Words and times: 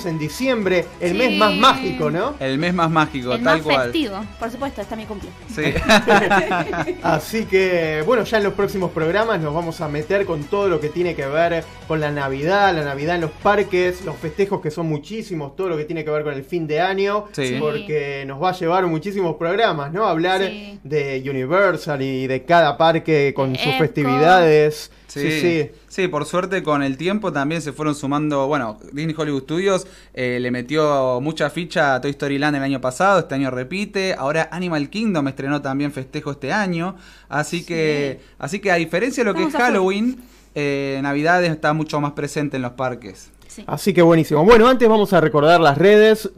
estamos 0.00 0.06
en 0.06 0.18
diciembre, 0.18 0.84
el 1.00 1.14
mes 1.14 1.36
más 1.36 1.54
mágico, 1.54 2.10
¿no? 2.10 2.34
El 2.40 2.58
mes 2.58 2.72
más 2.74 2.90
mágico, 2.90 3.32
El 3.34 3.42
tal 3.42 3.56
más 3.58 3.62
cual. 3.62 3.82
festivo. 3.84 4.24
Por 4.38 4.50
supuesto, 4.50 4.80
está 4.80 4.96
mi 4.96 5.04
cumple. 5.04 5.28
Sí. 5.54 5.62
Así 7.02 7.44
que, 7.44 8.02
bueno, 8.06 8.24
ya 8.24 8.38
en 8.38 8.44
los 8.44 8.54
próximos 8.54 8.90
programas 8.92 9.40
nos 9.40 9.54
vamos 9.54 9.80
a 9.80 9.88
meter 9.88 10.24
con 10.24 10.44
todo 10.44 10.68
lo 10.68 10.80
que 10.80 10.88
tiene 10.88 11.14
que 11.14 11.26
ver 11.26 11.64
con 11.86 12.00
la 12.00 12.10
Navidad, 12.10 12.74
la 12.74 12.84
Navidad 12.84 13.16
en 13.16 13.22
los 13.22 13.30
parques, 13.30 14.02
los 14.04 14.16
festejos 14.16 14.60
que 14.60 14.70
son 14.70 14.86
muchísimos, 14.86 15.56
todo 15.56 15.68
lo 15.68 15.76
que 15.76 15.84
tiene 15.84 16.04
que 16.04 16.10
ver 16.10 16.24
con 16.24 16.34
el 16.34 16.44
fin 16.44 16.66
de 16.66 16.80
año, 16.80 17.26
Sí. 17.32 17.56
porque 17.60 18.24
nos 18.26 18.42
va 18.42 18.50
a 18.50 18.52
llevar 18.52 18.86
muchísimos 18.86 19.36
programas, 19.36 19.92
¿no? 19.92 20.06
Hablar 20.06 20.40
Sí. 20.40 20.78
de 20.82 21.22
Universal 21.28 22.00
y 22.02 22.26
de 22.26 22.44
cada 22.44 22.76
parque 22.76 23.32
con 23.34 23.52
De 23.52 23.58
sus 23.58 23.68
Epcot. 23.68 23.80
festividades. 23.86 24.90
Sí, 25.10 25.20
Sí, 25.20 25.40
sí. 25.40 25.70
sí. 25.88 26.08
por 26.08 26.24
suerte 26.24 26.62
con 26.62 26.82
el 26.82 26.96
tiempo 26.96 27.32
también 27.32 27.60
se 27.62 27.72
fueron 27.72 27.94
sumando, 27.94 28.46
bueno, 28.46 28.78
Disney 28.92 29.14
Hollywood 29.18 29.42
Studios 29.42 29.86
eh, 30.14 30.38
le 30.40 30.50
metió 30.50 31.20
mucha 31.20 31.50
ficha 31.50 31.96
a 31.96 32.00
Toy 32.00 32.12
Story 32.12 32.38
Land 32.38 32.56
el 32.56 32.62
año 32.62 32.80
pasado, 32.80 33.18
este 33.18 33.34
año 33.34 33.50
repite, 33.50 34.14
ahora 34.14 34.48
Animal 34.52 34.88
Kingdom 34.88 35.26
estrenó 35.26 35.60
también 35.60 35.90
festejo 35.92 36.30
este 36.30 36.52
año, 36.52 36.96
así 37.28 37.64
que 37.64 38.20
así 38.38 38.60
que 38.60 38.70
a 38.70 38.76
diferencia 38.76 39.24
de 39.24 39.32
lo 39.32 39.36
que 39.36 39.42
es. 39.44 39.52
Halloween, 39.54 40.18
eh, 40.54 41.00
Navidad 41.02 41.44
está 41.44 41.72
mucho 41.72 42.00
más 42.00 42.12
presente 42.12 42.56
en 42.56 42.62
los 42.62 42.72
parques. 42.72 43.30
Sí. 43.50 43.64
Así 43.66 43.92
que 43.92 44.02
buenísimo. 44.02 44.44
Bueno, 44.44 44.68
antes 44.68 44.88
vamos 44.88 45.12
a 45.12 45.20
recordar 45.20 45.60
las 45.60 45.76
redes 45.76 46.30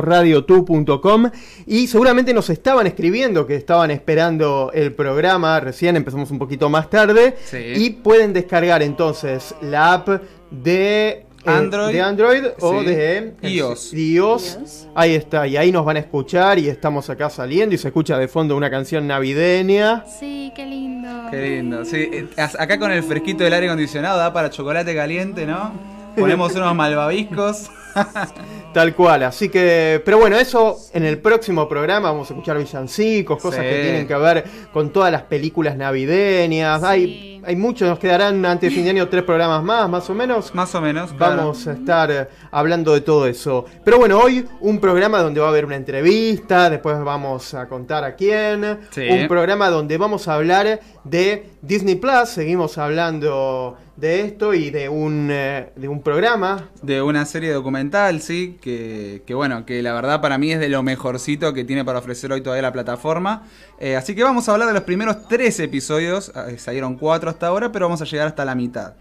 www.radiotu.com 0.00 1.30
y 1.66 1.86
seguramente 1.88 2.32
nos 2.32 2.48
estaban 2.50 2.86
escribiendo 2.86 3.46
que 3.46 3.56
estaban 3.56 3.90
esperando 3.90 4.70
el 4.72 4.92
programa, 4.94 5.58
recién 5.60 5.96
empezamos 5.96 6.30
un 6.30 6.38
poquito 6.38 6.68
más 6.68 6.88
tarde 6.88 7.36
Sí. 7.44 7.58
y 7.76 7.90
pueden 7.90 8.32
descargar 8.32 8.82
entonces 8.82 9.54
la 9.60 9.94
app 9.94 10.08
de 10.50 11.26
eh, 11.44 11.50
Android. 11.50 11.92
de 11.94 12.00
Android 12.02 12.44
o 12.60 12.82
de 12.82 13.34
iOS. 13.42 13.92
iOS. 13.94 14.56
iOS. 14.62 14.86
Ahí 14.94 15.14
está, 15.14 15.46
y 15.46 15.56
ahí 15.56 15.72
nos 15.72 15.84
van 15.84 15.96
a 15.96 16.00
escuchar 16.00 16.58
y 16.58 16.68
estamos 16.68 17.08
acá 17.10 17.30
saliendo 17.30 17.74
y 17.74 17.78
se 17.78 17.88
escucha 17.88 18.18
de 18.18 18.28
fondo 18.28 18.56
una 18.56 18.70
canción 18.70 19.06
navideña. 19.06 20.04
Sí, 20.06 20.52
qué 20.54 20.66
lindo. 20.66 21.08
Qué 21.30 21.36
lindo, 21.48 21.84
sí. 21.84 21.96
eh, 22.12 22.26
Acá 22.36 22.78
con 22.78 22.90
el 22.92 23.02
fresquito 23.02 23.44
del 23.44 23.52
aire 23.54 23.66
acondicionado 23.66 24.18
da 24.18 24.32
para 24.32 24.50
chocolate 24.50 24.94
caliente, 24.94 25.46
¿no? 25.46 25.72
Ponemos 26.16 26.52
unos 26.56 26.74
malvaviscos. 26.74 27.70
Tal 28.72 28.94
cual, 28.94 29.24
así 29.24 29.48
que, 29.48 30.00
pero 30.04 30.18
bueno, 30.18 30.36
eso 30.38 30.76
en 30.92 31.04
el 31.04 31.18
próximo 31.18 31.68
programa 31.68 32.10
vamos 32.12 32.30
a 32.30 32.34
escuchar 32.34 32.56
villancicos, 32.56 33.40
cosas 33.42 33.60
Sí. 33.64 33.66
que 33.70 33.82
tienen 33.82 34.06
que 34.06 34.14
ver 34.14 34.44
con 34.72 34.90
todas 34.92 35.10
las 35.10 35.22
películas 35.22 35.76
navideñas. 35.76 36.80
Sí. 36.80 36.86
Hay, 36.86 37.42
hay 37.44 37.56
muchos, 37.56 37.88
nos 37.88 37.98
quedarán 37.98 38.44
antes 38.46 38.70
de 38.70 38.74
fin 38.74 38.84
de 38.84 38.90
año 38.90 39.08
tres 39.08 39.24
programas 39.24 39.62
más, 39.64 39.88
más 39.88 40.08
o 40.08 40.14
menos. 40.14 40.54
Más 40.54 40.72
o 40.74 40.80
menos. 40.80 41.12
claro. 41.12 41.36
Vamos 41.38 41.66
a 41.66 41.72
estar 41.72 42.10
eh, 42.12 42.28
hablando 42.52 42.92
de 42.94 43.00
todo 43.00 43.26
eso. 43.26 43.64
Pero 43.84 43.98
bueno, 43.98 44.18
hoy 44.20 44.46
un 44.60 44.78
programa 44.78 45.18
donde 45.20 45.40
va 45.40 45.46
a 45.46 45.50
haber 45.50 45.64
una 45.64 45.76
entrevista, 45.76 46.70
después 46.70 46.96
vamos 47.02 47.52
a 47.54 47.66
contar 47.66 48.04
a 48.04 48.14
quién. 48.14 48.78
Sí. 48.90 49.08
Un 49.10 49.26
programa 49.26 49.68
donde 49.68 49.98
vamos 49.98 50.28
a 50.28 50.34
hablar 50.34 50.78
de 51.02 51.46
Disney 51.62 51.96
Plus, 51.96 52.28
seguimos 52.28 52.78
hablando 52.78 53.76
de 54.00 54.22
esto 54.22 54.54
y 54.54 54.70
de 54.70 54.88
un, 54.88 55.28
eh, 55.30 55.70
de 55.76 55.86
un 55.86 56.02
programa 56.02 56.70
De 56.82 57.02
una 57.02 57.26
serie 57.26 57.52
documental, 57.52 58.22
sí, 58.22 58.58
que, 58.62 59.22
que 59.26 59.34
bueno, 59.34 59.66
que 59.66 59.82
la 59.82 59.92
verdad 59.92 60.22
para 60.22 60.38
mí 60.38 60.52
es 60.52 60.58
de 60.58 60.70
lo 60.70 60.82
mejorcito 60.82 61.52
que 61.52 61.64
tiene 61.64 61.84
para 61.84 61.98
ofrecer 61.98 62.32
hoy 62.32 62.40
todavía 62.40 62.62
la 62.62 62.72
plataforma. 62.72 63.42
Eh, 63.78 63.96
así 63.96 64.14
que 64.14 64.24
vamos 64.24 64.48
a 64.48 64.52
hablar 64.52 64.68
de 64.68 64.74
los 64.74 64.84
primeros 64.84 65.28
tres 65.28 65.60
episodios, 65.60 66.32
eh, 66.34 66.58
salieron 66.58 66.96
cuatro 66.96 67.28
hasta 67.28 67.48
ahora, 67.48 67.70
pero 67.70 67.86
vamos 67.86 68.00
a 68.00 68.06
llegar 68.06 68.26
hasta 68.26 68.44
la 68.44 68.54
mitad. 68.54 68.94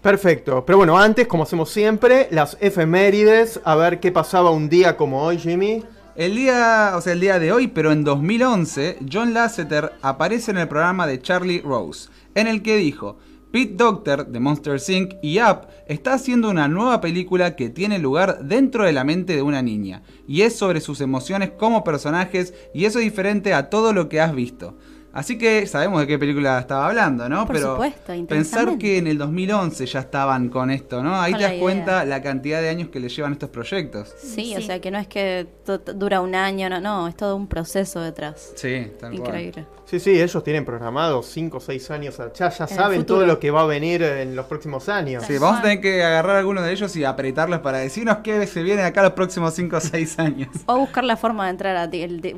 Perfecto, 0.00 0.64
pero 0.64 0.78
bueno, 0.78 0.98
antes, 0.98 1.26
como 1.26 1.42
hacemos 1.42 1.68
siempre, 1.68 2.28
las 2.30 2.56
efemérides, 2.60 3.60
a 3.64 3.74
ver 3.74 4.00
qué 4.00 4.10
pasaba 4.10 4.50
un 4.50 4.68
día 4.68 4.96
como 4.96 5.22
hoy, 5.22 5.38
Jimmy. 5.38 5.84
El 6.14 6.34
día, 6.34 6.92
o 6.96 7.00
sea, 7.02 7.12
el 7.12 7.20
día 7.20 7.38
de 7.38 7.52
hoy, 7.52 7.66
pero 7.66 7.92
en 7.92 8.02
2011, 8.04 9.00
John 9.12 9.34
Lasseter 9.34 9.92
aparece 10.00 10.50
en 10.50 10.58
el 10.58 10.68
programa 10.68 11.06
de 11.06 11.20
Charlie 11.20 11.60
Rose, 11.60 12.08
en 12.34 12.46
el 12.46 12.62
que 12.62 12.76
dijo, 12.76 13.18
Pete 13.50 13.74
Doctor 13.74 14.26
de 14.26 14.40
Monster 14.40 14.80
Inc. 14.88 15.14
y 15.22 15.40
Up 15.40 15.68
está 15.86 16.14
haciendo 16.14 16.50
una 16.50 16.68
nueva 16.68 17.00
película 17.00 17.56
que 17.56 17.70
tiene 17.70 17.98
lugar 17.98 18.40
dentro 18.44 18.84
de 18.84 18.92
la 18.92 19.04
mente 19.04 19.34
de 19.34 19.42
una 19.42 19.62
niña, 19.62 20.02
y 20.26 20.42
es 20.42 20.56
sobre 20.56 20.80
sus 20.80 21.00
emociones 21.00 21.50
como 21.50 21.84
personajes, 21.84 22.54
y 22.74 22.84
eso 22.84 22.98
es 22.98 23.04
diferente 23.04 23.54
a 23.54 23.70
todo 23.70 23.92
lo 23.92 24.08
que 24.08 24.20
has 24.20 24.34
visto. 24.34 24.76
Así 25.16 25.38
que 25.38 25.66
sabemos 25.66 26.00
de 26.00 26.06
qué 26.06 26.18
película 26.18 26.58
estaba 26.58 26.88
hablando, 26.88 27.26
¿no? 27.26 27.46
Por 27.46 27.56
Pero 27.56 27.72
supuesto, 27.72 28.12
pensar 28.26 28.76
que 28.76 28.98
en 28.98 29.06
el 29.06 29.16
2011 29.16 29.86
ya 29.86 30.00
estaban 30.00 30.50
con 30.50 30.70
esto, 30.70 31.02
¿no? 31.02 31.18
Ahí 31.18 31.32
Con 31.32 31.38
te 31.38 31.42
das 31.44 31.52
idea. 31.52 31.62
cuenta 31.62 32.04
la 32.04 32.20
cantidad 32.20 32.60
de 32.60 32.68
años 32.68 32.90
que 32.90 33.00
le 33.00 33.08
llevan 33.08 33.32
estos 33.32 33.48
proyectos. 33.48 34.14
Sí, 34.18 34.54
o 34.54 34.60
sea 34.60 34.78
que 34.78 34.90
no 34.90 34.98
es 34.98 35.08
que 35.08 35.46
dura 35.94 36.20
un 36.20 36.34
año, 36.34 36.68
no, 36.68 36.80
no, 36.80 37.08
es 37.08 37.16
todo 37.16 37.34
un 37.34 37.46
proceso 37.46 38.02
detrás. 38.02 38.52
Sí, 38.56 38.88
tal 39.00 39.18
cual. 39.18 39.66
Sí, 39.86 40.00
sí, 40.00 40.20
ellos 40.20 40.42
tienen 40.42 40.64
programado 40.64 41.22
5 41.22 41.56
o 41.56 41.60
6 41.60 41.90
años 41.92 42.18
allá, 42.18 42.50
ya 42.50 42.64
el 42.64 42.68
saben 42.70 43.06
todo 43.06 43.24
lo 43.24 43.38
que 43.38 43.52
va 43.52 43.62
a 43.62 43.66
venir 43.66 44.02
en 44.02 44.34
los 44.34 44.46
próximos 44.46 44.88
años. 44.88 45.22
Sí, 45.24 45.38
vamos 45.38 45.60
a 45.60 45.62
tener 45.62 45.80
que 45.80 46.02
agarrar 46.02 46.34
a 46.36 46.38
alguno 46.40 46.60
de 46.60 46.72
ellos 46.72 46.94
y 46.96 47.04
apretarlos 47.04 47.60
para 47.60 47.78
decirnos 47.78 48.18
qué 48.24 48.44
se 48.48 48.64
viene 48.64 48.82
acá 48.82 49.02
los 49.04 49.12
próximos 49.12 49.54
5 49.54 49.76
o 49.76 49.80
6 49.80 50.18
años. 50.18 50.48
O 50.66 50.76
buscar 50.78 51.04
la 51.04 51.16
forma 51.16 51.44
de 51.44 51.50
entrar 51.50 51.76
a 51.76 51.88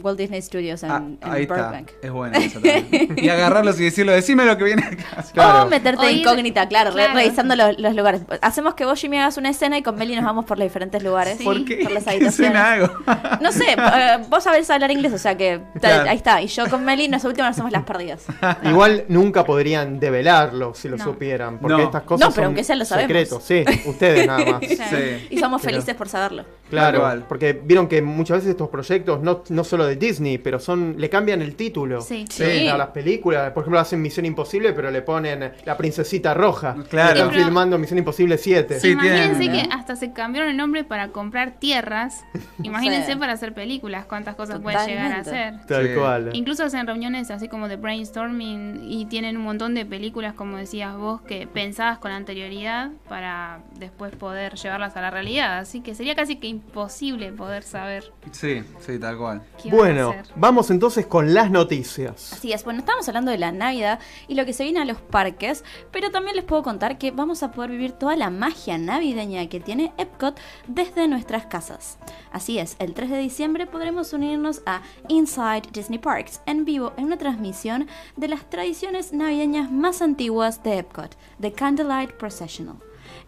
Walt 0.03 0.19
Disney 0.19 0.43
Studios 0.43 0.83
en, 0.83 0.91
Ah, 0.91 0.97
en 0.99 1.19
ahí 1.23 1.43
está. 1.45 1.83
Es 2.03 2.11
bueno 2.11 2.37
eso 2.37 2.61
también. 2.61 3.15
Y 3.17 3.29
agarrarlos 3.31 3.81
y 3.81 3.85
decirlo, 3.85 4.13
decime 4.13 4.45
lo 4.45 4.59
que 4.59 4.65
viene 4.65 4.85
acá. 4.85 5.25
Claro. 5.33 5.65
O 5.65 5.69
meterte 5.71 6.03
O 6.03 6.07
de 6.07 6.13
ir- 6.13 6.21
incógnita, 6.21 6.69
claro, 6.69 6.91
re- 6.91 6.97
claro. 7.05 7.15
revisando 7.15 7.57
los, 7.57 7.79
los 7.79 7.95
lugares. 7.95 8.21
Hacemos 8.43 8.75
que 8.75 8.85
vos, 8.85 9.01
Jimmy, 9.01 9.19
hagas 9.19 9.39
una 9.39 9.49
escena 9.49 9.79
y 9.79 9.83
con 9.83 9.97
Meli 9.97 10.15
nos 10.17 10.25
vamos 10.27 10.45
por 10.45 10.59
los 10.59 10.67
diferentes 10.67 11.03
lugares. 11.03 11.39
Sí. 11.39 11.45
¿Por 11.45 11.65
qué? 11.65 11.79
Por 11.83 11.93
las 11.93 12.05
¿Qué 12.09 12.11
habitaciones. 12.11 12.51
escena 12.55 12.73
hago? 12.75 13.39
No 13.41 13.53
sé, 13.53 13.65
eh, 13.73 14.19
vos 14.29 14.45
sabés 14.45 14.69
hablar 14.69 14.91
inglés, 14.91 15.15
o 15.15 15.19
sea 15.19 15.35
que 15.35 15.61
Claro. 15.81 16.11
ahí 16.11 16.17
está. 16.19 16.43
Y 16.43 16.49
yo 16.49 16.69
con 16.69 16.85
Meli, 16.85 17.09
nosotros 17.09 17.38
últimos 17.43 17.49
nos 17.49 17.57
hacemos 17.57 17.73
las 17.73 17.85
perdidas. 17.85 18.27
Igual 18.65 19.05
nunca 19.09 19.45
podrían 19.45 20.01
develarlo 20.01 20.75
si 20.75 20.89
lo 20.89 20.97
No. 20.97 21.05
supieran, 21.05 21.59
porque 21.59 21.77
No. 21.77 21.83
estas 21.85 22.03
cosas 22.03 22.21
No, 22.29 22.31
pero 22.35 22.35
son 22.37 22.45
aunque 22.47 22.65
sea 22.65 22.77
lo 22.77 22.85
sabemos. 22.85 23.09
secretos, 23.09 23.43
sí, 23.45 23.65
ustedes 23.89 24.27
nada 24.27 24.45
más. 24.45 24.61
Sí. 24.69 25.27
Y 25.31 25.39
somos 25.39 25.61
Pero- 25.63 25.73
felices 25.75 25.95
por 25.95 26.09
saberlo. 26.09 26.45
Claro, 26.71 27.25
porque 27.29 27.53
vieron 27.65 27.89
que 27.89 28.03
muchas 28.03 28.39
veces 28.39 28.51
estos 28.51 28.69
proyectos, 28.69 29.23
no, 29.23 29.43
no 29.49 29.65
solo 29.65 29.87
de 29.87 29.97
Disney, 29.97 30.37
pero 30.39 30.59
son 30.61 30.97
le 30.99 31.09
cambian 31.09 31.41
el 31.43 31.55
título. 31.57 32.01
Sí. 32.03 32.25
Sí. 32.29 32.69
A 32.69 32.77
las 32.77 32.89
películas, 32.89 33.53
por 33.53 33.63
ejemplo, 33.63 33.81
hacen 33.81 34.03
Misión 34.03 34.27
Imposible, 34.27 34.73
pero 34.73 34.91
le 34.91 35.01
ponen 35.03 35.53
la 35.65 35.77
princesita 35.77 36.35
roja. 36.35 36.77
Claro. 36.91 37.13
Están 37.15 37.31
Pero- 37.31 37.45
filmando 37.45 37.79
Misión 37.79 37.99
Imposible 37.99 38.37
7. 38.39 38.81
Sí, 38.81 38.91
Imagínense 38.91 39.39
tienen- 39.41 39.69
que 39.69 39.75
hasta 39.75 39.97
se 39.97 40.13
cambiaron 40.13 40.51
el 40.51 40.57
nombre 40.57 40.85
para 40.85 41.09
comprar 41.09 41.53
tierras. 41.59 42.25
Imagínense 42.63 43.13
Sí. 43.13 43.19
para 43.19 43.33
hacer 43.33 43.55
películas, 43.55 44.05
cuántas 44.07 44.35
cosas 44.35 44.61
pueden 44.61 44.87
llegar 44.87 45.13
a 45.13 45.21
hacer. 45.21 45.55
Tal 45.67 45.87
Sí. 45.89 45.95
cual. 45.95 46.31
Incluso 46.35 46.65
hacen 46.65 46.87
reuniones 46.87 47.28
así 47.31 47.49
como 47.49 47.69
de 47.69 47.77
brainstorming 47.77 48.85
y 48.89 49.07
tienen 49.07 49.37
un 49.37 49.45
montón 49.45 49.75
de 49.75 49.85
películas, 49.85 50.35
como 50.35 50.57
decías 50.57 50.97
vos, 50.97 51.21
que 51.23 51.47
pensadas 51.47 51.99
con 51.99 52.11
anterioridad 52.11 52.91
para 53.09 53.61
después 53.79 54.15
poder 54.17 54.55
llevarlas 54.55 54.97
a 54.97 55.01
la 55.01 55.11
realidad. 55.11 55.59
Así 55.59 55.81
que 55.81 55.95
sería 55.95 56.15
casi 56.15 56.37
que 56.37 56.49
imposible 56.49 57.33
poder 57.33 57.63
saber 57.63 58.13
Sí, 58.33 58.63
sí, 58.81 58.99
tal 58.99 59.17
cual. 59.17 59.43
Bueno, 59.71 60.15
vamos 60.37 60.71
entonces 60.71 61.07
con 61.07 61.35
las 61.35 61.51
noticias. 61.51 62.33
Así 62.33 62.53
es, 62.53 62.65
bueno, 62.65 62.81
estamos 62.81 63.09
hablando 63.09 63.31
de 63.31 63.39
la 63.39 63.53
Navidad 63.53 64.01
y 64.27 64.35
lo 64.35 64.45
que 64.45 64.53
se 64.53 64.65
viene 64.65 64.81
a 64.81 64.85
los 64.85 65.01
parques, 65.01 65.65
pero 65.91 66.11
también 66.11 66.37
les 66.37 66.45
puedo 66.45 66.63
contar 66.63 66.99
que 66.99 67.11
vamos 67.11 67.43
a 67.43 67.53
poder 67.53 67.71
vivir 67.71 67.93
toda 67.93 68.17
la 68.17 68.31
magia 68.31 68.79
navideña 68.79 69.49
que 69.49 69.61
tiene 69.61 69.93
Epcot 69.99 70.39
desde 70.67 71.09
nuestras 71.09 71.47
casas. 71.47 71.99
Así 72.33 72.59
es, 72.59 72.77
el 72.79 72.95
3 72.95 73.11
de 73.11 73.19
diciembre 73.19 73.67
podremos 73.67 74.13
unirnos 74.13 74.63
a 74.67 74.83
Inside 75.09 75.63
Disney 75.73 75.99
Parks 75.99 76.41
en 76.47 76.65
vivo 76.65 76.93
en 76.97 77.05
una 77.05 77.18
transmisión 77.19 77.87
de 78.17 78.29
las 78.29 78.49
tradiciones 78.49 79.13
navideñas 79.13 79.71
más 79.71 80.01
antiguas 80.01 80.63
de 80.63 80.79
Epcot, 80.79 81.17
The 81.41 81.53
Candlelight 81.53 82.13
Processional. 82.13 82.77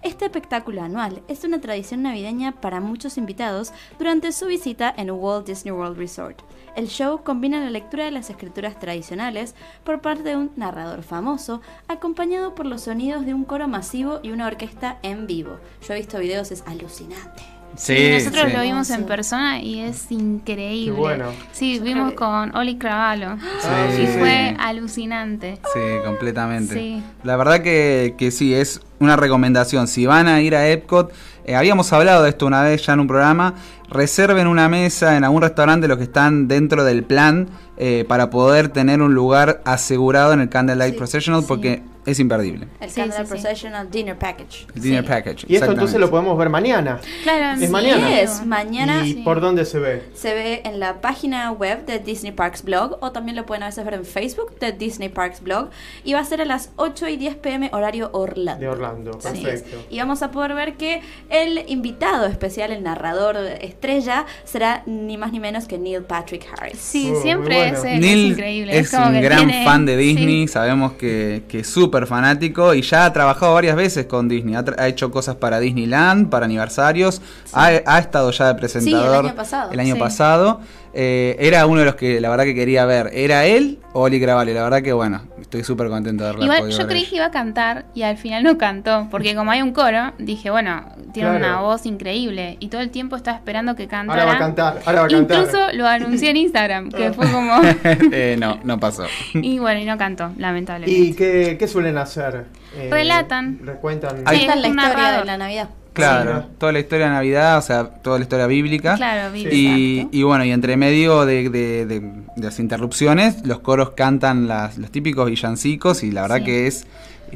Este 0.02 0.24
espectáculo 0.24 0.82
anual 0.82 1.22
es 1.28 1.44
una 1.44 1.60
tradición 1.60 2.02
navideña 2.02 2.52
para 2.60 2.80
muchos 2.80 3.18
invitados 3.18 3.72
durante 3.98 4.32
su 4.32 4.46
visita 4.46 4.92
en 4.96 5.10
Walt 5.10 5.46
Disney 5.46 5.72
World 5.72 5.98
Resort. 5.98 6.40
El 6.76 6.88
show 6.88 7.22
combina 7.22 7.60
la 7.60 7.70
lectura 7.70 8.04
de 8.04 8.10
las 8.10 8.30
escrituras 8.30 8.78
tradicionales 8.78 9.54
por 9.84 10.00
parte 10.00 10.22
de 10.22 10.36
un 10.36 10.52
narrador 10.56 11.02
famoso, 11.02 11.60
acompañado 11.88 12.54
por 12.54 12.66
los 12.66 12.82
sonidos 12.82 13.26
de 13.26 13.34
un 13.34 13.44
coro 13.44 13.68
masivo 13.68 14.20
y 14.22 14.30
una 14.30 14.46
orquesta 14.46 14.98
en 15.02 15.26
vivo. 15.26 15.58
Yo 15.86 15.94
he 15.94 15.98
visto 15.98 16.18
videos, 16.18 16.50
es 16.50 16.62
alucinante. 16.66 17.59
Sí, 17.76 18.10
nosotros 18.12 18.44
sí. 18.50 18.56
lo 18.56 18.62
vimos 18.62 18.90
en 18.90 19.04
persona 19.06 19.60
y 19.62 19.80
es 19.80 20.10
increíble. 20.10 20.92
Qué 20.94 21.00
bueno. 21.00 21.26
Sí, 21.52 21.78
Yo 21.78 21.84
vimos 21.84 22.12
con 22.12 22.54
Oli 22.56 22.76
Cravalo 22.76 23.36
Sí, 23.60 24.02
y 24.02 24.06
sí. 24.06 24.12
fue 24.18 24.56
alucinante. 24.58 25.58
Sí, 25.72 25.80
completamente. 26.04 26.74
Sí. 26.74 27.02
La 27.22 27.36
verdad 27.36 27.62
que, 27.62 28.14
que 28.18 28.30
sí, 28.30 28.54
es 28.54 28.80
una 28.98 29.16
recomendación, 29.16 29.88
si 29.88 30.04
van 30.06 30.28
a 30.28 30.40
ir 30.42 30.54
a 30.54 30.68
Epcot, 30.68 31.12
eh, 31.44 31.54
habíamos 31.56 31.92
hablado 31.92 32.22
de 32.22 32.30
esto 32.30 32.46
una 32.46 32.62
vez 32.62 32.84
ya 32.84 32.92
en 32.92 33.00
un 33.00 33.06
programa, 33.06 33.54
reserven 33.90 34.46
una 34.46 34.68
mesa 34.68 35.16
en 35.16 35.24
algún 35.24 35.42
restaurante 35.42 35.88
los 35.88 35.98
que 35.98 36.04
están 36.04 36.48
dentro 36.48 36.84
del 36.84 37.02
plan 37.04 37.48
eh, 37.76 38.04
para 38.08 38.30
poder 38.30 38.68
tener 38.68 39.00
un 39.02 39.14
lugar 39.14 39.60
asegurado 39.64 40.32
en 40.32 40.40
el 40.40 40.48
Candlelight 40.48 40.94
Sí, 40.94 40.98
Processional 40.98 41.40
sí. 41.42 41.46
porque 41.48 41.82
es 42.06 42.18
imperdible. 42.18 42.66
El 42.80 42.88
Sí, 42.90 43.00
Candle 43.00 43.16
sí, 43.18 43.22
sí. 43.24 43.28
Processional 43.28 43.90
Dinner 43.90 44.18
Package. 44.18 44.66
El 44.74 44.82
dinner 44.82 45.02
Sí. 45.04 45.08
package. 45.08 45.44
Y 45.48 45.54
esto 45.56 45.70
entonces 45.70 46.00
lo 46.00 46.10
podemos 46.10 46.36
ver 46.38 46.48
mañana. 46.48 46.98
Claro, 47.22 47.54
Es 47.60 47.66
sí, 47.66 47.68
mañana. 47.72 48.20
Es 48.20 48.44
mañana. 48.44 49.06
¿Y 49.06 49.12
sí. 49.14 49.22
por 49.22 49.40
dónde 49.40 49.64
se 49.66 49.78
ve? 49.78 50.02
Se 50.14 50.34
ve 50.34 50.62
en 50.64 50.80
la 50.80 51.00
página 51.02 51.52
web 51.52 51.84
de 51.86 51.98
Disney 51.98 52.32
Parks 52.32 52.64
Blog 52.64 52.96
o 53.00 53.12
también 53.12 53.36
lo 53.36 53.44
pueden 53.46 53.62
a 53.62 53.66
veces 53.66 53.84
ver 53.84 53.94
en 53.94 54.04
Facebook 54.06 54.58
de 54.58 54.72
Disney 54.72 55.08
Parks 55.10 55.42
Blog 55.42 55.68
y 56.04 56.14
va 56.14 56.20
a 56.20 56.24
ser 56.24 56.40
a 56.40 56.46
las 56.46 56.70
8 56.76 57.06
y 57.08 57.16
10 57.16 57.36
pm 57.36 57.70
horario 57.72 58.08
Orlando. 58.12 58.60
De 58.60 58.68
Orlando, 58.68 59.12
perfecto. 59.18 59.76
Y 59.90 59.98
vamos 59.98 60.22
a 60.22 60.30
poder 60.30 60.54
ver 60.54 60.74
que 60.76 61.02
el 61.28 61.64
invitado 61.68 62.26
especial, 62.26 62.72
el 62.72 62.82
narrador 62.82 63.36
estrella, 63.84 64.26
será 64.44 64.82
ni 64.84 65.16
más 65.16 65.32
ni 65.32 65.40
menos 65.40 65.64
que 65.66 65.78
Neil 65.78 66.02
Patrick 66.02 66.46
Harris. 66.52 66.78
Sí, 66.78 67.10
Oh, 67.16 67.22
siempre 67.22 67.56
bueno. 67.56 67.78
es, 67.78 67.84
es 67.84 68.00
Neil 68.00 68.32
increíble. 68.32 68.78
es 68.78 68.90
como 68.90 69.06
un 69.06 69.12
que 69.14 69.20
gran 69.22 69.38
tiene- 69.46 69.64
fan 69.64 69.86
de 69.86 69.96
Disney, 69.96 70.46
sí. 70.46 70.52
sabemos 70.52 70.92
que, 70.92 71.44
que 71.48 71.60
es 71.60 71.66
súper 71.66 72.06
fanático 72.06 72.74
y 72.74 72.82
ya 72.82 73.06
ha 73.06 73.12
trabajado 73.12 73.54
varias 73.54 73.76
veces 73.76 74.04
con 74.04 74.28
Disney. 74.28 74.54
Ha, 74.54 74.64
ha 74.78 74.86
hecho 74.86 75.10
cosas 75.10 75.36
para 75.36 75.58
Disneyland, 75.60 76.28
para 76.28 76.44
aniversarios, 76.44 77.22
ha, 77.54 77.66
ha 77.86 77.98
estado 77.98 78.30
ya 78.32 78.48
de 78.48 78.54
presentador 78.56 79.24
año 79.24 79.34
pasado. 79.34 79.72
el 79.72 79.80
año 79.80 79.94
Sí. 79.94 80.00
pasado. 80.00 80.60
Eh, 80.92 81.36
era 81.38 81.66
uno 81.66 81.80
de 81.80 81.86
los 81.86 81.94
que 81.94 82.20
la 82.20 82.28
verdad 82.30 82.44
que 82.44 82.54
quería 82.54 82.84
ver. 82.84 83.10
¿Era 83.12 83.44
él 83.46 83.78
o 83.92 84.02
Oli 84.02 84.18
Gravale? 84.18 84.52
La 84.54 84.62
verdad 84.64 84.82
que 84.82 84.92
bueno, 84.92 85.22
estoy 85.40 85.62
súper 85.64 85.88
contento 85.88 86.24
de 86.24 86.30
verla. 86.30 86.44
Igual 86.44 86.70
yo 86.70 86.86
creí 86.86 87.06
que 87.06 87.16
iba 87.16 87.26
a 87.26 87.30
cantar 87.30 87.84
y 87.94 88.02
al 88.02 88.16
final 88.16 88.42
no 88.42 88.58
cantó, 88.58 89.08
porque 89.10 89.34
como 89.34 89.50
hay 89.50 89.62
un 89.62 89.72
coro, 89.72 90.12
dije, 90.18 90.50
bueno, 90.50 90.84
tiene 91.12 91.30
Claro. 91.30 91.44
una 91.44 91.60
voz 91.60 91.86
increíble 91.86 92.56
y 92.60 92.68
todo 92.68 92.80
el 92.80 92.90
tiempo 92.90 93.16
estaba 93.16 93.36
esperando 93.36 93.74
que 93.76 93.86
cantara. 93.88 94.22
Ahora 94.22 94.32
va 94.32 94.36
a 94.36 94.40
cantar, 94.40 94.80
ahora 94.84 95.00
va 95.00 95.06
a 95.06 95.08
cantar. 95.10 95.38
Incluso 95.38 95.72
lo 95.74 95.86
anuncié 95.86 96.30
en 96.30 96.36
Instagram, 96.38 96.90
que 96.90 97.12
fue 97.12 97.30
como... 97.30 97.60
Eh, 98.12 98.36
no, 98.38 98.58
no 98.64 98.78
pasó. 98.80 99.04
y 99.34 99.58
bueno, 99.58 99.80
y 99.80 99.84
no 99.84 99.96
cantó, 99.98 100.32
lamentablemente. 100.38 101.00
¿Y 101.00 101.14
qué, 101.14 101.56
qué 101.58 101.68
suelen 101.68 101.98
hacer? 101.98 102.46
Eh, 102.76 102.88
Relatan. 102.90 103.60
Recuentan. 103.64 104.22
Ahí- 104.26 104.40
Sí, 104.40 104.46
Cuentan 104.46 104.62
la 104.62 104.68
historia 104.68 105.10
de 105.18 105.24
la 105.24 105.36
Navidad. 105.38 105.68
Claro, 105.92 106.44
toda 106.58 106.72
la 106.72 106.78
historia 106.80 107.06
de 107.06 107.12
Navidad, 107.12 107.58
o 107.58 107.62
sea, 107.62 107.84
toda 107.84 108.18
la 108.18 108.22
historia 108.22 108.46
bíblica. 108.46 108.94
Claro, 108.96 109.32
vi- 109.32 109.48
Y, 109.50 110.08
y 110.12 110.22
bueno, 110.22 110.44
y 110.44 110.50
entre 110.52 110.76
medio 110.76 111.26
de, 111.26 111.48
de- 111.50 111.86
de- 111.86 112.00
de 112.00 112.42
las 112.42 112.58
interrupciones, 112.60 113.44
los 113.46 113.58
coros 113.60 113.90
cantan 113.90 114.46
las, 114.48 114.78
los 114.78 114.90
típicos 114.90 115.28
villancicos 115.28 116.02
y 116.02 116.10
la 116.12 116.22
verdad 116.22 116.38
Sí. 116.38 116.44
que 116.44 116.66
es 116.66 116.86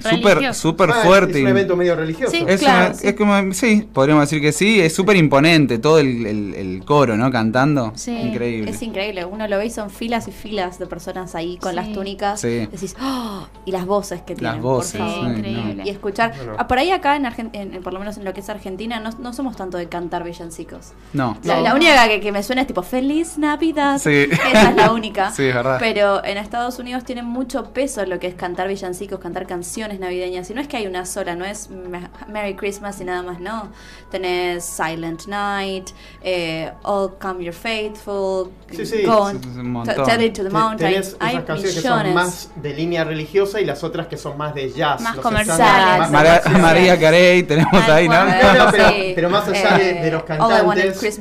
súper 0.02 0.54
súper 0.54 0.90
Ah, 0.90 1.02
fuerte. 1.04 1.38
Es 1.38 1.42
un 1.44 1.48
evento 1.48 1.76
medio 1.76 1.94
religioso. 1.96 2.30
Sí. 2.32 2.44
es, 2.46 2.60
Claro, 2.60 2.86
una- 2.86 2.94
sí. 2.94 3.06
es 3.08 3.14
como, 3.14 3.52
sí, 3.54 3.88
podríamos 3.92 4.22
decir 4.24 4.40
que 4.40 4.52
sí, 4.52 4.80
es 4.80 4.94
súper 4.94 5.16
imponente 5.16 5.78
todo 5.78 5.98
el, 5.98 6.26
el- 6.26 6.54
el 6.54 6.84
coro, 6.84 7.16
¿no? 7.16 7.30
Cantando. 7.30 7.92
Sí. 7.94 8.16
Increíble. 8.16 8.70
Es 8.70 8.82
increíble, 8.82 9.24
uno 9.24 9.46
lo 9.48 9.58
ve 9.58 9.66
y 9.66 9.70
son 9.70 9.90
filas 9.90 10.28
y 10.28 10.32
filas 10.32 10.78
de 10.78 10.86
personas 10.86 11.34
ahí 11.34 11.56
con 11.58 11.70
Sí. 11.70 11.76
las 11.76 11.92
túnicas. 11.92 12.40
Sí. 12.40 12.66
Decís, 12.70 12.96
¡oh! 13.00 13.46
Y 13.64 13.72
las 13.72 13.86
voces 13.86 14.22
que 14.22 14.34
tienen. 14.34 14.60
por 14.60 14.76
voces, 14.76 14.98
favor. 15.00 15.14
Sí, 15.14 15.20
sí, 15.24 15.30
increíble. 15.38 15.82
Y 15.86 15.90
escuchar. 15.90 16.34
Bueno. 16.36 16.54
Ah, 16.58 16.66
por 16.68 16.78
ahí 16.78 16.90
acá, 16.90 17.16
en, 17.16 17.24
Argen- 17.24 17.50
en- 17.52 17.74
en- 17.74 17.82
por 17.82 17.92
lo 17.92 17.98
menos 17.98 18.16
en 18.16 18.24
lo 18.24 18.32
que 18.34 18.40
es 18.40 18.48
Argentina, 18.48 19.00
no, 19.00 19.10
no 19.18 19.32
somos 19.32 19.56
tanto 19.56 19.78
de 19.78 19.88
cantar 19.88 20.24
villancicos. 20.24 20.92
No. 21.12 21.36
La, 21.44 21.56
No. 21.56 21.62
la 21.62 21.74
única 21.74 22.08
que, 22.08 22.20
que 22.20 22.32
me 22.32 22.42
suena 22.42 22.62
es 22.62 22.66
tipo 22.66 22.82
Feliz 22.82 23.38
Navidad. 23.38 23.98
Sí. 23.98 24.26
Esa 24.30 24.70
es 24.70 24.76
la 24.76 24.92
única. 24.92 25.30
Sí, 25.34 25.44
es 25.44 25.54
verdad. 25.54 25.76
Pero 25.80 26.24
en 26.24 26.38
Estados 26.38 26.78
Unidos 26.78 27.04
tiene 27.04 27.22
mucho 27.22 27.72
peso 27.72 28.04
lo 28.06 28.18
que 28.18 28.26
es 28.28 28.34
cantar 28.34 28.68
villancicos, 28.68 29.18
cantar 29.18 29.46
canciones 29.46 29.83
navideñas. 29.88 30.50
Y 30.50 30.54
no 30.54 30.60
es 30.60 30.68
que 30.68 30.76
hay 30.76 30.86
una 30.86 31.06
sola, 31.06 31.34
no 31.36 31.44
es 31.44 31.68
Me- 31.70 32.08
Merry 32.28 32.54
Christmas 32.56 33.00
y 33.00 33.04
nada 33.04 33.22
más, 33.22 33.40
no. 33.40 33.68
Tenés 34.10 34.64
Silent 34.64 35.26
Night, 35.26 35.90
eh, 36.22 36.70
All 36.82 37.14
Come 37.20 37.44
Your 37.44 37.54
Faithful, 37.54 38.50
Sí, 38.70 38.86
sí. 38.86 39.02
Go 39.04 39.18
on. 39.18 39.40
Tell 39.40 40.22
It 40.22 40.34
to 40.34 40.42
the 40.44 40.50
Mountain. 40.50 40.90
Tenés 40.92 41.16
Hay 41.20 41.34
esas 41.36 41.44
canciones 41.44 41.74
que 41.76 41.80
son 41.82 41.92
millones. 41.98 42.14
más 42.14 42.50
de 42.56 42.74
línea 42.74 43.04
religiosa 43.04 43.60
y 43.60 43.64
las 43.64 43.84
otras 43.84 44.06
que 44.08 44.16
son 44.16 44.36
más 44.36 44.54
de 44.54 44.70
jazz. 44.72 45.00
Más 45.00 45.16
los 45.16 45.24
comerciales. 45.24 46.06
comerciales. 46.08 46.58
María 46.62 46.98
Carey 46.98 47.42
tenemos 47.44 47.72
ahí, 47.88 48.08
¿no? 48.08 48.14
cual. 48.14 48.40
No, 48.42 48.64
no, 48.64 48.70
pero, 48.72 48.88
Sí. 48.88 49.12
pero 49.14 49.30
más 49.30 49.48
allá 49.48 49.78
de, 49.78 49.94
de 49.94 50.10
los 50.10 50.22
Eh, 50.22 50.24
cantantes, 50.26 51.02
es, 51.02 51.18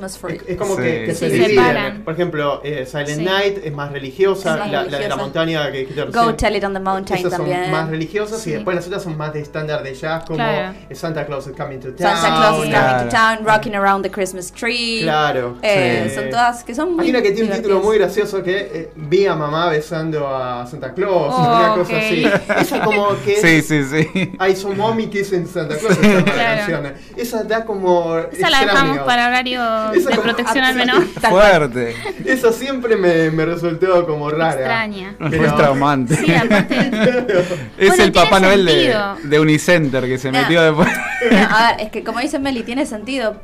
es 0.47 0.57
como 0.57 0.75
Sí. 0.75 0.81
que, 0.81 1.05
que 1.05 1.13
Sí, 1.13 1.19
se 1.19 1.29
se 1.29 1.33
dividen. 1.35 1.49
separan. 1.55 2.03
Por 2.03 2.13
ejemplo, 2.13 2.61
eh, 2.63 2.85
Silent 2.85 3.09
Sí. 3.19 3.23
Night 3.23 3.57
es 3.63 3.73
más 3.73 3.91
religiosa, 3.91 4.53
Es 4.53 4.59
más 4.59 4.71
la, 4.71 4.77
la 4.77 4.83
de 4.83 4.91
la 4.91 4.97
religiosa. 4.97 5.21
montaña 5.21 5.71
que 5.71 5.77
dijiste 5.79 6.03
Go 6.05 6.35
Tell 6.35 6.55
It 6.55 6.63
on 6.63 6.73
the 6.73 6.79
Mountain 6.79 7.19
esas 7.19 7.31
también. 7.31 7.63
son 7.63 7.71
más 7.71 7.89
religiosas 7.89 8.41
Sí. 8.41 8.51
y 8.51 8.52
después 8.53 8.75
las 8.75 8.87
otras 8.87 9.03
son 9.03 9.17
más 9.17 9.33
de 9.33 9.41
estándar 9.41 9.83
de 9.83 9.93
jazz 9.93 10.23
como 10.25 10.37
Claro. 10.37 10.73
Santa 10.93 11.25
Claus 11.25 11.47
is 11.47 11.53
Coming 11.55 11.79
to 11.79 11.93
Town. 11.93 12.15
Santa 12.17 12.37
Claus 12.37 12.63
is 12.63 12.69
Claro. 12.69 12.87
coming 12.97 13.09
to 13.09 13.15
town, 13.15 13.37
rocking 13.45 13.75
around 13.75 14.03
the 14.03 14.11
Christmas 14.11 14.51
tree. 14.51 15.01
Claro. 15.03 15.57
Eh, 15.61 16.07
Sí. 16.09 16.15
Son 16.15 16.29
todas 16.29 16.63
que 16.63 16.75
son 16.75 16.95
muy 16.95 17.05
Hay 17.05 17.09
una 17.11 17.21
que 17.21 17.31
tiene 17.31 17.49
un 17.49 17.55
título 17.55 17.79
muy 17.81 17.97
gracioso 17.97 18.41
que 18.43 18.57
eh, 18.73 18.91
vi 18.95 19.25
a 19.25 19.35
mamá 19.35 19.69
besando 19.69 20.27
a 20.27 20.65
Santa 20.67 20.93
Claus, 20.93 21.33
Oh, 21.35 21.41
una 21.41 21.73
cosa 21.75 21.97
así. 21.97 22.25
Esa 22.59 22.79
como 22.81 23.07
que 23.25 23.35
Sí, 23.37 23.61
sí, 23.61 23.83
sí. 23.83 24.31
I 24.39 24.55
saw 24.55 24.73
mommy 24.73 25.07
kissing 25.07 25.47
Santa 25.47 25.75
Claus, 25.77 25.97
llama 26.01 26.19
la 26.25 26.65
Claro. 26.65 26.91
Esa 27.17 27.43
da 27.43 27.65
como 27.65 28.17
Esa 28.17 28.49
la 28.49 28.59
dejamos 28.61 28.99
para 28.99 29.27
horario 29.27 29.61
Esa 29.93 30.09
de 30.09 30.17
protección 30.17 30.63
al 30.63 30.75
menor. 30.75 31.03
Fuerte. 31.07 31.95
Esa 32.25 32.51
siempre 32.51 32.95
me, 32.95 33.29
me 33.31 33.45
resultó 33.45 34.05
como 34.05 34.29
rara. 34.29 34.53
Extraña. 34.53 35.15
Pero- 35.17 35.43
Fue 35.49 35.57
traumante. 35.57 36.15
Sí, 36.15 36.33
aparte. 36.33 36.91
Es 37.77 37.87
Bueno, 37.89 38.03
el 38.03 38.11
Papá 38.11 38.39
de, 38.47 39.39
Unicenter 39.39 40.05
que 40.05 40.17
se 40.17 40.31
metió 40.31 40.61
después. 40.61 40.89
No, 41.31 41.37
a 41.57 41.71
ver, 41.71 41.85
es 41.85 41.91
que 41.91 42.03
como 42.03 42.19
dice 42.19 42.39
Meli, 42.39 42.63
tiene 42.63 42.85
sentido 42.85 43.35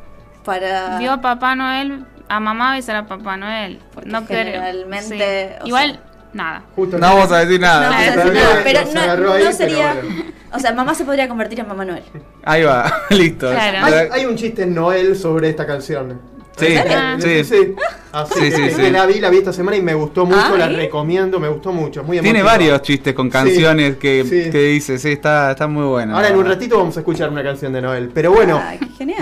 para... 0.46 0.98
Vio 1.00 1.12
a 1.14 1.22
Papá 1.22 1.56
Noel, 1.56 2.06
a 2.28 2.40
mamá 2.40 2.76
besar 2.76 2.96
a 2.96 3.06
Papá 3.08 3.38
Noel. 3.38 3.80
Porque 3.94 4.10
no 4.10 4.26
creo. 4.26 4.62
o 4.62 5.68
Igual, 5.68 5.92
sea- 5.92 6.02
nada. 6.34 6.64
Justo 6.76 6.98
No 6.98 7.08
vamos 7.16 7.32
a 7.32 7.40
decir 7.40 7.60
No, 7.60 7.68
nada. 7.68 7.90
vamos 7.90 7.98
a 8.08 8.12
decir 8.12 8.34
nada, 8.34 8.62
pero 8.64 8.80
no, 8.94 9.18
no 9.18 9.34
pero 9.34 9.52
sería... 9.52 9.94
bueno. 9.94 10.24
O 10.52 10.60
sea, 10.60 10.74
mamá 10.74 10.96
se 10.96 11.06
podría 11.06 11.28
convertir 11.28 11.60
en 11.60 11.68
Mamá 11.68 11.86
Noel. 11.86 12.04
Ahí 12.44 12.64
va, 12.64 12.92
listo. 13.12 13.52
Claro. 13.52 13.86
Hay, 13.86 14.08
hay 14.12 14.26
un 14.26 14.36
chiste 14.36 14.64
en 14.64 14.74
Noel 14.74 15.16
sobre 15.16 15.50
esta 15.50 15.66
canción. 15.68 16.20
Sí, 16.60 16.76
Ah. 16.78 17.18
sí. 17.20 17.44
sí. 17.44 17.76
Así 18.12 18.34
Sí, 18.34 18.50
que, 18.50 18.72
sí, 18.72 18.90
la 18.90 19.06
vi, 19.06 19.20
la 19.20 19.30
vi 19.30 19.38
esta 19.38 19.54
semana 19.54 19.78
y 19.78 19.84
me 19.84 19.94
gustó 19.94 20.26
mucho, 20.26 20.40
Ah, 20.56 20.58
la 20.58 20.66
¿eh? 20.66 20.76
recomiendo, 20.76 21.40
me 21.40 21.48
gustó 21.48 21.72
mucho, 21.72 22.04
muy 22.04 22.20
Tiene 22.20 22.42
varios 22.42 22.82
chistes 22.82 23.14
con 23.14 23.30
canciones 23.30 23.98
que, 23.98 24.24
Sí. 24.28 24.50
que 24.50 24.64
dice, 24.70 24.98
sí, 24.98 25.12
está, 25.12 25.52
está 25.52 25.68
muy 25.68 25.86
bueno. 25.86 26.16
Ahora 26.16 26.30
en 26.30 26.38
un 26.38 26.46
ratito 26.48 26.80
vamos 26.80 26.98
a 26.98 27.02
escuchar 27.02 27.30
una 27.30 27.44
canción 27.44 27.72
de 27.72 27.82
Noel. 27.84 28.10
Pero 28.12 28.32
bueno, 28.32 28.60
Ah, 28.64 28.78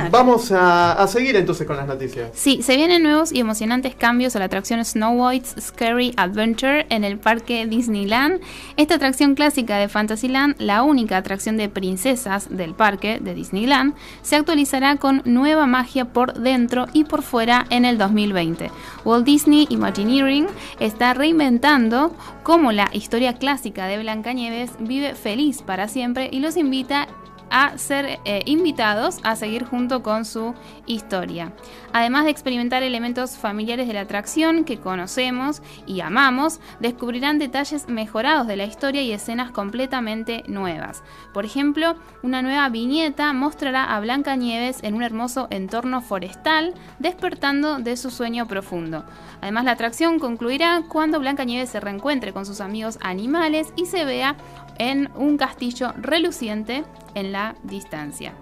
vamos 0.09 0.53
a, 0.53 0.93
a 0.93 1.05
seguir 1.07 1.35
entonces 1.35 1.67
con 1.67 1.75
las 1.75 1.85
noticias. 1.85 2.29
Sí, 2.33 2.61
se 2.61 2.77
vienen 2.77 3.03
nuevos 3.03 3.33
y 3.33 3.41
emocionantes 3.41 3.93
cambios 3.93 4.37
a 4.37 4.39
la 4.39 4.45
atracción 4.45 4.83
Snow 4.85 5.27
White's 5.27 5.55
Scary 5.59 6.13
Adventure 6.15 6.85
en 6.89 7.03
el 7.03 7.17
parque 7.17 7.65
Disneyland. 7.67 8.39
Esta 8.77 8.95
atracción 8.95 9.35
clásica 9.35 9.77
de 9.79 9.89
Fantasyland, 9.89 10.55
la 10.59 10.83
única 10.83 11.17
atracción 11.17 11.57
de 11.57 11.67
princesas 11.67 12.47
del 12.55 12.73
parque 12.73 13.19
de 13.19 13.33
Disneyland, 13.33 13.95
se 14.21 14.37
actualizará 14.37 14.95
con 14.95 15.21
nueva 15.25 15.65
magia 15.67 16.05
por 16.05 16.35
dentro 16.35 16.87
y 16.93 17.03
por 17.03 17.21
fuera 17.27 17.67
en 17.69 17.85
el 17.85 17.97
2020. 17.97 18.71
Walt 19.05 19.25
Disney 19.25 19.67
Imagineering 19.69 20.47
está 20.79 21.13
reinventando 21.13 22.15
cómo 22.43 22.71
la 22.71 22.89
historia 22.93 23.33
clásica 23.33 23.85
de 23.85 23.99
Blancanieves 23.99 24.71
vive 24.79 25.13
feliz 25.13 25.61
para 25.61 25.87
siempre 25.87 26.29
y 26.31 26.39
los 26.39 26.57
invita 26.57 27.07
a 27.49 27.77
ser 27.77 28.19
eh, 28.25 28.41
invitados 28.45 29.19
a 29.23 29.35
seguir 29.35 29.65
junto 29.65 30.03
con 30.03 30.25
su 30.25 30.53
historia. 30.85 31.53
Además 31.93 32.25
de 32.25 32.31
experimentar 32.31 32.83
elementos 32.83 33.37
familiares 33.37 33.87
de 33.87 33.93
la 33.93 34.01
atracción 34.01 34.63
que 34.63 34.79
conocemos 34.79 35.61
y 35.85 36.01
amamos, 36.01 36.59
descubrirán 36.79 37.39
detalles 37.39 37.87
mejorados 37.87 38.47
de 38.47 38.55
la 38.55 38.65
historia 38.65 39.01
y 39.01 39.11
escenas 39.11 39.51
completamente 39.51 40.43
nuevas. 40.47 41.03
Por 41.33 41.45
ejemplo, 41.45 41.95
una 42.23 42.41
nueva 42.41 42.69
viñeta 42.69 43.33
mostrará 43.33 43.83
a 43.83 43.99
Blancanieves 43.99 44.83
en 44.83 44.95
un 44.95 45.03
hermoso 45.03 45.47
entorno 45.49 46.01
forestal, 46.01 46.73
despertando 46.99 47.79
de 47.79 47.97
su 47.97 48.11
sueño 48.11 48.47
profundo. 48.47 49.05
Además, 49.41 49.65
la 49.65 49.71
atracción 49.71 50.19
concluirá 50.19 50.83
cuando 50.87 51.19
Blancanieves 51.19 51.69
se 51.69 51.79
reencuentre 51.79 52.33
con 52.33 52.45
sus 52.45 52.61
amigos 52.61 52.97
animales 53.01 53.73
y 53.75 53.85
se 53.85 54.05
vea 54.05 54.35
en 54.79 55.09
un 55.15 55.37
castillo 55.37 55.93
reluciente 55.97 56.83
en 57.15 57.31
la 57.31 57.55
distancia. 57.63 58.33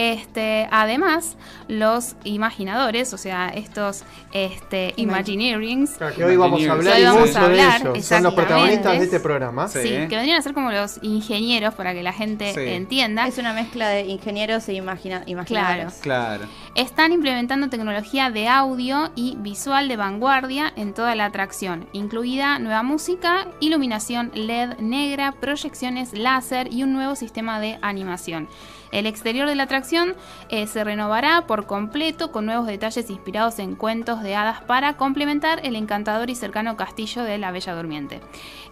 Este, 0.00 0.66
además, 0.70 1.36
los 1.68 2.16
imaginadores, 2.24 3.12
o 3.12 3.18
sea, 3.18 3.50
estos 3.50 4.04
este, 4.32 4.94
Imagineerings, 4.96 5.90
Claro, 5.98 6.14
que 6.14 6.24
hoy 6.24 6.36
vamos 6.36 6.66
a 6.66 6.72
hablar 6.72 6.96
Hoy 6.96 7.04
vamos 7.04 7.34
de 7.34 7.90
ellos. 7.90 8.06
Son 8.06 8.22
los 8.22 8.32
protagonistas 8.32 8.98
de 8.98 9.04
este 9.04 9.20
programa. 9.20 9.68
Sí. 9.68 9.80
sí, 9.82 9.88
que 9.88 10.16
vendrían 10.16 10.38
a 10.38 10.42
ser 10.42 10.54
como 10.54 10.72
los 10.72 11.00
ingenieros 11.02 11.74
para 11.74 11.92
que 11.92 12.02
la 12.02 12.14
gente 12.14 12.54
Sí. 12.54 12.60
entienda. 12.60 13.26
Es 13.26 13.36
una 13.36 13.52
mezcla 13.52 13.90
de 13.90 14.06
ingenieros 14.06 14.66
e 14.70 14.72
imagina 14.72 15.22
imaginadores. 15.26 15.98
Claro. 16.00 16.46
Están 16.74 17.12
implementando 17.12 17.68
tecnología 17.68 18.30
de 18.30 18.48
audio 18.48 19.12
y 19.16 19.36
visual 19.40 19.88
de 19.88 19.98
vanguardia 19.98 20.72
en 20.76 20.94
toda 20.94 21.14
la 21.14 21.26
atracción, 21.26 21.86
incluida 21.92 22.58
nueva 22.58 22.82
música, 22.82 23.48
iluminación 23.60 24.30
LED 24.32 24.78
negra, 24.78 25.32
proyecciones 25.32 26.14
láser 26.14 26.72
y 26.72 26.84
un 26.84 26.94
nuevo 26.94 27.16
sistema 27.16 27.60
de 27.60 27.78
animación. 27.82 28.48
El 28.92 29.06
exterior 29.06 29.48
de 29.48 29.54
la 29.54 29.64
atracción 29.64 30.14
eh, 30.48 30.66
se 30.66 30.82
renovará 30.84 31.46
por 31.46 31.66
completo 31.66 32.32
con 32.32 32.46
nuevos 32.46 32.66
detalles 32.66 33.08
inspirados 33.10 33.58
en 33.58 33.76
cuentos 33.76 34.22
de 34.22 34.34
hadas 34.34 34.62
para 34.62 34.96
complementar 34.96 35.60
el 35.64 35.76
encantador 35.76 36.30
y 36.30 36.34
cercano 36.34 36.76
castillo 36.76 37.22
de 37.22 37.38
la 37.38 37.52
Bella 37.52 37.74
Durmiente. 37.74 38.20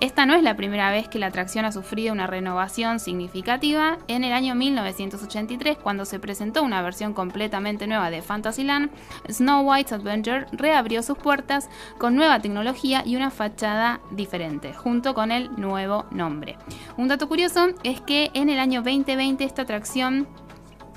Esta 0.00 0.26
no 0.26 0.34
es 0.34 0.42
la 0.42 0.56
primera 0.56 0.90
vez 0.90 1.08
que 1.08 1.18
la 1.18 1.26
atracción 1.26 1.64
ha 1.64 1.72
sufrido 1.72 2.12
una 2.12 2.26
renovación 2.26 3.00
significativa. 3.00 3.98
En 4.08 4.24
el 4.24 4.32
año 4.32 4.54
1983, 4.54 5.78
cuando 5.78 6.04
se 6.04 6.18
presentó 6.18 6.62
una 6.62 6.82
versión 6.82 7.14
completamente 7.14 7.86
nueva 7.86 8.10
de 8.10 8.22
Fantasyland, 8.22 8.90
Snow 9.28 9.68
White's 9.68 9.92
Adventure 9.92 10.46
reabrió 10.52 11.02
sus 11.02 11.18
puertas 11.18 11.68
con 11.98 12.16
nueva 12.16 12.40
tecnología 12.40 13.02
y 13.04 13.16
una 13.16 13.30
fachada 13.30 14.00
diferente, 14.10 14.72
junto 14.72 15.14
con 15.14 15.30
el 15.30 15.50
nuevo 15.60 16.06
nombre. 16.10 16.56
Un 16.96 17.08
dato 17.08 17.28
curioso 17.28 17.68
es 17.82 18.00
que 18.00 18.30
en 18.34 18.48
el 18.48 18.58
año 18.58 18.82
2020 18.82 19.44
esta 19.44 19.62
atracción 19.62 20.07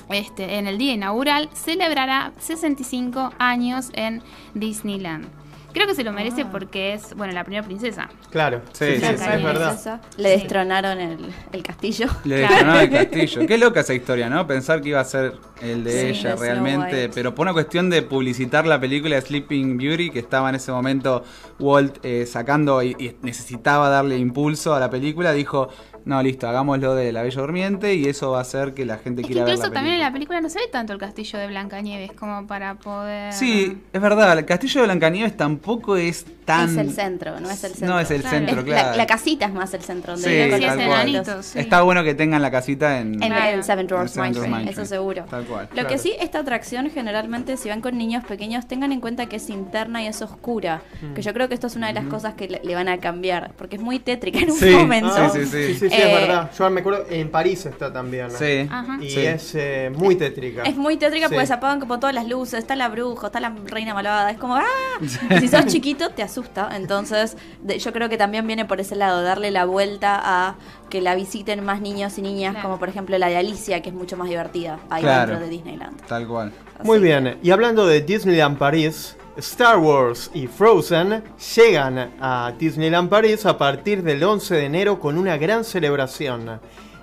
este, 0.09 0.57
en 0.57 0.67
el 0.67 0.77
día 0.77 0.93
inaugural 0.93 1.49
celebrará 1.53 2.31
65 2.39 3.31
años 3.39 3.89
en 3.93 4.21
Disneyland. 4.53 5.27
Creo 5.73 5.87
que 5.87 5.95
se 5.95 6.03
lo 6.03 6.11
merece 6.11 6.43
porque 6.43 6.93
es, 6.95 7.15
bueno, 7.15 7.31
la 7.31 7.45
primera 7.45 7.63
princesa. 7.65 8.09
Claro, 8.29 8.61
Sí, 8.73 8.87
sí, 8.87 8.95
sí, 8.95 9.05
sí, 9.07 9.17
sí. 9.17 9.23
es 9.35 9.41
verdad. 9.41 10.01
Le 10.17 10.33
Sí. 10.35 10.39
destronaron 10.41 10.99
el, 10.99 11.33
el 11.53 11.63
castillo. 11.63 12.07
Le 12.25 12.39
Claro. 12.39 12.55
destronaron 12.55 12.81
el 12.81 12.89
castillo. 13.09 13.47
Qué 13.47 13.57
loca 13.57 13.79
esa 13.79 13.93
historia, 13.93 14.29
¿no? 14.29 14.45
Pensar 14.45 14.81
que 14.81 14.89
iba 14.89 14.99
a 14.99 15.05
ser 15.05 15.35
el 15.61 15.85
de 15.85 15.91
Sí, 16.13 16.19
ella 16.19 16.35
realmente. 16.35 17.07
Pero 17.07 17.33
por 17.33 17.45
una 17.45 17.53
cuestión 17.53 17.89
de 17.89 18.01
publicitar 18.01 18.67
la 18.67 18.81
película 18.81 19.15
de 19.15 19.21
Sleeping 19.21 19.77
Beauty, 19.77 20.09
que 20.09 20.19
estaba 20.19 20.49
en 20.49 20.55
ese 20.55 20.73
momento 20.73 21.23
Walt 21.57 21.99
eh, 22.03 22.25
sacando 22.25 22.83
y, 22.83 22.89
y 22.99 23.15
necesitaba 23.21 23.87
darle 23.87 24.17
impulso 24.17 24.75
a 24.75 24.79
la 24.81 24.89
película, 24.89 25.31
dijo. 25.31 25.69
No, 26.05 26.22
listo, 26.24 26.48
hagámoslo 26.48 26.96
de 26.96 27.12
La 27.12 27.22
Bella 27.24 27.41
Durmiente 27.41 27.93
y 27.96 28.05
eso 28.08 28.31
va 28.31 28.39
a 28.39 28.41
hacer 28.41 28.74
que 28.74 28.86
la 28.86 28.98
gente 28.98 29.22
Es 29.22 29.27
que 29.27 29.34
quiera 29.34 29.46
ver 29.46 29.50
la 29.50 29.55
incluso 29.55 29.72
también 29.74 29.96
en 29.96 30.00
película. 30.00 30.10
la 30.10 30.13
película 30.13 30.41
no 30.41 30.50
se 30.50 30.60
ve 30.60 30.65
tanto 30.72 30.93
el 30.93 31.00
castillo 31.00 31.39
de 31.39 31.48
Blancanieves 31.48 32.12
como 32.13 32.48
para 32.48 32.75
poder... 32.75 33.34
Sí, 33.34 33.77
es 33.93 34.01
verdad, 34.01 34.38
el 34.38 34.46
castillo 34.46 34.81
de 34.81 34.88
Blancanieves 34.88 35.38
tampoco 35.38 35.98
es 35.98 36.25
tan... 36.46 36.70
Es 36.70 36.77
el 36.77 36.91
centro, 36.91 37.39
no 37.39 37.50
es 37.50 37.63
el 37.63 37.72
centro. 37.74 37.88
No 37.88 38.00
es 38.00 38.12
el 38.12 38.22
Claro. 38.22 38.38
centro, 38.38 38.60
Es 38.60 38.65
claro. 38.65 38.89
la, 38.91 38.98
la 38.98 39.05
casita 39.08 39.46
es 39.46 39.53
más 39.53 39.74
el 39.74 39.81
centro. 39.81 40.13
Donde 40.13 40.27
Sí, 40.46 40.50
tal 40.51 40.62
cual. 40.77 40.81
enanitos, 41.10 41.46
sí. 41.46 41.60
Está 41.60 41.81
bueno 41.84 42.03
que 42.03 42.13
tengan 42.15 42.41
la 42.41 42.51
casita 42.51 43.00
en... 43.00 43.13
En, 43.24 43.29
Claro. 43.31 43.58
en 43.58 43.63
Seven 43.63 43.88
Dwarfs 43.88 44.17
Mine 44.17 44.31
Train, 44.31 44.67
eso 44.67 44.86
seguro. 44.86 45.25
Tal 45.29 45.46
cual. 45.46 45.65
Lo 45.70 45.74
Claro. 45.74 45.89
que 45.89 45.98
sí, 45.98 46.13
esta 46.20 46.39
atracción 46.39 46.89
generalmente, 46.89 47.58
si 47.58 47.70
van 47.70 47.81
con 47.81 47.98
niños 47.98 48.24
pequeños, 48.25 48.67
tengan 48.67 48.91
en 48.91 49.01
cuenta 49.01 49.27
que 49.27 49.36
es 49.38 49.50
interna 49.50 50.03
y 50.03 50.08
es 50.08 50.22
oscura. 50.22 50.81
Mm. 51.01 51.13
Que 51.13 51.22
yo 51.22 51.34
creo 51.34 51.48
que 51.48 51.53
esto 51.53 51.67
es 51.67 51.75
una 51.75 51.88
de 51.88 51.93
las 51.93 52.05
cosas 52.05 52.34
que 52.34 52.48
le, 52.48 52.62
le 52.63 52.75
van 52.75 52.88
a 52.89 52.98
cambiar, 52.98 53.51
porque 53.58 53.75
es 53.77 53.81
muy 53.81 54.00
tétrica 54.00 54.39
en 54.39 54.51
un 54.51 54.58
Sí. 54.58 54.70
momento. 54.72 55.12
Ah, 55.15 55.29
Sí, 55.31 55.46
sí, 55.46 55.74
sí. 55.75 55.88
Sí, 55.91 55.95
sí, 55.95 56.01
Eh, 56.01 56.13
es 56.13 56.27
verdad. 56.27 56.51
Yo 56.57 56.69
me 56.69 56.79
acuerdo, 56.81 57.05
en 57.10 57.29
París 57.29 57.65
está 57.65 57.91
también. 57.91 58.27
¿no? 58.27 58.38
Sí. 58.38 58.67
Ajá. 58.69 58.98
Y 59.01 59.10
Sí. 59.10 59.25
es 59.25 59.55
eh, 59.55 59.91
muy 59.95 60.15
tétrica. 60.15 60.63
Es 60.63 60.75
muy 60.75 60.98
tétrica 60.98 61.27
Sí. 61.27 61.33
porque 61.33 61.48
se 61.48 61.53
apagan 61.53 61.79
como 61.79 62.00
todas 62.00 62.15
las 62.15 62.27
luces, 62.27 62.60
está 62.60 62.75
la 62.75 62.89
bruja, 62.89 63.27
está 63.27 63.39
la 63.39 63.53
reina 63.65 63.93
malvada, 63.93 64.31
es 64.31 64.38
como 64.38 64.55
¡ah! 64.55 64.63
Y 65.01 65.38
si 65.39 65.48
sos 65.48 65.65
chiquito 65.67 66.10
te 66.12 66.24
asusta, 66.24 66.69
entonces 66.75 67.38
de- 67.62 67.79
yo 67.79 67.91
creo 67.93 68.10
que 68.10 68.17
también 68.17 68.45
viene 68.48 68.65
por 68.65 68.79
ese 68.79 68.95
lado, 68.95 69.21
darle 69.24 69.51
la 69.51 69.65
vuelta 69.65 70.19
a 70.24 70.55
que 70.89 71.01
la 71.01 71.15
visiten 71.15 71.63
más 71.63 71.81
niños 71.81 72.17
y 72.17 72.21
niñas, 72.21 72.53
Claro. 72.53 72.67
como 72.67 72.79
por 72.79 72.89
ejemplo 72.89 73.17
la 73.17 73.27
de 73.27 73.38
Alicia, 73.38 73.81
que 73.81 73.89
es 73.89 73.95
mucho 73.95 74.17
más 74.17 74.27
divertida 74.29 74.79
ahí 74.89 75.01
Claro. 75.03 75.31
dentro 75.31 75.45
de 75.45 75.51
Disneyland. 75.51 76.01
Tal 76.07 76.27
cual. 76.27 76.51
Así 76.77 76.88
Muy 76.88 76.98
que- 77.00 77.05
bien, 77.05 77.38
y 77.41 77.51
hablando 77.51 77.86
de 77.88 78.01
Disneyland 78.01 78.57
París, 78.57 79.15
Star 79.41 79.79
Wars 79.79 80.29
y 80.36 80.45
Frozen 80.45 81.24
llegan 81.55 82.13
a 82.21 82.53
Disneyland 82.60 83.10
París 83.10 83.48
a 83.48 83.57
partir 83.57 84.03
del 84.03 84.24
11 84.24 84.53
de 84.53 84.65
enero 84.65 85.00
con 85.00 85.17
una 85.17 85.36
gran 85.38 85.63
celebración. 85.63 86.60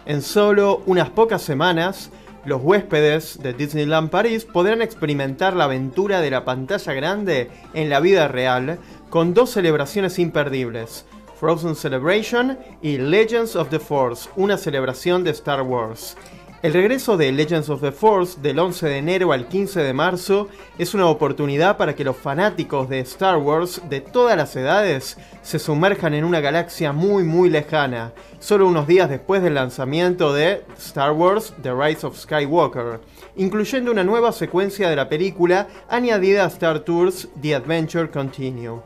En 0.06 0.22
solo 0.22 0.82
unas 0.86 1.10
pocas 1.10 1.42
semanas, 1.42 2.10
los 2.44 2.62
huéspedes 2.62 3.42
de 3.42 3.54
Disneyland 3.54 4.10
París 4.10 4.44
podrán 4.44 4.82
experimentar 4.82 5.56
la 5.56 5.64
aventura 5.64 6.20
de 6.20 6.30
la 6.30 6.44
pantalla 6.44 6.92
grande 6.92 7.50
en 7.74 7.90
la 7.90 7.98
vida 7.98 8.28
real 8.28 8.78
con 9.10 9.34
dos 9.34 9.50
celebraciones 9.50 10.20
imperdibles. 10.20 11.06
Frozen 11.40 11.74
Celebration 11.74 12.56
y 12.82 12.98
Legends 12.98 13.56
of 13.56 13.68
the 13.68 13.80
Force, 13.80 14.30
una 14.36 14.56
celebración 14.56 15.24
de 15.24 15.30
Star 15.30 15.62
Wars. 15.62 16.16
El 16.60 16.72
regreso 16.72 17.16
de 17.16 17.30
Legends 17.30 17.68
of 17.68 17.82
the 17.82 17.92
Force 17.92 18.40
del 18.40 18.58
11 18.58 18.88
de 18.88 18.98
enero 18.98 19.30
al 19.32 19.46
15 19.46 19.80
de 19.80 19.92
marzo 19.92 20.48
es 20.76 20.92
una 20.92 21.06
oportunidad 21.06 21.76
para 21.76 21.94
que 21.94 22.02
los 22.02 22.16
fanáticos 22.16 22.88
de 22.88 22.98
Star 22.98 23.36
Wars 23.36 23.80
de 23.88 24.00
todas 24.00 24.36
las 24.36 24.56
edades 24.56 25.18
se 25.42 25.60
sumerjan 25.60 26.14
en 26.14 26.24
una 26.24 26.40
galaxia 26.40 26.90
muy 26.92 27.22
muy 27.22 27.48
lejana, 27.48 28.12
solo 28.40 28.66
unos 28.66 28.88
días 28.88 29.08
después 29.08 29.40
del 29.40 29.54
lanzamiento 29.54 30.32
de 30.32 30.64
Star 30.76 31.12
Wars 31.12 31.54
The 31.62 31.72
Rise 31.72 32.04
of 32.04 32.18
Skywalker, 32.18 33.02
incluyendo 33.36 33.92
una 33.92 34.02
nueva 34.02 34.32
secuencia 34.32 34.90
de 34.90 34.96
la 34.96 35.08
película 35.08 35.68
añadida 35.88 36.44
a 36.44 36.48
Star 36.48 36.80
Tours 36.80 37.28
The 37.40 37.54
Adventure 37.54 38.10
Continue. 38.10 38.80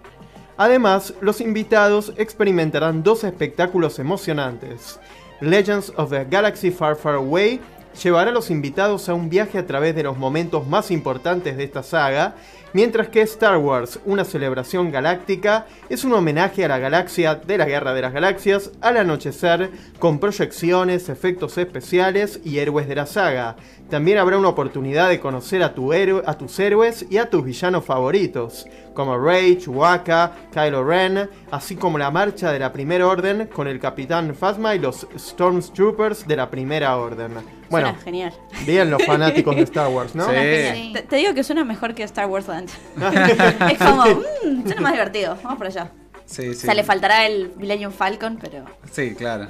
Además, 0.58 1.14
los 1.22 1.40
invitados 1.40 2.12
experimentarán 2.18 3.02
dos 3.02 3.24
espectáculos 3.24 3.98
emocionantes. 3.98 5.00
Legends 5.42 5.92
of 5.96 6.11
the 6.11 6.25
Galaxy 6.25 6.70
Far 6.70 6.94
Far 6.94 7.16
Away 7.16 7.61
llevará 8.00 8.30
a 8.30 8.32
los 8.32 8.49
invitados 8.49 9.08
a 9.08 9.14
un 9.14 9.28
viaje 9.28 9.58
a 9.58 9.66
través 9.66 9.92
de 9.96 10.04
los 10.04 10.16
momentos 10.16 10.68
más 10.68 10.92
importantes 10.92 11.56
de 11.56 11.64
esta 11.64 11.82
saga, 11.82 12.37
mientras 12.72 13.08
que 13.08 13.20
Star 13.22 13.56
Wars, 13.58 13.98
una 14.04 14.24
celebración 14.24 14.90
galáctica, 14.90 15.66
es 15.88 16.04
un 16.04 16.12
homenaje 16.14 16.64
a 16.64 16.68
la 16.68 16.78
galaxia 16.78 17.34
de 17.34 17.58
la 17.58 17.64
Guerra 17.66 17.94
de 17.94 18.02
las 18.02 18.12
Galaxias 18.12 18.70
al 18.80 18.96
anochecer, 18.96 19.70
con 19.98 20.18
proyecciones, 20.18 21.08
efectos 21.08 21.58
especiales 21.58 22.40
y 22.44 22.58
héroes 22.58 22.88
de 22.88 22.94
la 22.94 23.06
saga. 23.06 23.56
También 23.90 24.18
habrá 24.18 24.38
una 24.38 24.48
oportunidad 24.48 25.08
de 25.10 25.20
conocer 25.20 25.62
a, 25.62 25.74
tu 25.74 25.92
héroe- 25.92 26.22
a 26.26 26.38
tus 26.38 26.58
héroes 26.58 27.04
y 27.10 27.18
a 27.18 27.28
tus 27.28 27.44
villanos 27.44 27.84
favoritos, 27.84 28.64
como 28.94 29.18
Rey, 29.18 29.56
Chewbacca, 29.58 30.32
Kylo 30.52 30.84
Ren, 30.84 31.28
así 31.50 31.76
como 31.76 31.98
la 31.98 32.10
marcha 32.10 32.52
de 32.52 32.58
la 32.58 32.72
Primera 32.72 33.06
Orden 33.06 33.48
con 33.52 33.66
el 33.68 33.78
Capitán 33.80 34.34
Phasma 34.34 34.74
y 34.74 34.78
los 34.78 35.06
Stormtroopers 35.18 36.26
de 36.26 36.36
la 36.36 36.50
Primera 36.50 36.96
Orden. 36.96 37.32
Bueno, 37.68 37.88
Suena 37.88 38.02
genial. 38.02 38.32
bien 38.66 38.90
los 38.90 39.02
fanáticos 39.04 39.56
de 39.56 39.62
Star 39.62 39.88
Wars, 39.88 40.14
¿no? 40.14 40.26
Sí. 40.26 40.34
Sí. 40.74 40.90
Te, 40.92 41.02
te 41.02 41.16
digo 41.16 41.34
que 41.34 41.42
suena 41.42 41.64
mejor 41.64 41.94
que 41.94 42.02
Star 42.02 42.26
Wars 42.26 42.48
Land. 42.48 42.62
es 43.71 43.78
como, 43.78 44.04
mmm, 44.04 44.62
suena 44.66 44.81
más 44.81 44.92
divertido. 44.92 45.38
Vamos 45.42 45.59
por 45.59 45.66
allá. 45.66 45.90
Sí, 46.26 46.49
O 46.49 46.54
sea, 46.54 46.75
le 46.75 46.85
faltará 46.85 47.26
el 47.26 47.52
Millennium 47.57 47.92
Falcon, 47.92 48.38
pero. 48.40 48.64
Sí, 48.90 49.14
claro. 49.14 49.49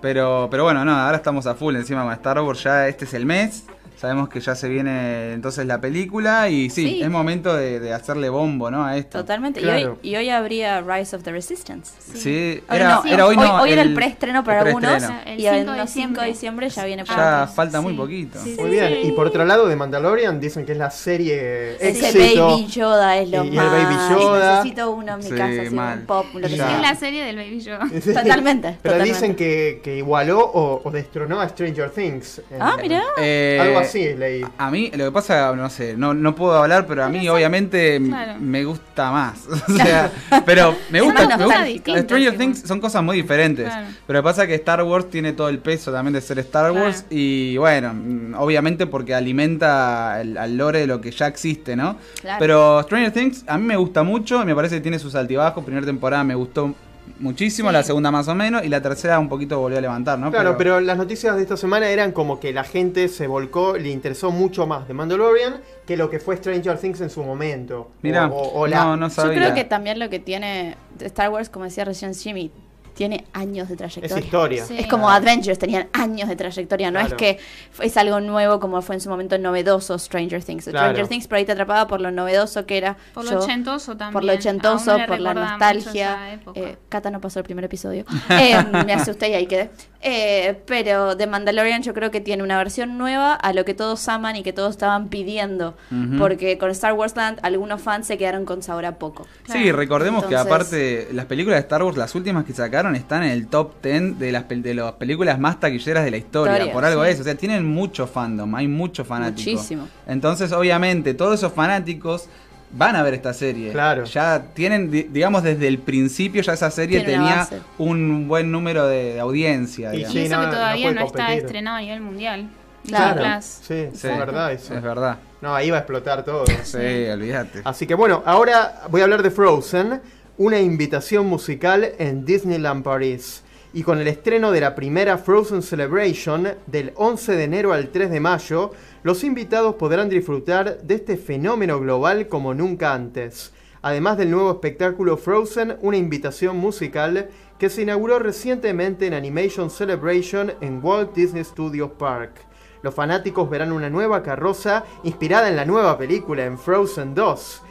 Pero, 0.00 0.48
pero 0.50 0.64
bueno, 0.64 0.84
no, 0.84 0.92
ahora 0.94 1.16
estamos 1.16 1.46
a 1.46 1.54
full 1.54 1.74
encima 1.76 2.04
con 2.04 2.12
Star 2.12 2.40
Wars. 2.40 2.62
Ya 2.62 2.86
este 2.88 3.04
es 3.04 3.14
el 3.14 3.26
mes. 3.26 3.64
Sabemos 4.00 4.28
que 4.28 4.38
ya 4.40 4.54
se 4.54 4.68
viene 4.68 5.32
entonces 5.32 5.66
la 5.66 5.80
película. 5.80 6.48
Y 6.48 6.70
sí, 6.70 6.86
Sí. 6.88 7.02
es 7.02 7.10
momento 7.10 7.56
de, 7.56 7.80
de 7.80 7.92
hacerle 7.92 8.28
bombo, 8.28 8.70
¿no? 8.70 8.84
A 8.84 8.96
esto. 8.96 9.18
Totalmente. 9.18 9.60
Claro. 9.60 9.98
Y, 10.02 10.08
hoy, 10.10 10.14
y 10.14 10.16
hoy 10.16 10.30
habría 10.30 10.80
Rise 10.82 11.16
of 11.16 11.22
the 11.24 11.32
Resistance. 11.32 11.90
Sí, 12.14 12.62
Ahora 12.68 12.80
era, 12.84 12.94
no, 12.94 13.04
era 13.12 13.26
hoy, 13.26 13.36
no. 13.36 13.66
era 13.66 13.82
el 13.82 13.94
preestreno 13.94 14.44
para 14.44 14.60
el 14.60 14.66
algunos. 14.68 15.02
El 15.26 15.40
y 15.40 15.46
el 15.46 15.54
5 15.66 15.72
de 15.72 15.86
5 15.88 16.20
de 16.20 16.26
diciembre. 16.26 16.26
diciembre 16.28 16.68
ya 16.70 16.84
viene 16.84 17.02
Ya 17.04 17.14
para 17.16 17.42
otros. 17.42 17.56
falta 17.56 17.80
muy 17.80 17.92
Sí. 17.92 17.98
poquito. 17.98 18.38
Sí, 18.44 18.56
Muy 18.58 18.70
bien, 18.70 18.98
y 19.02 19.12
por 19.12 19.26
otro 19.26 19.44
lado 19.44 19.66
de 19.66 19.74
Mandalorian 19.74 20.38
dicen 20.38 20.64
que 20.64 20.72
es 20.72 20.78
la 20.78 20.90
serie 20.90 21.74
Ese 21.80 22.10
éxito. 22.10 22.46
Baby 22.48 22.66
Yoda 22.68 23.16
es 23.18 23.30
lo 23.30 23.44
Y 23.44 23.48
el 23.48 23.54
más. 23.54 23.72
Baby 23.72 23.94
Yoda. 24.10 24.56
Necesito 24.58 24.90
uno 24.92 25.12
en 25.14 25.18
mi 25.18 25.24
Sí, 25.24 25.30
casa, 25.30 25.62
así, 25.62 25.74
mal. 25.74 25.98
un 26.00 26.06
pop, 26.06 26.26
lo 26.34 26.48
que 26.48 26.56
Ya. 26.56 26.64
Es 26.66 26.70
sea. 26.72 26.80
la 26.82 26.94
serie 26.94 27.24
del 27.24 27.36
Baby 27.36 27.60
Yoda. 27.60 27.88
Sí. 28.00 28.14
Totalmente, 28.14 28.68
Pero 28.82 28.94
totalmente. 28.94 29.12
dicen 29.12 29.34
que, 29.34 29.80
que 29.82 29.96
igualó 29.96 30.38
o, 30.40 30.82
o 30.84 30.90
destronó 30.92 31.40
a 31.40 31.48
Stranger 31.48 31.90
Things. 31.90 32.42
en- 32.50 32.62
Ah, 32.62 32.76
mirá. 32.80 33.02
Eh, 33.18 33.58
Algo 33.60 33.78
así 33.80 33.87
leí. 33.94 34.44
A 34.58 34.70
mí, 34.70 34.90
lo 34.94 35.04
que 35.06 35.12
pasa, 35.12 35.54
no 35.54 35.68
sé, 35.70 35.96
no, 35.96 36.14
no 36.14 36.34
puedo 36.34 36.56
hablar, 36.62 36.86
pero 36.86 37.04
a 37.04 37.08
mí 37.08 37.28
obviamente 37.28 38.00
Claro. 38.04 38.38
me 38.40 38.64
gusta 38.64 39.10
más. 39.10 39.46
o 39.68 39.72
sea, 39.72 40.10
pero 40.46 40.74
me 40.90 40.98
Es 40.98 41.04
gusta. 41.04 41.26
más 41.28 41.38
me 41.38 41.44
gusta- 41.44 41.64
distinto, 41.64 42.00
Stranger 42.02 42.32
sí, 42.32 42.38
Things 42.38 42.60
son 42.60 42.80
cosas 42.80 43.02
muy 43.02 43.16
diferentes. 43.16 43.66
Claro. 43.66 43.86
Pero 44.06 44.22
pasa 44.22 44.46
que 44.46 44.54
Star 44.56 44.82
Wars 44.82 45.08
tiene 45.10 45.32
todo 45.32 45.48
el 45.48 45.58
peso 45.58 45.92
también 45.92 46.12
de 46.14 46.20
ser 46.20 46.38
Star 46.40 46.70
Claro. 46.70 46.86
Wars. 46.86 47.04
Y 47.10 47.56
bueno, 47.56 47.94
obviamente 48.38 48.86
porque 48.86 49.14
alimenta 49.14 50.20
el- 50.20 50.36
al 50.38 50.56
lore 50.56 50.80
de 50.80 50.86
lo 50.86 51.00
que 51.00 51.10
ya 51.10 51.26
existe, 51.26 51.76
¿no? 51.76 51.96
Claro. 52.20 52.36
Pero 52.38 52.82
Stranger 52.82 53.12
Things 53.12 53.44
a 53.46 53.56
mí 53.58 53.64
me 53.66 53.76
gusta 53.76 54.02
mucho, 54.02 54.44
me 54.44 54.54
parece 54.54 54.76
que 54.76 54.80
tiene 54.80 54.98
sus 54.98 55.14
altibajos. 55.14 55.64
Primera 55.64 55.86
temporada 55.86 56.24
me 56.24 56.34
gustó 56.34 56.74
muchísimo, 57.18 57.68
Sí. 57.70 57.72
la 57.72 57.82
segunda 57.82 58.10
más 58.10 58.28
o 58.28 58.34
menos, 58.34 58.64
y 58.64 58.68
la 58.68 58.80
tercera 58.82 59.18
un 59.18 59.28
poquito 59.28 59.58
volvió 59.60 59.78
a 59.78 59.80
levantar, 59.80 60.18
¿no? 60.18 60.30
Claro, 60.30 60.56
pero 60.56 60.80
las 60.80 60.96
noticias 60.96 61.36
de 61.36 61.42
esta 61.42 61.56
semana 61.56 61.88
eran 61.90 62.12
como 62.12 62.40
que 62.40 62.52
la 62.52 62.64
gente 62.64 63.08
se 63.08 63.26
volcó, 63.26 63.76
le 63.76 63.90
interesó 63.90 64.30
mucho 64.30 64.66
más 64.66 64.86
The 64.86 64.94
Mandalorian 64.94 65.60
que 65.86 65.96
lo 65.96 66.10
que 66.10 66.18
fue 66.20 66.36
Stranger 66.36 66.78
Things 66.78 67.00
en 67.00 67.10
su 67.10 67.22
momento. 67.22 67.90
Mira, 68.02 68.26
O- 68.26 68.34
o- 68.36 68.60
o 68.60 68.66
la- 68.66 68.84
no, 68.84 68.96
no 68.96 69.08
Yo 69.08 69.14
sabía. 69.14 69.38
creo 69.38 69.54
que 69.54 69.64
también 69.64 69.98
lo 69.98 70.08
que 70.10 70.18
tiene 70.18 70.76
Star 71.00 71.30
Wars, 71.30 71.48
como 71.48 71.64
decía 71.64 71.84
recién 71.84 72.14
Jimmy, 72.14 72.50
tiene 72.98 73.24
años 73.32 73.68
de 73.68 73.74
es 73.74 73.78
trayectoria. 73.78 74.24
historia. 74.24 74.64
Sí. 74.66 74.76
Es 74.76 74.88
como 74.88 75.08
Avengers, 75.08 75.56
tenían 75.56 75.86
años 75.92 76.28
de 76.28 76.34
trayectoria, 76.34 76.90
no 76.90 76.98
Claro. 76.98 77.14
es 77.14 77.18
que 77.22 77.38
es 77.84 77.96
algo 77.96 78.18
nuevo 78.18 78.58
como 78.58 78.82
fue 78.82 78.96
en 78.96 79.00
su 79.00 79.08
momento 79.08 79.38
novedoso 79.38 79.96
Stranger 80.00 80.42
Things. 80.42 80.64
Claro. 80.64 80.88
Stranger 80.88 81.06
Things 81.06 81.28
por 81.28 81.38
ahí 81.38 81.44
te 81.44 81.52
atrapaba 81.52 81.86
por 81.86 82.00
lo 82.00 82.10
novedoso 82.10 82.66
que 82.66 82.76
era. 82.76 82.96
Por 83.14 83.24
yo, 83.24 83.30
lo 83.34 83.40
ochentoso 83.44 83.92
también. 83.96 84.12
por 84.14 84.24
lo 84.24 84.32
ochentoso, 84.32 84.98
por 85.06 85.20
la 85.20 85.32
nostalgia. 85.32 86.40
Eh, 86.56 86.76
Cata 86.88 87.10
no 87.12 87.20
pasó 87.20 87.38
el 87.38 87.44
primer 87.44 87.64
episodio. 87.64 88.04
Eh, 88.30 88.56
me 88.86 88.92
asusté 88.92 89.30
y 89.30 89.34
ahí 89.34 89.46
quedé. 89.46 89.70
Eh, 90.00 90.60
pero 90.66 91.16
The 91.16 91.26
Mandalorian 91.26 91.82
yo 91.82 91.92
creo 91.94 92.10
que 92.10 92.20
tiene 92.20 92.42
una 92.42 92.56
versión 92.58 92.98
nueva 92.98 93.34
a 93.34 93.52
lo 93.52 93.64
que 93.64 93.74
todos 93.74 94.08
aman 94.08 94.36
y 94.36 94.42
que 94.42 94.52
todos 94.52 94.70
estaban 94.72 95.08
pidiendo. 95.08 95.76
Porque 96.18 96.58
con 96.58 96.70
Star 96.70 96.92
Wars 96.94 97.14
Land 97.16 97.38
algunos 97.42 97.80
fans 97.80 98.06
se 98.06 98.16
quedaron 98.18 98.44
con 98.44 98.62
sabor 98.62 98.86
a 98.86 98.98
poco. 98.98 99.26
Sí, 99.50 99.70
recordemos 99.72 100.24
que 100.24 100.36
aparte 100.36 101.08
las 101.12 101.26
películas 101.26 101.56
de 101.58 101.60
Star 101.62 101.82
Wars, 101.82 101.96
las 101.96 102.14
últimas 102.14 102.44
que 102.44 102.52
sacaron, 102.52 102.87
están 102.96 103.22
en 103.22 103.30
el 103.30 103.46
top 103.48 103.82
10 103.82 104.18
de 104.18 104.32
las, 104.32 104.44
pel- 104.48 104.62
de 104.62 104.74
las 104.74 104.92
películas 104.92 105.38
más 105.38 105.60
taquilleras 105.60 106.04
de 106.04 106.10
la 106.10 106.16
historia. 106.16 106.52
Historia, 106.54 106.72
por 106.72 106.84
algo 106.84 107.04
sí. 107.04 107.10
es, 107.10 107.20
o 107.20 107.24
sea, 107.24 107.34
tienen 107.34 107.66
mucho 107.66 108.06
fandom, 108.06 108.54
hay 108.54 108.68
mucho 108.68 109.04
fanático. 109.04 109.50
Muchísimo. 109.50 109.88
Entonces, 110.06 110.52
obviamente, 110.52 111.14
todos 111.14 111.34
esos 111.34 111.52
fanáticos 111.52 112.28
van 112.70 112.96
a 112.96 113.02
ver 113.02 113.14
esta 113.14 113.32
serie. 113.32 113.72
Claro. 113.72 114.04
Ya 114.04 114.42
tienen, 114.54 114.90
di- 114.90 115.04
digamos, 115.04 115.42
desde 115.42 115.68
el 115.68 115.78
principio 115.78 116.42
ya 116.42 116.52
esa 116.52 116.70
serie 116.70 117.00
Tiene 117.00 117.14
una 117.14 117.22
tenía 117.28 117.36
base. 117.42 117.58
un 117.78 118.28
buen 118.28 118.50
número 118.52 118.86
de, 118.86 119.14
de 119.14 119.20
audiencia. 119.20 119.92
Y 119.94 119.98
digamos. 119.98 120.14
Y 120.14 120.18
Sí, 120.18 120.24
eso 120.26 120.34
no, 120.36 120.40
que 120.42 120.46
no 120.46 120.52
todavía 120.52 120.82
puede 120.86 120.94
no, 121.00 121.06
está 121.06 121.18
competir. 121.18 121.44
estrenado 121.44 121.76
a 121.76 121.80
nivel 121.80 122.00
mundial. 122.00 122.48
Claro. 122.86 123.14
Disney 123.14 123.32
Plus. 123.32 123.44
Sí, 123.44 123.88
Sí, 124.00 124.06
es 124.08 124.18
verdad 124.18 124.52
eso. 124.52 124.74
Es 124.74 124.82
verdad. 124.82 125.18
No, 125.40 125.54
ahí 125.54 125.70
va 125.70 125.76
a 125.76 125.80
explotar 125.80 126.24
todo. 126.24 126.44
Sí, 126.64 126.76
olvídate. 127.12 127.60
Así 127.64 127.86
que 127.86 127.94
bueno, 127.94 128.22
ahora 128.26 128.82
voy 128.90 129.00
a 129.00 129.04
hablar 129.04 129.22
de 129.22 129.30
Frozen, 129.30 130.00
una 130.38 130.60
invitación 130.60 131.26
musical 131.26 131.94
en 131.98 132.24
Disneyland 132.24 132.84
París. 132.84 133.42
Y 133.74 133.82
con 133.82 133.98
el 133.98 134.06
estreno 134.06 134.52
de 134.52 134.60
la 134.60 134.76
primera 134.76 135.18
Frozen 135.18 135.62
Celebration 135.62 136.48
del 136.68 136.92
11 136.94 137.32
de 137.32 137.44
enero 137.44 137.72
al 137.72 137.88
3 137.88 138.08
de 138.08 138.20
mayo, 138.20 138.70
los 139.02 139.24
invitados 139.24 139.74
podrán 139.74 140.08
disfrutar 140.08 140.80
de 140.80 140.94
este 140.94 141.16
fenómeno 141.16 141.80
global 141.80 142.28
como 142.28 142.54
nunca 142.54 142.94
antes. 142.94 143.52
Además 143.82 144.16
del 144.16 144.30
nuevo 144.30 144.52
espectáculo 144.52 145.16
Frozen, 145.16 145.76
una 145.82 145.96
invitación 145.96 146.56
musical 146.56 147.28
que 147.58 147.68
se 147.68 147.82
inauguró 147.82 148.20
recientemente 148.20 149.08
en 149.08 149.14
Animation 149.14 149.70
Celebration 149.70 150.52
en 150.60 150.80
Walt 150.82 151.14
Disney 151.14 151.42
Studios 151.42 151.90
Park. 151.98 152.46
Los 152.82 152.94
fanáticos 152.94 153.50
verán 153.50 153.72
una 153.72 153.90
nueva 153.90 154.22
carroza 154.22 154.84
inspirada 155.02 155.48
en 155.48 155.56
la 155.56 155.64
nueva 155.64 155.98
película 155.98 156.44
en 156.44 156.56
Frozen 156.56 157.12
2. 157.12 157.62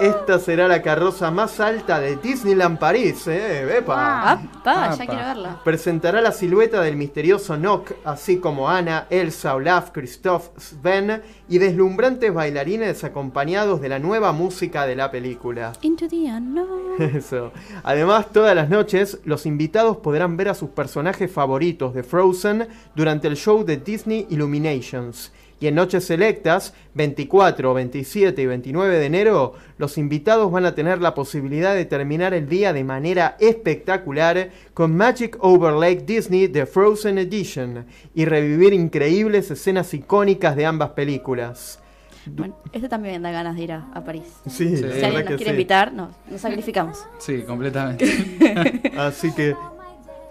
Esta 0.00 0.38
será 0.38 0.66
la 0.66 0.80
carroza 0.80 1.30
más 1.30 1.60
alta 1.60 2.00
de 2.00 2.16
Disneyland 2.16 2.78
París, 2.78 3.26
¿eh? 3.26 3.76
¡Epa! 3.76 4.32
Ah. 4.64 4.96
Ya 4.96 5.06
quiero 5.06 5.26
verla. 5.26 5.60
Presentará 5.62 6.22
la 6.22 6.32
silueta 6.32 6.80
del 6.80 6.96
misterioso 6.96 7.58
Nock, 7.58 7.92
así 8.04 8.38
como 8.38 8.70
Anna, 8.70 9.06
Elsa, 9.10 9.54
Olaf, 9.54 9.90
Christoph, 9.90 10.56
Sven 10.56 11.20
y 11.50 11.58
deslumbrantes 11.58 12.32
bailarines 12.32 13.04
acompañados 13.04 13.82
de 13.82 13.90
la 13.90 13.98
nueva 13.98 14.32
música 14.32 14.86
de 14.86 14.96
la 14.96 15.10
película. 15.10 15.74
Into 15.82 16.08
the 16.08 16.32
unknown. 16.32 16.94
Eso. 16.98 17.52
Además, 17.82 18.32
todas 18.32 18.56
las 18.56 18.70
noches, 18.70 19.18
los 19.24 19.44
invitados 19.44 19.98
podrán 19.98 20.38
ver 20.38 20.48
a 20.48 20.54
sus 20.54 20.70
personajes 20.70 21.30
favoritos 21.30 21.92
de 21.92 22.04
Frozen 22.04 22.68
durante 22.94 23.28
el 23.28 23.36
show 23.36 23.66
de 23.66 23.76
Disney 23.76 24.26
Illuminations. 24.30 25.30
Y 25.60 25.66
en 25.66 25.74
noches 25.74 26.06
selectas, 26.06 26.72
24, 26.94 27.74
27 27.74 28.40
y 28.40 28.46
29 28.46 28.98
de 28.98 29.04
enero, 29.06 29.52
los 29.76 29.98
invitados 29.98 30.50
van 30.50 30.64
a 30.64 30.74
tener 30.74 31.02
la 31.02 31.14
posibilidad 31.14 31.74
de 31.74 31.84
terminar 31.84 32.32
el 32.32 32.48
día 32.48 32.72
de 32.72 32.82
manera 32.82 33.36
espectacular 33.38 34.50
con 34.72 34.96
Magic 34.96 35.36
Over 35.40 35.74
Lake 35.74 36.04
Disney 36.06 36.48
The 36.48 36.64
Frozen 36.64 37.18
Edition 37.18 37.84
y 38.14 38.24
revivir 38.24 38.72
increíbles 38.72 39.50
escenas 39.50 39.92
icónicas 39.92 40.56
de 40.56 40.64
ambas 40.64 40.90
películas. 40.90 41.78
Bueno, 42.24 42.56
este 42.72 42.88
también 42.88 43.22
da 43.22 43.30
ganas 43.30 43.54
de 43.56 43.62
ir 43.62 43.72
a, 43.72 43.86
a 43.92 44.02
París. 44.02 44.24
Sí, 44.46 44.76
Si 44.76 44.84
alguien 44.84 45.12
nos 45.24 45.24
quiere 45.36 45.44
sí. 45.44 45.50
invitar, 45.50 45.92
no, 45.92 46.10
nos 46.30 46.40
sacrificamos. 46.40 47.06
Sí, 47.18 47.42
completamente. 47.42 48.92
Así 48.98 49.32
que 49.34 49.54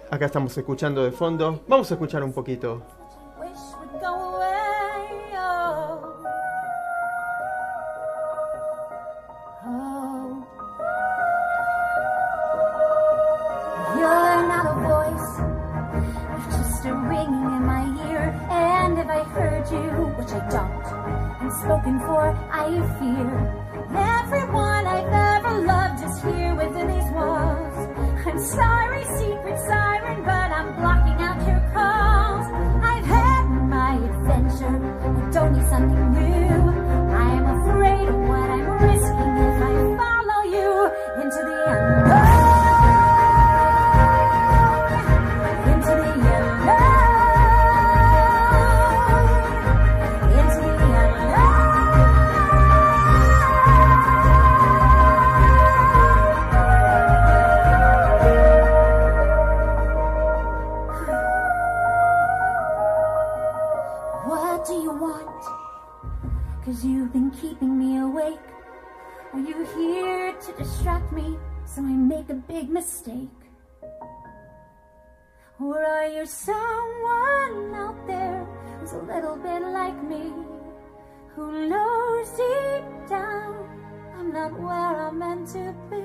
acá 0.10 0.26
estamos 0.26 0.58
escuchando 0.58 1.04
de 1.04 1.12
fondo. 1.12 1.62
Vamos 1.68 1.90
a 1.92 1.94
escuchar 1.96 2.24
un 2.24 2.34
poquito. 2.34 2.82
You, 19.72 19.78
which 20.18 20.32
I 20.32 20.40
don't, 20.50 20.86
and 21.42 21.54
spoken 21.62 22.00
for, 22.00 22.24
I 22.52 22.70
fear. 22.98 23.30
Everyone 23.96 24.88
I've 24.88 25.14
ever 25.38 25.62
loved 25.62 26.04
is 26.04 26.24
here 26.24 26.56
within 26.56 26.88
these 26.88 27.12
walls. 27.14 27.78
I'm 28.26 28.40
sorry, 28.40 29.04
secret 29.20 29.60
siren, 29.68 30.24
but 30.24 30.52
I'm 30.52 30.74
blocking 30.76 31.22
out 31.22 31.38
your 31.48 31.62
calls. 31.72 32.48
I've 32.84 33.06
had 33.06 33.44
my 33.46 33.94
adventure, 33.94 34.76
I 35.06 35.32
don't 35.32 35.54
need 35.54 35.70
something 35.70 36.14
new. 36.14 36.59
Me 71.12 71.38
so 71.66 71.82
I 71.82 71.94
make 71.94 72.30
a 72.30 72.36
big 72.36 72.70
mistake? 72.70 73.30
Or 75.60 75.84
are 75.84 76.08
you 76.08 76.26
someone 76.26 77.76
out 77.76 78.08
there 78.08 78.48
who's 78.80 78.94
a 78.94 79.04
little 79.04 79.36
bit 79.36 79.62
like 79.62 80.02
me? 80.04 80.32
Who 81.36 81.70
knows 81.70 82.30
deep 82.30 83.10
down 83.10 83.56
I'm 84.18 84.34
not 84.34 84.60
where 84.60 85.08
I'm 85.08 85.20
meant 85.20 85.48
to 85.50 85.76
be? 85.90 86.04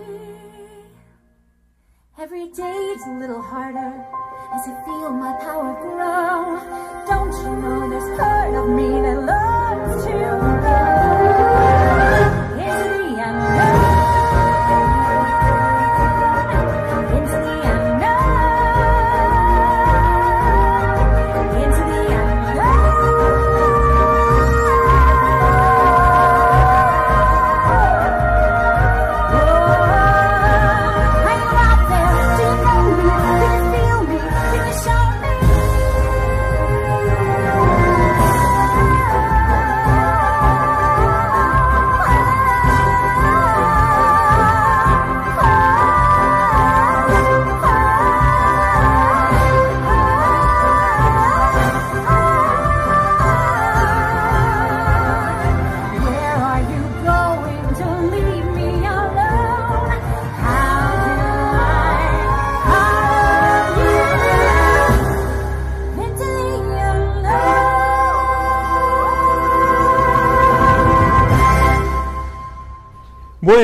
Every 2.19 2.47
day's 2.47 3.03
a 3.07 3.19
little 3.19 3.43
harder 3.43 3.93
as 4.55 4.69
I 4.69 4.85
feel 4.85 5.11
my 5.11 5.33
power 5.41 5.75
grow. 5.83 6.61
Don't 7.07 7.33
you 7.43 7.57
know 7.63 7.91
there's 7.91 8.19
part 8.19 8.55
of 8.55 8.69
me 8.71 8.89
that 9.03 9.23
loves 9.23 10.05
to 10.05 10.13
go 10.13 11.24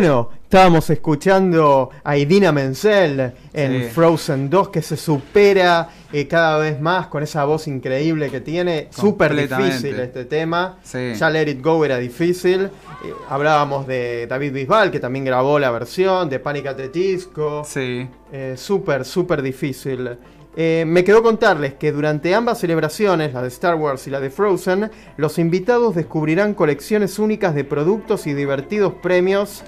bueno, 0.00 0.30
estábamos 0.44 0.88
escuchando 0.88 1.90
a 2.02 2.16
Idina 2.16 2.52
Menzel 2.52 3.32
en 3.52 3.82
Sí. 3.82 3.88
Frozen 3.90 4.48
2 4.48 4.70
que 4.70 4.80
se 4.80 4.96
supera 4.96 5.90
eh, 6.10 6.26
cada 6.26 6.56
vez 6.56 6.80
más 6.80 7.08
con 7.08 7.22
esa 7.22 7.44
voz 7.44 7.68
increíble 7.68 8.30
que 8.30 8.40
tiene. 8.40 8.88
Súper 8.88 9.36
difícil 9.36 10.00
este 10.00 10.24
tema. 10.24 10.78
Sí. 10.82 11.12
Ya 11.14 11.28
Let 11.28 11.50
It 11.50 11.62
Go 11.62 11.84
era 11.84 11.98
difícil. 11.98 12.62
Eh, 12.62 13.12
hablábamos 13.28 13.86
de 13.86 14.26
David 14.26 14.54
Bisbal 14.54 14.90
que 14.90 15.00
también 15.00 15.26
grabó 15.26 15.58
la 15.58 15.70
versión, 15.70 16.30
de 16.30 16.38
Panic 16.38 16.68
at 16.68 16.76
the 16.76 16.88
Disco. 16.88 17.62
Sí. 17.66 18.08
Eh, 18.32 18.54
súper, 18.56 19.04
súper 19.04 19.42
difícil. 19.42 20.16
Eh, 20.56 20.84
me 20.86 21.04
quedó 21.04 21.22
contarles 21.22 21.74
que 21.74 21.92
durante 21.92 22.34
ambas 22.34 22.58
celebraciones, 22.58 23.32
la 23.34 23.42
de 23.42 23.48
Star 23.48 23.76
Wars 23.76 24.06
y 24.08 24.10
la 24.10 24.18
de 24.18 24.30
Frozen, 24.30 24.90
los 25.16 25.38
invitados 25.38 25.94
descubrirán 25.94 26.54
colecciones 26.54 27.18
únicas 27.18 27.54
de 27.54 27.62
productos 27.64 28.26
y 28.26 28.34
divertidos 28.34 28.94
premios 28.94 29.62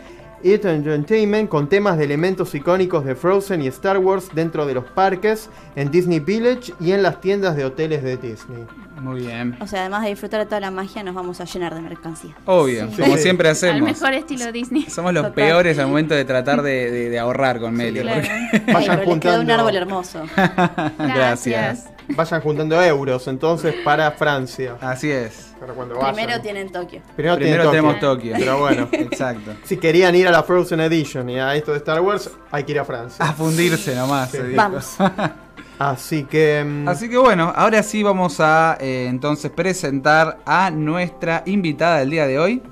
It 0.44 0.64
Entertainment 0.64 1.48
con 1.48 1.68
temas 1.68 1.98
de 1.98 2.04
elementos 2.04 2.54
icónicos 2.54 3.04
de 3.04 3.14
Frozen 3.14 3.62
y 3.62 3.66
Star 3.68 3.98
Wars 3.98 4.28
dentro 4.34 4.66
de 4.66 4.74
los 4.74 4.84
parques, 4.84 5.48
en 5.76 5.90
Disney 5.90 6.20
Village 6.20 6.72
y 6.80 6.92
en 6.92 7.02
las 7.02 7.20
tiendas 7.20 7.56
de 7.56 7.64
hoteles 7.64 8.02
de 8.02 8.16
Disney. 8.16 8.64
Muy 9.00 9.20
bien. 9.22 9.56
O 9.60 9.66
sea, 9.66 9.80
además 9.80 10.02
de 10.02 10.10
disfrutar 10.10 10.40
de 10.40 10.46
toda 10.46 10.60
la 10.60 10.70
magia, 10.70 11.02
nos 11.02 11.14
vamos 11.14 11.40
a 11.40 11.44
llenar 11.44 11.74
de 11.74 11.80
mercancía. 11.80 12.36
Obvio, 12.46 12.88
Sí. 12.90 13.02
como 13.02 13.16
Sí. 13.16 13.22
siempre 13.22 13.48
Al 13.48 13.52
hacemos. 13.52 13.80
mejor 13.82 14.14
estilo 14.14 14.52
Disney. 14.52 14.82
Somos 14.88 15.12
los 15.12 15.22
Total. 15.24 15.34
peores 15.34 15.78
al 15.78 15.88
momento 15.88 16.14
de 16.14 16.24
tratar 16.24 16.62
de, 16.62 16.90
de- 16.90 17.10
de 17.10 17.18
ahorrar 17.18 17.58
con 17.58 17.74
Meli. 17.74 18.00
Claro. 18.00 18.20
porque- 18.22 18.62
Ay, 18.66 18.72
Vayan 18.74 18.76
les 18.76 18.84
quedó 18.84 18.96
un 18.98 19.04
juntando. 19.20 19.54
árbol 19.54 19.76
hermoso. 19.76 20.22
Gracias. 20.98 21.88
Vayan 22.08 22.40
juntando 22.40 22.82
euros 22.82 23.26
entonces 23.28 23.74
para 23.84 24.10
Francia. 24.12 24.76
Así 24.80 25.10
es. 25.10 25.51
Para 25.62 25.74
cuando 25.74 25.94
vayan. 25.96 26.14
Primero 26.14 26.40
tienen 26.42 26.72
Tokio. 26.72 27.00
Primero, 27.14 27.36
tienen 27.38 27.54
Primero 27.60 27.62
Tokio. 27.64 27.70
tenemos 27.70 28.00
Tokio. 28.00 28.34
Pero 28.36 28.58
bueno. 28.58 28.88
Exacto. 28.92 29.52
Si 29.62 29.76
querían 29.76 30.12
ir 30.16 30.26
a 30.26 30.32
la 30.32 30.42
Frozen 30.42 30.80
Edition 30.80 31.30
y 31.30 31.38
a 31.38 31.54
esto 31.54 31.70
de 31.70 31.78
Star 31.78 32.00
Wars, 32.00 32.30
hay 32.50 32.64
que 32.64 32.72
ir 32.72 32.80
a 32.80 32.84
Francia. 32.84 33.24
A 33.24 33.32
fundirse 33.32 33.94
nomás. 33.94 34.30
Sí. 34.32 34.38
Vamos. 34.56 34.96
Así 35.78 36.24
que. 36.24 36.64
mm, 36.64 36.88
Así 36.88 37.08
que 37.08 37.16
bueno, 37.16 37.52
ahora 37.54 37.82
sí 37.84 38.02
vamos 38.02 38.40
a 38.40 38.76
eh, 38.80 39.06
entonces 39.08 39.50
presentar 39.52 40.38
a 40.44 40.70
nuestra 40.70 41.42
invitada 41.46 41.98
del 41.98 42.10
día 42.10 42.26
de 42.26 42.38
hoy. 42.40 42.62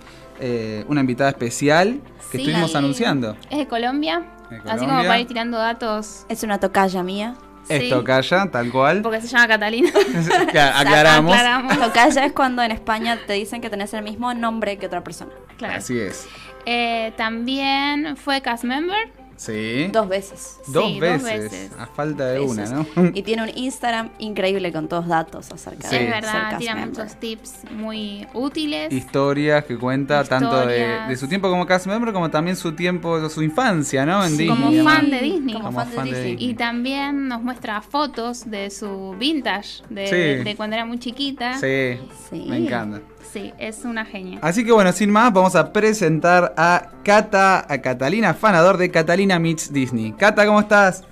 Eh, 0.40 0.84
una 0.88 1.00
invitada 1.02 1.30
especial 1.30 2.00
que 2.30 2.38
Sí. 2.38 2.44
estuvimos 2.44 2.74
anunciando. 2.74 3.36
Es 3.50 3.58
de 3.58 3.68
Colombia. 3.68 4.22
De 4.50 4.56
Así 4.56 4.64
como 4.66 4.78
Colombia. 4.78 5.08
para 5.08 5.20
ir 5.20 5.26
tirando 5.28 5.58
datos. 5.58 6.24
Es 6.28 6.42
una 6.42 6.58
tocaya 6.58 7.02
mía. 7.02 7.34
Sí, 7.78 7.84
Esto 7.84 8.02
calla, 8.04 8.50
tal 8.50 8.70
cual. 8.70 9.02
Porque 9.02 9.20
se 9.20 9.28
llama 9.28 9.48
Catalina. 9.48 9.90
Ya, 10.52 10.78
Aclaramos. 10.80 11.32
Aclaramos. 11.34 11.78
Tocaya 11.78 12.24
es 12.24 12.32
cuando 12.32 12.62
en 12.62 12.72
España 12.72 13.18
te 13.26 13.34
dicen 13.34 13.60
que 13.60 13.70
tenés 13.70 13.94
el 13.94 14.02
mismo 14.02 14.34
nombre 14.34 14.76
que 14.78 14.86
otra 14.86 15.04
persona. 15.04 15.32
Claro. 15.56 15.74
Así 15.78 15.98
es. 15.98 16.26
Eh, 16.66 17.12
también 17.16 18.16
fue 18.16 18.42
cast 18.42 18.64
member. 18.64 19.19
Sí. 19.40 19.88
Dos 19.90 20.06
veces. 20.06 20.58
Dos 20.66 20.84
Sí, 20.84 21.00
dos 21.00 21.00
veces, 21.22 21.50
veces. 21.50 21.70
A 21.78 21.86
falta 21.86 22.26
de 22.26 22.40
una, 22.40 22.62
Veces. 22.62 22.76
¿no? 22.94 23.10
Y 23.14 23.22
tiene 23.22 23.42
un 23.44 23.48
Instagram 23.54 24.10
increíble 24.18 24.70
con 24.70 24.86
todos 24.86 25.06
datos 25.08 25.50
acerca 25.50 25.88
Sí. 25.88 25.96
de 25.96 26.04
Es 26.04 26.10
verdad, 26.10 26.58
tira 26.58 26.74
member. 26.74 26.90
muchos 26.98 27.18
tips 27.18 27.54
muy 27.72 28.26
útiles. 28.34 28.92
Historias 28.92 29.64
que 29.64 29.78
cuenta 29.78 30.24
tanto 30.24 30.54
de, 30.66 30.76
Historias. 30.78 31.08
de 31.08 31.16
su 31.16 31.26
tiempo 31.26 31.48
como 31.48 31.64
cast 31.64 31.86
member 31.86 32.12
como 32.12 32.30
también 32.30 32.54
su 32.54 32.72
tiempo, 32.74 33.30
su 33.30 33.42
infancia, 33.42 34.04
¿no? 34.04 34.22
En 34.22 34.32
Sí. 34.36 34.44
Disney. 34.44 34.48
Como 34.48 34.84
fan 34.90 35.10
de 35.10 35.20
Disney. 35.22 35.54
Como, 35.54 35.64
Como 35.68 35.78
fan 35.80 35.88
de 35.90 35.96
fan 35.96 36.04
de 36.04 36.10
Disney. 36.10 36.30
Disney. 36.32 36.50
Y 36.50 36.54
también 36.54 37.28
nos 37.28 37.42
muestra 37.42 37.80
fotos 37.80 38.50
de 38.50 38.68
su 38.68 39.16
vintage, 39.18 39.82
de, 39.88 40.06
Sí. 40.06 40.44
de 40.44 40.54
cuando 40.54 40.76
era 40.76 40.84
muy 40.84 40.98
chiquita. 40.98 41.54
Sí, 41.54 41.98
Sí. 42.28 42.44
me 42.46 42.58
encanta. 42.58 43.00
Sí, 43.32 43.52
es 43.58 43.84
una 43.84 44.04
genia. 44.04 44.40
Así 44.42 44.64
que 44.64 44.72
bueno, 44.72 44.90
sin 44.92 45.10
más, 45.10 45.32
vamos 45.32 45.54
a 45.54 45.72
presentar 45.72 46.52
a 46.56 46.90
Cata, 47.04 47.64
a 47.72 47.80
Catalina 47.80 48.34
Fanador 48.34 48.76
de 48.76 48.90
Catalina 48.90 49.38
Meets 49.38 49.72
Disney. 49.72 50.12
Cata, 50.12 50.44
¿cómo 50.46 50.60
estás? 50.60 51.04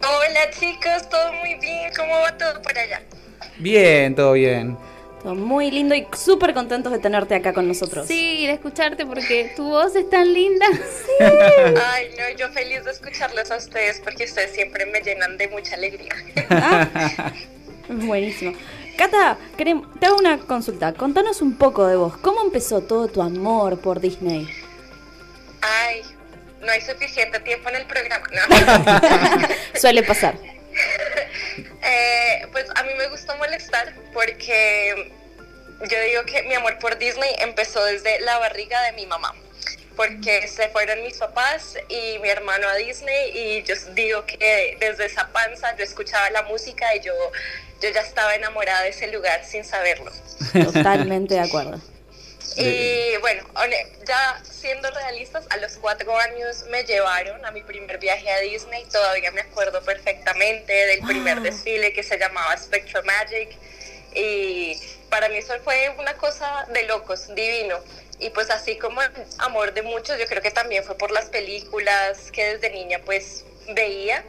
Hola 0.00 0.50
chicos, 0.58 1.08
todo 1.08 1.32
muy 1.34 1.54
bien, 1.60 1.92
¿cómo 1.96 2.14
va 2.14 2.36
todo 2.36 2.60
por 2.62 2.76
allá? 2.76 3.00
Bien, 3.58 4.14
todo 4.14 4.32
bien. 4.32 4.76
Todo 5.22 5.34
muy 5.34 5.70
lindo 5.70 5.94
y 5.94 6.06
súper 6.16 6.52
contentos 6.54 6.90
de 6.90 6.98
tenerte 6.98 7.34
acá 7.34 7.52
con 7.52 7.68
nosotros. 7.68 8.08
Sí, 8.08 8.46
de 8.46 8.54
escucharte 8.54 9.06
porque 9.06 9.52
tu 9.54 9.64
voz 9.68 9.94
es 9.94 10.08
tan 10.10 10.32
linda. 10.32 10.66
Ay, 11.20 12.08
no, 12.18 12.38
yo 12.38 12.48
feliz 12.48 12.84
de 12.84 12.90
escucharlos 12.90 13.50
a 13.50 13.56
ustedes 13.56 14.00
porque 14.02 14.24
ustedes 14.24 14.50
siempre 14.52 14.86
me 14.86 15.00
llenan 15.00 15.36
de 15.36 15.46
mucha 15.48 15.76
alegría. 15.76 16.12
Ah, 16.48 17.32
buenísimo. 17.88 18.54
Cata, 19.00 19.38
te 19.56 20.06
hago 20.06 20.18
una 20.18 20.36
consulta. 20.40 20.92
Contanos 20.92 21.40
un 21.40 21.56
poco 21.56 21.86
de 21.86 21.96
vos. 21.96 22.18
¿Cómo 22.18 22.42
empezó 22.42 22.82
todo 22.82 23.08
tu 23.08 23.22
amor 23.22 23.80
por 23.80 23.98
Disney? 23.98 24.46
Ay, 25.62 26.02
no 26.60 26.70
hay 26.70 26.82
suficiente 26.82 27.40
tiempo 27.40 27.70
en 27.70 27.76
el 27.76 27.86
programa. 27.86 28.26
No. 28.30 29.48
Suele 29.80 30.02
pasar. 30.02 30.36
Eh, 31.82 32.46
pues 32.52 32.66
a 32.76 32.82
mí 32.82 32.90
me 32.96 33.08
gusta 33.08 33.34
molestar 33.36 33.94
porque 34.12 35.12
yo 35.90 36.00
digo 36.02 36.22
que 36.26 36.42
mi 36.42 36.54
amor 36.54 36.78
por 36.78 36.98
Disney 36.98 37.34
empezó 37.38 37.82
desde 37.84 38.20
la 38.20 38.38
barriga 38.38 38.80
de 38.82 38.92
mi 38.92 39.06
mamá. 39.06 39.34
Porque 39.96 40.48
se 40.48 40.68
fueron 40.70 41.02
mis 41.02 41.18
papás 41.18 41.76
y 41.88 42.18
mi 42.20 42.28
hermano 42.30 42.68
a 42.68 42.74
Disney 42.76 43.30
y 43.34 43.62
yo 43.64 43.74
digo 43.92 44.24
que 44.24 44.76
desde 44.80 45.06
esa 45.06 45.28
panza 45.28 45.76
yo 45.76 45.84
escuchaba 45.84 46.30
la 46.30 46.42
música 46.44 46.94
y 46.96 47.00
yo, 47.00 47.12
yo 47.82 47.90
ya 47.90 48.00
estaba 48.00 48.34
enamorada 48.34 48.82
de 48.82 48.90
ese 48.90 49.08
lugar 49.08 49.44
sin 49.44 49.64
saberlo. 49.64 50.10
Totalmente 50.52 51.34
de 51.34 51.40
acuerdo. 51.40 51.80
Y 52.56 53.16
bueno, 53.18 53.44
ya 54.06 54.40
siendo 54.42 54.90
realistas, 54.90 55.46
a 55.50 55.56
los 55.58 55.74
cuatro 55.74 56.16
años 56.18 56.64
me 56.68 56.82
llevaron 56.84 57.44
a 57.44 57.50
mi 57.50 57.62
primer 57.62 57.98
viaje 57.98 58.30
a 58.30 58.40
Disney. 58.40 58.84
Todavía 58.86 59.30
me 59.30 59.42
acuerdo 59.42 59.82
perfectamente 59.82 60.72
del 60.72 61.00
primer 61.06 61.36
Wow. 61.36 61.44
desfile 61.44 61.92
que 61.92 62.02
se 62.02 62.18
llamaba 62.18 62.56
Spectrum 62.56 63.04
Magic. 63.04 63.50
Y 64.14 64.80
para 65.08 65.28
mí 65.28 65.36
eso 65.36 65.54
fue 65.62 65.94
una 65.98 66.14
cosa 66.14 66.66
de 66.72 66.82
locos, 66.84 67.32
divino. 67.34 67.78
Y 68.20 68.30
pues 68.30 68.50
así 68.50 68.76
como 68.76 69.02
el 69.02 69.10
amor 69.38 69.72
de 69.72 69.82
muchos, 69.82 70.18
yo 70.18 70.26
creo 70.26 70.42
que 70.42 70.50
también 70.50 70.84
fue 70.84 70.96
por 70.96 71.10
las 71.10 71.26
películas 71.30 72.30
que 72.30 72.52
desde 72.54 72.70
niña 72.70 73.00
pues 73.04 73.44
veía. 73.74 74.24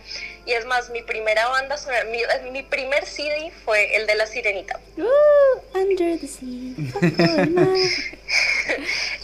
Y 0.46 0.54
es 0.54 0.66
más, 0.66 0.90
mi 0.90 1.02
primera 1.04 1.48
banda 1.50 1.78
sonora, 1.78 2.06
mi, 2.06 2.22
mi 2.52 2.64
primer 2.64 3.06
CD 3.06 3.52
fue 3.64 3.96
el 3.96 4.08
de 4.08 4.16
La 4.16 4.26
Sirenita. 4.26 4.80
Uh, 4.98 5.78
under 5.78 6.20
the 6.20 6.28
sea. 6.28 6.74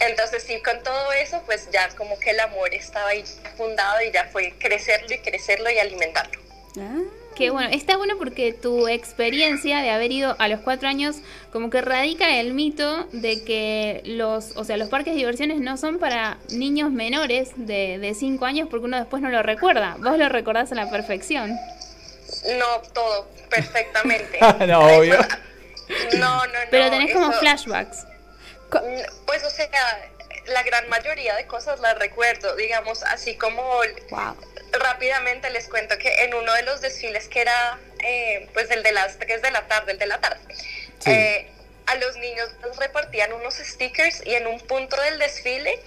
Entonces 0.00 0.44
sí, 0.44 0.60
con 0.62 0.82
todo 0.82 1.12
eso, 1.12 1.42
pues 1.46 1.68
ya 1.72 1.88
como 1.96 2.18
que 2.20 2.30
el 2.30 2.40
amor 2.40 2.72
estaba 2.74 3.08
ahí 3.08 3.24
fundado 3.56 4.02
y 4.02 4.12
ya 4.12 4.24
fue 4.26 4.54
crecerlo 4.58 5.12
y 5.14 5.18
crecerlo 5.18 5.70
y 5.70 5.78
alimentarlo. 5.78 6.40
Ah, 6.78 7.02
Que 7.38 7.50
bueno, 7.50 7.70
está 7.72 7.96
bueno 7.96 8.16
porque 8.18 8.52
tu 8.52 8.88
experiencia 8.88 9.80
de 9.80 9.90
haber 9.90 10.10
ido 10.10 10.34
a 10.40 10.48
los 10.48 10.58
cuatro 10.60 10.88
años 10.88 11.16
como 11.52 11.70
que 11.70 11.80
radica 11.80 12.40
el 12.40 12.52
mito 12.52 13.04
de 13.12 13.44
que 13.44 14.02
los, 14.04 14.56
o 14.56 14.64
sea, 14.64 14.76
los 14.76 14.88
parques 14.88 15.12
de 15.14 15.18
diversiones 15.18 15.60
no 15.60 15.76
son 15.76 16.00
para 16.00 16.38
niños 16.50 16.90
menores 16.90 17.50
de, 17.54 17.98
de 18.00 18.14
cinco 18.14 18.44
años 18.44 18.66
porque 18.68 18.86
uno 18.86 18.98
después 18.98 19.22
no 19.22 19.30
lo 19.30 19.40
recuerda. 19.44 19.96
Vos 20.00 20.18
lo 20.18 20.28
recordás 20.28 20.72
a 20.72 20.74
la 20.74 20.90
perfección. 20.90 21.50
No, 22.58 22.80
todo, 22.92 23.28
perfectamente. 23.48 24.38
No, 24.66 24.80
obvio. 24.80 25.18
No, 26.18 26.18
no, 26.18 26.44
no. 26.44 26.52
Pero 26.72 26.90
tenés 26.90 27.14
como 27.14 27.30
eso- 27.30 27.38
flashbacks. 27.38 28.04
Pues 29.26 29.44
o 29.44 29.50
sea, 29.50 29.68
la 30.48 30.62
gran 30.62 30.88
mayoría 30.88 31.34
de 31.36 31.46
cosas 31.46 31.80
las 31.80 31.98
recuerdo, 31.98 32.56
digamos, 32.56 33.02
así 33.02 33.36
como 33.36 33.62
wow. 34.10 34.36
rápidamente 34.72 35.50
les 35.50 35.68
cuento 35.68 35.96
que 35.98 36.24
en 36.24 36.34
uno 36.34 36.52
de 36.54 36.62
los 36.62 36.80
desfiles 36.80 37.28
que 37.28 37.40
era 37.42 37.78
eh, 38.04 38.48
pues 38.54 38.70
el 38.70 38.82
de 38.82 38.92
las 38.92 39.18
3 39.18 39.42
de 39.42 39.50
la 39.50 39.66
tarde, 39.68 39.92
el 39.92 39.98
de 39.98 40.06
la 40.06 40.20
tarde, 40.20 40.40
Sí. 41.00 41.10
eh, 41.10 41.50
a 41.86 41.94
los 41.96 42.16
niños 42.16 42.50
les 42.66 42.76
repartían 42.76 43.32
unos 43.32 43.54
stickers 43.54 44.22
y 44.26 44.34
en 44.34 44.46
un 44.46 44.60
punto 44.60 45.00
del 45.00 45.18
desfile 45.18 45.80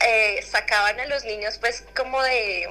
eh, 0.00 0.42
sacaban 0.48 1.00
a 1.00 1.06
los 1.06 1.24
niños 1.24 1.58
pues 1.58 1.82
como 1.96 2.22
de, 2.22 2.68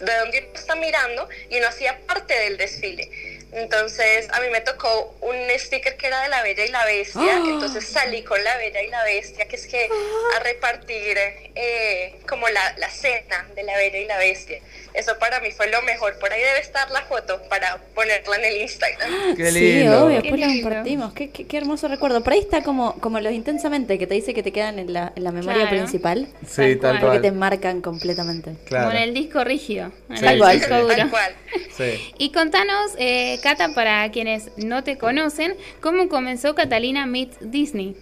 de 0.00 0.14
donde 0.16 0.38
uno 0.48 0.54
está 0.58 0.74
mirando 0.74 1.28
y 1.50 1.58
uno 1.58 1.68
hacía 1.68 1.98
parte 2.06 2.34
del 2.34 2.56
desfile. 2.56 3.33
Entonces 3.54 4.28
a 4.32 4.40
mí 4.40 4.46
me 4.50 4.60
tocó 4.60 5.14
un 5.20 5.34
sticker 5.58 5.96
que 5.96 6.06
era 6.08 6.22
de 6.22 6.28
la 6.28 6.42
Bella 6.42 6.64
y 6.64 6.68
la 6.70 6.84
Bestia, 6.84 7.36
¡Ah! 7.36 7.42
entonces 7.46 7.86
salí 7.86 8.22
con 8.22 8.42
la 8.42 8.56
Bella 8.56 8.82
y 8.82 8.88
la 8.88 9.04
Bestia, 9.04 9.46
que 9.46 9.56
es 9.56 9.66
que 9.66 9.88
a 10.36 10.40
repartir 10.42 11.16
eh, 11.54 12.16
como 12.28 12.48
la, 12.48 12.74
la 12.78 12.90
cena 12.90 13.46
de 13.54 13.62
la 13.62 13.76
Bella 13.76 13.98
y 13.98 14.06
la 14.06 14.18
Bestia. 14.18 14.58
Eso 14.92 15.18
para 15.18 15.40
mí 15.40 15.50
fue 15.50 15.68
lo 15.70 15.82
mejor. 15.82 16.16
Por 16.20 16.32
ahí 16.32 16.40
debe 16.40 16.60
estar 16.60 16.88
la 16.92 17.02
foto 17.02 17.42
para 17.48 17.78
ponerla 17.96 18.36
en 18.36 18.44
el 18.44 18.56
Instagram. 18.62 19.36
Qué 19.36 19.50
Sí, 19.50 19.60
lindo. 19.80 20.04
obvio, 20.06 20.16
Qué 20.18 20.22
después 20.22 20.40
lo 20.40 20.46
lindo. 20.46 20.68
compartimos. 20.68 21.12
Qué, 21.14 21.30
qué- 21.30 21.46
qué 21.48 21.56
hermoso 21.56 21.88
recuerdo. 21.88 22.22
Por 22.22 22.32
ahí 22.32 22.38
está 22.38 22.62
como, 22.62 22.94
como 23.00 23.18
los 23.18 23.32
intensamente 23.32 23.98
que 23.98 24.06
te 24.06 24.14
dice 24.14 24.34
que 24.34 24.44
te 24.44 24.52
quedan 24.52 24.78
en 24.78 24.92
la, 24.92 25.12
en 25.16 25.24
la 25.24 25.32
memoria 25.32 25.62
Claro. 25.62 25.70
principal. 25.70 26.28
Sí, 26.48 26.76
tal 26.76 26.80
Tal 26.94 27.00
Porque 27.00 27.16
te 27.18 27.28
cual. 27.28 27.34
marcan 27.38 27.80
completamente. 27.80 28.52
Claro. 28.66 28.86
Con 28.90 28.96
el 28.96 29.12
disco 29.14 29.42
rígido. 29.42 29.90
en 30.10 30.16
Sí, 30.16 30.26
el 30.26 30.40
sí, 30.44 30.50
disco 30.58 30.74
sí. 30.74 30.80
duro. 30.82 30.96
Tal 30.96 31.10
cual. 31.10 31.34
Sí. 31.76 32.14
Y 32.18 32.30
contanos, 32.32 32.92
eh, 32.98 33.40
Cata, 33.44 33.74
para 33.74 34.10
quienes 34.10 34.56
no 34.56 34.84
te 34.84 34.96
conocen, 34.96 35.54
¿cómo 35.82 36.08
comenzó 36.08 36.54
Catalina 36.54 37.04
Meets 37.04 37.36
Disney? 37.42 37.94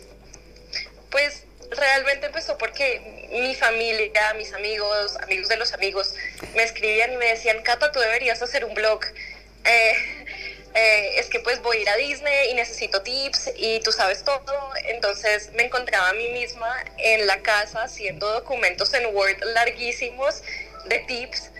Pues 1.10 1.42
realmente 1.68 2.26
empezó 2.26 2.56
porque 2.58 3.28
mi 3.32 3.52
familia, 3.56 4.34
mis 4.34 4.52
amigos, 4.52 5.16
amigos 5.16 5.48
de 5.48 5.56
los 5.56 5.72
amigos, 5.72 6.14
me 6.54 6.62
escribían 6.62 7.14
y 7.14 7.16
me 7.16 7.26
decían, 7.26 7.60
Cata, 7.64 7.90
tú 7.90 7.98
deberías 7.98 8.40
hacer 8.40 8.64
un 8.64 8.72
blog. 8.74 9.00
Eh, 9.64 9.94
eh, 10.76 11.18
es 11.18 11.26
que 11.26 11.40
pues 11.40 11.60
voy 11.60 11.78
a 11.78 11.80
ir 11.80 11.88
a 11.88 11.96
Disney 11.96 12.50
y 12.52 12.54
necesito 12.54 13.02
tips 13.02 13.50
y 13.56 13.80
tú 13.80 13.90
sabes 13.90 14.22
todo. 14.22 14.70
Entonces 14.84 15.50
me 15.54 15.64
encontraba 15.64 16.10
a 16.10 16.12
mí 16.12 16.28
misma 16.28 16.72
en 16.98 17.26
la 17.26 17.42
casa 17.42 17.82
haciendo 17.82 18.32
documentos 18.32 18.94
en 18.94 19.12
Word 19.12 19.42
larguísimos 19.54 20.44
de 20.84 21.00
tips, 21.00 21.50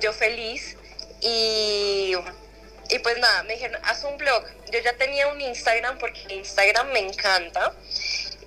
yo 0.00 0.12
feliz. 0.12 0.76
Y, 1.20 2.14
y 2.90 2.98
pues 3.00 3.18
nada, 3.18 3.42
me 3.44 3.54
dijeron, 3.54 3.80
haz 3.84 4.04
un 4.04 4.16
blog. 4.18 4.44
Yo 4.70 4.78
ya 4.80 4.92
tenía 4.94 5.28
un 5.28 5.40
Instagram 5.40 5.98
porque 5.98 6.20
Instagram 6.34 6.88
me 6.92 7.00
encanta 7.00 7.72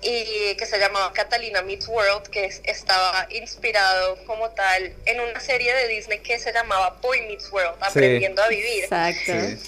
y 0.00 0.54
que 0.56 0.64
se 0.66 0.78
llamaba 0.78 1.12
Catalina 1.12 1.62
Meets 1.62 1.88
World, 1.88 2.28
que 2.30 2.44
es- 2.44 2.60
estaba 2.64 3.26
inspirado 3.30 4.16
como 4.26 4.50
tal 4.50 4.94
en 5.06 5.20
una 5.20 5.40
serie 5.40 5.74
de 5.74 5.88
Disney 5.88 6.20
que 6.20 6.38
se 6.38 6.52
llamaba 6.52 6.90
Boy 7.02 7.22
Meets 7.22 7.50
World, 7.50 7.76
aprendiendo 7.80 8.42
a 8.42 8.48
vivir. 8.48 8.84
Exacto. 8.84 9.32
Sí. 9.32 9.58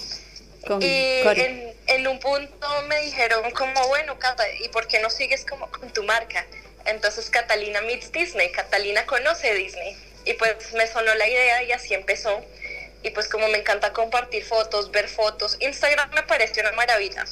Con 0.65 0.81
Y 0.81 1.21
en 1.87 2.07
un 2.07 2.19
punto 2.19 2.67
me 2.87 3.01
dijeron 3.01 3.49
como, 3.51 3.87
bueno, 3.87 4.17
Cata, 4.19 4.43
¿y 4.59 4.69
por 4.69 4.87
qué 4.87 4.99
no 4.99 5.09
sigues 5.09 5.43
como 5.43 5.69
con 5.71 5.91
tu 5.91 6.03
marca? 6.03 6.45
Entonces 6.85 7.29
Catalina 7.29 7.81
meets 7.81 8.11
Disney, 8.11 8.51
Catalina 8.51 9.05
conoce 9.05 9.53
Disney. 9.53 9.97
Y 10.23 10.33
pues 10.33 10.71
me 10.73 10.85
sonó 10.87 11.13
la 11.15 11.27
idea 11.27 11.63
y 11.63 11.71
así 11.71 11.93
empezó. 11.95 12.43
Y 13.03 13.09
pues 13.11 13.27
como 13.27 13.47
me 13.47 13.57
encanta 13.57 13.93
compartir 13.93 14.45
fotos, 14.45 14.91
ver 14.91 15.07
fotos, 15.07 15.57
Instagram 15.59 16.11
me 16.13 16.23
pareció 16.23 16.61
una 16.61 16.71
maravilla. 16.73 17.25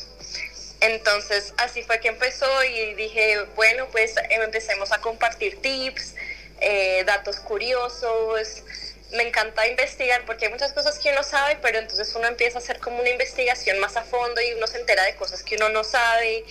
Entonces 0.82 1.53
así 1.58 1.84
fue 1.84 1.99
que 1.99 2.08
empezó 2.08 2.63
y 2.63 2.93
dije, 2.95 3.39
bueno, 3.55 3.88
pues 3.91 4.15
em, 4.29 4.41
empecemos 4.41 4.91
a 4.91 4.99
compartir 4.99 5.62
tips, 5.62 6.15
eh, 6.62 7.03
datos 7.05 7.38
curiosos. 7.41 8.63
Me 9.12 9.23
encanta 9.23 9.67
investigar 9.67 10.23
porque 10.25 10.45
hay 10.45 10.51
muchas 10.51 10.71
cosas 10.73 10.97
que 10.99 11.12
uno 11.12 11.23
sabe, 11.23 11.58
pero 11.62 11.79
entonces 11.79 12.13
uno 12.15 12.27
empieza 12.27 12.60
a 12.60 12.62
hacer 12.62 12.79
como 12.79 12.99
una 12.99 13.10
investigación 13.10 13.79
más 13.79 13.97
a 13.97 14.03
fondo 14.03 14.39
y 14.41 14.53
uno 14.53 14.67
se 14.67 14.79
entera 14.79 15.03
de 15.03 15.15
cosas 15.15 15.43
que 15.43 15.55
uno 15.55 15.69
no 15.69 15.84
sabe. 15.84 16.43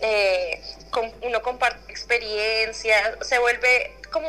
eh, 0.00 0.60
uno 1.22 1.40
comparte 1.42 1.90
experiencias, 1.90 3.16
se 3.22 3.38
vuelve 3.38 3.92
como 4.10 4.28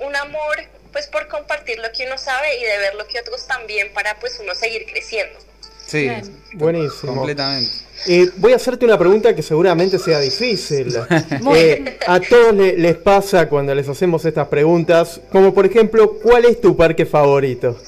un 0.00 0.16
amor 0.16 0.64
pues 0.92 1.06
por 1.08 1.26
compartir 1.28 1.78
lo 1.78 1.90
que 1.92 2.06
uno 2.06 2.18
sabe 2.18 2.58
y 2.58 2.64
de 2.64 2.78
ver 2.78 2.94
lo 2.94 3.06
que 3.06 3.18
otros 3.20 3.46
también 3.46 3.92
para 3.92 4.18
pues 4.20 4.38
uno 4.40 4.54
seguir 4.54 4.84
creciendo. 4.86 5.38
Sí. 5.86 6.08
Buenísimo. 6.54 7.14
completamente. 7.14 7.70
Eh, 8.06 8.30
voy 8.36 8.52
a 8.52 8.56
hacerte 8.56 8.84
una 8.84 8.98
pregunta 8.98 9.34
que 9.34 9.42
seguramente 9.42 9.98
sea 9.98 10.18
difícil. 10.20 10.94
Eh, 11.54 11.98
a 12.06 12.18
todos 12.20 12.54
le- 12.54 12.76
les 12.78 12.96
pasa 12.96 13.48
cuando 13.48 13.74
les 13.74 13.88
hacemos 13.88 14.24
estas 14.24 14.48
preguntas, 14.48 15.20
como 15.30 15.52
por 15.52 15.66
ejemplo, 15.66 16.18
¿cuál 16.20 16.44
es 16.46 16.60
tu 16.60 16.76
parque 16.76 17.04
favorito? 17.06 17.80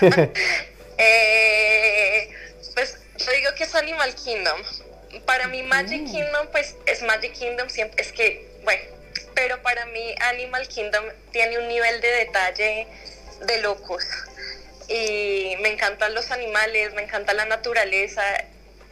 Eh, 0.98 2.28
pues 2.74 2.96
yo 3.18 3.32
digo 3.32 3.50
que 3.56 3.64
es 3.64 3.74
Animal 3.74 4.14
Kingdom. 4.14 4.58
Para 5.24 5.48
mí 5.48 5.62
Magic 5.62 6.04
Kingdom 6.06 6.46
pues 6.52 6.74
es 6.86 7.02
Magic 7.02 7.32
Kingdom 7.32 7.68
siempre 7.68 8.02
es 8.02 8.12
que 8.12 8.46
bueno, 8.64 8.82
pero 9.36 9.60
para 9.60 9.84
mí 9.84 10.14
Animal 10.22 10.66
Kingdom 10.66 11.04
tiene 11.30 11.58
un 11.58 11.68
nivel 11.68 12.00
de 12.00 12.08
detalle 12.08 12.86
de 13.42 13.60
locos. 13.60 14.02
Y 14.88 15.56
me 15.60 15.68
encantan 15.68 16.14
los 16.14 16.30
animales, 16.30 16.94
me 16.94 17.02
encanta 17.02 17.34
la 17.34 17.44
naturaleza 17.44 18.22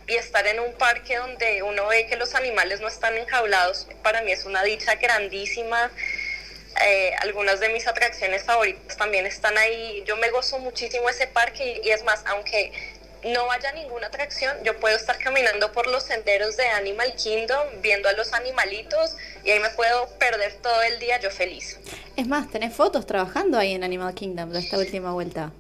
y 0.07 0.16
estar 0.16 0.46
en 0.46 0.61
un 0.61 0.74
parque 0.74 1.16
donde 1.16 1.62
uno 1.62 1.87
ve 1.87 2.07
que 2.07 2.16
los 2.16 2.35
animales 2.35 2.83
no 2.83 2.88
están 2.88 3.16
enjaulados, 3.16 3.88
para 4.02 4.20
mí 4.20 4.33
es 4.33 4.44
una 4.44 4.62
dicha 4.62 4.96
grandísima. 4.96 5.90
Eh, 6.85 7.12
algunas 7.20 7.61
de 7.61 7.70
mis 7.70 7.87
atracciones 7.87 8.42
favoritas 8.42 8.98
también 8.98 9.24
están 9.24 9.57
ahí. 9.57 10.02
Yo 10.07 10.16
me 10.18 10.28
gozo 10.28 10.59
muchísimo 10.59 11.09
ese 11.09 11.26
parque 11.26 11.80
y, 11.83 11.88
y 11.88 11.90
es 11.90 12.02
más, 12.04 12.22
aunque 12.26 12.70
no 13.24 13.46
vaya 13.46 13.70
a 13.70 13.72
ninguna 13.72 14.08
atracción, 14.08 14.56
yo 14.64 14.78
puedo 14.78 14.96
estar 14.96 15.18
caminando 15.18 15.72
por 15.72 15.87
los 15.87 16.02
senderos 16.04 16.56
de 16.56 16.66
Animal 16.68 17.14
Kingdom, 17.14 17.80
viendo 17.80 18.08
a 18.08 18.12
los 18.12 18.32
animalitos 18.32 19.16
y 19.44 19.50
ahí 19.50 19.60
me 19.60 19.70
puedo 19.70 20.08
perder 20.18 20.54
todo 20.62 20.82
el 20.82 20.98
día 20.98 21.18
yo 21.20 21.30
feliz. 21.30 21.78
Es 22.16 22.26
más, 22.26 22.50
tenés 22.50 22.74
fotos 22.74 23.06
trabajando 23.06 23.58
ahí 23.58 23.72
en 23.72 23.84
Animal 23.84 24.14
Kingdom 24.14 24.50
de 24.50 24.60
esta 24.60 24.78
última 24.78 25.12
vuelta. 25.12 25.52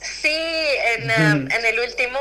Sí, 0.00 0.28
en, 0.28 1.02
um, 1.04 1.50
en 1.50 1.64
el 1.66 1.78
último 1.80 2.18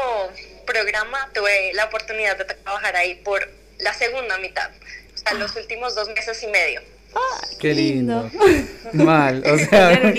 programa 0.66 1.30
tuve 1.34 1.74
la 1.74 1.86
oportunidad 1.86 2.38
de 2.38 2.46
trabajar 2.46 2.96
ahí 2.96 3.16
por 3.16 3.50
la 3.80 3.94
segunda 3.94 4.38
mitad, 4.38 4.70
o 5.14 5.18
sea, 5.18 5.34
los 5.36 5.56
últimos 5.56 5.96
dos 5.96 6.10
meses 6.10 6.44
y 6.44 6.48
medio. 6.48 6.82
Qué 7.60 7.74
lindo. 7.74 8.30
Mal, 8.94 9.44
o 9.46 9.58
sea, 9.58 10.14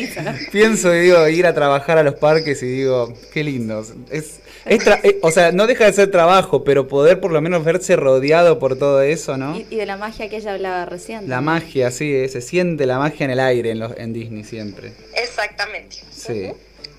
pienso 0.52 0.94
y 0.94 1.00
digo, 1.00 1.26
ir 1.28 1.46
a 1.46 1.54
trabajar 1.54 1.98
a 1.98 2.02
los 2.02 2.16
parques 2.16 2.62
y 2.62 2.66
digo, 2.66 3.14
qué 3.32 3.44
lindo. 3.44 3.84
Es, 4.10 4.40
es 4.66 4.84
tra- 4.86 5.00
eh, 5.02 5.18
o 5.22 5.30
sea, 5.30 5.52
no 5.52 5.66
deja 5.66 5.86
de 5.86 5.92
ser 5.92 6.10
trabajo, 6.10 6.64
pero 6.64 6.86
poder 6.88 7.20
por 7.20 7.32
lo 7.32 7.40
menos 7.40 7.64
verse 7.64 7.96
rodeado 7.96 8.58
por 8.58 8.78
todo 8.78 9.02
eso, 9.02 9.36
¿no? 9.36 9.56
Y, 9.56 9.66
y 9.70 9.76
de 9.76 9.86
la 9.86 9.96
magia 9.96 10.28
que 10.28 10.36
ella 10.36 10.52
hablaba 10.54 10.84
recién. 10.86 11.28
La 11.28 11.40
magia, 11.40 11.90
sí, 11.90 12.14
eh, 12.14 12.28
se 12.28 12.40
siente 12.40 12.86
la 12.86 12.98
magia 12.98 13.24
en 13.24 13.30
el 13.30 13.40
aire 13.40 13.70
en, 13.70 13.78
los, 13.80 13.92
en 13.96 14.12
Disney 14.12 14.44
siempre. 14.44 14.92
Exactamente. 15.14 15.96
Sí. 16.10 16.52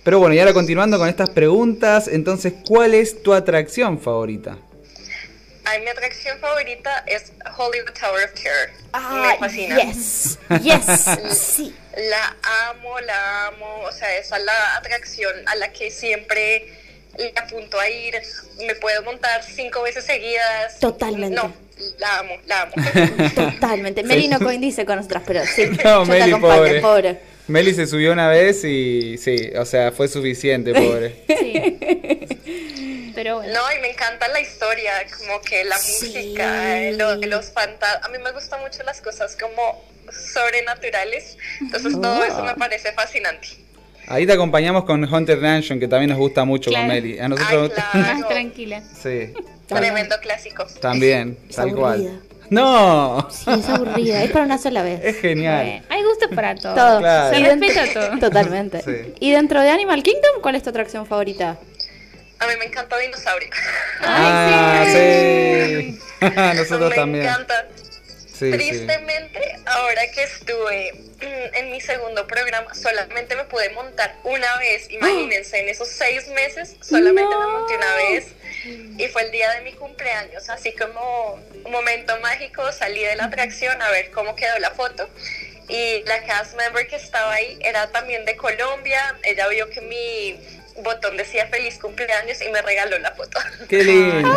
Pero 0.04 0.18
bueno, 0.20 0.34
y 0.34 0.40
ahora 0.40 0.54
continuando 0.54 0.98
con 0.98 1.08
estas 1.08 1.30
preguntas, 1.30 2.08
entonces, 2.08 2.54
¿cuál 2.68 2.94
es 2.96 3.22
tu 3.22 3.34
atracción 3.34 4.00
favorita? 4.00 4.58
Ay, 5.64 5.82
mi 5.82 5.90
atracción 5.90 6.40
favorita 6.40 7.04
es 7.06 7.32
Hollywood 7.56 7.92
Tower 7.98 8.26
of 8.26 8.34
Terror. 8.34 8.70
Ah, 8.94 9.34
Me 9.34 9.38
fascina. 9.38 9.76
yes, 9.84 10.40
yes, 10.64 11.38
sí. 11.38 11.76
La 12.10 12.36
amo, 12.70 13.00
la 13.02 13.48
amo. 13.48 13.82
O 13.88 13.92
sea, 13.92 14.18
esa 14.18 14.38
es 14.38 14.44
la 14.46 14.78
atracción 14.78 15.32
a 15.46 15.56
la 15.56 15.72
que 15.74 15.92
siempre 15.92 16.66
le 17.18 17.34
apunto 17.36 17.80
a 17.80 17.90
ir. 17.90 18.16
Me 18.66 18.76
puedo 18.76 19.04
montar 19.04 19.44
cinco 19.44 19.82
veces 19.84 20.06
seguidas. 20.06 20.80
Totalmente. 20.80 21.36
No, 21.36 21.54
la 22.00 22.20
amo, 22.20 22.34
la 22.46 22.62
amo. 22.64 22.74
Totalmente. 23.36 24.04
Meli 24.04 24.28
no 24.28 24.40
coincide 24.40 24.86
con 24.86 24.98
nosotras, 24.98 25.24
pero 25.26 25.46
sí. 25.46 25.66
No, 25.84 26.04
yo 26.06 26.12
te 26.14 26.20
Meli, 26.20 26.32
acompaño, 26.32 26.58
pobre. 26.58 26.82
pobre. 26.82 27.20
Meli 27.48 27.74
se 27.74 27.86
subió 27.88 28.14
una 28.14 28.30
vez 28.30 28.64
y 28.64 29.18
sí, 29.18 29.52
o 29.58 29.66
sea, 29.66 29.92
fue 29.92 30.08
suficiente, 30.08 30.74
pobre. 30.74 31.16
Sí. 32.44 33.12
Pero 33.14 33.38
bueno. 33.38 33.54
No, 33.54 33.72
y 33.78 33.80
me 33.82 33.92
encanta 33.92 34.28
la 34.30 34.40
historia, 34.40 34.94
como 35.18 35.42
que 35.42 35.64
la 35.66 35.78
Sí. 35.78 36.06
música, 36.08 36.80
lo 36.94 37.16
los 37.16 37.52
fantasmas. 37.52 38.06
A 38.06 38.10
mí 38.10 38.18
me 38.20 38.32
gustan 38.32 38.62
mucho 38.62 38.84
las 38.84 39.02
cosas 39.02 39.36
como 39.36 39.84
sobrenaturales. 40.34 41.38
Entonces 41.60 41.94
todo 42.02 42.24
eso 42.24 42.38
Oh. 42.40 42.44
me 42.46 42.56
parece 42.56 42.92
fascinante. 42.94 43.50
Ahí 44.12 44.26
te 44.26 44.34
acompañamos 44.34 44.84
con 44.86 45.04
Haunted 45.06 45.40
Mansion, 45.42 45.80
que 45.80 45.88
también 45.88 46.10
nos 46.10 46.20
gusta 46.20 46.44
mucho 46.46 46.70
Claro. 46.70 46.88
con 46.88 46.96
Meli. 46.96 47.20
A 47.20 47.28
nosotros 47.30 47.72
Ay, 47.76 47.84
claro. 48.02 48.18
Más 48.20 48.28
tranquila. 48.30 48.82
sí, 49.02 49.34
Tremendo 49.68 50.16
clásico. 50.22 50.66
también, 50.82 51.38
Es 51.50 51.56
tal 51.56 51.70
aburrida. 51.70 51.82
cual. 51.82 52.22
No, 52.50 53.28
Sí, 53.32 53.50
es 53.50 53.70
aburrida. 53.70 54.24
Es 54.24 54.32
para 54.32 54.44
una 54.46 54.58
sola 54.58 54.84
vez. 54.84 55.00
es 55.04 55.16
genial. 55.22 55.66
Eh, 55.66 55.84
hay 55.88 56.04
gusto 56.04 56.30
para 56.36 56.54
todo. 56.56 56.76
Todo. 56.76 57.00
Claro. 57.00 57.38
Se 57.38 57.44
respeta 57.56 57.94
todo. 57.94 58.20
Totalmente. 58.20 58.82
Sí. 58.82 59.14
¿Y 59.22 59.32
dentro 59.32 59.62
de 59.62 59.70
Animal 59.70 60.04
Kingdom, 60.04 60.42
cuál 60.42 60.56
es 60.56 60.64
tu 60.64 60.70
atracción 60.70 61.06
favorita? 61.06 61.58
A 62.40 62.48
mí 62.48 62.54
me 62.60 62.66
encanta 62.66 62.98
dinosaurio. 62.98 63.50
Ah, 64.02 64.84
sí. 64.88 65.98
Nosotros 66.58 66.90
me 66.90 66.96
también. 66.96 67.24
encanta. 67.26 67.54
Sí, 68.42 68.52
sí. 68.52 68.58
Tristemente, 68.58 69.40
ahora 69.68 70.02
que 70.10 70.24
estuve 70.24 70.94
mm, 70.94 71.56
en 71.56 71.70
mi 71.70 71.80
segundo 71.80 72.26
programa, 72.26 72.74
solamente 72.74 73.36
me 73.36 73.44
pude 73.44 73.70
montar 73.70 74.16
una 74.24 74.58
vez. 74.58 74.90
Imagínense, 74.90 75.60
en 75.60 75.70
esos 75.70 75.88
seis 75.88 76.28
meses, 76.30 76.76
solamente 76.82 77.36
me 77.36 77.46
monté 77.46 77.76
una 77.76 77.96
vez. 77.98 78.34
Y 78.98 79.08
fue 79.10 79.22
el 79.26 79.32
día 79.32 79.52
de 79.52 79.62
mi 79.62 79.74
cumpleaños, 79.74 80.50
así 80.50 80.74
como 80.74 81.40
un 81.64 81.72
momento 81.72 82.20
mágico, 82.22 82.72
salí 82.72 83.04
de 83.04 83.16
la 83.16 83.26
atracción 83.26 83.80
a 83.80 83.92
ver 83.92 84.10
cómo 84.10 84.36
quedó 84.36 84.58
la 84.58 84.72
foto. 84.72 85.08
Y 85.70 86.02
la 86.06 86.24
cast 86.26 86.56
member 86.58 86.88
que 86.88 86.96
estaba 86.96 87.34
ahí 87.34 87.60
era 87.62 87.92
también 87.92 88.26
de 88.26 88.36
Colombia. 88.36 89.20
Ella 89.22 89.48
vio 89.50 89.70
que 89.70 89.82
mi 89.82 90.40
botón 90.84 91.18
decía 91.18 91.48
feliz 91.48 91.78
cumpleaños 91.80 92.38
y 92.48 92.52
me 92.52 92.62
regaló 92.62 92.98
la 93.00 93.12
foto. 93.12 93.38
Qué 93.70 93.84
lindo. 93.84 94.30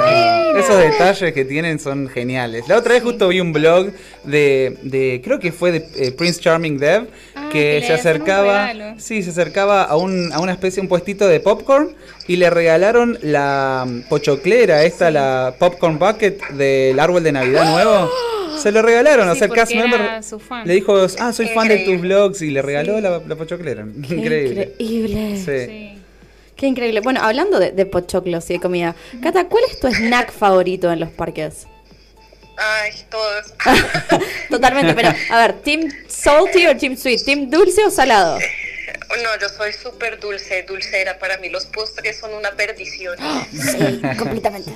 Esos 0.56 0.78
detalles 0.78 1.32
que 1.32 1.44
tienen 1.44 1.78
son 1.78 2.08
geniales. 2.08 2.68
La 2.68 2.78
otra 2.78 2.94
vez 2.94 3.02
justo 3.02 3.28
vi 3.28 3.40
un 3.40 3.52
blog 3.52 3.92
de, 4.24 4.76
de 4.82 5.20
creo 5.24 5.38
que 5.40 5.52
fue 5.52 5.72
de 5.72 5.86
eh, 5.96 6.12
Prince 6.12 6.40
Charming 6.40 6.78
Dev, 6.78 7.06
Ah, 7.36 7.48
que 7.52 7.82
se 7.86 7.92
acercaba, 7.92 8.72
sí, 8.98 9.22
se 9.22 9.30
acercaba 9.30 9.82
a, 9.84 9.96
un, 9.96 10.32
a 10.32 10.40
una 10.40 10.52
especie, 10.52 10.80
un 10.80 10.88
puestito 10.88 11.26
de 11.28 11.40
popcorn 11.40 11.94
y 12.26 12.36
le 12.36 12.50
regalaron 12.50 13.18
la 13.22 13.84
mm, 13.86 14.02
pochoclera, 14.08 14.84
esta, 14.84 15.10
la 15.10 15.54
popcorn 15.58 15.98
bucket 15.98 16.48
del 16.50 16.98
árbol 16.98 17.22
de 17.22 17.32
Navidad 17.32 17.70
nuevo. 17.70 18.10
Se 18.62 18.70
lo 18.70 18.82
regalaron, 18.82 19.28
o 19.28 19.32
Sí, 19.32 19.40
sea, 19.40 19.48
el 19.48 19.52
cast 19.52 19.74
member 19.74 20.22
su 20.22 20.38
fan. 20.38 20.64
le 20.66 20.74
dijo, 20.74 20.96
ah, 21.18 21.32
soy 21.32 21.48
fan 21.48 21.66
de 21.66 21.78
tus 21.80 22.00
blogs 22.00 22.40
y 22.40 22.50
le 22.50 22.62
regaló 22.62 23.00
la, 23.00 23.20
la 23.26 23.34
pochoclera. 23.36 23.82
Increíble. 23.96 24.72
increíble. 24.78 25.36
Sí. 25.44 25.93
Qué 26.56 26.66
increíble. 26.66 27.00
Bueno, 27.00 27.20
hablando 27.22 27.58
de, 27.58 27.72
de 27.72 27.86
pochoclos 27.86 28.48
y 28.50 28.54
de 28.54 28.60
comida, 28.60 28.94
Cata, 29.22 29.48
¿cuál 29.48 29.64
es 29.70 29.80
tu 29.80 29.88
snack 29.88 30.32
favorito 30.32 30.90
en 30.92 31.00
los 31.00 31.10
parques? 31.10 31.66
Ay, 32.56 32.92
todos. 33.10 33.52
Totalmente, 34.50 34.94
pero 34.94 35.12
a 35.30 35.38
ver, 35.38 35.54
¿Team 35.54 35.90
Salty 36.08 36.66
o 36.66 36.76
Team 36.76 36.96
Sweet? 36.96 37.24
¿Team 37.24 37.50
dulce 37.50 37.84
o 37.84 37.90
salado? 37.90 38.38
No, 39.22 39.40
yo 39.40 39.48
soy 39.48 39.72
súper 39.72 40.20
dulce, 40.20 40.62
dulcera. 40.62 41.18
Para 41.18 41.38
mí 41.38 41.48
los 41.48 41.66
postres 41.66 42.18
son 42.18 42.32
una 42.34 42.52
perdición. 42.52 43.16
Sí, 43.52 44.00
completamente. 44.18 44.70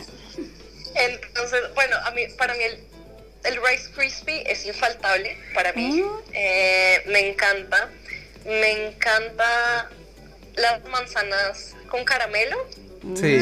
Entonces, 0.95 1.61
bueno, 1.75 1.97
a 2.05 2.11
mí, 2.11 2.27
para 2.37 2.55
mí 2.55 2.65
el, 2.65 2.79
el 3.45 3.61
Rice 3.65 3.91
Crispy 3.95 4.43
es 4.47 4.67
infaltable 4.67 5.37
para 5.55 5.73
mí. 5.73 6.03
Eh, 6.33 7.03
me 7.07 7.31
encanta. 7.31 7.89
Me 8.45 8.89
encanta 8.89 9.91
las 10.61 10.85
manzanas 10.85 11.75
con 11.89 12.05
caramelo. 12.05 12.57
Sí. 13.15 13.39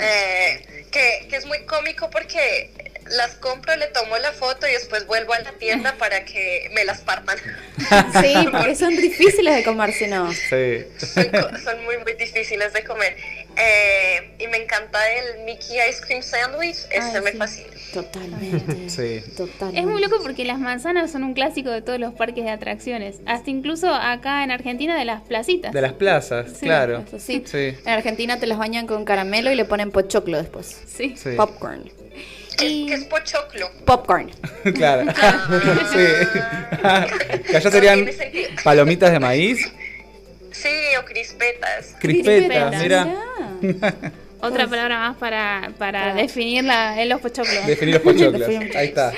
eh, 0.00 0.86
que, 0.90 1.26
que 1.28 1.36
es 1.36 1.44
muy 1.46 1.64
cómico 1.66 2.08
porque 2.10 2.89
las 3.10 3.32
compro, 3.36 3.74
le 3.76 3.86
tomo 3.88 4.16
la 4.18 4.32
foto 4.32 4.66
y 4.68 4.72
después 4.72 5.06
vuelvo 5.06 5.32
a 5.32 5.40
la 5.40 5.52
tienda 5.52 5.94
para 5.98 6.24
que 6.24 6.70
me 6.74 6.84
las 6.84 7.00
partan. 7.00 7.36
Sí, 8.20 8.34
porque 8.52 8.76
son 8.76 8.94
difíciles 8.96 9.56
de 9.56 9.64
comer 9.64 9.92
si 9.92 10.06
no. 10.06 10.32
Sí. 10.32 10.84
son, 10.98 11.60
son 11.62 11.84
muy, 11.84 11.98
muy 11.98 12.12
difíciles 12.14 12.72
de 12.72 12.84
comer. 12.84 13.16
Eh, 13.56 14.34
y 14.38 14.46
me 14.46 14.58
encanta 14.58 14.98
el 15.12 15.44
Mickey 15.44 15.76
Ice 15.88 16.00
Cream 16.06 16.22
Sandwich, 16.22 16.76
ese 16.90 17.16
Ay, 17.16 17.20
me 17.22 17.32
sí. 17.32 17.38
fascina. 17.38 17.70
Totalmente. 17.92 18.76
Sí. 18.90 19.22
Totalmente. 19.36 19.80
Es 19.80 19.86
muy 19.86 20.00
loco 20.00 20.16
porque 20.22 20.44
las 20.44 20.58
manzanas 20.58 21.10
son 21.10 21.24
un 21.24 21.34
clásico 21.34 21.70
de 21.70 21.82
todos 21.82 21.98
los 21.98 22.14
parques 22.14 22.44
de 22.44 22.50
atracciones. 22.50 23.16
Hasta 23.26 23.50
incluso 23.50 23.92
acá 23.92 24.44
en 24.44 24.50
Argentina 24.50 24.96
de 24.98 25.04
las 25.04 25.22
placitas. 25.22 25.72
De 25.72 25.80
las 25.80 25.92
plazas, 25.94 26.52
Sí, 26.52 26.66
claro. 26.66 27.04
Eso 27.06 27.18
sí. 27.18 27.42
Sí. 27.46 27.76
En 27.84 27.88
Argentina 27.88 28.38
te 28.38 28.46
las 28.46 28.58
bañan 28.58 28.86
con 28.86 29.04
caramelo 29.04 29.50
y 29.50 29.54
le 29.54 29.64
ponen 29.64 29.90
pochoclo 29.90 30.38
después. 30.38 30.80
Sí. 30.86 31.14
Sí. 31.16 31.30
Popcorn. 31.36 31.90
¿Qué, 32.60 32.68
Y- 32.68 32.86
qué 32.86 32.94
es 32.94 33.04
pochoclo? 33.04 33.70
Popcorn. 33.84 34.30
claro. 34.74 35.10
sí. 35.92 35.98
que 37.48 37.56
allá 37.56 37.70
serían 37.70 38.08
palomitas 38.62 39.10
de 39.12 39.18
maíz, 39.20 39.70
Sí, 40.52 40.68
o 41.00 41.04
crispetas. 41.04 41.94
crispetas, 41.98 42.74
Crispetas. 42.74 42.82
mira. 43.62 43.94
Otra 44.42 44.66
palabra 44.66 44.98
más 45.00 45.16
para, 45.18 45.70
para 45.78 46.00
Para- 46.00 46.14
definir 46.14 46.64
la, 46.64 47.00
en 47.02 47.08
los 47.10 47.20
pochoclos. 47.20 47.66
Definir 47.66 47.94
los 47.96 48.02
pochoclos. 48.02 48.48
Ahí 48.74 48.86
está. 48.88 49.12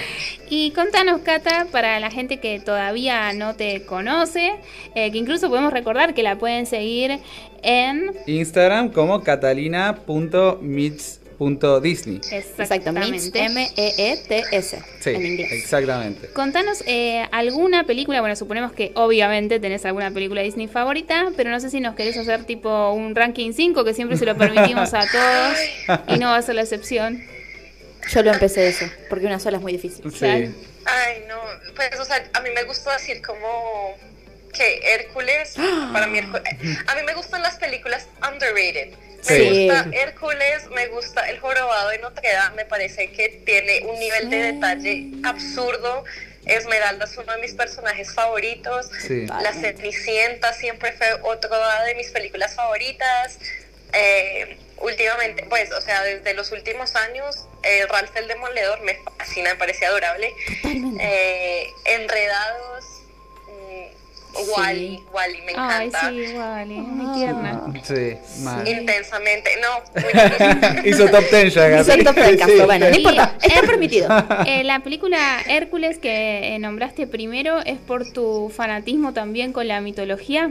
Y 0.50 0.72
contanos, 0.72 1.20
Cata, 1.22 1.66
para 1.70 2.00
la 2.00 2.10
gente 2.10 2.40
que 2.40 2.58
todavía 2.60 3.32
no 3.32 3.54
te 3.54 3.84
conoce, 3.84 4.52
eh, 4.96 5.12
que 5.12 5.18
incluso 5.18 5.48
podemos 5.48 5.72
recordar 5.72 6.12
que 6.14 6.22
la 6.24 6.36
pueden 6.38 6.66
seguir 6.66 7.20
en... 7.62 8.12
Instagram 8.26 8.90
como 8.90 9.22
catalina.mits.disney. 9.22 11.21
Exacto, 12.30 12.92
Meets, 12.92 13.26
Exactamente. 13.26 13.38
M-E-E-T-S. 13.44 14.82
Sí, 15.00 15.10
En 15.10 15.26
inglés. 15.26 15.52
exactamente. 15.52 16.28
Contanos 16.28 16.82
eh, 16.86 17.26
alguna 17.32 17.84
película, 17.84 18.20
bueno, 18.20 18.36
suponemos 18.36 18.72
que 18.72 18.92
obviamente 18.94 19.60
tenés 19.60 19.84
alguna 19.84 20.10
película 20.10 20.42
Disney 20.42 20.68
favorita, 20.68 21.30
pero 21.36 21.50
no 21.50 21.60
sé 21.60 21.70
si 21.70 21.80
nos 21.80 21.94
querés 21.94 22.16
hacer 22.16 22.44
tipo 22.44 22.92
un 22.92 23.14
ranking 23.14 23.52
5, 23.52 23.84
que 23.84 23.94
siempre 23.94 24.16
se 24.16 24.24
lo 24.24 24.36
permitimos 24.36 24.94
a 24.94 25.00
todos 25.06 25.56
y 26.08 26.18
no 26.18 26.28
va 26.28 26.36
a 26.36 26.42
ser 26.42 26.54
la 26.54 26.62
excepción. 26.62 27.22
Yo 28.10 28.22
lo 28.22 28.32
empecé 28.32 28.68
eso, 28.68 28.86
porque 29.08 29.26
una 29.26 29.38
sola 29.38 29.58
es 29.58 29.62
muy 29.62 29.72
difícil. 29.72 30.04
Sí. 30.12 30.26
Ay, 30.26 31.22
no, 31.28 31.36
pues, 31.76 31.98
o 32.00 32.04
sea, 32.04 32.22
a 32.34 32.40
mí 32.40 32.48
me 32.54 32.64
gusta 32.64 32.92
decir 32.94 33.22
como 33.22 33.94
que 34.52 34.80
Hércules, 34.94 35.54
para 35.92 36.06
mí, 36.06 36.18
Hércules- 36.18 36.44
a 36.86 36.94
mí 36.94 37.02
me 37.04 37.14
gustan 37.14 37.42
las 37.42 37.56
películas 37.56 38.06
underrated. 38.26 38.90
Me 39.28 39.36
Sí. 39.36 39.68
gusta 39.68 39.86
Hércules, 39.92 40.66
me 40.74 40.86
gusta 40.88 41.28
El 41.30 41.38
Jorobado 41.38 41.90
de 41.90 41.98
Notre 41.98 42.32
Dame, 42.32 42.56
me 42.56 42.64
parece 42.64 43.10
que 43.12 43.28
tiene 43.46 43.80
un 43.86 43.98
nivel 44.00 44.28
de 44.30 44.52
detalle 44.52 45.06
absurdo. 45.24 46.04
Esmeralda 46.44 47.04
es 47.04 47.16
uno 47.16 47.32
de 47.32 47.38
mis 47.40 47.54
personajes 47.54 48.12
favoritos. 48.14 48.90
Sí. 49.06 49.26
La 49.26 49.52
Cenicienta 49.52 50.52
siempre 50.52 50.90
fue 50.92 51.06
otra 51.22 51.84
de 51.84 51.94
mis 51.94 52.10
películas 52.10 52.56
favoritas. 52.56 53.38
Eh, 53.92 54.58
últimamente, 54.78 55.44
pues, 55.48 55.70
o 55.70 55.80
sea, 55.80 56.02
desde 56.02 56.34
los 56.34 56.50
últimos 56.50 56.96
años, 56.96 57.46
eh, 57.62 57.86
Ralph 57.88 58.16
el 58.16 58.26
Demoledor 58.26 58.80
me 58.80 58.98
fascina, 59.18 59.50
me 59.50 59.56
parece 59.56 59.86
adorable. 59.86 60.32
Eh, 60.98 61.68
Enredados, 61.84 62.84
Wally, 64.56 65.04
Wally 65.12 65.42
me 65.42 65.52
Ay, 65.56 65.86
encanta. 65.86 66.10
sí, 66.10 66.34
Wally, 66.36 66.74
muy 66.74 67.18
tierna. 67.18 67.72
Sí, 67.82 68.42
mal. 68.42 68.66
Intensamente, 68.66 69.50
no, 69.60 70.00
muy 70.00 70.12
difícil. 70.12 70.86
Hizo 70.86 71.08
top 71.08 71.24
10 71.30 71.54
ya, 71.54 71.80
Hizo 71.80 71.96
top 71.98 72.14
caso. 72.14 72.46
Sí. 72.46 72.60
Bueno, 72.64 72.88
no 72.88 72.96
importa. 72.96 73.36
Está 73.42 73.60
eh, 73.60 73.62
permitido. 73.66 74.08
Eh, 74.46 74.64
la 74.64 74.80
película 74.80 75.42
Hércules 75.46 75.98
que 75.98 76.54
eh, 76.54 76.58
nombraste 76.58 77.06
primero 77.06 77.60
es 77.60 77.78
por 77.78 78.10
tu 78.12 78.50
fanatismo 78.54 79.12
también 79.12 79.52
con 79.52 79.68
la 79.68 79.80
mitología. 79.80 80.50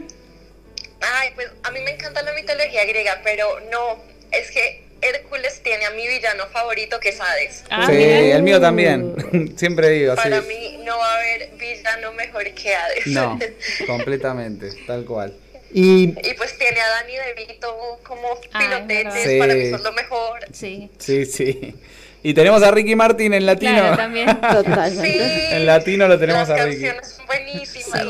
Ay, 1.02 1.30
pues 1.34 1.48
a 1.64 1.72
mí 1.72 1.80
me 1.80 1.92
encanta 1.92 2.22
la 2.22 2.34
mitología 2.34 2.86
griega, 2.86 3.22
pero 3.24 3.48
no, 3.72 3.98
es 4.32 4.52
que 4.52 4.91
Hércules 5.02 5.62
tiene 5.64 5.86
a 5.86 5.92
mi 5.92 6.08
villano 6.08 6.46
favorito 6.48 7.00
que 7.00 7.10
es 7.10 7.20
Hades. 7.20 7.64
Ah, 7.70 7.86
sí, 7.88 7.94
mira. 7.94 8.36
el 8.36 8.44
mío 8.44 8.62
también. 8.62 9.54
Siempre 9.58 9.90
digo, 9.90 10.14
sí. 10.16 10.22
Para 10.24 10.42
mí 10.42 10.80
no 10.86 10.98
va 10.98 11.14
a 11.14 11.18
haber 11.18 11.50
villano 11.58 12.12
mejor 12.14 12.44
que 12.54 12.76
Hades. 12.76 13.08
No, 13.08 13.40
completamente, 13.88 14.70
tal 14.88 15.06
cual. 15.06 15.34
Y 15.74 16.04
Y 16.10 16.34
pues 16.38 16.58
tiene 16.58 16.80
a 16.82 16.88
Danny 16.90 17.14
DeVito 17.16 18.00
como 18.04 18.28
Ah, 18.54 18.60
pilotetes, 18.60 19.16
es 19.16 19.26
verdad. 19.26 19.40
para 19.40 19.54
Sí. 19.54 19.60
mí 19.60 19.70
son 19.72 19.84
lo 19.84 19.92
mejor. 19.94 20.40
Sí, 20.52 20.90
Sí, 20.98 21.26
sí. 21.26 21.76
Y 22.24 22.34
tenemos 22.36 22.62
a 22.62 22.70
Ricky 22.70 22.96
Martin 22.96 23.34
en 23.34 23.46
latino. 23.48 23.80
claro, 23.80 23.98
también. 23.98 24.28
Sí, 24.42 24.48
Totalmente. 24.54 25.56
En 25.56 25.66
latino 25.66 26.08
lo 26.08 26.20
tenemos 26.20 26.48
las 26.50 26.60
a 26.60 26.66
Ricky. 26.66 26.82
canciones 26.86 27.08
son 27.16 27.26
buenísimas. 27.26 28.02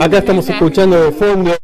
acá 0.00 0.18
estamos 0.18 0.48
escuchando 0.48 1.04
de 1.04 1.12
fondo 1.12 1.56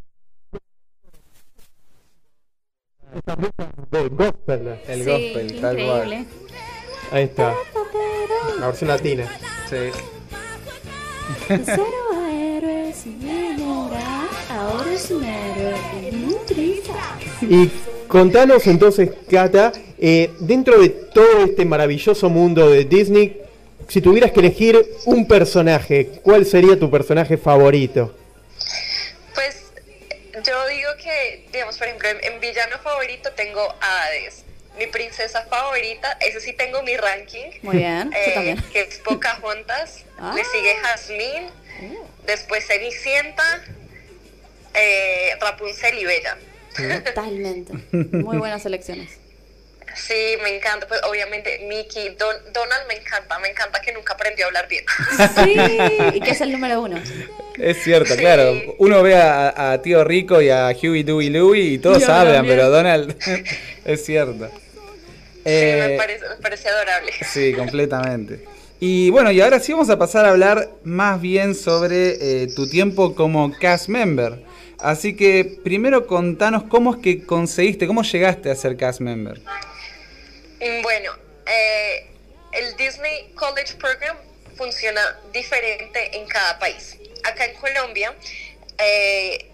del 3.91 4.09
gospel. 4.09 4.79
El 4.87 5.03
Sí, 5.03 5.09
gospel, 5.09 5.61
tal 5.61 5.79
increíble. 5.79 6.25
Ahí 7.11 7.23
está. 7.23 7.53
La 8.59 8.67
versión 8.67 8.87
latina. 8.89 9.23
cual. 9.69 9.91
Sí. 9.91 9.99
Cero 11.65 11.85
héroes 12.31 13.05
y 13.05 13.61
ahora, 13.61 14.27
ahora 14.49 14.93
es 14.93 15.11
un 15.11 15.23
héroe 15.23 15.75
en 16.07 16.25
un 16.25 16.35
triste. 16.45 16.91
Y 17.41 17.69
contanos 18.07 18.67
entonces, 18.67 19.11
Cata, 19.29 19.71
eh, 19.97 20.31
dentro 20.39 20.79
de 20.81 20.89
todo 20.89 21.45
este 21.45 21.65
maravilloso 21.65 22.29
mundo 22.29 22.69
de 22.69 22.85
Disney, 22.85 23.41
si 23.87 24.01
tuvieras 24.01 24.31
que 24.31 24.39
elegir 24.39 24.85
un 25.05 25.27
personaje, 25.27 26.09
¿cuál 26.23 26.45
sería 26.45 26.79
tu 26.79 26.89
personaje 26.89 27.37
favorito? 27.37 28.13
Digamos, 31.53 31.77
por 31.77 31.87
ejemplo, 31.87 32.09
en, 32.09 32.23
en 32.23 32.39
villano 32.41 32.77
favorito 32.79 33.31
tengo 33.31 33.61
a 33.79 34.03
Hades. 34.03 34.43
Mi 34.77 34.87
princesa 34.87 35.45
favorita, 35.45 36.17
ese 36.19 36.41
sí 36.41 36.53
tengo 36.53 36.81
mi 36.81 36.97
ranking. 36.97 37.51
Muy 37.61 37.77
bien, 37.77 38.11
eh, 38.13 38.55
que 38.73 38.81
es 38.81 38.97
Pocahontas. 38.97 40.03
Ah. 40.17 40.33
Le 40.35 40.43
sigue 40.43 40.75
Jasmine. 40.81 41.49
Después 42.25 42.65
Cenicienta. 42.65 43.63
eh, 44.73 45.37
Rapunzel 45.39 45.99
y 45.99 46.05
Bella. 46.05 46.37
Totalmente. 47.05 47.73
Muy 47.91 48.37
buenas 48.37 48.65
elecciones. 48.65 49.19
Sí, 49.95 50.35
me 50.43 50.55
encanta. 50.57 50.87
Pues 50.87 51.01
obviamente 51.09 51.65
Mickey, 51.67 52.09
Don- 52.15 52.53
Donald 52.53 52.87
me 52.87 52.95
encanta. 52.95 53.39
Me 53.39 53.49
encanta 53.49 53.79
que 53.81 53.91
nunca 53.93 54.13
aprendió 54.13 54.45
a 54.45 54.47
hablar 54.47 54.67
bien. 54.67 54.83
Sí, 55.35 55.57
y 56.17 56.19
que 56.21 56.31
es 56.31 56.41
el 56.41 56.51
número 56.51 56.81
uno. 56.81 56.99
Es 57.57 57.83
cierto, 57.83 58.13
Sí. 58.13 58.19
claro. 58.19 58.53
Uno 58.79 59.03
ve 59.03 59.15
a, 59.15 59.71
a 59.73 59.81
Tío 59.81 60.03
Rico 60.03 60.41
y 60.41 60.49
a 60.49 60.67
Huey, 60.69 61.03
Dewey, 61.03 61.29
Louie 61.29 61.73
y 61.73 61.77
todos 61.77 61.99
Yo 62.05 62.11
hablan, 62.13 62.35
también. 62.37 62.57
pero 62.57 62.69
Donald 62.69 63.15
es 63.85 64.05
cierto. 64.05 64.47
Sí, 64.49 64.53
me 65.43 65.95
Eh, 65.95 65.95
parece, 65.97 66.29
me 66.29 66.35
parece 66.41 66.69
adorable. 66.69 67.11
Sí, 67.31 67.53
completamente. 67.53 68.45
Y 68.79 69.09
bueno, 69.11 69.31
y 69.31 69.39
ahora 69.41 69.59
sí 69.59 69.71
vamos 69.73 69.89
a 69.89 69.97
pasar 69.99 70.25
a 70.25 70.29
hablar 70.31 70.69
más 70.83 71.21
bien 71.21 71.53
sobre 71.55 72.43
eh, 72.43 72.47
tu 72.55 72.67
tiempo 72.69 73.13
como 73.15 73.51
cast 73.59 73.87
member. 73.89 74.41
Así 74.79 75.15
que 75.15 75.59
primero 75.63 76.07
contanos 76.07 76.63
cómo 76.63 76.95
es 76.95 77.01
que 77.01 77.23
conseguiste, 77.23 77.87
cómo 77.87 78.03
llegaste 78.03 78.51
a 78.51 78.55
ser 78.55 78.75
cast 78.75 78.99
member. 78.99 79.39
Mm, 80.63 80.81
Bueno, 80.81 81.13
eh, 81.45 82.07
el 82.53 82.77
Disney 82.77 83.33
College 83.35 83.75
Program 83.75 84.17
funciona 84.55 85.19
diferente 85.33 86.15
en 86.15 86.25
cada 86.25 86.57
país. 86.57 86.97
Acá 87.25 87.45
en 87.45 87.55
Colombia, 87.55 88.15
eh, 88.77 89.45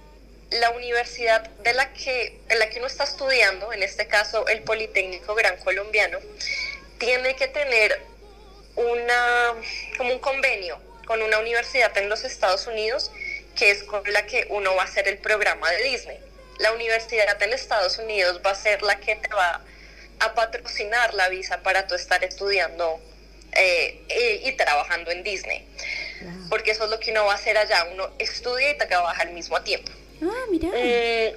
la 0.51 0.69
universidad 0.71 1.41
de 1.41 1.73
la 1.73 1.91
que, 1.93 2.39
en 2.49 2.59
la 2.59 2.69
que 2.69 2.77
uno 2.77 2.87
está 2.87 3.05
estudiando, 3.05 3.73
en 3.73 3.81
este 3.81 4.07
caso 4.07 4.47
el 4.47 4.61
Politécnico 4.61 5.33
Gran 5.33 5.57
Colombiano, 5.57 6.19
tiene 6.99 7.35
que 7.35 7.47
tener 7.47 8.01
una, 8.75 9.55
como 9.97 10.13
un 10.13 10.19
convenio 10.19 10.79
con 11.07 11.23
una 11.23 11.39
universidad 11.39 11.97
en 11.97 12.07
los 12.07 12.23
Estados 12.23 12.67
Unidos 12.67 13.11
que 13.55 13.71
es 13.71 13.83
con 13.83 14.03
la 14.13 14.27
que 14.27 14.45
uno 14.49 14.75
va 14.75 14.83
a 14.83 14.85
hacer 14.85 15.07
el 15.07 15.17
programa 15.17 15.69
de 15.71 15.83
Disney. 15.83 16.19
La 16.59 16.71
universidad 16.71 17.41
en 17.41 17.53
Estados 17.53 17.97
Unidos 17.97 18.41
va 18.45 18.51
a 18.51 18.55
ser 18.55 18.83
la 18.83 18.99
que 18.99 19.15
te 19.15 19.27
va 19.33 19.55
a 19.55 19.61
patrocinar 20.19 21.13
la 21.13 21.29
visa 21.29 21.61
para 21.61 21.87
tú 21.87 21.95
estar 21.95 22.23
estudiando 22.23 22.99
eh, 23.53 24.01
y, 24.43 24.49
y 24.49 24.51
trabajando 24.53 25.11
en 25.11 25.23
Disney. 25.23 25.65
Porque 26.49 26.71
eso 26.71 26.83
es 26.85 26.89
lo 26.89 26.99
que 26.99 27.11
uno 27.11 27.25
va 27.25 27.33
a 27.33 27.35
hacer 27.35 27.57
allá, 27.57 27.85
uno 27.93 28.09
estudia 28.19 28.71
y 28.71 28.77
trabaja 28.77 29.21
al 29.23 29.31
mismo 29.31 29.61
tiempo. 29.61 29.91
Ah, 30.21 30.45
mira. 30.51 30.69
Eh, 30.73 31.35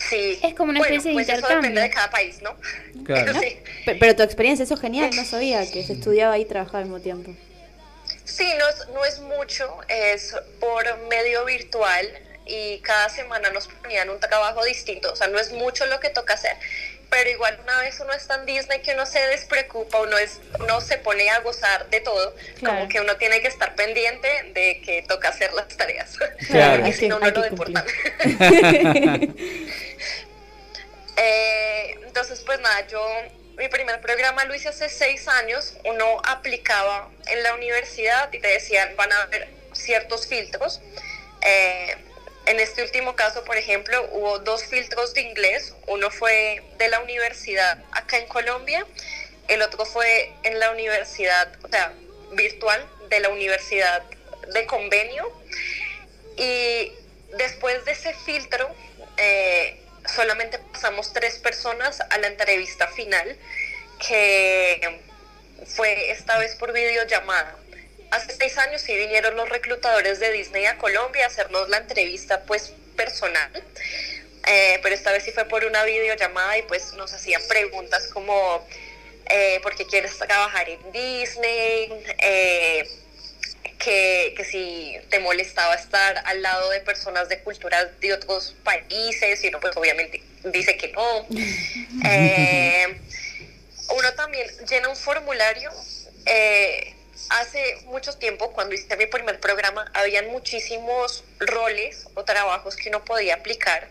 sí. 0.00 0.40
Es 0.42 0.54
como 0.54 0.70
una 0.70 0.80
Bueno, 0.80 0.94
especie 0.96 1.10
de 1.10 1.14
pues 1.14 1.28
Eso 1.28 1.36
intercambio. 1.36 1.56
depende 1.70 1.80
de 1.82 1.90
cada 1.90 2.10
país, 2.10 2.42
¿no? 2.42 2.56
Claro. 3.04 3.32
Sí. 3.40 3.58
Pero 3.98 4.16
tu 4.16 4.22
experiencia, 4.22 4.64
eso 4.64 4.74
es 4.74 4.80
genial, 4.80 5.10
no 5.14 5.24
sabía 5.24 5.68
que 5.70 5.84
se 5.84 5.92
estudiaba 5.94 6.38
y 6.38 6.44
trabajaba 6.44 6.78
al 6.78 6.84
mismo 6.84 7.00
tiempo. 7.00 7.34
Sí, 8.24 8.46
no 8.58 8.68
es, 8.68 8.88
no 8.88 9.04
es 9.04 9.18
mucho, 9.20 9.78
es 9.88 10.34
por 10.60 10.84
medio 11.08 11.44
virtual 11.44 12.08
y 12.46 12.78
cada 12.80 13.08
semana 13.08 13.50
nos 13.50 13.68
ponían 13.68 14.08
un 14.10 14.18
trabajo 14.20 14.64
distinto, 14.64 15.12
o 15.12 15.16
sea, 15.16 15.28
no 15.28 15.38
es 15.38 15.52
mucho 15.52 15.86
lo 15.86 16.00
que 16.00 16.10
toca 16.10 16.34
hacer, 16.34 16.56
pero 17.12 17.28
igual 17.28 17.58
una 17.62 17.78
vez 17.80 18.00
uno 18.00 18.10
está 18.14 18.36
en 18.36 18.46
Disney 18.46 18.80
que 18.80 18.94
uno 18.94 19.04
se 19.04 19.18
despreocupa, 19.26 20.00
uno, 20.00 20.16
es, 20.16 20.40
uno 20.58 20.80
se 20.80 20.96
pone 20.96 21.28
a 21.28 21.40
gozar 21.40 21.88
de 21.90 22.00
todo, 22.00 22.34
Claro. 22.58 22.76
como 22.76 22.88
que 22.88 23.00
uno 23.02 23.16
tiene 23.18 23.42
que 23.42 23.48
estar 23.48 23.74
pendiente 23.74 24.28
de 24.54 24.80
que 24.80 25.04
toca 25.06 25.28
hacer 25.28 25.52
las 25.52 25.68
tareas, 25.68 26.16
Claro. 26.48 26.76
porque 26.78 26.92
si 26.94 27.08
no, 27.08 27.20
no 27.20 27.30
lo 27.30 27.42
deportan. 27.42 27.84
Eh, 31.16 31.98
entonces, 32.06 32.40
pues 32.40 32.58
nada, 32.60 32.86
yo 32.88 33.06
mi 33.58 33.68
primer 33.68 34.00
programa 34.00 34.44
lo 34.46 34.54
hice 34.54 34.70
hace 34.70 34.88
seis 34.88 35.28
años. 35.28 35.74
Uno 35.84 36.22
aplicaba 36.26 37.10
en 37.26 37.42
la 37.42 37.54
universidad 37.54 38.32
y 38.32 38.38
te 38.40 38.48
decían 38.48 38.96
van 38.96 39.12
a 39.12 39.22
haber 39.24 39.48
ciertos 39.74 40.26
filtros. 40.26 40.80
Eh, 41.42 41.94
en 42.46 42.60
este 42.60 42.82
último 42.82 43.14
caso, 43.14 43.44
por 43.44 43.56
ejemplo, 43.56 44.08
hubo 44.12 44.38
dos 44.40 44.64
filtros 44.64 45.14
de 45.14 45.22
inglés. 45.22 45.74
Uno 45.86 46.10
fue 46.10 46.62
de 46.78 46.88
la 46.88 47.00
universidad 47.00 47.82
acá 47.92 48.18
en 48.18 48.26
Colombia, 48.26 48.86
el 49.48 49.62
otro 49.62 49.84
fue 49.84 50.32
en 50.42 50.58
la 50.58 50.70
universidad, 50.70 51.52
o 51.62 51.68
sea, 51.68 51.92
virtual 52.32 52.84
de 53.08 53.20
la 53.20 53.28
universidad 53.28 54.02
de 54.52 54.66
convenio. 54.66 55.32
Y 56.36 56.92
después 57.36 57.84
de 57.84 57.92
ese 57.92 58.14
filtro, 58.14 58.68
eh, 59.16 59.80
solamente 60.06 60.58
pasamos 60.72 61.12
tres 61.12 61.38
personas 61.38 62.00
a 62.00 62.18
la 62.18 62.26
entrevista 62.26 62.88
final, 62.88 63.36
que 64.06 65.00
fue 65.66 66.10
esta 66.10 66.38
vez 66.38 66.54
por 66.56 66.72
videollamada. 66.72 67.56
Hace 68.12 68.34
seis 68.36 68.58
años 68.58 68.82
sí 68.82 68.94
vinieron 68.94 69.34
los 69.36 69.48
reclutadores 69.48 70.20
de 70.20 70.30
Disney 70.32 70.66
a 70.66 70.76
Colombia 70.76 71.24
a 71.24 71.28
hacernos 71.28 71.68
la 71.70 71.78
entrevista 71.78 72.42
pues 72.42 72.74
personal, 72.94 73.50
eh, 74.46 74.78
pero 74.82 74.94
esta 74.94 75.12
vez 75.12 75.24
sí 75.24 75.32
fue 75.32 75.46
por 75.46 75.64
una 75.64 75.82
videollamada 75.84 76.58
y 76.58 76.62
pues 76.62 76.92
nos 76.92 77.10
hacían 77.14 77.40
preguntas 77.48 78.08
como 78.08 78.66
eh, 79.30 79.60
¿por 79.62 79.74
qué 79.74 79.86
quieres 79.86 80.18
trabajar 80.18 80.68
en 80.68 80.92
Disney? 80.92 81.90
Eh, 82.18 82.86
que, 83.78 84.34
que 84.36 84.44
si 84.44 84.94
te 85.08 85.18
molestaba 85.18 85.74
estar 85.74 86.22
al 86.26 86.42
lado 86.42 86.68
de 86.68 86.80
personas 86.80 87.30
de 87.30 87.40
culturas 87.40 87.98
de 88.00 88.12
otros 88.12 88.54
países, 88.62 89.42
y 89.42 89.48
uno 89.48 89.58
pues 89.58 89.74
obviamente 89.76 90.22
dice 90.44 90.76
que 90.76 90.88
no. 90.92 91.26
Eh, 92.04 92.98
uno 93.96 94.12
también 94.14 94.46
llena 94.68 94.88
un 94.88 94.96
formulario. 94.96 95.70
eh, 96.26 96.94
hace 97.30 97.78
mucho 97.86 98.16
tiempo, 98.16 98.52
cuando 98.52 98.74
hice 98.74 98.96
mi 98.96 99.06
primer 99.06 99.40
programa, 99.40 99.90
habían 99.94 100.28
muchísimos 100.28 101.24
roles 101.38 102.06
o 102.14 102.24
trabajos 102.24 102.76
que 102.76 102.88
uno 102.88 103.04
podía 103.04 103.34
aplicar. 103.34 103.88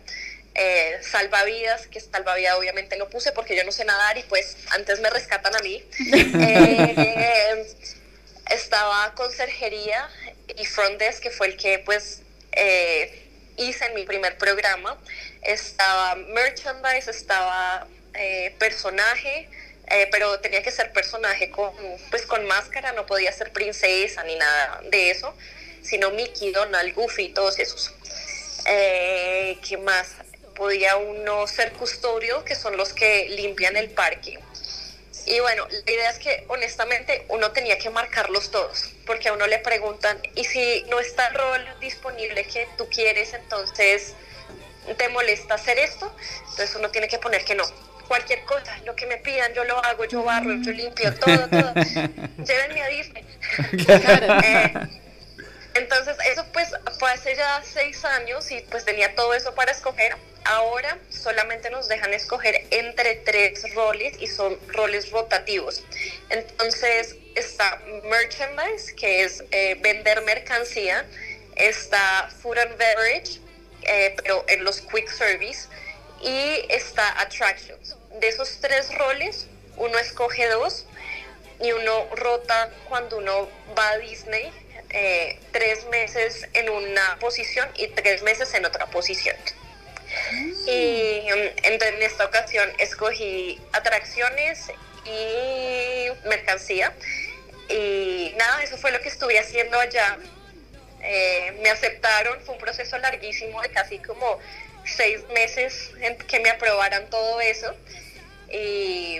Eh, 0.53 0.99
salvavidas, 1.01 1.87
que 1.87 2.01
salvavidas 2.01 2.57
obviamente 2.57 2.97
lo 2.97 3.09
puse 3.09 3.31
porque 3.31 3.55
yo 3.55 3.63
no 3.63 3.71
sé 3.71 3.85
nadar 3.85 4.17
y 4.17 4.23
pues 4.23 4.57
antes 4.71 4.99
me 4.99 5.09
rescatan 5.09 5.55
a 5.55 5.59
mí. 5.59 5.83
Eh, 6.43 7.65
estaba 8.49 9.13
conserjería 9.15 10.09
y 10.57 10.65
front 10.65 10.99
desk, 10.99 11.23
que 11.23 11.29
fue 11.29 11.47
el 11.47 11.55
que 11.55 11.79
pues 11.79 12.21
eh, 12.51 13.23
hice 13.55 13.85
en 13.85 13.93
mi 13.93 14.03
primer 14.03 14.37
programa. 14.37 14.99
Estaba 15.41 16.15
merchandise, 16.15 17.09
estaba 17.09 17.87
personaje, 18.59 19.47
eh, 19.87 20.07
pero 20.11 20.39
tenía 20.39 20.61
que 20.63 20.71
ser 20.71 20.91
personaje 20.93 21.49
con, 21.49 21.73
pues, 22.09 22.25
con 22.25 22.45
máscara, 22.45 22.91
no 22.93 23.05
podía 23.05 23.31
ser 23.31 23.51
princesa 23.51 24.23
ni 24.23 24.35
nada 24.35 24.81
de 24.89 25.11
eso, 25.11 25.35
sino 25.81 26.11
Mickey, 26.11 26.51
Donald, 26.51 26.93
Goofy, 26.93 27.29
todos 27.29 27.59
esos. 27.59 27.93
Eh, 28.65 29.57
¿Qué 29.67 29.77
más? 29.77 30.09
Podía 30.55 30.97
uno 30.97 31.47
ser 31.47 31.73
custodio, 31.73 32.43
que 32.45 32.55
son 32.55 32.77
los 32.77 32.93
que 32.93 33.29
limpian 33.29 33.75
el 33.75 33.89
parque. 33.89 34.39
Y 35.25 35.39
bueno, 35.39 35.67
la 35.69 35.91
idea 35.91 36.09
es 36.09 36.19
que 36.19 36.45
honestamente 36.47 37.25
uno 37.29 37.51
tenía 37.51 37.77
que 37.77 37.89
marcarlos 37.89 38.49
todos, 38.49 38.91
porque 39.05 39.29
a 39.29 39.33
uno 39.33 39.45
le 39.47 39.59
preguntan, 39.59 40.19
y 40.35 40.43
si 40.45 40.83
no 40.89 40.99
está 40.99 41.27
el 41.27 41.35
rol 41.35 41.67
disponible 41.79 42.43
que 42.45 42.67
tú 42.77 42.89
quieres, 42.89 43.33
entonces 43.33 44.15
te 44.97 45.09
molesta 45.09 45.55
hacer 45.55 45.77
esto, 45.77 46.11
entonces 46.49 46.75
uno 46.75 46.89
tiene 46.89 47.07
que 47.07 47.19
poner 47.19 47.45
que 47.45 47.55
no. 47.55 47.63
Cualquier 48.11 48.43
cosa, 48.43 48.77
lo 48.83 48.93
que 48.93 49.05
me 49.05 49.15
pidan, 49.19 49.53
yo 49.53 49.63
lo 49.63 49.81
hago, 49.85 50.03
yo 50.03 50.21
barro, 50.21 50.51
yo 50.61 50.73
limpio, 50.73 51.13
todo, 51.13 51.47
todo. 51.47 51.73
Llévenme 52.45 52.81
a 52.81 52.87
Disney. 52.89 53.25
Eh, 54.43 54.73
entonces, 55.75 56.17
eso 56.29 56.45
pues 56.51 56.67
fue 56.99 57.09
hace 57.09 57.33
ya 57.37 57.63
seis 57.63 58.03
años 58.03 58.51
y 58.51 58.59
pues 58.69 58.83
tenía 58.83 59.15
todo 59.15 59.33
eso 59.33 59.55
para 59.55 59.71
escoger. 59.71 60.17
Ahora 60.43 60.97
solamente 61.09 61.69
nos 61.69 61.87
dejan 61.87 62.13
escoger 62.13 62.67
entre 62.71 63.15
tres 63.15 63.63
roles 63.75 64.17
y 64.19 64.27
son 64.27 64.59
roles 64.67 65.09
rotativos. 65.11 65.81
Entonces 66.29 67.15
está 67.35 67.81
merchandise, 68.03 68.93
que 68.93 69.23
es 69.23 69.41
eh, 69.51 69.77
vender 69.79 70.21
mercancía. 70.23 71.05
Está 71.55 72.29
food 72.41 72.57
and 72.57 72.77
beverage, 72.77 73.39
eh, 73.83 74.17
pero 74.21 74.43
en 74.49 74.65
los 74.65 74.81
quick 74.81 75.09
service. 75.09 75.69
Y 76.21 76.65
está 76.67 77.17
attractions. 77.21 77.95
De 78.19 78.27
esos 78.27 78.59
tres 78.59 78.93
roles, 78.97 79.47
uno 79.77 79.97
escoge 79.97 80.47
dos 80.49 80.85
y 81.59 81.71
uno 81.71 82.07
rota 82.15 82.69
cuando 82.89 83.17
uno 83.17 83.49
va 83.77 83.89
a 83.89 83.97
Disney 83.99 84.51
eh, 84.89 85.39
tres 85.51 85.85
meses 85.85 86.47
en 86.53 86.69
una 86.69 87.17
posición 87.19 87.69
y 87.75 87.87
tres 87.87 88.23
meses 88.23 88.53
en 88.53 88.65
otra 88.65 88.87
posición. 88.87 89.35
Y 90.67 91.21
mm, 91.29 91.63
entonces 91.63 91.95
en 91.95 92.03
esta 92.03 92.25
ocasión 92.25 92.69
escogí 92.77 93.61
atracciones 93.71 94.71
y 95.05 96.27
mercancía. 96.27 96.93
Y 97.69 98.33
nada, 98.37 98.61
eso 98.63 98.77
fue 98.77 98.91
lo 98.91 98.99
que 98.99 99.07
estuve 99.07 99.39
haciendo 99.39 99.79
allá. 99.79 100.17
Eh, 101.03 101.57
me 101.61 101.69
aceptaron, 101.69 102.41
fue 102.41 102.55
un 102.55 102.61
proceso 102.61 102.97
larguísimo 102.97 103.61
de 103.61 103.69
casi 103.69 103.99
como 103.99 104.39
seis 104.85 105.19
meses 105.33 105.91
en 106.01 106.17
que 106.17 106.39
me 106.39 106.49
aprobaran 106.49 107.09
todo 107.09 107.39
eso. 107.41 107.73
Y, 108.51 109.19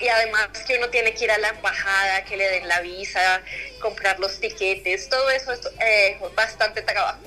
y 0.00 0.08
además 0.08 0.48
que 0.66 0.78
uno 0.78 0.88
tiene 0.88 1.12
que 1.14 1.24
ir 1.24 1.30
a 1.30 1.38
la 1.38 1.48
embajada, 1.48 2.24
que 2.24 2.36
le 2.36 2.48
den 2.48 2.68
la 2.68 2.80
visa, 2.80 3.42
comprar 3.80 4.18
los 4.20 4.38
tiquetes, 4.38 5.08
todo 5.08 5.28
eso 5.30 5.52
es 5.52 5.60
eh, 5.80 6.18
bastante 6.36 6.82
trabajo. 6.82 7.18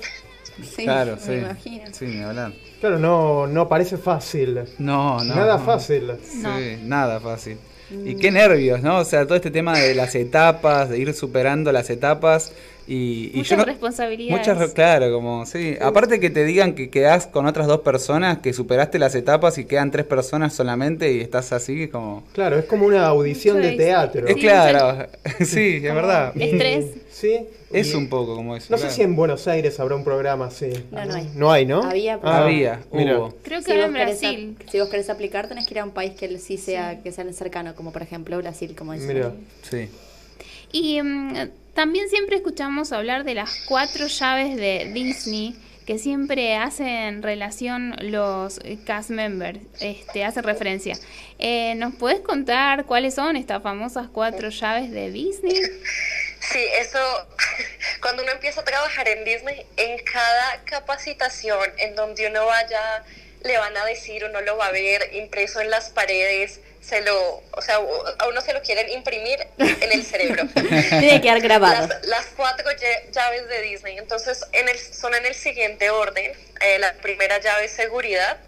Sí, 0.62 0.84
claro, 0.84 1.16
me 1.16 1.22
sí. 1.22 1.32
imagino. 1.32 1.84
Sí, 1.92 2.04
ni 2.06 2.22
hablar. 2.22 2.52
Claro, 2.80 2.98
no, 2.98 3.46
no 3.46 3.68
parece 3.68 3.96
fácil. 3.98 4.54
No, 4.78 5.22
no. 5.24 5.34
Nada 5.34 5.58
no. 5.58 5.64
fácil. 5.64 6.12
Sí, 6.22 6.38
No. 6.42 6.58
nada 6.82 7.20
fácil. 7.20 7.58
Y 7.90 8.16
qué 8.16 8.30
nervios, 8.30 8.80
¿no? 8.80 8.98
O 8.98 9.04
sea, 9.04 9.24
todo 9.26 9.36
este 9.36 9.50
tema 9.50 9.78
de 9.78 9.94
las 9.94 10.14
etapas, 10.14 10.88
de 10.88 10.98
ir 10.98 11.12
superando 11.14 11.70
las 11.70 11.90
etapas 11.90 12.52
y, 12.86 13.30
y 13.32 13.36
Muchas 13.38 13.50
yo 13.50 13.56
no- 13.56 13.64
responsabilidades. 13.64 14.46
Muchas, 14.48 14.72
claro, 14.72 15.12
como, 15.12 15.46
sí. 15.46 15.76
Aparte 15.80 16.20
que 16.20 16.30
te 16.30 16.44
digan 16.44 16.74
que 16.74 16.90
quedás 16.90 17.26
con 17.26 17.46
otras 17.46 17.66
dos 17.66 17.80
personas, 17.80 18.38
que 18.38 18.52
superaste 18.52 18.98
las 18.98 19.14
etapas 19.14 19.56
y 19.58 19.64
quedan 19.64 19.90
tres 19.90 20.04
personas 20.06 20.52
solamente 20.54 21.10
y 21.12 21.20
estás 21.20 21.52
así, 21.52 21.88
como... 21.88 22.24
Claro, 22.32 22.58
es 22.58 22.66
como 22.66 22.86
una 22.86 23.06
audición 23.06 23.56
Mucho 23.56 23.68
de 23.68 23.76
teatro. 23.76 24.26
Es 24.26 24.34
Sí, 24.34 24.40
claro, 24.40 25.06
sí, 25.44 25.76
es 25.76 25.94
verdad. 25.94 26.32
Estrés. 26.36 26.86
Sí. 27.10 27.38
Es 27.72 27.92
Y- 27.92 27.96
un 27.96 28.08
poco 28.08 28.36
como 28.36 28.54
eso. 28.54 28.66
No 28.70 28.78
sé 28.78 28.88
si 28.90 29.02
en 29.02 29.16
Buenos 29.16 29.48
Aires 29.48 29.80
habrá 29.80 29.96
un 29.96 30.04
programa 30.04 30.46
así. 30.46 30.70
No, 30.92 31.04
no 31.06 31.14
hay. 31.14 31.30
No 31.34 31.50
hay, 31.50 31.66
¿no? 31.66 31.82
Había, 31.82 32.18
pero- 32.20 32.32
Ah, 32.32 32.44
Había, 32.44 32.80
mira. 32.92 33.18
hubo. 33.18 33.34
Creo 33.42 33.58
que 33.60 33.64
Si 33.64 33.72
ahora 33.72 33.86
en 33.86 33.96
a- 33.96 34.04
Brasil. 34.04 34.56
si 34.70 34.78
vos 34.78 34.88
querés 34.90 35.10
aplicar, 35.10 35.48
tenés 35.48 35.66
que 35.66 35.74
ir 35.74 35.80
a 35.80 35.84
un 35.84 35.90
país 35.90 36.12
que 36.12 36.38
sí 36.38 36.56
sea, 36.56 37.02
que 37.02 37.10
sea 37.10 37.24
cercano, 37.32 37.74
como 37.74 37.92
por 37.92 38.02
ejemplo 38.02 38.36
Brasil, 38.38 38.76
como 38.76 38.92
dice. 38.92 39.12
Mira. 39.12 39.32
Sí. 39.62 39.88
Y 40.70 41.02
mm, 41.02 41.34
también 41.74 42.08
siempre 42.08 42.36
escuchamos 42.36 42.92
hablar 42.92 43.24
de 43.24 43.34
las 43.34 43.64
cuatro 43.66 44.06
llaves 44.06 44.56
de 44.56 44.90
Disney 44.92 45.56
que 45.86 45.98
siempre 45.98 46.56
hacen 46.56 47.22
relación 47.22 47.94
los 48.00 48.58
cast 48.86 49.10
members, 49.10 49.58
este, 49.80 50.24
hacen 50.24 50.42
referencia. 50.42 50.96
Eh, 51.38 51.74
¿Nos 51.74 51.94
puedes 51.96 52.20
contar 52.20 52.86
cuáles 52.86 53.14
son 53.14 53.36
estas 53.36 53.62
famosas 53.62 54.08
cuatro 54.08 54.48
llaves 54.48 54.90
de 54.90 55.10
Disney? 55.10 55.60
Sí, 56.40 56.64
eso, 56.78 56.98
cuando 58.00 58.22
uno 58.22 58.32
empieza 58.32 58.62
a 58.62 58.64
trabajar 58.64 59.08
en 59.08 59.24
Disney, 59.24 59.66
en 59.76 59.98
cada 60.04 60.62
capacitación 60.64 61.70
en 61.78 61.94
donde 61.94 62.28
uno 62.28 62.46
vaya, 62.46 63.04
le 63.44 63.58
van 63.58 63.76
a 63.76 63.84
decir, 63.84 64.24
uno 64.24 64.40
lo 64.40 64.56
va 64.56 64.66
a 64.66 64.72
ver 64.72 65.10
impreso 65.14 65.60
en 65.60 65.70
las 65.70 65.90
paredes, 65.90 66.60
se 66.80 67.00
lo, 67.02 67.42
o 67.52 67.62
sea, 67.62 67.76
a 67.76 68.28
uno 68.28 68.40
se 68.40 68.52
lo 68.52 68.62
quieren 68.62 68.90
imprimir 68.90 69.38
en 69.58 69.92
el 69.92 70.04
cerebro. 70.04 70.44
Tiene 70.54 71.10
que 71.12 71.20
quedar 71.20 71.40
grabado. 71.40 71.86
Las, 71.86 72.06
las 72.06 72.26
cuatro 72.36 72.70
llaves 73.10 73.48
de 73.48 73.62
Disney. 73.62 73.98
Entonces, 73.98 74.44
en 74.52 74.68
el, 74.68 74.78
son 74.78 75.14
en 75.14 75.24
el 75.26 75.34
siguiente 75.34 75.90
orden. 75.90 76.32
Eh, 76.60 76.78
la 76.78 76.94
primera 76.94 77.38
llave 77.38 77.66
es 77.66 77.72
seguridad, 77.72 78.38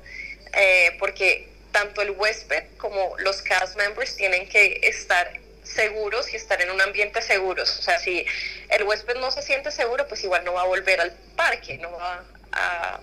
eh, 0.54 0.96
porque 0.98 1.48
tanto 1.72 2.02
el 2.02 2.10
huésped 2.12 2.64
como 2.78 3.14
los 3.18 3.42
cast 3.42 3.76
members 3.76 4.16
tienen 4.16 4.48
que 4.48 4.80
estar 4.82 5.30
seguros 5.62 6.32
y 6.32 6.36
estar 6.36 6.60
en 6.62 6.70
un 6.70 6.80
ambiente 6.80 7.20
seguro. 7.20 7.62
O 7.62 7.66
sea, 7.66 7.98
si 7.98 8.24
el 8.70 8.82
huésped 8.84 9.16
no 9.16 9.30
se 9.30 9.42
siente 9.42 9.70
seguro, 9.70 10.06
pues 10.08 10.24
igual 10.24 10.44
no 10.44 10.54
va 10.54 10.62
a 10.62 10.66
volver 10.66 11.00
al 11.00 11.12
parque, 11.36 11.78
no 11.78 11.92
va 11.92 12.24
a, 12.52 13.00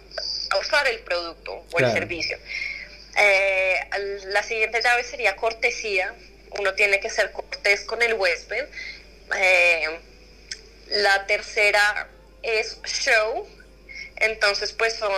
a 0.54 0.58
usar 0.58 0.88
el 0.88 1.00
producto 1.00 1.54
o 1.54 1.68
Claro. 1.78 1.88
el 1.94 2.00
servicio. 2.00 2.38
Eh, 3.18 3.80
la 4.26 4.42
siguiente 4.44 4.82
llave 4.82 5.04
sería 5.04 5.36
cortesía. 5.36 6.14
Uno 6.60 6.74
tiene 6.74 7.00
que 7.00 7.10
ser 7.10 7.32
cortés 7.32 7.82
con 7.82 8.02
el 8.02 8.14
huésped. 8.14 8.66
Eh, 9.36 10.00
la 10.88 11.26
tercera 11.26 12.08
es 12.42 12.78
show. 12.84 13.48
Entonces, 14.18 14.72
pues 14.74 14.94
son, 14.96 15.12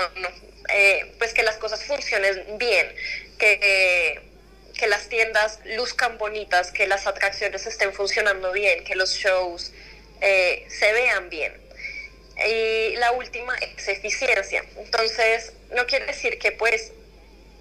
eh, 0.69 1.13
pues 1.19 1.33
que 1.33 1.43
las 1.43 1.57
cosas 1.57 1.83
funcionen 1.83 2.57
bien, 2.57 2.87
que, 3.37 4.21
que 4.77 4.87
las 4.87 5.07
tiendas 5.09 5.59
luzcan 5.65 6.17
bonitas, 6.17 6.71
que 6.71 6.87
las 6.87 7.05
atracciones 7.07 7.65
estén 7.65 7.93
funcionando 7.93 8.51
bien, 8.51 8.83
que 8.83 8.95
los 8.95 9.13
shows 9.15 9.71
eh, 10.21 10.65
se 10.69 10.91
vean 10.93 11.29
bien. 11.29 11.53
Y 12.37 12.95
la 12.97 13.11
última 13.13 13.55
es 13.57 13.87
eficiencia. 13.87 14.63
Entonces, 14.77 15.53
no 15.71 15.85
quiere 15.87 16.05
decir 16.05 16.37
que 16.37 16.51
pues 16.51 16.91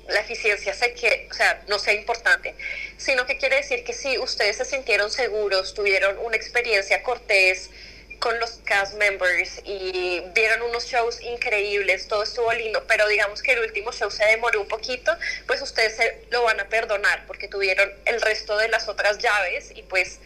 la 0.08 0.20
eficiencia 0.20 0.74
sé 0.74 0.94
que, 0.94 1.28
o 1.30 1.34
sea, 1.34 1.62
no 1.68 1.78
sea 1.78 1.94
importante, 1.94 2.54
sino 2.96 3.24
que 3.26 3.38
quiere 3.38 3.56
decir 3.56 3.84
que 3.84 3.92
si 3.92 4.18
ustedes 4.18 4.56
se 4.56 4.64
sintieron 4.64 5.10
seguros, 5.10 5.74
tuvieron 5.74 6.18
una 6.18 6.36
experiencia 6.36 7.02
cortés 7.02 7.70
con 8.18 8.38
los 8.40 8.60
cast 8.64 8.94
members 8.94 9.60
y 9.64 10.22
vieron 10.34 10.62
unos 10.62 10.86
shows 10.86 11.20
increíbles, 11.20 12.08
todo 12.08 12.22
estuvo 12.22 12.52
lindo, 12.52 12.84
pero 12.86 13.06
digamos 13.08 13.42
que 13.42 13.52
el 13.52 13.60
último 13.60 13.92
show 13.92 14.10
se 14.10 14.24
demoró 14.24 14.62
un 14.62 14.68
poquito, 14.68 15.14
pues 15.46 15.60
ustedes 15.62 15.96
se 15.96 16.22
lo 16.30 16.42
van 16.42 16.60
a 16.60 16.68
perdonar 16.68 17.26
porque 17.26 17.48
tuvieron 17.48 17.92
el 18.06 18.20
resto 18.20 18.56
de 18.56 18.68
las 18.68 18.88
otras 18.88 19.18
llaves 19.18 19.72
y 19.74 19.82
pues 19.82 20.20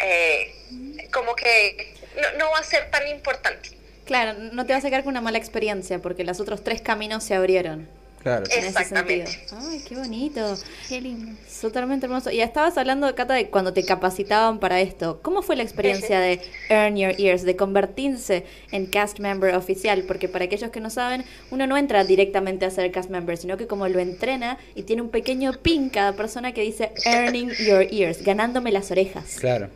eh, 0.00 0.54
como 1.12 1.36
que 1.36 1.94
no, 2.16 2.32
no 2.32 2.50
va 2.50 2.58
a 2.58 2.64
ser 2.64 2.90
tan 2.90 3.06
importante. 3.06 3.75
Claro, 4.06 4.38
no 4.52 4.64
te 4.64 4.72
vas 4.72 4.84
a 4.84 4.88
quedar 4.88 5.02
con 5.02 5.10
una 5.10 5.20
mala 5.20 5.36
experiencia 5.36 6.00
porque 6.00 6.24
los 6.24 6.40
otros 6.40 6.62
tres 6.62 6.80
caminos 6.80 7.24
se 7.24 7.34
abrieron. 7.34 7.88
Claro. 8.22 8.44
En 8.46 8.58
ese 8.58 8.68
Exactamente. 8.68 9.26
sentido. 9.26 9.60
Ay, 9.70 9.82
qué 9.86 9.94
bonito. 9.94 10.58
Qué 10.88 11.00
lindo. 11.00 11.30
Es 11.46 11.60
Totalmente 11.60 12.06
hermoso. 12.06 12.32
Y 12.32 12.40
estabas 12.40 12.76
hablando, 12.76 13.14
Cata, 13.14 13.34
de 13.34 13.50
cuando 13.50 13.72
te 13.72 13.84
capacitaban 13.84 14.58
para 14.58 14.80
esto. 14.80 15.20
¿Cómo 15.22 15.42
fue 15.42 15.54
la 15.54 15.62
experiencia 15.62 16.18
de 16.18 16.40
Earn 16.68 16.96
Your 16.96 17.14
Ears, 17.18 17.44
de 17.44 17.54
convertirse 17.54 18.44
en 18.72 18.86
cast 18.86 19.20
member 19.20 19.54
oficial? 19.54 20.02
Porque 20.02 20.28
para 20.28 20.46
aquellos 20.46 20.70
que 20.70 20.80
no 20.80 20.90
saben, 20.90 21.24
uno 21.52 21.68
no 21.68 21.76
entra 21.76 22.02
directamente 22.02 22.64
a 22.64 22.70
ser 22.70 22.90
cast 22.90 23.10
member, 23.10 23.36
sino 23.36 23.56
que 23.56 23.68
como 23.68 23.86
lo 23.86 24.00
entrena 24.00 24.58
y 24.74 24.82
tiene 24.82 25.02
un 25.02 25.10
pequeño 25.10 25.52
pin 25.62 25.88
cada 25.88 26.14
persona 26.14 26.52
que 26.52 26.62
dice 26.62 26.90
Earning 27.04 27.50
Your 27.64 27.86
Ears, 27.92 28.24
ganándome 28.24 28.72
las 28.72 28.90
orejas. 28.90 29.36
Claro. 29.38 29.68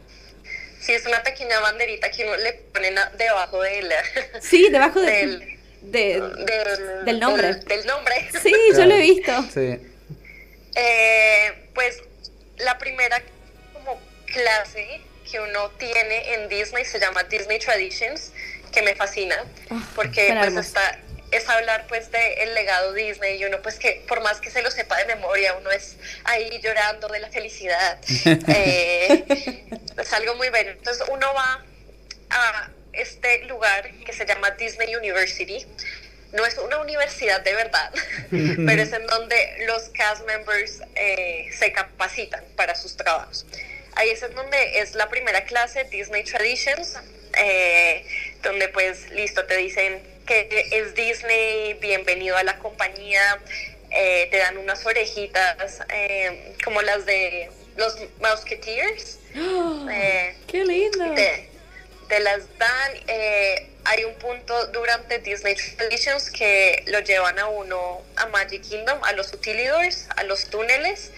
Sí, 0.81 0.93
es 0.95 1.05
una 1.07 1.22
pequeña 1.22 1.61
banderita 1.61 2.11
que 2.11 2.24
uno 2.24 2.37
le 2.37 2.53
ponen 2.72 2.95
debajo 3.18 3.61
del, 3.62 3.93
Sí, 4.41 4.68
debajo 4.70 5.01
de- 5.01 5.11
del, 5.11 5.59
de, 5.83 6.20
del, 6.20 7.05
del 7.05 7.20
nombre. 7.20 7.47
del- 7.55 7.64
del 7.64 7.87
nombre. 7.87 8.28
Sí, 8.43 8.53
yo 8.76 8.87
lo 8.87 8.95
he 8.95 9.01
visto. 9.01 9.43
Sí. 9.53 9.78
Eh, 10.74 11.53
pues 11.74 11.99
la 12.59 12.78
primera 12.78 13.22
como 13.72 14.01
clase 14.26 15.01
que 15.31 15.41
uno 15.41 15.70
tiene 15.78 16.35
en 16.35 16.49
Disney 16.49 16.85
se 16.85 16.99
llama 16.99 17.24
Disney 17.24 17.59
Traditions, 17.59 18.33
que 18.72 18.83
me 18.83 18.95
fascina, 18.95 19.45
Ah, 19.70 19.83
porque 19.95 20.35
pues 20.39 20.66
está 20.66 20.99
es 21.31 21.49
hablar 21.49 21.87
pues 21.89 22.11
de 22.11 22.35
el 22.43 22.55
legado 22.55 22.93
Disney 22.93 23.41
y 23.41 23.45
uno 23.45 23.62
pues 23.62 23.78
que 23.78 24.03
por 24.09 24.20
más 24.22 24.41
que 24.41 24.51
se 24.51 24.62
lo 24.62 24.70
sepa 24.70 24.97
de 24.99 25.07
memoria 25.07 25.55
uno 25.55 25.70
es 25.70 25.97
ahí 26.24 26.61
llorando 26.62 27.09
de 27.09 27.20
la 27.20 27.31
felicidad. 27.31 27.99
Eh, 28.53 29.24
es 29.99 30.12
algo 30.12 30.35
muy 30.35 30.49
bello. 30.51 30.70
Entonces 30.70 31.07
uno 31.11 31.33
va 31.35 31.64
a 32.31 32.70
este 32.93 33.45
lugar 33.45 33.91
que 34.05 34.12
se 34.12 34.26
llama 34.26 34.51
Disney 34.53 34.95
University. 34.95 35.66
No 36.33 36.45
es 36.47 36.57
una 36.59 36.78
universidad 36.78 37.41
de 37.43 37.55
verdad, 37.55 37.93
pero 38.31 38.83
es 38.83 38.93
en 38.93 39.07
donde 39.07 39.64
los 39.66 39.89
cast 39.91 40.24
members 40.26 40.81
eh, 40.95 41.49
se 41.57 41.72
capacitan 41.72 42.45
para 42.57 42.74
sus 42.74 42.97
trabajos. 42.97 43.47
Ahí 43.95 44.11
es 44.11 44.22
en 44.22 44.35
donde 44.35 44.78
es 44.78 44.95
la 44.95 45.09
primera 45.09 45.45
clase, 45.45 45.85
Disney 45.85 46.22
Traditions, 46.22 46.97
eh, 47.37 48.05
donde 48.43 48.68
pues 48.68 49.11
listo, 49.11 49.45
te 49.47 49.57
dicen 49.57 50.01
que 50.31 50.68
es 50.70 50.95
Disney, 50.95 51.74
bienvenido 51.74 52.37
a 52.37 52.45
la 52.45 52.57
compañía, 52.61 53.41
eh, 53.91 54.28
te 54.31 54.37
dan 54.37 54.59
unas 54.59 54.87
orejitas 54.87 55.81
eh, 55.93 56.55
como 56.62 56.83
las 56.83 57.05
de 57.05 57.51
los 57.76 57.97
Musketeers. 58.20 59.18
eh, 59.91 60.37
¡Qué 60.47 60.64
lindo! 60.64 61.14
te, 61.16 61.49
te 62.09 62.20
las 62.20 62.43
dan. 62.59 62.93
eh, 63.09 63.66
hay 63.83 64.05
un 64.05 64.14
punto 64.16 64.66
durante 64.68 65.18
Disney 65.18 65.57
Traditions 65.76 66.31
que 66.31 66.85
lo 66.87 67.01
llevan 67.01 67.37
a 67.41 67.49
uno 67.49 68.01
a 68.14 68.26
Magic 68.26 68.62
Kingdom, 68.62 69.03
a 69.03 69.12
los 69.14 69.33
utilidors, 69.33 70.07
a 70.14 70.22
los 70.22 70.45
túneles. 70.49 71.11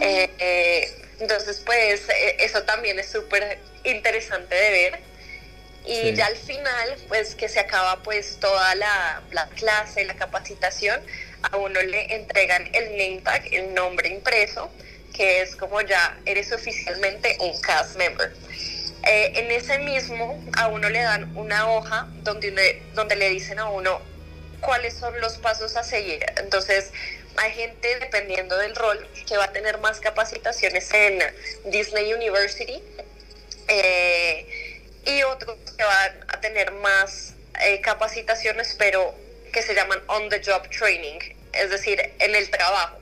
Eh, 0.00 0.28
eh, 0.40 0.92
entonces, 1.20 1.62
pues 1.64 2.02
eso 2.40 2.64
también 2.64 2.98
es 2.98 3.08
súper 3.08 3.60
interesante 3.84 4.52
de 4.56 4.70
ver. 4.70 5.11
Y 5.84 5.94
Sí. 5.96 6.14
ya 6.14 6.26
al 6.26 6.36
final, 6.36 6.96
pues 7.08 7.34
que 7.34 7.48
se 7.48 7.58
acaba 7.60 8.02
pues 8.02 8.38
toda 8.40 8.74
la, 8.76 9.22
la 9.32 9.48
clase, 9.48 10.04
la 10.04 10.14
capacitación, 10.14 11.00
a 11.50 11.56
uno 11.56 11.82
le 11.82 12.14
entregan 12.14 12.68
el 12.74 12.90
name 12.92 13.20
tag, 13.24 13.42
el 13.52 13.74
nombre 13.74 14.08
impreso, 14.08 14.70
que 15.12 15.42
es 15.42 15.56
como 15.56 15.80
ya 15.80 16.16
eres 16.24 16.52
oficialmente 16.52 17.36
un 17.40 17.60
cast 17.60 17.96
member. 17.96 18.32
Eh, 19.04 19.32
en 19.34 19.50
ese 19.50 19.78
mismo 19.80 20.40
a 20.56 20.68
uno 20.68 20.88
le 20.88 21.02
dan 21.02 21.36
una 21.36 21.68
hoja 21.72 22.06
donde, 22.22 22.52
le- 22.52 22.82
donde 22.94 23.16
le 23.16 23.28
dicen 23.30 23.58
a 23.58 23.68
uno 23.68 24.00
cuáles 24.60 24.94
son 24.94 25.20
los 25.20 25.38
pasos 25.38 25.76
a 25.76 25.82
seguir. 25.82 26.24
Entonces, 26.36 26.92
hay 27.36 27.50
gente, 27.50 27.98
dependiendo 27.98 28.56
del 28.58 28.76
rol, 28.76 29.04
que 29.26 29.36
va 29.36 29.46
a 29.46 29.52
tener 29.52 29.78
más 29.78 29.98
capacitaciones 29.98 30.88
en 30.94 31.20
Disney 31.64 32.12
University 32.14 32.80
eh, 33.68 34.46
y 35.04 35.22
otros 35.24 35.58
que 35.76 35.84
van 35.84 36.24
a 36.28 36.40
tener 36.40 36.72
más 36.72 37.34
eh, 37.60 37.80
capacitaciones, 37.80 38.74
pero 38.78 39.14
que 39.52 39.62
se 39.62 39.74
llaman 39.74 40.00
on-the-job 40.06 40.68
training, 40.70 41.18
es 41.52 41.70
decir, 41.70 42.00
en 42.18 42.34
el 42.34 42.50
trabajo. 42.50 42.98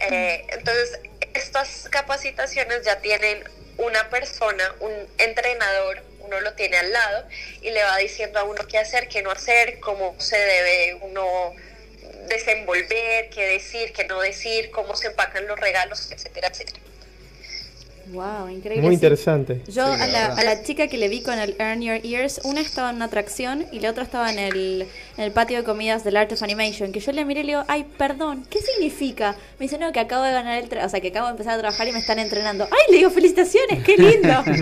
Eh, 0.00 0.44
entonces, 0.50 0.98
estas 1.34 1.88
capacitaciones 1.90 2.82
ya 2.82 3.00
tienen 3.00 3.44
una 3.76 4.08
persona, 4.10 4.74
un 4.80 4.92
entrenador, 5.18 6.02
uno 6.20 6.40
lo 6.40 6.54
tiene 6.54 6.78
al 6.78 6.92
lado 6.92 7.28
y 7.60 7.70
le 7.70 7.82
va 7.82 7.96
diciendo 7.98 8.38
a 8.38 8.44
uno 8.44 8.66
qué 8.66 8.78
hacer, 8.78 9.08
qué 9.08 9.22
no 9.22 9.30
hacer, 9.30 9.78
cómo 9.80 10.14
se 10.18 10.38
debe 10.38 10.94
uno 11.02 11.52
desenvolver, 12.28 13.28
qué 13.30 13.46
decir, 13.46 13.92
qué 13.92 14.04
no 14.04 14.20
decir, 14.20 14.70
cómo 14.70 14.96
se 14.96 15.08
empacan 15.08 15.46
los 15.46 15.58
regalos, 15.58 16.10
etcétera, 16.10 16.48
etcétera. 16.48 16.80
Wow, 18.08 18.48
increíble. 18.48 18.82
Muy 18.82 18.90
sí. 18.90 18.94
interesante. 18.94 19.62
Yo 19.66 19.94
Sí, 19.94 20.00
a, 20.00 20.06
la 20.06 20.26
a 20.26 20.44
la 20.44 20.62
chica 20.62 20.88
que 20.88 20.98
le 20.98 21.08
vi 21.08 21.22
con 21.22 21.38
el 21.38 21.56
Earn 21.58 21.80
Your 21.82 22.00
Ears, 22.04 22.40
una 22.44 22.60
estaba 22.60 22.90
en 22.90 22.96
una 22.96 23.06
atracción 23.06 23.66
y 23.72 23.80
la 23.80 23.90
otra 23.90 24.02
estaba 24.04 24.30
en 24.30 24.38
el, 24.38 24.86
en 25.16 25.24
el 25.24 25.32
patio 25.32 25.56
de 25.58 25.64
comidas 25.64 26.04
del 26.04 26.16
Art 26.16 26.30
of 26.32 26.42
Animation, 26.42 26.92
que 26.92 27.00
yo 27.00 27.12
le 27.12 27.24
miré 27.24 27.40
y 27.40 27.44
le 27.44 27.52
digo, 27.52 27.64
ay, 27.68 27.84
perdón, 27.96 28.46
¿qué 28.50 28.60
significa? 28.60 29.32
Me 29.58 29.64
dice, 29.66 29.78
no, 29.78 29.90
que 29.92 30.00
acabo 30.00 30.22
de 30.24 30.32
ganar 30.32 30.62
el, 30.62 30.68
tra- 30.68 30.84
o 30.84 30.88
sea, 30.88 31.00
que 31.00 31.08
acabo 31.08 31.26
de 31.26 31.32
empezar 31.32 31.54
a 31.54 31.58
trabajar 31.58 31.88
y 31.88 31.92
me 31.92 31.98
están 31.98 32.18
entrenando. 32.18 32.68
Ay, 32.70 32.92
le 32.92 32.96
digo, 32.98 33.10
felicitaciones, 33.10 33.82
qué 33.84 33.96
lindo. 33.96 34.44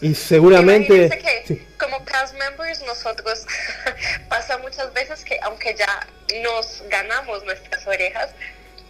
Y 0.00 0.14
seguramente... 0.14 1.08
Que 1.08 1.42
sí. 1.46 1.62
como 1.78 2.04
cast 2.04 2.34
members 2.38 2.82
nosotros 2.84 3.46
pasa 4.28 4.58
muchas 4.58 4.92
veces 4.92 5.24
que 5.24 5.38
aunque 5.42 5.74
ya 5.78 6.06
nos 6.42 6.82
ganamos 6.90 7.42
nuestras 7.44 7.86
orejas, 7.86 8.30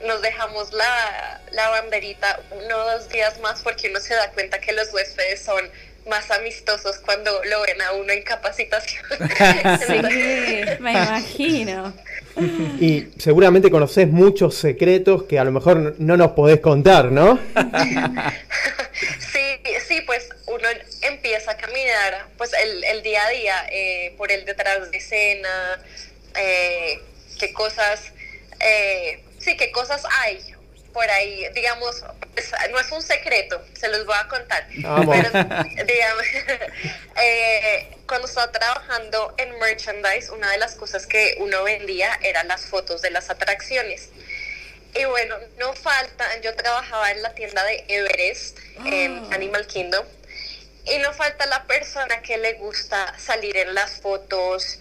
nos 0.05 0.22
dejamos 0.22 0.72
la, 0.72 1.40
la 1.52 1.68
banderita 1.70 2.40
uno 2.50 2.76
o 2.76 2.90
dos 2.92 3.09
días 3.09 3.40
más 3.40 3.62
porque 3.62 3.88
uno 3.88 4.00
se 4.00 4.14
da 4.14 4.30
cuenta 4.30 4.61
que 4.61 4.72
los 4.72 4.92
huéspedes 4.92 5.42
son 5.42 5.70
más 6.09 6.30
amistosos 6.30 6.98
cuando 6.98 7.30
lo 7.44 7.62
ven 7.62 7.80
a 7.80 7.92
uno 7.92 8.12
en 8.12 8.22
capacitación. 8.22 9.05
sí, 9.86 10.80
me 10.80 10.92
imagino. 10.92 11.94
Y 12.80 13.09
seguramente 13.18 13.70
conoces 13.70 14.09
muchos 14.09 14.57
secretos 14.57 15.24
que 15.24 15.38
a 15.38 15.44
lo 15.44 15.52
mejor 15.52 15.94
no 15.98 16.16
nos 16.16 16.32
podés 16.32 16.61
contar, 16.61 17.07
¿no? 17.07 17.38
Sí, 19.32 19.80
sí, 19.86 20.00
pues 20.02 20.28
uno 20.46 20.68
empieza 21.02 21.52
a 21.52 21.57
caminar 21.57 22.26
pues 22.36 22.52
el, 22.52 22.84
el 22.84 23.02
día 23.02 23.24
a 23.24 23.30
día 23.30 23.66
eh, 23.72 24.14
por 24.16 24.30
el 24.30 24.44
detrás 24.44 24.90
de 24.90 24.98
escena, 24.98 25.82
eh, 26.36 27.00
qué 27.38 27.52
cosas 27.52 28.12
eh, 28.61 29.24
sí, 29.45 29.57
qué 29.57 29.70
cosas 29.70 30.03
hay 30.22 30.55
por 30.95 31.11
ahí, 31.11 31.45
digamos, 31.55 32.05
pues, 32.32 32.53
no 32.70 32.78
es 32.78 32.90
un 32.92 33.03
secreto, 33.03 33.61
se 33.78 33.88
los 33.88 34.07
voy 34.07 34.14
a 34.16 34.28
contar. 34.28 34.64
Vamos. 34.78 35.16
Pero, 35.32 35.84
digamos, 35.84 36.22
eh, 37.20 37.97
cuando 38.07 38.28
estaba 38.28 38.51
trabajando 38.53 39.34
en 39.36 39.59
merchandise, 39.59 40.30
una 40.30 40.51
de 40.53 40.59
las 40.59 40.76
cosas 40.76 41.07
que 41.07 41.34
uno 41.40 41.64
vendía 41.64 42.16
eran 42.22 42.47
las 42.47 42.66
fotos 42.66 43.03
de 43.03 43.11
las 43.11 43.28
atracciones. 43.28 44.09
Y 44.95 45.05
bueno, 45.07 45.36
no 45.59 45.74
falta, 45.74 46.24
yo 46.42 46.55
trabajaba 46.55 47.11
en 47.11 47.22
la 47.22 47.34
tienda 47.34 47.64
de 47.64 47.84
Everest, 47.88 48.59
en 48.84 49.18
Ah. 49.18 49.34
Animal 49.34 49.66
Kingdom, 49.66 50.07
y 50.86 50.99
no 50.99 51.12
falta 51.12 51.45
la 51.47 51.64
persona 51.64 52.22
que 52.22 52.36
le 52.38 52.53
gusta 52.53 53.18
salir 53.18 53.57
en 53.57 53.74
las 53.74 54.01
fotos 54.01 54.78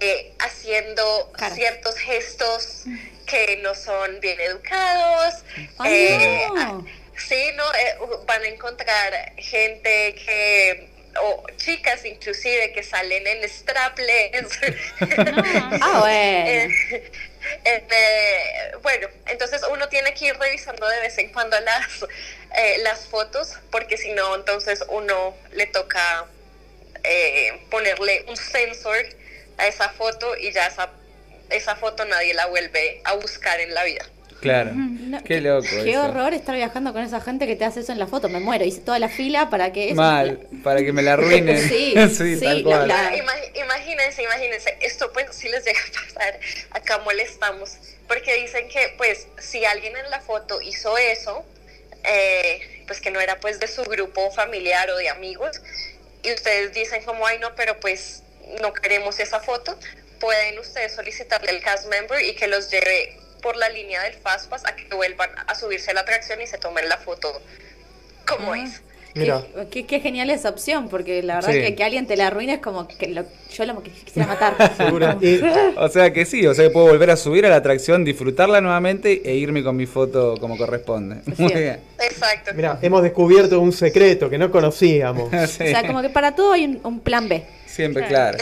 eh, 0.00 0.32
haciendo 0.38 1.32
Cara. 1.36 1.54
ciertos 1.54 1.96
gestos 1.96 2.84
que 3.26 3.58
no 3.62 3.74
son 3.74 4.20
bien 4.20 4.40
educados. 4.40 5.42
Eh, 5.84 6.46
no. 6.54 6.86
Sí, 7.16 7.50
no, 7.54 7.64
Eh, 7.74 7.96
van 8.26 8.42
a 8.42 8.46
encontrar 8.48 9.32
gente 9.36 10.14
que, 10.16 10.88
o 11.20 11.46
chicas 11.56 12.04
inclusive, 12.04 12.72
que 12.72 12.82
salen 12.82 13.26
en 13.26 13.48
strapless. 13.48 14.58
Ah, 15.80 16.00
bueno. 16.00 16.74
Eh, 17.64 18.72
bueno, 18.82 19.08
entonces 19.26 19.60
uno 19.70 19.88
tiene 19.88 20.14
que 20.14 20.26
ir 20.26 20.38
revisando 20.38 20.88
de 20.88 21.00
vez 21.00 21.16
en 21.18 21.30
cuando 21.32 21.58
las, 21.60 21.86
eh, 22.56 22.78
las 22.78 23.06
fotos, 23.06 23.52
porque 23.70 23.96
si 23.96 24.12
no, 24.12 24.34
entonces 24.34 24.82
uno 24.88 25.36
le 25.52 25.66
toca 25.66 26.24
eh, 27.04 27.60
ponerle 27.70 28.24
un 28.28 28.36
sensor 28.36 28.96
a 29.58 29.66
esa 29.66 29.88
foto 29.90 30.36
y 30.36 30.52
ya 30.52 30.66
esa, 30.66 30.90
esa 31.50 31.76
foto 31.76 32.04
nadie 32.04 32.34
la 32.34 32.46
vuelve 32.46 33.00
a 33.04 33.14
buscar 33.14 33.60
en 33.60 33.74
la 33.74 33.84
vida. 33.84 34.04
Claro. 34.40 34.72
No, 34.74 35.22
qué 35.24 35.40
loco 35.40 35.66
Qué 35.70 35.92
eso. 35.92 36.02
horror 36.04 36.34
estar 36.34 36.54
viajando 36.54 36.92
con 36.92 37.02
esa 37.02 37.18
gente 37.22 37.46
que 37.46 37.56
te 37.56 37.64
hace 37.64 37.80
eso 37.80 37.92
en 37.92 37.98
la 37.98 38.06
foto. 38.06 38.28
Me 38.28 38.40
muero. 38.40 38.62
Hice 38.66 38.80
toda 38.82 38.98
la 38.98 39.08
fila 39.08 39.48
para 39.48 39.72
que 39.72 39.86
eso. 39.86 39.94
Mal, 39.94 40.38
para 40.62 40.82
que 40.82 40.92
me 40.92 41.00
la 41.02 41.14
arruinen. 41.14 41.56
Sí, 41.68 41.94
sí, 42.14 42.40
tal 42.44 42.58
la- 42.58 42.62
cual. 42.62 42.88
la- 42.88 43.16
Ima- 43.16 43.34
imagínense, 43.64 44.22
imagínense, 44.22 44.76
esto 44.82 45.10
pues 45.14 45.34
si 45.34 45.48
les 45.48 45.64
llega 45.64 45.78
a 45.80 46.14
pasar, 46.14 46.40
acá 46.72 46.98
molestamos, 46.98 47.76
porque 48.06 48.34
dicen 48.34 48.68
que 48.68 48.92
pues 48.98 49.28
si 49.38 49.64
alguien 49.64 49.96
en 49.96 50.10
la 50.10 50.20
foto 50.20 50.60
hizo 50.60 50.98
eso, 50.98 51.42
eh, 52.02 52.84
pues 52.86 53.00
que 53.00 53.10
no 53.10 53.20
era 53.20 53.40
pues 53.40 53.60
de 53.60 53.68
su 53.68 53.82
grupo 53.84 54.30
familiar 54.30 54.90
o 54.90 54.96
de 54.96 55.08
amigos, 55.08 55.62
y 56.22 56.32
ustedes 56.34 56.74
dicen 56.74 57.02
como, 57.04 57.26
ay 57.26 57.38
no, 57.38 57.54
pero 57.54 57.80
pues 57.80 58.22
no 58.60 58.72
queremos 58.72 59.18
esa 59.20 59.40
foto, 59.40 59.76
pueden 60.20 60.58
ustedes 60.58 60.94
solicitarle 60.94 61.50
al 61.50 61.60
cast 61.60 61.88
member 61.88 62.22
y 62.24 62.34
que 62.34 62.46
los 62.48 62.70
lleve 62.70 63.16
por 63.42 63.56
la 63.56 63.68
línea 63.68 64.02
del 64.02 64.14
Fastpass 64.14 64.64
a 64.64 64.74
que 64.74 64.94
vuelvan 64.94 65.30
a 65.46 65.54
subirse 65.54 65.90
a 65.90 65.94
la 65.94 66.00
atracción 66.00 66.40
y 66.40 66.46
se 66.46 66.56
tomen 66.58 66.88
la 66.88 66.96
foto 66.96 67.42
como 68.26 68.52
Ah. 68.54 68.58
es. 68.58 68.82
Mira. 69.16 69.42
Qué, 69.54 69.68
qué- 69.70 69.86
qué 69.86 70.00
genial 70.00 70.28
esa 70.30 70.48
opción, 70.48 70.88
porque 70.88 71.22
la 71.22 71.36
verdad 71.36 71.52
Sí. 71.52 71.60
que, 71.60 71.76
que 71.76 71.84
alguien 71.84 72.04
te 72.08 72.16
la 72.16 72.26
arruine 72.26 72.54
es 72.54 72.58
como 72.60 72.88
que 72.88 73.06
lo- 73.06 73.24
yo 73.52 73.64
lo 73.64 73.80
que 73.80 73.90
quisiera 73.90 74.26
matar. 74.26 74.56
Y- 75.22 75.40
O 75.76 75.88
sea 75.88 76.12
que 76.12 76.24
sí, 76.26 76.44
o 76.48 76.52
sea 76.54 76.64
que 76.64 76.70
puedo 76.70 76.86
volver 76.88 77.10
a 77.10 77.16
subir 77.16 77.46
a 77.46 77.48
la 77.48 77.56
atracción, 77.56 78.04
disfrutarla 78.04 78.60
nuevamente 78.60 79.22
e 79.24 79.34
irme 79.36 79.62
con 79.62 79.76
mi 79.76 79.86
foto 79.86 80.36
como 80.40 80.56
corresponde. 80.58 81.16
Muy 81.26 81.36
cierto. 81.36 81.58
bien. 81.58 81.80
Exacto. 82.00 82.50
Mira, 82.54 82.78
hemos 82.82 83.04
descubierto 83.04 83.60
un 83.60 83.72
secreto 83.72 84.28
que 84.28 84.38
no 84.38 84.50
conocíamos. 84.50 85.30
Sí, 85.48 85.62
O 85.62 85.66
sea, 85.68 85.86
como 85.86 86.02
que 86.02 86.10
para 86.10 86.34
todo 86.34 86.52
hay 86.54 86.64
un, 86.64 86.80
un 86.82 86.98
plan 86.98 87.28
B. 87.28 87.44
Siempre 87.74 88.06
claro. 88.06 88.38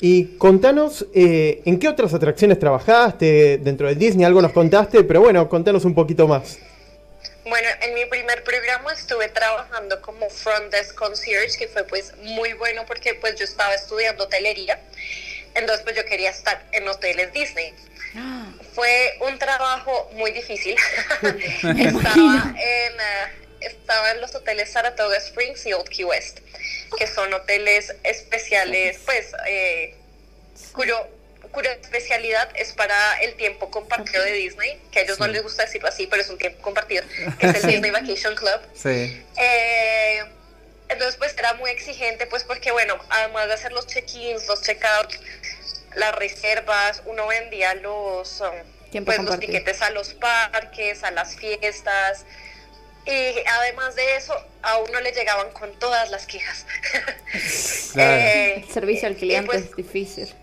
Y 0.00 0.36
contanos, 0.38 1.06
eh, 1.14 1.60
¿en 1.66 1.78
qué 1.78 1.88
otras 1.88 2.14
atracciones 2.14 2.58
trabajaste 2.58 3.58
dentro 3.58 3.86
de 3.86 3.94
Disney? 3.94 4.24
Algo 4.24 4.40
nos 4.40 4.52
contaste, 4.52 5.04
pero 5.04 5.20
bueno, 5.20 5.48
contanos 5.48 5.84
un 5.84 5.94
poquito 5.94 6.26
más. 6.26 6.58
Bueno, 7.44 7.68
en 7.82 7.94
mi 7.94 8.06
primer 8.06 8.42
programa 8.42 8.92
estuve 8.94 9.28
trabajando 9.28 10.00
como 10.00 10.28
front 10.30 10.72
desk 10.72 10.94
concierge, 10.94 11.58
que 11.58 11.68
fue 11.68 11.84
pues 11.84 12.14
muy 12.22 12.54
bueno 12.54 12.84
porque 12.86 13.14
pues 13.14 13.36
yo 13.36 13.44
estaba 13.44 13.74
estudiando 13.74 14.24
hotelería, 14.24 14.80
entonces 15.54 15.84
pues 15.84 15.94
yo 15.94 16.04
quería 16.06 16.30
estar 16.30 16.64
en 16.72 16.88
hoteles 16.88 17.30
Disney. 17.32 17.74
Ah, 18.16 18.46
Fue 18.74 19.18
un 19.28 19.38
trabajo 19.38 20.10
muy 20.14 20.32
difícil. 20.32 20.76
estaba, 21.22 22.54
en, 22.56 22.94
eh, 22.94 23.43
estaba 23.66 24.12
en 24.12 24.20
los 24.20 24.34
hoteles 24.34 24.70
Saratoga 24.70 25.16
Springs 25.18 25.66
y 25.66 25.72
Old 25.72 25.88
Key 25.88 26.04
West, 26.04 26.40
que 26.98 27.06
son 27.06 27.32
hoteles 27.32 27.94
especiales, 28.02 28.98
pues, 29.04 29.32
eh, 29.46 29.94
cuyo, 30.72 31.08
cuya 31.50 31.72
especialidad 31.72 32.48
es 32.54 32.72
para 32.72 33.18
el 33.20 33.34
tiempo 33.34 33.70
compartido 33.70 34.22
de 34.22 34.32
Disney, 34.32 34.80
que 34.90 35.00
a 35.00 35.02
ellos 35.02 35.18
no 35.18 35.26
les 35.26 35.42
gusta 35.42 35.64
decirlo 35.64 35.88
así, 35.88 36.06
pero 36.06 36.22
es 36.22 36.28
un 36.28 36.38
tiempo 36.38 36.62
compartido, 36.62 37.04
que 37.38 37.46
es 37.46 37.64
el. 37.64 37.70
Disney 37.70 37.90
Vacation 37.90 38.34
Club. 38.34 38.60
Sí. 38.74 39.22
Eh, 39.36 40.24
entonces, 40.88 41.16
pues 41.16 41.34
era 41.36 41.54
muy 41.54 41.70
exigente, 41.70 42.26
pues 42.26 42.44
porque, 42.44 42.70
bueno, 42.72 42.98
además 43.08 43.48
de 43.48 43.54
hacer 43.54 43.72
los 43.72 43.86
check-ins, 43.86 44.46
los 44.46 44.62
check-outs, 44.62 45.18
las 45.96 46.14
reservas, 46.14 47.02
uno 47.06 47.26
vendía 47.26 47.74
los, 47.74 48.40
um, 48.40 49.04
pues, 49.04 49.18
los 49.18 49.40
tiquetes 49.40 49.80
a 49.82 49.90
los 49.90 50.14
parques, 50.14 51.02
a 51.02 51.10
las 51.10 51.36
fiestas. 51.36 52.24
Y 53.06 53.34
además 53.46 53.94
de 53.96 54.16
eso, 54.16 54.34
a 54.62 54.78
uno 54.78 55.00
le 55.00 55.12
llegaban 55.12 55.50
con 55.52 55.78
todas 55.78 56.10
las 56.10 56.26
quejas. 56.26 56.64
Claro. 57.92 58.12
Eh, 58.22 58.54
El 58.66 58.72
servicio 58.72 59.06
al 59.08 59.14
cliente 59.16 59.46
pues, 59.46 59.62
es 59.66 59.76
difícil. 59.76 60.34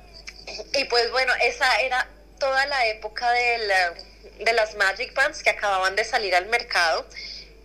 y 0.73 0.85
pues 0.85 1.11
bueno, 1.11 1.33
esa 1.43 1.81
era 1.81 2.07
toda 2.39 2.65
la 2.67 2.87
época 2.87 3.29
del, 3.31 3.69
eh, 3.71 4.43
de 4.45 4.53
las 4.53 4.75
Magic 4.75 5.13
Bands 5.13 5.43
que 5.43 5.49
acababan 5.49 5.95
de 5.95 6.03
salir 6.05 6.33
al 6.35 6.45
mercado. 6.47 7.05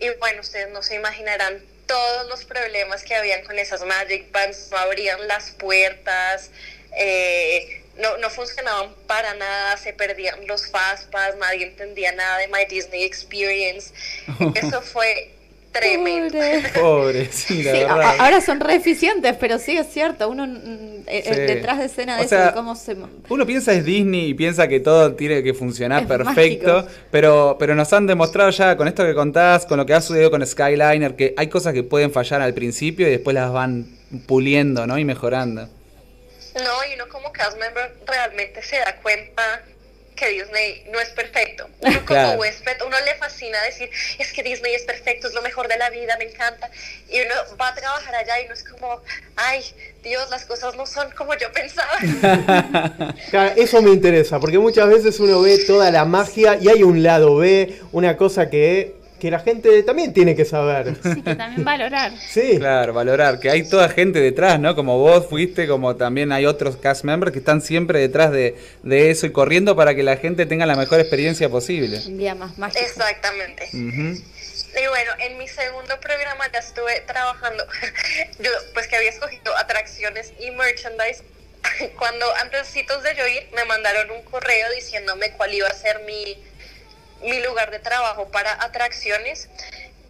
Y 0.00 0.08
bueno, 0.18 0.40
ustedes 0.40 0.70
no 0.70 0.82
se 0.82 0.96
imaginarán 0.96 1.62
todos 1.86 2.26
los 2.28 2.44
problemas 2.44 3.04
que 3.04 3.14
habían 3.14 3.44
con 3.44 3.58
esas 3.58 3.82
Magic 3.84 4.30
Bands. 4.32 4.68
No 4.72 4.78
abrían 4.78 5.26
las 5.28 5.50
puertas, 5.52 6.50
eh, 6.96 7.82
no, 8.00 8.18
no 8.18 8.30
funcionaban 8.30 8.90
para 9.06 9.34
nada, 9.34 9.76
se 9.76 9.92
perdían 9.92 10.46
los 10.46 10.66
Fastpass, 10.70 11.36
nadie 11.40 11.66
entendía 11.66 12.12
nada 12.12 12.38
de 12.38 12.48
My 12.48 12.64
Disney 12.68 13.04
Experience. 13.04 13.92
Eso 14.54 14.80
fue 14.82 15.32
tremendo. 15.72 16.38
Pobre. 16.38 16.62
Pobre, 16.80 17.28
sí, 17.32 17.62
la 17.62 17.72
Sí, 17.72 17.78
verdad. 17.80 18.00
a- 18.00 18.24
ahora 18.24 18.40
son 18.40 18.60
re 18.60 18.76
eficientes, 18.76 19.36
pero 19.38 19.58
sí 19.58 19.76
es 19.76 19.86
cierto. 19.92 20.28
Uno 20.28 20.46
mm, 20.46 21.04
eh, 21.06 21.22
eh, 21.24 21.34
Sí. 21.34 21.40
detrás 21.42 21.78
de 21.78 21.84
escena 21.84 22.14
de 22.16 22.22
O 22.22 22.24
eso, 22.24 22.30
sea, 22.30 22.46
de 22.46 22.52
cómo 22.54 22.74
se. 22.76 22.96
Uno 23.28 23.44
piensa 23.46 23.72
es 23.74 23.84
Disney 23.84 24.28
y 24.30 24.34
piensa 24.34 24.68
que 24.68 24.80
todo 24.80 25.14
tiene 25.14 25.42
que 25.42 25.52
funcionar 25.52 26.02
Es 26.02 26.08
perfecto, 26.08 26.72
mágico. 26.82 26.94
pero, 27.10 27.56
pero 27.58 27.74
nos 27.74 27.92
han 27.92 28.06
demostrado 28.06 28.50
ya 28.50 28.76
con 28.76 28.88
esto 28.88 29.04
que 29.04 29.14
contás, 29.14 29.66
con 29.66 29.76
lo 29.76 29.84
que 29.84 29.92
ha 29.92 30.00
sucedido 30.00 30.30
con 30.30 30.46
Skyliner, 30.46 31.14
que 31.14 31.34
hay 31.36 31.48
cosas 31.48 31.74
que 31.74 31.82
pueden 31.82 32.10
fallar 32.10 32.40
al 32.40 32.54
principio 32.54 33.06
y 33.06 33.10
después 33.10 33.34
las 33.34 33.52
van 33.52 33.86
puliendo, 34.26 34.86
¿no? 34.86 34.98
Y 34.98 35.04
mejorando. 35.04 35.68
No, 36.56 36.84
y 36.84 36.94
uno 36.94 37.08
como 37.08 37.32
cast 37.32 37.58
member 37.58 37.94
realmente 38.06 38.62
se 38.62 38.78
da 38.78 38.96
cuenta 38.96 39.62
que 40.16 40.28
Disney 40.28 40.84
no 40.90 40.98
es 40.98 41.10
perfecto. 41.10 41.68
Uno 41.80 42.04
como 42.06 42.32
huésped, 42.32 42.78
uno 42.84 42.96
le 43.04 43.14
fascina 43.16 43.62
decir, 43.62 43.90
es 44.18 44.32
que 44.32 44.42
Disney 44.42 44.74
es 44.74 44.82
perfecto, 44.82 45.28
es 45.28 45.34
lo 45.34 45.42
mejor 45.42 45.68
de 45.68 45.76
la 45.76 45.90
vida, 45.90 46.16
me 46.18 46.24
encanta. 46.24 46.70
Y 47.10 47.20
uno 47.20 47.34
va 47.60 47.68
a 47.68 47.74
trabajar 47.74 48.14
allá 48.14 48.40
y 48.40 48.46
uno 48.46 48.54
es 48.54 48.64
como, 48.64 49.02
ay, 49.36 49.62
Dios, 50.02 50.28
las 50.30 50.46
cosas 50.46 50.74
no 50.74 50.86
son 50.86 51.10
como 51.12 51.36
yo 51.36 51.52
pensaba. 51.52 51.98
Claro, 53.30 53.52
Eso 53.56 53.82
me 53.82 53.90
interesa, 53.90 54.40
porque 54.40 54.58
muchas 54.58 54.88
veces 54.88 55.20
uno 55.20 55.42
ve 55.42 55.58
toda 55.66 55.90
la 55.90 56.04
magia 56.04 56.56
y 56.60 56.68
hay 56.68 56.82
un 56.82 57.02
lado 57.02 57.36
B, 57.36 57.78
una 57.92 58.16
cosa 58.16 58.48
que, 58.48 58.94
que 59.26 59.30
la 59.32 59.40
gente 59.40 59.82
también 59.82 60.12
tiene 60.12 60.36
que 60.36 60.44
saber. 60.44 60.94
Sí, 61.02 61.20
que 61.20 61.34
también 61.34 61.64
valorar. 61.64 62.12
Sí, 62.16 62.58
Claro, 62.58 62.92
valorar 62.92 63.40
que 63.40 63.50
hay 63.50 63.68
toda 63.68 63.88
gente 63.88 64.20
detrás, 64.20 64.60
¿no? 64.60 64.76
Como 64.76 64.98
vos 64.98 65.26
fuiste, 65.26 65.66
como 65.66 65.96
también 65.96 66.30
hay 66.30 66.46
otros 66.46 66.76
cast 66.76 67.02
members 67.02 67.32
que 67.32 67.40
están 67.40 67.60
siempre 67.60 67.98
detrás 67.98 68.30
de, 68.30 68.56
de 68.84 69.10
eso 69.10 69.26
y 69.26 69.32
corriendo 69.32 69.74
para 69.74 69.96
que 69.96 70.04
la 70.04 70.16
gente 70.16 70.46
tenga 70.46 70.64
la 70.64 70.76
mejor 70.76 71.00
experiencia 71.00 71.48
posible. 71.48 72.00
Un 72.06 72.18
día 72.18 72.36
más 72.36 72.56
mágico. 72.56 72.84
Exactamente. 72.84 73.68
Y 73.72 74.86
bueno, 74.88 75.10
en 75.18 75.38
mi 75.38 75.48
segundo 75.48 75.98
programa 75.98 76.48
ya 76.52 76.60
estuve 76.60 77.00
trabajando, 77.00 77.66
yo 78.38 78.50
pues 78.74 78.86
que 78.86 78.94
había 78.94 79.10
escogido 79.10 79.56
atracciones 79.56 80.32
y 80.38 80.52
merchandise. 80.52 81.24
Cuando 81.98 82.32
antesitos 82.36 83.02
de 83.02 83.16
yo 83.16 83.26
ir, 83.26 83.48
me 83.56 83.64
mandaron 83.64 84.08
un 84.12 84.22
correo 84.22 84.70
diciéndome 84.76 85.32
cuál 85.32 85.52
iba 85.52 85.66
a 85.66 85.74
ser 85.74 86.00
mi, 86.04 86.38
mi 87.22 87.40
lugar 87.40 87.70
de 87.70 87.78
trabajo 87.78 88.28
para 88.28 88.52
atracciones. 88.62 89.48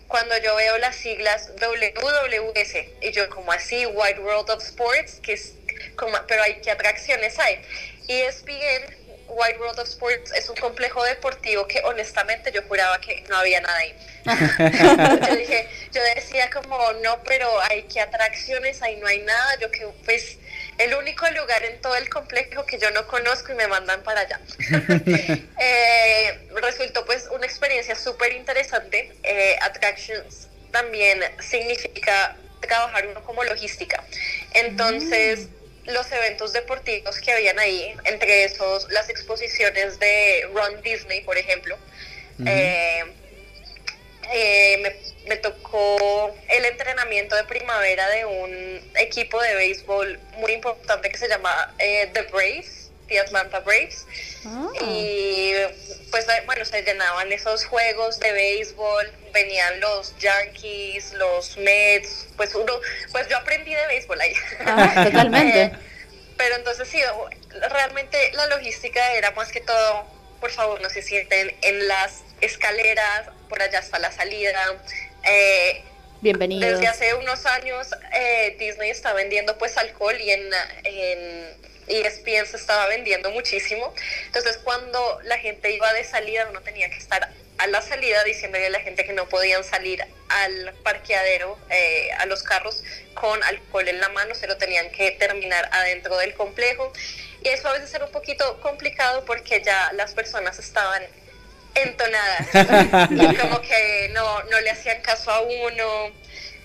Cuando 0.09 0.37
yo 0.39 0.55
veo 0.55 0.79
las 0.79 0.97
siglas 0.97 1.51
WWS 1.57 2.75
y 3.01 3.11
yo 3.11 3.29
como 3.29 3.51
así, 3.53 3.87
Wide 3.87 4.21
World 4.21 4.51
of 4.51 4.63
Sports, 4.63 5.19
que 5.21 5.33
es 5.33 5.55
como, 5.97 6.17
pero 6.29 6.43
hay 6.43 6.61
qué 6.61 6.71
atracciones 6.71 7.39
hay. 7.41 7.61
ESPN, 8.07 8.95
Wide 9.29 9.59
World 9.59 9.81
of 9.81 9.89
Sports 9.89 10.33
es 10.33 10.49
un 10.49 10.57
complejo 10.57 11.03
deportivo 11.03 11.67
que 11.67 11.81
honestamente 11.81 12.53
yo 12.53 12.63
juraba 12.69 13.01
que 13.01 13.25
no 13.29 13.37
había 13.37 13.61
nada 13.61 13.77
ahí. 13.79 13.95
yo 15.29 15.37
dije, 15.37 15.69
yo 15.93 16.03
decía 16.15 16.51
como 16.51 16.93
no, 17.03 17.23
pero 17.25 17.49
hay 17.63 17.83
que 17.85 18.01
atracciones, 18.01 18.83
ahí 18.83 18.97
no 18.97 19.07
hay 19.07 19.21
nada, 19.21 19.59
yo 19.59 19.71
que 19.71 19.87
pues 20.05 20.39
el 20.79 20.95
único 20.95 21.29
lugar 21.31 21.65
en 21.65 21.81
todo 21.81 21.97
el 21.97 22.09
complejo 22.09 22.67
que 22.67 22.79
yo 22.79 22.91
no 22.91 23.07
conozco 23.07 23.53
y 23.53 23.55
me 23.55 23.67
mandan 23.67 24.03
para 24.03 24.21
allá. 24.21 24.41
Eh, 25.59 26.49
resultó 26.63 27.05
pues 27.07 27.29
una 27.33 27.47
experiencia 27.47 27.95
súper 27.95 28.33
interesante. 28.33 29.13
Eh, 29.23 29.57
Attractions 29.63 30.49
también 30.71 31.21
significa 31.41 32.37
trabajar 32.61 33.07
uno 33.07 33.23
como 33.25 33.43
logística. 33.45 34.05
Entonces, 34.55 35.49
los 35.87 36.11
eventos 36.13 36.53
deportivos 36.53 37.21
que 37.21 37.33
habían 37.33 37.59
ahí, 37.59 37.95
entre 38.05 38.45
esos 38.45 38.91
las 38.91 39.09
exposiciones 39.09 39.99
de 39.99 40.49
Ron 40.53 40.83
Disney, 40.83 41.23
por 41.23 41.39
ejemplo, 41.39 41.77
eh, 42.45 43.05
eh, 44.33 44.79
me, 44.79 44.97
me 45.29 45.37
tocó 45.37 46.35
el 46.49 46.65
entrenamiento 46.65 47.35
de 47.37 47.45
primavera 47.45 48.09
de 48.09 48.25
un 48.25 48.93
equipo 48.97 49.41
de 49.41 49.55
béisbol 49.55 50.19
muy 50.39 50.53
importante 50.53 51.11
que 51.11 51.19
se 51.19 51.29
llama 51.29 51.75
eh, 51.79 52.11
The 52.13 52.23
Braves, 52.23 52.91
The 53.09 53.21
Atlanta 53.21 53.61
Braves. 53.61 54.07
Ah. 54.45 54.69
Y 54.83 55.53
pues 56.11 56.29
eh, 56.29 56.43
bueno, 56.47 56.65
se 56.65 56.83
llenaban 56.83 57.33
esos 57.33 57.65
juegos 57.65 58.21
de 58.21 58.33
béisbol, 58.33 59.13
venían 59.33 59.81
los 59.81 60.17
Yankees, 60.19 61.13
los 61.15 61.57
Mets, 61.59 62.29
pues 62.37 62.55
uno, 62.55 62.73
pues 63.13 63.29
yo 63.29 63.37
aprendí 63.37 63.75
de 63.75 63.87
béisbol 63.89 64.21
ahí. 64.21 64.35
Ah, 64.65 65.05
totalmente. 65.11 65.63
Eh, 65.63 65.73
pero 66.37 66.57
entonces 66.57 66.89
sí, 66.89 67.01
realmente 67.71 68.33
la 68.35 68.47
logística 68.47 69.15
era 69.15 69.31
más 69.33 69.51
que 69.51 69.61
todo, 69.61 70.07
por 70.41 70.51
favor, 70.51 70.81
no 70.81 70.91
se 70.91 71.03
sienten 71.03 71.57
en 71.63 71.89
las 71.89 72.23
escaleras, 72.41 73.31
por 73.49 73.63
allá 73.63 73.79
está 73.79 73.99
la 73.99 74.13
salida. 74.13 74.61
Eh, 75.25 75.83
Bienvenidos. 76.21 76.73
desde 76.73 76.89
hace 76.89 77.15
unos 77.15 77.45
años 77.47 77.89
eh, 78.13 78.57
Disney 78.59 78.91
está 78.91 79.13
vendiendo 79.13 79.59
pues 79.59 79.77
alcohol 79.77 80.19
y 80.21 80.31
en, 80.31 80.49
en 80.85 81.57
ESPN 81.89 82.47
se 82.47 82.57
estaba 82.57 82.87
vendiendo 82.87 83.31
muchísimo. 83.31 83.93
Entonces 84.27 84.59
cuando 84.59 85.21
la 85.25 85.39
gente 85.39 85.71
iba 85.73 85.93
de 85.93 86.05
salida 86.05 86.47
uno 86.51 86.61
tenía 86.63 86.89
que 86.91 86.97
estar 86.97 87.31
a 87.59 87.67
la 87.69 87.81
salida 87.81 88.23
diciéndole 88.25 88.67
a 88.67 88.71
la 88.71 88.81
gente 88.81 89.05
que 89.05 89.13
no 89.13 89.29
podían 89.29 89.65
salir 89.65 90.05
al 90.29 90.75
parqueadero, 90.83 91.59
eh, 91.71 92.11
a 92.19 92.27
los 92.27 92.43
carros 92.43 92.83
con 93.15 93.43
alcohol 93.45 93.89
en 93.89 94.01
la 94.01 94.09
mano, 94.11 94.35
se 94.35 94.47
lo 94.47 94.57
tenían 94.57 94.91
que 94.91 95.13
terminar 95.13 95.69
adentro 95.73 96.17
del 96.19 96.35
complejo. 96.35 96.93
Y 97.43 97.49
eso 97.49 97.69
a 97.69 97.73
veces 97.73 97.95
era 97.95 98.05
un 98.05 98.13
poquito 98.13 98.61
complicado 98.61 99.25
porque 99.25 99.63
ya 99.63 99.93
las 99.95 100.13
personas 100.13 100.59
estaban 100.59 101.03
entonadas 101.77 102.49
y 103.11 103.37
como 103.37 103.61
que 103.61 104.11
no, 104.13 104.43
no 104.45 104.61
le 104.61 104.71
hacían 104.71 105.01
caso 105.03 105.31
a 105.31 105.41
uno. 105.41 106.13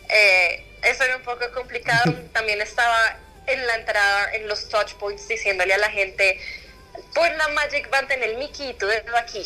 Eh, 0.10 0.66
eso 0.84 1.04
era 1.04 1.18
un 1.18 1.24
poco 1.24 1.52
complicado. 1.54 2.14
También 2.34 2.62
estaba 2.62 3.18
en 3.48 3.66
la 3.68 3.76
entrada, 3.76 4.34
en 4.34 4.48
los 4.48 4.70
touch 4.70 4.94
points, 4.94 5.28
diciéndole 5.28 5.74
a 5.74 5.78
la 5.78 5.90
gente, 5.90 6.40
pon 7.14 7.38
la 7.38 7.48
Magic 7.50 7.90
Band 7.90 8.12
en 8.12 8.24
el 8.24 8.38
Mickey 8.38 8.70
y 8.70 8.74
tú 8.74 8.88
desde 8.88 9.18
aquí. 9.18 9.46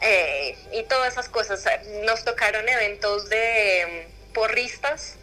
Eh, 0.00 0.56
y 0.72 0.82
todas 0.84 1.12
esas 1.12 1.28
cosas. 1.28 1.64
Nos 2.04 2.24
tocaron 2.24 2.68
eventos 2.68 3.28
de 3.28 4.06
mm, 4.30 4.32
porristas. 4.32 5.16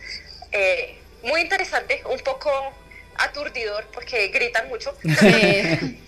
eh, 0.51 0.95
muy 1.21 1.41
interesante, 1.41 2.01
un 2.05 2.19
poco 2.19 2.49
aturdidor 3.17 3.85
porque 3.91 4.29
gritan 4.29 4.69
mucho. 4.69 4.95
Sí. 5.01 5.99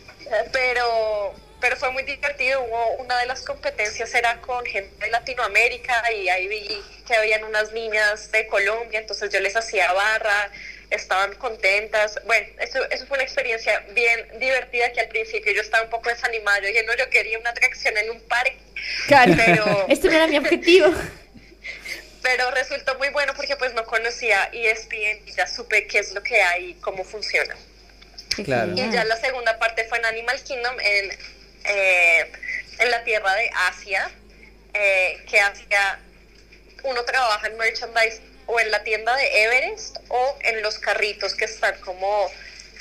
pero 0.54 1.36
pero 1.62 1.78
fue 1.78 1.91
muy 2.02 2.16
divertido. 2.16 2.62
Hubo 2.64 2.96
una 2.98 3.18
de 3.20 3.26
las 3.28 3.42
competencias 3.42 4.14
era 4.14 4.40
con 4.42 4.66
gente 4.66 5.06
de 5.06 5.12
Latinoamérica 5.12 6.12
y 6.12 6.30
ahí 6.30 6.48
vi 6.48 6.82
que 7.08 7.16
habían 7.16 7.44
unas 7.44 7.72
niñas 7.72 8.32
de 8.32 8.48
Colombia, 8.48 9.00
entonces 9.00 9.32
yo 9.32 9.40
les 9.40 9.56
hacía 9.56 9.92
barra, 9.94 10.52
estaban 10.90 11.34
contentas. 11.36 12.20
Bueno, 12.26 12.48
eso, 12.60 12.80
eso 12.90 13.06
fue 13.06 13.18
una 13.18 13.24
experiencia 13.24 13.80
bien 13.94 14.40
divertida 14.40 14.92
que 14.92 15.02
al 15.02 15.08
principio 15.10 15.54
yo 15.54 15.62
estaba 15.62 15.84
un 15.84 15.90
poco 15.90 16.10
desanimada. 16.10 16.60
Yo 16.60 16.68
dije, 16.68 16.84
no, 16.84 16.96
yo 16.96 17.10
quería 17.10 17.40
una 17.40 17.52
atracción 17.52 17.98
en 17.98 18.10
un 18.12 18.22
parque. 18.22 18.58
Claro. 19.08 19.34
Pero- 19.38 19.86
Este 19.90 20.08
no 20.08 20.16
era 20.16 20.28
mi 20.28 20.38
objetivo. 20.38 20.94
Pero 22.24 22.52
resultó 22.52 22.96
muy 23.00 23.10
bueno 23.10 23.34
porque 23.36 23.56
pues 23.56 23.74
no 23.74 23.84
conocía 23.84 24.50
ESPN 24.54 25.28
y 25.28 25.32
ya 25.36 25.48
supe 25.48 25.88
qué 25.88 26.00
es 26.00 26.14
lo 26.14 26.22
que 26.22 26.40
hay 26.40 26.72
y 26.72 26.74
cómo 26.76 27.04
funciona. 27.04 27.56
Claro. 28.46 28.74
Y 28.76 28.92
ya 28.92 29.04
la 29.06 29.18
segunda 29.18 29.58
parte 29.58 29.86
fue 29.86 29.98
en 29.98 30.06
Animal 30.06 30.40
Kingdom, 30.44 30.80
en, 30.80 31.12
eh, 31.66 32.32
en 32.80 32.92
la 32.92 33.04
tierra 33.04 33.34
de 33.36 33.50
Asia, 33.70 34.10
eh, 34.74 35.24
que 35.30 35.40
Asia 35.40 36.00
uno 36.84 37.04
trabaja 37.04 37.48
en 37.48 37.58
merchandise 37.58 38.22
o 38.48 38.60
en 38.60 38.72
la 38.72 38.84
tienda 38.84 39.16
de 39.16 39.44
Everest 39.44 39.98
o 40.10 40.38
en 40.42 40.62
los 40.62 40.80
carritos 40.80 41.36
que 41.36 41.46
están 41.46 41.80
como 41.82 42.30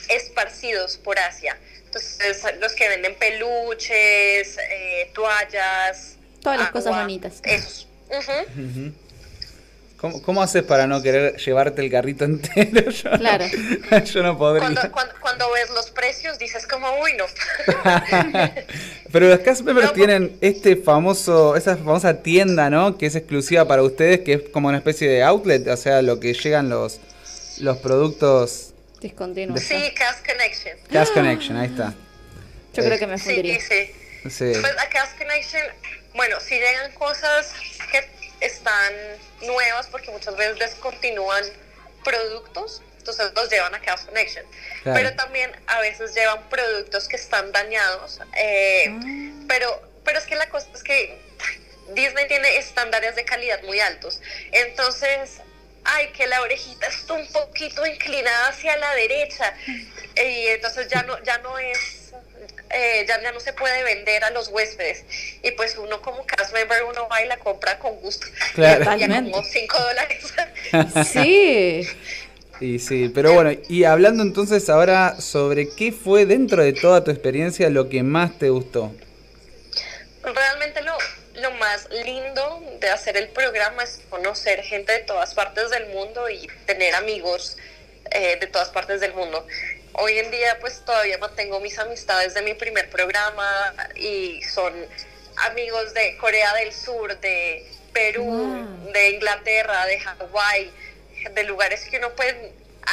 esparcidos 0.09 0.97
por 0.97 1.19
Asia. 1.19 1.57
Entonces, 1.85 2.45
los 2.61 2.73
que 2.75 2.89
venden 2.89 3.17
peluches, 3.17 4.57
eh, 4.59 5.11
toallas. 5.13 6.17
Todas 6.41 6.61
las 6.61 6.71
cosas 6.71 6.95
bonitas. 6.95 7.41
Esos. 7.43 7.89
Ujú. 8.09 8.95
¿Cómo, 10.01 10.23
cómo 10.23 10.43
haces 10.43 10.63
para 10.63 10.87
no 10.87 11.03
querer 11.03 11.37
llevarte 11.37 11.83
el 11.83 11.91
carrito 11.91 12.25
entero? 12.27 12.91
Yo 12.91 13.11
no- 13.11 13.19
Claro. 13.19 13.45
yo 14.05 14.23
no 14.23 14.39
podría. 14.39 14.61
Cuando, 14.63 14.93
cuando, 14.93 15.15
cuando 15.21 15.53
ves 15.53 15.69
los 15.71 15.91
precios 15.91 16.39
dices 16.39 16.67
como, 16.67 16.89
uy, 17.01 17.13
no. 17.19 17.25
Pero 19.13 19.29
los 19.29 19.41
cast 19.41 19.63
members 19.63 19.89
No, 19.89 19.93
tienen 19.93 20.37
este 20.41 20.77
famoso, 20.77 21.57
esa 21.57 21.77
famosa 21.77 22.23
tienda, 22.23 22.71
¿no? 22.71 22.97
Que 22.97 23.07
es 23.07 23.15
exclusiva 23.17 23.67
para 23.67 23.83
ustedes, 23.83 24.21
que 24.21 24.35
es 24.35 24.43
como 24.51 24.69
una 24.69 24.79
especie 24.79 25.09
de 25.09 25.23
outlet, 25.23 25.67
o 25.69 25.77
sea, 25.77 26.01
lo 26.03 26.21
que 26.21 26.33
llegan 26.35 26.69
los, 26.69 27.01
los 27.59 27.77
productos 27.79 28.69
Discontinuo. 29.01 29.57
Sí, 29.57 29.93
Cast 29.97 30.27
Connection. 30.27 30.77
Cast 30.93 31.15
Connection, 31.15 31.57
ahí 31.57 31.69
está. 31.69 31.95
Yo 32.75 32.85
creo 32.85 32.99
que 32.99 33.07
me 33.07 33.19
Sí, 33.19 33.25
fundiría. 33.25 33.59
sí. 33.61 33.91
Sí. 34.29 34.53
Pues 34.61 34.65
a 34.79 34.89
Cast 34.91 35.17
Connection, 35.19 35.63
bueno, 36.15 36.37
si 36.41 36.55
llegan 36.57 36.93
cosas 36.93 37.53
que 37.91 38.07
están 38.47 38.93
nuevas 39.43 39.87
porque 39.89 40.11
muchas 40.11 40.37
veces 40.37 40.59
descontinúan 40.59 41.45
productos, 42.05 42.83
entonces 42.99 43.33
los 43.35 43.51
llevan 43.51 43.75
a 43.75 43.81
Cast 43.81 44.07
Connection. 44.07 44.45
Claro. 44.83 44.99
Pero 44.99 45.17
también 45.17 45.51
a 45.67 45.81
veces 45.81 46.15
llevan 46.15 46.49
productos 46.49 47.09
que 47.09 47.17
están 47.17 47.53
dañados, 47.53 48.21
eh, 48.37 48.87
Ah. 48.91 49.45
pero, 49.49 49.83
pero 50.05 50.19
es 50.19 50.25
que 50.27 50.35
la 50.37 50.49
cosa 50.49 50.67
es 50.75 50.83
que 50.83 51.19
Disney 51.95 52.29
tiene 52.29 52.57
estándares 52.59 53.17
de 53.17 53.25
calidad 53.25 53.63
muy 53.65 53.81
altos. 53.81 54.21
Entonces, 54.53 55.39
ay, 55.85 56.09
que 56.13 56.27
la 56.27 56.41
orejita 56.43 56.87
está 56.87 57.15
un 57.15 57.27
poquito 57.33 57.85
inclinada 57.87 58.49
hacia 58.49 58.77
la 58.77 58.95
derecha. 58.95 59.55
Y 59.67 60.47
entonces 60.49 60.89
ya 60.89 61.03
no, 61.03 61.21
ya 61.25 61.39
no 61.39 61.59
es, 61.59 62.00
eh, 62.71 63.05
ya, 63.07 63.21
ya 63.21 63.33
no 63.33 63.41
se 63.41 63.53
puede 63.53 63.83
vender 63.83 64.25
a 64.25 64.31
los 64.31 64.49
huéspedes. 64.49 65.05
Y 65.43 65.51
pues 65.53 65.77
uno 65.77 66.01
como 66.03 66.25
cast 66.25 66.53
member, 66.53 66.85
uno 66.85 67.09
va 67.09 67.23
y 67.23 67.27
la 67.29 67.39
compra 67.39 67.79
con 67.79 67.97
gusto. 67.97 68.27
Claro. 68.55 68.85
Totalmente. 68.85 69.31
como 69.31 69.45
5 69.45 69.79
dólares. 69.79 70.35
Sí. 71.13 71.89
Y 72.61 72.79
sí, 72.79 73.11
pero 73.15 73.33
bueno, 73.33 73.59
y 73.71 73.85
hablando 73.85 74.23
entonces 74.23 74.69
ahora 74.69 75.19
sobre 75.19 75.71
qué 75.71 75.93
fue 75.93 76.27
dentro 76.27 76.63
de 76.63 76.75
toda 76.75 77.03
tu 77.03 77.11
experiencia 77.11 77.71
lo 77.71 77.89
que 77.89 78.03
más 78.03 78.39
te 78.39 78.51
gustó. 78.51 78.93
Realmente 80.23 80.83
lo, 80.83 80.93
lo 81.37 81.53
más 81.53 81.89
lindo 82.05 82.63
de 82.79 82.91
hacer 82.91 83.17
el 83.17 83.29
programa 83.29 83.83
es 83.83 84.03
conocer 84.11 84.63
gente 84.63 84.93
de 84.93 84.99
todas 84.99 85.33
partes 85.33 85.71
del 85.71 85.87
mundo 85.87 86.29
y 86.29 86.49
tener 86.67 86.95
amigos 86.95 87.57
eh, 88.11 88.37
de 88.39 88.47
todas 88.47 88.69
partes 88.69 89.01
del 89.01 89.15
mundo. 89.15 89.47
Hoy 89.95 90.19
en 90.19 90.31
día 90.31 90.57
pues 90.61 90.85
todavía 90.85 91.19
mantengo 91.19 91.61
mis 91.61 91.79
amistades 91.79 92.35
de 92.35 92.43
mi 92.43 92.55
primer 92.55 92.89
programa 92.91 93.75
y 93.97 94.43
son 94.43 94.73
amigos 95.37 95.93
de 95.95 96.17
Corea 96.19 96.55
del 96.55 96.73
Sur, 96.73 97.19
de 97.21 97.67
Perú, 97.93 98.25
Wow. 98.25 98.93
de 98.93 99.11
Inglaterra, 99.11 99.85
de 99.87 99.99
Hawái, 99.99 100.71
de 101.33 101.45
lugares 101.45 101.85
que 101.91 101.99
uno 101.99 102.11
pues 102.15 102.35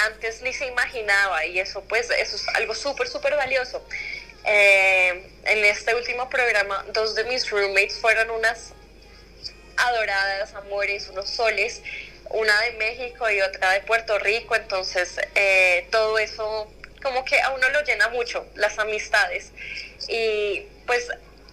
antes 0.08 0.42
ni 0.42 0.54
se 0.54 0.66
imaginaba 0.66 1.46
y 1.46 1.60
eso 1.60 1.84
pues 1.88 2.10
eso 2.10 2.36
es 2.36 2.48
algo 2.56 2.74
súper 2.74 3.08
súper 3.08 3.36
valioso. 3.36 3.86
Eh, 4.44 5.30
en 5.44 5.66
este 5.66 5.94
último 5.94 6.30
programa 6.30 6.84
dos 6.94 7.16
de 7.16 7.26
mis 7.26 7.50
roommates 7.50 8.00
fueron 8.00 8.32
unas 8.32 8.74
adoradas 9.78 10.54
amores, 10.56 11.08
unos 11.10 11.30
soles, 11.30 11.82
una 12.30 12.60
de 12.62 12.72
México 12.72 13.30
y 13.30 13.42
otra 13.42 13.72
de 13.72 13.82
Puerto 13.82 14.18
Rico, 14.20 14.56
entonces 14.56 15.18
eh, 15.36 15.88
todo 15.92 16.18
eso 16.18 16.72
como 17.08 17.24
que 17.24 17.40
a 17.40 17.52
uno 17.52 17.70
lo 17.70 17.84
llena 17.84 18.10
mucho, 18.10 18.46
las 18.56 18.78
amistades. 18.80 19.52
Y 20.10 20.64
pues 20.86 21.08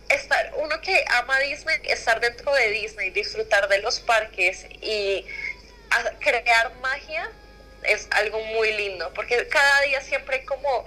estar, 0.09 0.53
uno 0.63 0.81
que 0.81 1.05
ama 1.17 1.39
Disney, 1.41 1.77
estar 1.85 2.21
dentro 2.21 2.53
de 2.53 2.71
Disney, 2.71 3.11
disfrutar 3.11 3.69
de 3.69 3.81
los 3.81 4.01
parques 4.01 4.67
y 4.83 5.25
crear 6.19 6.73
magia 6.83 7.31
es 7.85 8.09
algo 8.11 8.39
muy 8.57 8.73
lindo, 8.73 9.13
porque 9.15 9.47
cada 9.49 9.83
día 9.83 10.01
siempre 10.01 10.37
hay 10.37 10.45
como 10.45 10.87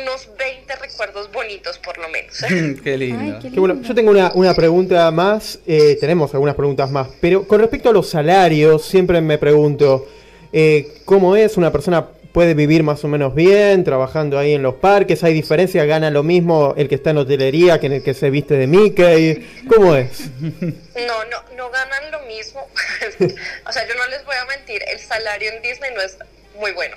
unos 0.00 0.28
20 0.36 0.76
recuerdos 0.76 1.30
bonitos 1.32 1.78
por 1.78 1.96
lo 1.98 2.08
menos. 2.08 2.36
qué 2.84 2.98
lindo. 2.98 3.36
Ay, 3.36 3.42
qué 3.42 3.50
Qué 3.50 3.60
bueno. 3.60 3.80
Yo 3.82 3.94
tengo 3.94 4.10
una, 4.10 4.32
una 4.34 4.54
pregunta 4.54 5.10
más, 5.10 5.58
eh, 5.66 5.96
tenemos 6.00 6.34
algunas 6.34 6.54
preguntas 6.54 6.90
más, 6.90 7.08
pero 7.20 7.46
con 7.46 7.60
respecto 7.60 7.88
a 7.88 7.92
los 7.92 8.10
salarios, 8.10 8.84
siempre 8.84 9.20
me 9.20 9.38
pregunto, 9.38 10.08
eh, 10.52 11.00
¿cómo 11.04 11.36
es 11.36 11.56
una 11.56 11.70
persona 11.70 12.08
puede 12.34 12.54
vivir 12.54 12.82
más 12.82 13.04
o 13.04 13.08
menos 13.08 13.32
bien 13.32 13.84
trabajando 13.84 14.40
ahí 14.40 14.54
en 14.54 14.62
los 14.62 14.74
parques. 14.74 15.22
Hay 15.22 15.32
diferencia, 15.32 15.84
gana 15.84 16.10
lo 16.10 16.24
mismo 16.24 16.74
el 16.76 16.88
que 16.88 16.96
está 16.96 17.10
en 17.10 17.18
hotelería 17.18 17.78
que 17.78 17.86
en 17.86 17.92
el 17.92 18.02
que 18.02 18.12
se 18.12 18.28
viste 18.28 18.54
de 18.54 18.66
Mickey. 18.66 19.64
¿Cómo 19.68 19.94
es? 19.94 20.30
No, 20.40 21.24
no, 21.26 21.56
no 21.56 21.70
ganan 21.70 22.10
lo 22.10 22.20
mismo. 22.22 22.60
o 23.66 23.72
sea, 23.72 23.86
yo 23.86 23.94
no 23.94 24.06
les 24.08 24.24
voy 24.24 24.34
a 24.34 24.44
mentir, 24.46 24.82
el 24.88 24.98
salario 24.98 25.52
en 25.52 25.62
Disney 25.62 25.92
no 25.94 26.02
es 26.02 26.18
muy 26.56 26.72
bueno. 26.72 26.96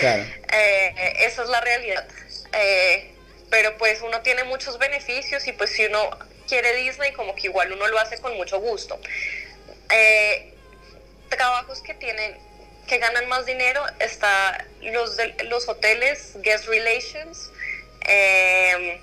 Claro. 0.00 0.24
Eh, 0.56 1.26
esa 1.26 1.42
es 1.42 1.48
la 1.48 1.60
realidad. 1.60 2.06
Eh, 2.52 3.10
pero 3.50 3.76
pues 3.76 4.00
uno 4.02 4.20
tiene 4.20 4.44
muchos 4.44 4.78
beneficios 4.78 5.44
y 5.48 5.52
pues 5.52 5.70
si 5.70 5.86
uno 5.86 6.10
quiere 6.46 6.76
Disney, 6.76 7.12
como 7.12 7.34
que 7.34 7.48
igual 7.48 7.72
uno 7.72 7.88
lo 7.88 7.98
hace 7.98 8.18
con 8.18 8.36
mucho 8.36 8.60
gusto. 8.60 9.00
Eh, 9.90 10.52
trabajos 11.28 11.80
que 11.80 11.94
tienen, 11.94 12.36
que 12.86 12.98
ganan 12.98 13.28
más 13.28 13.46
dinero, 13.46 13.82
está 13.98 14.64
los, 14.82 15.16
de, 15.16 15.34
los 15.44 15.68
hoteles, 15.68 16.32
guest 16.42 16.66
relations. 16.66 17.50
eh, 18.06 19.00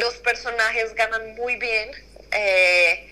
los 0.00 0.14
personajes 0.18 0.94
ganan 0.94 1.34
muy 1.34 1.56
bien. 1.56 1.90
eh, 2.32 3.06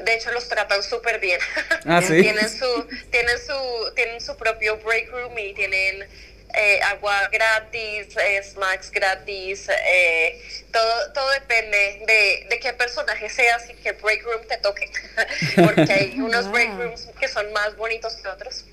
de 0.00 0.14
hecho, 0.14 0.30
los 0.32 0.48
tratan 0.48 0.82
súper 0.82 1.18
bien. 1.20 1.40
Ah, 1.86 2.00
¿sí? 2.06 2.20
tienen 2.22 2.48
su, 2.48 2.88
tienen 3.10 3.36
su, 3.44 3.92
tienen 3.96 4.20
su 4.20 4.36
propio 4.36 4.76
break 4.78 5.10
room 5.10 5.36
y 5.38 5.54
tienen 5.54 6.08
eh, 6.54 6.80
agua 6.84 7.28
gratis, 7.32 8.16
eh, 8.16 8.42
snacks 8.42 8.90
gratis. 8.92 9.68
eh, 9.68 10.40
todo, 10.72 11.12
todo 11.12 11.30
depende 11.30 12.02
de, 12.06 12.46
de 12.48 12.60
qué 12.60 12.72
personaje 12.74 13.28
seas 13.28 13.68
y 13.70 13.74
qué 13.74 13.92
break 13.92 14.22
room 14.24 14.46
te 14.46 14.56
toque. 14.58 14.88
Porque 15.56 15.92
hay 15.92 16.20
unos 16.20 16.48
break 16.50 16.76
rooms 16.76 17.08
que 17.18 17.26
son 17.28 17.52
más 17.52 17.76
bonitos 17.76 18.14
que 18.16 18.28
otros. 18.28 18.64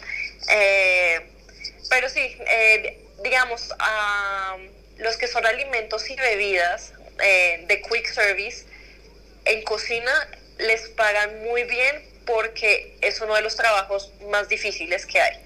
Eh, 0.49 1.21
pero 1.89 2.09
sí, 2.09 2.37
eh, 2.47 2.99
digamos, 3.23 3.73
a 3.79 4.57
los 4.97 5.17
que 5.17 5.27
son 5.27 5.45
alimentos 5.45 6.09
y 6.09 6.15
bebidas 6.15 6.93
eh, 7.21 7.65
de 7.67 7.81
quick 7.81 8.11
service 8.11 8.65
en 9.45 9.63
cocina 9.63 10.11
les 10.57 10.89
pagan 10.89 11.43
muy 11.43 11.63
bien 11.63 12.03
porque 12.25 12.97
es 13.01 13.21
uno 13.21 13.35
de 13.35 13.41
los 13.41 13.55
trabajos 13.55 14.11
más 14.29 14.49
difíciles 14.49 15.05
que 15.05 15.21
hay. 15.21 15.39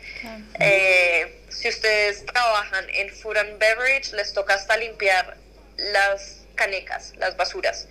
Eh, 0.60 1.36
si 1.50 1.68
ustedes 1.68 2.26
trabajan 2.26 2.86
en 2.90 3.10
food 3.10 3.38
and 3.38 3.60
beverage, 3.60 4.14
les 4.14 4.34
toca 4.34 4.54
hasta 4.54 4.78
limpiar 4.78 5.36
las 5.78 6.46
canecas, 6.56 7.14
las 7.18 7.36
basuras. 7.36 7.88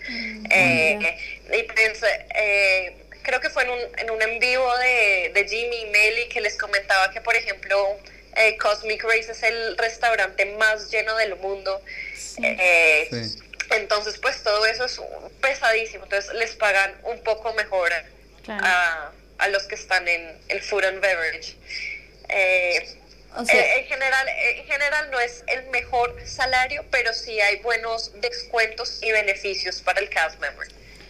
Eh, 0.51 0.99
y 1.53 1.63
pues, 1.65 2.03
eh, 2.35 2.97
creo 3.29 3.41
que 3.43 3.51
fue 3.51 3.63
en 3.65 3.71
un, 3.71 3.79
en 3.99 4.11
un 4.11 4.23
en 4.23 4.39
vivo 4.39 4.75
de, 4.79 5.31
de 5.35 5.47
Jimmy 5.47 5.83
y 5.83 5.87
Meli 5.91 6.29
que 6.31 6.41
les 6.41 6.57
comentaba 6.57 7.11
que, 7.11 7.21
por 7.21 7.37
ejemplo, 7.37 7.99
eh, 8.37 8.57
Cosmic 8.57 9.05
Race 9.05 9.31
es 9.31 9.43
el 9.43 9.77
restaurante 9.77 10.47
más 10.47 10.91
lleno 10.91 11.15
del 11.17 11.37
mundo. 11.37 11.83
Eh, 12.43 13.07
Sí. 13.11 13.39
Entonces, 13.71 14.17
pues 14.19 14.43
todo 14.43 14.65
eso 14.65 14.87
es 14.87 14.99
pesadísimo. 15.43 16.05
Entonces, 16.05 16.33
les 16.37 16.53
pagan 16.57 16.91
un 17.03 17.23
poco 17.23 17.53
mejor 17.53 17.93
Claro. 18.45 18.65
a, 18.65 19.13
a 19.37 19.49
los 19.49 19.65
que 19.65 19.75
están 19.75 20.09
en 20.09 20.41
el 20.49 20.63
food 20.63 20.85
and 20.85 21.01
beverage. 21.03 21.55
Eh, 22.31 22.97
O 23.37 23.45
sea- 23.45 23.55
eh, 23.61 23.81
en, 23.81 23.85
general, 23.89 24.27
en 24.27 24.65
general 24.65 25.11
no 25.11 25.21
es 25.21 25.45
el 25.49 25.65
mejor 25.67 26.17
salario, 26.27 26.83
pero 26.91 27.13
sí 27.13 27.39
hay 27.43 27.57
buenos 27.57 28.19
descuentos 28.23 29.03
y 29.03 29.13
beneficios 29.13 29.83
para 29.83 30.01
el 30.01 30.09
cast 30.09 30.41
member. 30.41 30.67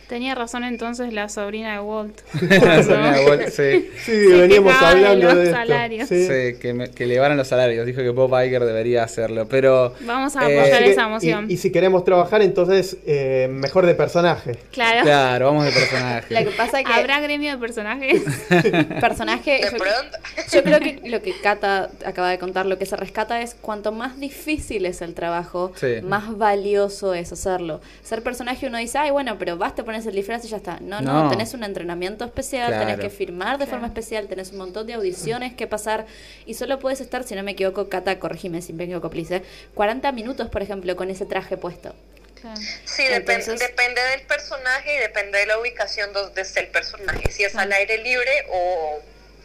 Tenía 0.08 0.34
razón 0.34 0.64
entonces 0.64 1.12
la 1.12 1.28
sobrina 1.28 1.74
de 1.74 1.80
Walt. 1.80 2.18
Sonia 2.32 3.20
Wall, 3.26 3.50
sí. 3.50 3.90
Sí, 4.04 4.26
veníamos 4.26 4.72
quejaba 4.72 4.94
de 4.94 4.96
hablando 5.06 5.26
los 5.26 5.34
de, 5.36 5.42
esto. 5.44 5.56
salarios. 5.56 6.08
Sí. 6.08 6.26
Sí, 6.26 6.58
que, 6.58 6.72
me- 6.72 6.90
que 6.90 7.04
elevaran 7.04 7.36
los 7.36 7.46
salarios. 7.48 7.84
Dijo 7.84 8.00
que 8.00 8.08
Bob 8.08 8.30
Iger 8.42 8.64
debería 8.64 9.04
hacerlo, 9.04 9.46
pero... 9.48 9.94
Vamos 10.00 10.34
a 10.36 10.48
Eh, 10.50 10.58
apoyar 10.58 10.82
esa 10.84 11.04
emoción. 11.04 11.46
Y, 11.50 11.54
y 11.54 11.56
si 11.58 11.70
queremos 11.70 12.04
trabajar, 12.04 12.40
entonces 12.40 12.96
eh, 13.06 13.48
mejor 13.50 13.84
de 13.84 13.94
personaje. 13.94 14.58
claro. 14.72 15.02
Claro, 15.02 15.46
vamos 15.46 15.66
de 15.66 15.72
personaje. 15.72 16.34
Lo 16.42 16.50
que 16.50 16.56
pasa 16.56 16.80
es 16.80 16.86
que 16.86 16.92
¿Habrá 16.92 17.20
gremio 17.20 17.50
de 17.52 17.58
personajes? 17.58 18.22
personaje. 19.00 19.50
De 19.58 19.70
yo- 19.70 19.76
pronto. 19.76 20.18
Yo 20.52 20.62
creo 20.62 20.80
que 20.80 21.00
lo 21.08 21.20
que 21.22 21.34
Cata 21.42 21.90
acaba 22.06 22.30
de 22.30 22.38
contar, 22.38 22.66
lo 22.66 22.78
que 22.78 22.86
se 22.86 22.96
rescata 22.96 23.40
es 23.42 23.54
cuanto 23.54 23.92
más 23.92 24.18
difícil 24.18 24.86
es 24.86 25.02
el 25.02 25.14
trabajo, 25.14 25.72
Sí. 25.76 25.96
más 26.02 26.36
valioso 26.38 27.14
es 27.14 27.32
hacerlo. 27.32 27.80
Ser 28.02 28.22
personaje 28.22 28.66
uno 28.66 28.78
dice, 28.78 28.98
ay, 28.98 29.10
bueno, 29.10 29.36
pero 29.38 29.56
vas, 29.56 29.74
te 29.74 29.82
pones 29.82 29.97
el 30.06 30.14
disfraz 30.14 30.44
y 30.44 30.48
ya 30.48 30.56
está. 30.58 30.78
No, 30.80 31.00
no, 31.00 31.24
No. 31.24 31.30
tenés 31.30 31.54
un 31.54 31.64
entrenamiento 31.64 32.24
especial, 32.24 32.68
Claro. 32.68 32.86
tenés 32.86 33.00
que 33.00 33.10
firmar 33.10 33.58
de 33.58 33.66
forma 33.66 33.86
especial, 33.86 34.26
tenés 34.28 34.52
un 34.52 34.58
montón 34.58 34.86
de 34.86 34.94
audiciones 34.94 35.54
que 35.54 35.66
pasar 35.66 36.06
y 36.46 36.54
solo 36.54 36.78
puedes 36.78 37.00
estar, 37.00 37.24
si 37.24 37.34
no 37.34 37.42
me 37.42 37.52
equivoco, 37.52 37.88
Cata, 37.88 38.18
corregime 38.18 38.62
si 38.62 38.72
me 38.72 38.84
equivoco, 38.84 39.10
please, 39.10 39.42
40 39.74 40.12
minutos, 40.12 40.48
por 40.48 40.62
ejemplo, 40.62 40.94
con 40.96 41.10
ese 41.10 41.26
traje 41.26 41.56
puesto. 41.56 41.94
Claro. 42.40 42.60
Sí, 42.84 43.02
depen- 43.02 43.16
Entonces- 43.40 43.58
depende 43.58 44.00
del 44.12 44.22
personaje 44.22 44.94
y 44.94 44.98
depende 44.98 45.38
de 45.40 45.46
la 45.46 45.58
ubicación 45.58 46.12
donde 46.12 46.40
esté 46.42 46.60
el 46.60 46.68
personaje. 46.68 47.30
Si 47.32 47.42
es 47.42 47.56
al 47.56 47.72
aire 47.72 47.98
libre 47.98 48.30
o 48.52 49.00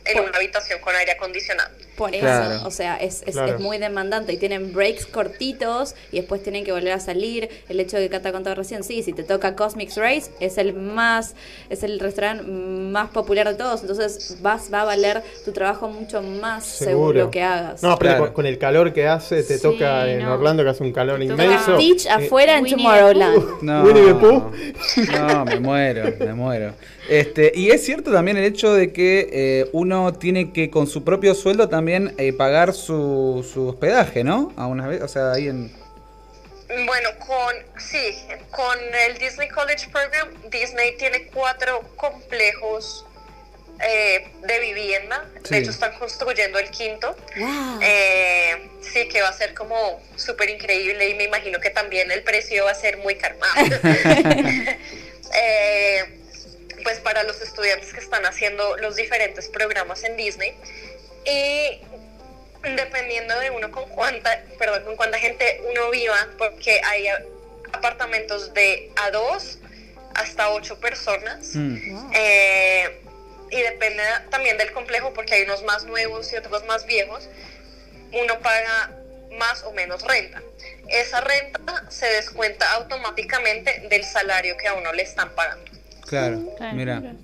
en 0.05 0.17
Por- 0.17 0.29
una 0.29 0.37
habitación 0.37 0.79
con 0.81 0.95
aire 0.95 1.11
acondicionado. 1.13 1.69
Por 1.95 2.09
eso, 2.15 2.21
Claro. 2.25 2.59
o 2.65 2.71
sea, 2.71 2.97
es, 2.97 3.21
es, 3.27 3.33
Claro. 3.35 3.53
es 3.55 3.59
muy 3.61 3.77
demandante 3.77 4.33
y 4.33 4.37
tienen 4.37 4.73
breaks 4.73 5.05
cortitos 5.05 5.93
y 6.11 6.17
después 6.17 6.41
tienen 6.41 6.65
que 6.65 6.71
volver 6.71 6.91
a 6.91 6.99
salir. 6.99 7.49
El 7.69 7.79
hecho 7.79 7.97
de 7.97 8.03
que 8.03 8.09
Cata 8.09 8.31
contaba 8.31 8.55
recién, 8.55 8.83
sí, 8.83 9.03
si 9.03 9.13
te 9.13 9.23
toca 9.23 9.55
Cosmic 9.55 9.95
Race, 9.95 10.31
es 10.39 10.57
el 10.57 10.73
más, 10.73 11.35
es 11.69 11.83
el 11.83 11.99
restaurante 11.99 12.43
más 12.45 13.09
popular 13.11 13.47
de 13.47 13.53
todos, 13.55 13.81
entonces 13.81 14.37
vas, 14.41 14.73
va 14.73 14.81
a 14.81 14.85
valer 14.85 15.21
tu 15.45 15.51
trabajo 15.51 15.87
mucho 15.87 16.21
más 16.23 16.65
Seguro. 16.65 17.25
lo 17.25 17.31
que 17.31 17.43
hagas. 17.43 17.83
No, 17.83 17.97
pero 17.99 18.17
Claro. 18.17 18.33
con, 18.33 18.47
el 18.47 18.57
calor 18.57 18.91
que 18.91 19.07
hace, 19.07 19.43
te 19.43 19.57
Sí, 19.57 19.61
toca 19.61 20.09
en 20.09 20.23
no. 20.23 20.33
Orlando 20.33 20.63
que 20.63 20.69
hace 20.71 20.83
un 20.83 20.91
calor 20.93 21.19
Te 21.19 21.27
toca 21.27 21.43
inmenso. 21.43 21.75
Stitch 21.77 22.05
Eh, 22.07 22.09
afuera 22.09 22.57
en 22.57 22.63
Winnie 22.63 22.75
the 22.77 22.83
Tomorrowland. 22.83 23.61
No, 23.61 23.83
Winnie 23.83 24.05
the 24.05 24.13
Pooh. 24.15 24.51
no, 25.11 25.45
me 25.45 25.59
muero, 25.59 26.13
me 26.19 26.33
muero. 26.33 26.73
Este, 27.09 27.51
y 27.53 27.71
es 27.71 27.83
cierto 27.83 28.11
también 28.11 28.37
el 28.37 28.45
hecho 28.45 28.73
de 28.73 28.93
que 28.93 29.29
eh, 29.31 29.69
uno 29.73 30.13
tiene 30.13 30.53
que 30.53 30.69
con 30.69 30.87
su 30.87 31.03
propio 31.03 31.35
sueldo 31.35 31.67
también 31.69 32.13
eh, 32.17 32.33
pagar 32.33 32.73
su, 32.73 33.47
su 33.51 33.69
hospedaje, 33.69 34.23
¿no? 34.23 34.53
A 34.55 34.67
una 34.67 34.87
vez, 34.87 35.01
o 35.01 35.07
sea, 35.07 35.33
ahí 35.33 35.47
en... 35.47 35.71
Bueno, 36.85 37.09
con 37.19 37.53
sí, 37.77 38.15
con 38.49 38.77
el 39.07 39.17
Disney 39.19 39.47
College 39.49 39.89
Program, 39.91 40.29
Disney 40.49 40.97
tiene 40.97 41.27
cuatro 41.27 41.81
complejos 41.95 43.05
eh, 43.79 44.27
de 44.41 44.59
vivienda. 44.59 45.25
Sí. 45.43 45.51
De 45.51 45.57
hecho, 45.59 45.71
están 45.71 45.93
construyendo 45.99 46.57
el 46.57 46.69
quinto. 46.71 47.15
Wow. 47.37 47.79
Eh, 47.81 48.69
sí, 48.81 49.07
que 49.09 49.21
va 49.21 49.29
a 49.29 49.33
ser 49.33 49.53
como 49.53 50.01
súper 50.15 50.49
increíble 50.49 51.09
y 51.09 51.15
me 51.15 51.25
imagino 51.25 51.59
que 51.59 51.69
también 51.69 52.09
el 52.11 52.23
precio 52.23 52.65
va 52.65 52.71
a 52.71 52.75
ser 52.75 52.97
muy 52.97 53.15
caro. 53.15 53.35
Eh, 55.35 56.22
pues 56.83 56.99
para 56.99 57.23
los 57.23 57.41
estudiantes 57.41 57.93
que 57.93 57.99
están 57.99 58.25
haciendo 58.25 58.77
los 58.77 58.95
diferentes 58.95 59.47
programas 59.47 60.03
en 60.03 60.17
Disney. 60.17 60.53
Y 61.25 61.81
dependiendo 62.75 63.39
de 63.39 63.49
uno 63.49 63.71
con 63.71 63.89
cuánta, 63.89 64.43
perdón, 64.57 64.83
con 64.85 64.95
cuánta 64.95 65.17
gente 65.17 65.61
uno 65.69 65.89
viva, 65.89 66.27
porque 66.37 66.81
hay 66.83 67.07
apartamentos 67.71 68.53
de 68.53 68.91
a 68.95 69.11
dos 69.11 69.59
hasta 70.15 70.49
ocho 70.51 70.79
personas. 70.79 71.55
Mm, 71.55 72.11
Eh, 72.13 72.99
y 73.51 73.61
depende 73.61 74.03
también 74.31 74.57
del 74.57 74.71
complejo, 74.71 75.13
porque 75.13 75.35
hay 75.35 75.43
unos 75.43 75.63
más 75.63 75.83
nuevos 75.83 76.31
y 76.33 76.37
otros 76.37 76.63
más 76.65 76.85
viejos. 76.85 77.29
Uno 78.11 78.39
paga 78.39 78.91
más 79.37 79.63
o 79.63 79.71
menos 79.71 80.03
renta. 80.03 80.41
Esa 80.87 81.21
renta 81.21 81.85
se 81.89 82.05
descuenta 82.07 82.71
automáticamente 82.73 83.83
del 83.89 84.03
salario 84.03 84.57
que 84.57 84.67
a 84.67 84.73
uno 84.73 84.91
le 84.93 85.03
están 85.03 85.29
pagando. 85.35 85.71
Claro, 86.05 86.41
Claro, 86.57 86.75
mira. 86.75 87.15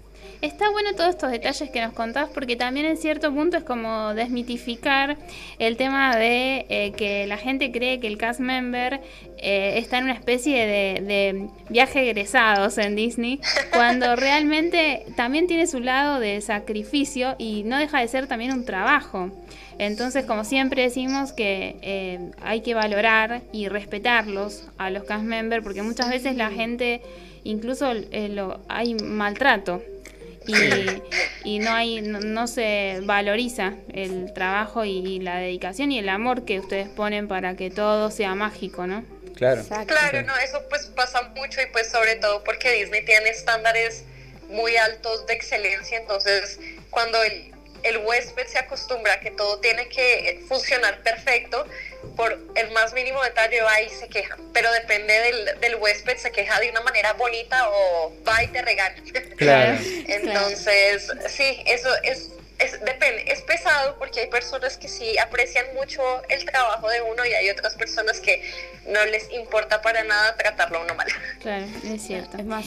Está 0.42 0.72
bueno 0.72 0.94
todos 0.96 1.10
estos 1.10 1.32
detalles 1.32 1.70
que 1.70 1.82
nos 1.82 1.92
contás 1.92 2.30
porque 2.34 2.56
también 2.56 2.86
en 2.86 2.96
cierto 2.96 3.34
punto 3.34 3.58
es 3.58 3.64
como 3.66 4.14
desmitificar 4.14 5.18
el 5.60 5.76
tema 5.76 6.16
de 6.16 6.66
eh, 6.70 6.94
que 6.96 7.28
la 7.28 7.36
gente 7.36 7.74
cree 7.74 8.00
que 8.00 8.08
el 8.08 8.18
cast 8.18 8.40
member 8.40 9.02
eh, 9.38 9.74
está 9.76 9.98
en 9.98 10.06
una 10.06 10.14
especie 10.14 10.66
de, 10.66 11.02
de 11.02 11.50
viaje 11.70 12.04
egresados 12.10 12.78
en 12.78 12.96
Disney 12.96 13.42
cuando 13.74 14.16
realmente 14.16 15.06
también 15.18 15.46
tiene 15.46 15.68
su 15.68 15.82
lado 15.82 16.22
de 16.22 16.40
sacrificio 16.40 17.36
y 17.38 17.64
no 17.64 17.78
deja 17.78 18.00
de 18.00 18.08
ser 18.08 18.28
también 18.28 18.54
un 18.54 18.64
trabajo. 18.64 19.32
Entonces, 19.78 20.26
como 20.26 20.44
siempre 20.44 20.84
decimos 20.84 21.32
que 21.32 21.78
eh, 21.82 22.32
hay 22.42 22.62
que 22.62 22.74
valorar 22.74 23.42
y 23.54 23.70
respetarlos 23.70 24.68
a 24.78 24.90
los 24.90 25.04
cast 25.04 25.24
members 25.24 25.64
porque 25.64 25.82
muchas 25.82 26.10
veces 26.10 26.36
la 26.36 26.50
gente 26.50 27.02
incluso 27.44 27.92
eh, 27.92 28.30
lo, 28.30 28.62
hay 28.68 28.96
maltrato 28.96 29.82
y, 30.48 30.54
y 31.44 31.60
no 31.60 31.72
hay 31.72 32.02
no, 32.02 32.20
no 32.20 32.48
se 32.48 33.02
valoriza 33.04 33.74
el 33.94 34.34
trabajo 34.34 34.86
y 34.86 35.20
la 35.20 35.38
dedicación 35.38 35.92
y 35.92 36.00
el 36.00 36.10
amor 36.10 36.46
que 36.46 36.60
ustedes 36.60 36.90
ponen 36.90 37.28
para 37.28 37.56
que 37.56 37.70
todo 37.70 38.12
sea 38.12 38.36
mágico, 38.36 38.88
¿no? 38.88 39.04
Claro. 39.36 39.62
Exacto. 39.62 39.94
Claro, 39.94 40.22
no, 40.24 40.36
eso 40.38 40.62
pues 40.70 40.88
pasa 40.88 41.22
mucho 41.36 41.62
y 41.62 41.66
pues 41.72 41.90
sobre 41.90 42.16
todo 42.16 42.44
porque 42.44 42.72
Disney 42.74 43.06
tiene 43.06 43.30
estándares 43.30 44.04
muy 44.50 44.76
altos 44.76 45.26
de 45.28 45.34
excelencia, 45.34 45.98
entonces 46.00 46.60
cuando 46.90 47.22
el, 47.24 47.54
el 47.84 47.98
huésped 47.98 48.48
se 48.48 48.58
acostumbra 48.58 49.14
a 49.14 49.20
que 49.20 49.32
todo 49.32 49.60
tiene 49.60 49.88
que 49.90 50.42
funcionar 50.48 51.02
perfecto, 51.04 51.66
por 52.16 52.38
el 52.56 52.72
más 52.72 52.94
mínimo 52.94 53.22
detalle 53.24 53.62
va 53.62 53.82
y 53.82 53.90
se 53.90 54.08
queja. 54.08 54.38
Pero 54.54 54.72
depende 54.72 55.14
del, 55.14 55.60
del 55.60 55.76
huésped, 55.76 56.18
se 56.18 56.32
queja 56.32 56.60
de 56.60 56.70
una 56.70 56.82
manera 56.82 57.14
bonita 57.14 57.70
o 57.70 58.14
va 58.28 58.44
y 58.44 58.48
te 58.48 58.62
regaña. 58.62 59.02
Claro. 59.38 59.78
Entonces, 60.08 61.08
sí, 61.28 61.64
eso 61.66 61.90
es, 62.04 62.32
es, 62.60 62.74
depende, 62.82 63.24
es 63.28 63.41
pesado 63.41 63.95
porque 63.97 64.22
hay 64.22 64.28
personas 64.28 64.78
que 64.78 64.88
sí 64.88 65.18
aprecian 65.18 65.66
mucho 65.76 66.01
el 66.30 66.45
trabajo 66.45 66.89
de 66.89 67.01
uno 67.01 67.26
y 67.26 67.34
hay 67.34 67.49
otras 67.49 67.76
personas 67.76 68.20
que 68.20 68.41
no 68.88 69.05
les 69.05 69.32
importa 69.32 69.82
para 69.82 70.03
nada 70.03 70.36
tratarlo 70.36 70.80
a 70.80 70.84
uno 70.84 70.95
mal. 70.95 71.07
Claro, 71.39 71.66
es 71.86 72.01
cierto. 72.01 72.38
Es 72.38 72.45
más, 72.45 72.66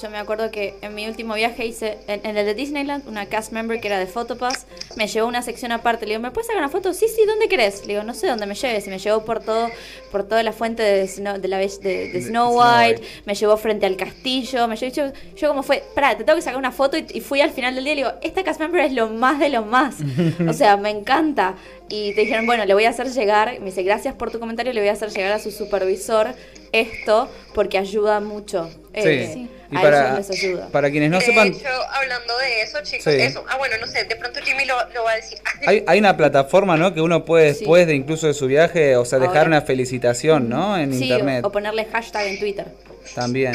yo 0.00 0.10
me 0.10 0.18
acuerdo 0.18 0.50
que 0.50 0.74
en 0.82 0.94
mi 0.94 1.06
último 1.06 1.34
viaje 1.34 1.64
hice, 1.64 1.98
en, 2.06 2.24
en 2.24 2.36
el 2.36 2.46
de 2.46 2.54
Disneyland, 2.54 3.06
una 3.08 3.26
cast 3.26 3.52
member 3.52 3.80
que 3.80 3.88
era 3.88 3.98
de 3.98 4.06
Photopass, 4.06 4.66
me 4.96 5.06
llevó 5.06 5.26
una 5.28 5.42
sección 5.42 5.72
aparte. 5.72 6.06
Le 6.06 6.12
digo, 6.12 6.22
¿me 6.22 6.30
puedes 6.30 6.46
sacar 6.46 6.62
una 6.62 6.70
foto? 6.70 6.92
Sí, 6.92 7.06
sí, 7.08 7.24
¿dónde 7.26 7.48
querés? 7.48 7.82
Le 7.86 7.94
digo, 7.94 8.02
no 8.02 8.14
sé 8.14 8.26
dónde 8.26 8.46
me 8.46 8.54
lleves. 8.54 8.86
Y 8.86 8.90
me 8.90 8.98
llevó 8.98 9.24
por 9.24 9.42
todo, 9.42 9.68
por 10.10 10.28
toda 10.28 10.42
la 10.42 10.52
fuente 10.52 10.82
de, 10.82 11.06
Snow, 11.06 11.38
de, 11.38 11.48
la, 11.48 11.58
de, 11.58 11.68
de 11.78 12.22
Snow 12.22 12.50
Snow 12.50 12.58
White, 12.58 13.00
White. 13.02 13.22
me 13.24 13.34
llevó 13.34 13.56
frente 13.56 13.86
al 13.86 13.96
castillo, 13.96 14.68
me 14.68 14.76
llevó, 14.76 14.92
yo, 14.92 15.12
yo 15.34 15.48
como 15.48 15.62
fue, 15.62 15.82
pará, 15.94 16.16
te 16.16 16.24
tengo 16.24 16.36
que 16.36 16.42
sacar 16.42 16.58
una 16.58 16.72
foto 16.72 16.96
y, 16.96 17.06
y 17.12 17.20
fui 17.20 17.40
al 17.40 17.50
final 17.52 17.74
del 17.74 17.84
día 17.84 17.92
y 17.92 17.96
le 17.96 18.02
digo, 18.02 18.14
esta 18.22 18.42
cast 18.42 18.60
member 18.60 18.82
es 18.84 18.92
lo 18.92 19.08
más 19.08 19.29
de 19.38 19.48
lo 19.50 19.62
más. 19.64 19.96
o 20.48 20.52
sea, 20.52 20.76
me 20.76 20.90
encanta. 20.90 21.54
Y 21.88 22.14
te 22.14 22.22
dijeron, 22.22 22.46
bueno, 22.46 22.64
le 22.64 22.74
voy 22.74 22.84
a 22.84 22.90
hacer 22.90 23.08
llegar, 23.12 23.58
me 23.60 23.66
dice, 23.66 23.82
gracias 23.82 24.14
por 24.14 24.30
tu 24.30 24.38
comentario, 24.40 24.72
le 24.72 24.80
voy 24.80 24.88
a 24.88 24.92
hacer 24.92 25.10
llegar 25.10 25.32
a 25.32 25.38
su 25.38 25.50
supervisor 25.50 26.34
esto 26.72 27.28
porque 27.54 27.78
ayuda 27.78 28.20
mucho. 28.20 28.70
Eh, 28.92 29.30
Sí. 29.34 29.50
Y 29.72 29.76
a 29.76 29.82
para, 29.82 30.06
ellos 30.16 30.28
les 30.28 30.42
ayuda. 30.42 30.68
para 30.70 30.90
quienes 30.90 31.10
no 31.10 31.20
de 31.20 31.26
sepan, 31.26 31.46
hecho, 31.46 31.68
hablando 31.92 32.36
de 32.38 32.62
eso, 32.62 32.78
chicos, 32.82 33.04
Sí. 33.04 33.20
eso, 33.20 33.44
ah, 33.48 33.56
bueno, 33.56 33.76
no 33.80 33.86
sé, 33.86 34.02
de 34.02 34.16
pronto 34.16 34.40
Jimmy 34.42 34.64
lo, 34.64 34.74
lo 34.92 35.04
va 35.04 35.12
a 35.12 35.14
decir. 35.16 35.38
hay, 35.66 35.84
hay 35.86 35.98
una 36.00 36.16
plataforma, 36.16 36.76
¿no? 36.76 36.92
Que 36.92 37.00
uno 37.00 37.24
puede 37.24 37.54
Sí. 37.54 37.60
después 37.60 37.86
de 37.86 37.94
incluso 37.94 38.26
de 38.26 38.34
su 38.34 38.48
viaje, 38.48 38.96
o 38.96 39.04
sea, 39.04 39.20
dejar 39.20 39.36
Ahora. 39.38 39.48
una 39.48 39.62
felicitación, 39.62 40.48
¿no? 40.48 40.76
En 40.76 40.92
Sí, 40.92 41.04
internet 41.04 41.44
o, 41.44 41.48
o 41.48 41.52
ponerle 41.52 41.84
hashtag 41.84 42.26
en 42.26 42.38
Twitter. 42.40 42.66
también. 43.14 43.52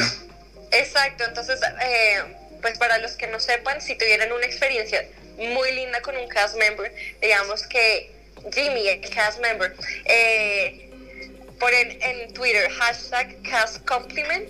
Exacto, 0.72 1.24
entonces, 1.28 1.60
eh, 1.62 2.16
pues 2.62 2.78
para 2.78 2.98
los 2.98 3.12
que 3.12 3.26
no 3.26 3.40
sepan, 3.40 3.80
si 3.80 3.96
tuvieran 3.96 4.32
una 4.32 4.46
experiencia 4.46 5.06
muy 5.38 5.72
linda 5.72 6.00
con 6.00 6.16
un 6.16 6.28
cast 6.28 6.56
member, 6.56 6.92
digamos 7.20 7.66
que 7.66 8.10
Jimmy, 8.52 8.88
el 8.88 9.00
cast 9.10 9.40
member, 9.40 9.74
eh, 10.04 10.90
ponen 11.58 11.98
en 12.02 12.32
Twitter 12.34 12.70
hashtag 12.70 13.36
cast 13.42 13.84
compliment. 13.86 14.48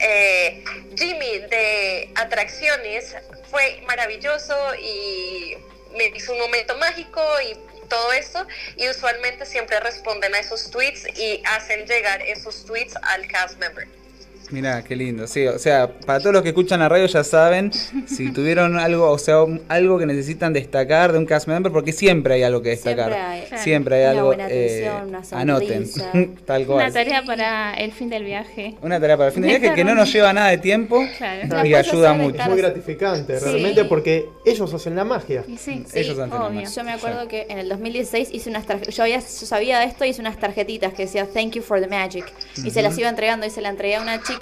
eh, 0.00 0.62
Jimmy 0.96 1.38
de 1.50 2.10
atracciones 2.14 3.16
fue 3.50 3.82
maravilloso 3.86 4.56
y 4.76 5.56
me 5.96 6.06
hizo 6.14 6.32
un 6.32 6.38
momento 6.38 6.76
mágico 6.76 7.20
y 7.40 7.56
todo 7.88 8.12
esto 8.12 8.46
y 8.76 8.88
usualmente 8.88 9.44
siempre 9.46 9.80
responden 9.80 10.34
a 10.34 10.38
esos 10.38 10.70
tweets 10.70 11.06
y 11.18 11.42
hacen 11.46 11.86
llegar 11.86 12.22
esos 12.22 12.64
tweets 12.64 12.94
al 13.02 13.26
cast 13.26 13.58
member. 13.58 13.88
Mira, 14.50 14.82
qué 14.82 14.96
lindo. 14.96 15.26
Sí, 15.26 15.46
o 15.46 15.58
sea, 15.58 15.88
para 16.06 16.20
todos 16.20 16.32
los 16.32 16.42
que 16.42 16.48
escuchan 16.48 16.80
la 16.80 16.88
radio 16.88 17.06
ya 17.06 17.22
saben, 17.24 17.70
si 18.06 18.32
tuvieron 18.32 18.78
algo, 18.78 19.10
o 19.10 19.18
sea, 19.18 19.42
un- 19.42 19.60
algo 19.68 19.98
que 19.98 20.06
necesitan 20.06 20.52
destacar 20.52 21.12
de 21.12 21.18
un 21.18 21.26
cast 21.26 21.46
member, 21.48 21.70
porque 21.70 21.92
siempre 21.92 22.34
hay 22.34 22.42
algo 22.42 22.62
que 22.62 22.70
destacar. 22.70 23.10
Siempre 23.12 23.20
hay. 23.22 23.42
Claro. 23.48 23.62
Siempre 23.62 23.94
hay 23.96 24.02
Una 24.02 24.10
algo. 24.10 24.26
buena 24.26 24.46
eh, 24.50 24.90
una 25.06 25.22
anoten. 25.32 25.90
Tal 26.46 26.62
Una 26.62 26.66
cual. 26.66 26.92
tarea 26.92 27.22
para 27.24 27.74
el 27.74 27.92
fin 27.92 28.08
del 28.08 28.24
viaje. 28.24 28.74
Una 28.82 28.98
tarea 29.00 29.16
para 29.16 29.28
el 29.28 29.32
fin 29.34 29.42
de 29.42 29.48
viaje 29.58 29.74
que 29.74 29.84
no 29.84 29.94
nos 29.94 30.12
lleva 30.12 30.32
nada 30.32 30.48
de 30.48 30.58
tiempo 30.58 31.04
Claro. 31.18 31.66
y 31.66 31.70
La 31.70 31.78
ayuda 31.78 32.12
mucho. 32.14 32.36
estar- 32.36 32.48
Muy 32.50 32.58
gratificante, 32.60 33.38
Sí. 33.38 33.44
realmente, 33.44 33.84
porque 33.84 34.26
ellos 34.46 34.72
hacen 34.72 34.96
la 34.96 35.04
magia. 35.04 35.44
Y 35.46 35.58
sí, 35.58 35.84
Ellos 35.92 36.18
hacen 36.18 36.30
la 36.30 36.36
obvio. 36.46 36.60
magia. 36.62 36.70
Yo 36.74 36.84
me 36.84 36.92
acuerdo 36.92 37.28
que 37.28 37.46
en 37.50 37.58
el 37.58 37.68
2016 37.68 38.28
hice 38.32 38.48
unas 38.50 38.64
tarjetitas, 38.66 38.96
yo, 38.96 39.02
había, 39.02 39.18
yo 39.18 39.24
sabía 39.26 39.78
de 39.80 39.86
esto, 39.86 40.04
hice 40.04 40.20
unas 40.22 40.38
tarjetitas 40.38 40.94
que 40.94 41.02
decía 41.02 41.26
Thank 41.26 41.52
you 41.52 41.62
for 41.62 41.80
the 41.80 41.86
magic. 41.88 42.24
Y 42.64 42.70
se 42.70 42.80
las 42.82 42.96
iba 42.98 43.08
entregando 43.08 43.46
y 43.46 43.50
se 43.50 43.60
la 43.60 43.68
entregué 43.68 43.96
a 43.96 44.00
una 44.02 44.22
chica 44.22 44.37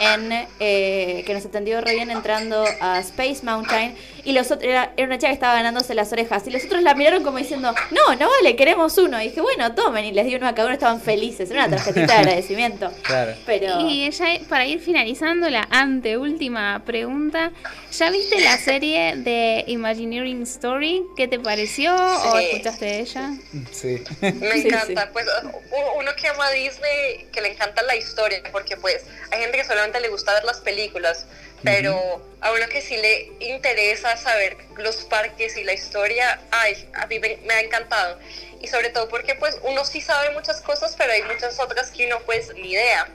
en 0.00 0.32
eh, 0.60 1.22
que 1.26 1.34
nos 1.34 1.44
atendió 1.44 1.80
re 1.80 2.00
entrando 2.00 2.64
a 2.80 3.00
Space 3.00 3.40
Mountain. 3.42 3.94
Y 4.26 4.32
los 4.32 4.50
otros, 4.50 4.64
era, 4.68 4.92
era 4.96 5.06
una 5.06 5.16
chica 5.18 5.28
que 5.28 5.34
estaba 5.34 5.54
ganándose 5.54 5.94
las 5.94 6.12
orejas. 6.12 6.46
Y 6.46 6.50
los 6.50 6.64
otros 6.64 6.82
la 6.82 6.94
miraron 6.94 7.22
como 7.22 7.38
diciendo, 7.38 7.72
no, 7.92 8.14
no 8.16 8.28
vale, 8.28 8.56
queremos 8.56 8.98
uno. 8.98 9.20
Y 9.22 9.28
dije, 9.28 9.40
bueno, 9.40 9.74
tomen. 9.74 10.04
Y 10.04 10.12
les 10.12 10.26
di 10.26 10.34
uno 10.34 10.48
a 10.48 10.54
cada 10.54 10.66
uno, 10.66 10.74
estaban 10.74 11.00
felices. 11.00 11.50
Era 11.50 11.66
una 11.66 11.76
tarjetita 11.76 12.12
de 12.12 12.12
agradecimiento. 12.18 12.92
Claro. 13.02 13.34
Pero... 13.46 13.80
Y 13.80 14.10
ya 14.10 14.26
para 14.48 14.66
ir 14.66 14.80
finalizando 14.80 15.48
la 15.48 15.66
anteúltima 15.70 16.82
pregunta, 16.84 17.52
¿ya 17.92 18.10
viste 18.10 18.40
la 18.40 18.58
serie 18.58 19.14
de 19.16 19.64
Imagineering 19.68 20.42
Story? 20.42 21.02
¿Qué 21.16 21.28
te 21.28 21.38
pareció 21.38 21.94
o 21.94 22.38
Sí. 22.38 22.44
escuchaste 22.50 22.84
de 22.84 23.00
ella? 23.00 23.30
Sí. 23.72 24.02
Me 24.20 24.32
Sí, 24.62 24.68
encanta, 24.68 25.02
sí. 25.04 25.08
pues 25.12 25.26
u- 25.44 25.98
uno 26.00 26.10
que 26.20 26.28
ama 26.28 26.46
a 26.46 26.50
Disney, 26.50 27.26
que 27.32 27.40
le 27.40 27.52
encanta 27.52 27.82
la 27.82 27.94
historia, 27.96 28.40
porque 28.52 28.76
pues 28.76 29.04
hay 29.30 29.40
gente 29.40 29.56
que 29.58 29.64
solamente 29.64 30.00
le 30.00 30.08
gusta 30.08 30.32
ver 30.34 30.44
las 30.44 30.60
películas, 30.60 31.26
pero 31.62 32.22
a 32.40 32.52
uno 32.52 32.68
que 32.68 32.80
sí 32.80 32.96
le 32.96 33.32
interesa 33.40 34.16
saber 34.16 34.56
los 34.76 34.96
parques 35.04 35.56
y 35.56 35.64
la 35.64 35.72
historia, 35.72 36.40
ay, 36.50 36.88
a 36.94 37.06
mí 37.06 37.18
me, 37.18 37.38
me 37.38 37.54
ha 37.54 37.60
encantado. 37.60 38.18
Y 38.60 38.68
sobre 38.68 38.90
todo 38.90 39.08
porque 39.08 39.34
pues 39.34 39.58
uno 39.62 39.84
sí 39.84 40.00
sabe 40.00 40.30
muchas 40.30 40.60
cosas, 40.60 40.94
pero 40.96 41.12
hay 41.12 41.22
muchas 41.22 41.58
otras 41.58 41.90
que 41.90 42.06
uno 42.06 42.20
pues 42.20 42.54
ni 42.54 42.72
idea. 42.72 43.08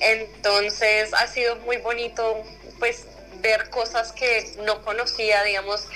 Entonces 0.00 1.12
ha 1.14 1.26
sido 1.26 1.56
muy 1.56 1.78
bonito 1.78 2.44
pues 2.78 3.06
ver 3.40 3.68
cosas 3.70 4.12
que 4.12 4.52
no 4.64 4.82
conocía, 4.82 5.42
digamos, 5.44 5.86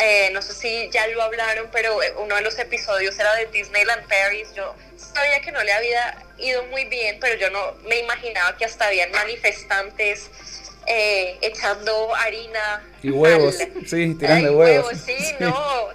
eh, 0.00 0.30
no 0.32 0.42
sé 0.42 0.54
si 0.54 0.90
ya 0.90 1.06
lo 1.08 1.22
hablaron, 1.22 1.68
pero 1.72 1.98
uno 2.18 2.36
de 2.36 2.42
los 2.42 2.58
episodios 2.58 3.18
era 3.18 3.34
de 3.34 3.46
Disneyland 3.46 4.06
Paris. 4.08 4.48
Yo 4.54 4.74
sabía 4.96 5.40
que 5.40 5.52
no 5.52 5.62
le 5.62 5.72
había 5.72 6.16
ido 6.38 6.64
muy 6.64 6.84
bien, 6.84 7.18
pero 7.20 7.34
yo 7.36 7.50
no 7.50 7.74
me 7.84 7.98
imaginaba 7.98 8.56
que 8.56 8.64
hasta 8.64 8.86
habían 8.86 9.10
manifestantes 9.12 10.30
eh, 10.86 11.36
echando 11.42 12.14
harina. 12.14 12.82
Y 13.02 13.10
huevos, 13.10 13.58
al- 13.60 13.86
sí, 13.86 14.14
tirando 14.14 14.48
Ay, 14.50 14.54
huevos. 14.54 14.92
Sí, 15.06 15.16
no, 15.40 15.54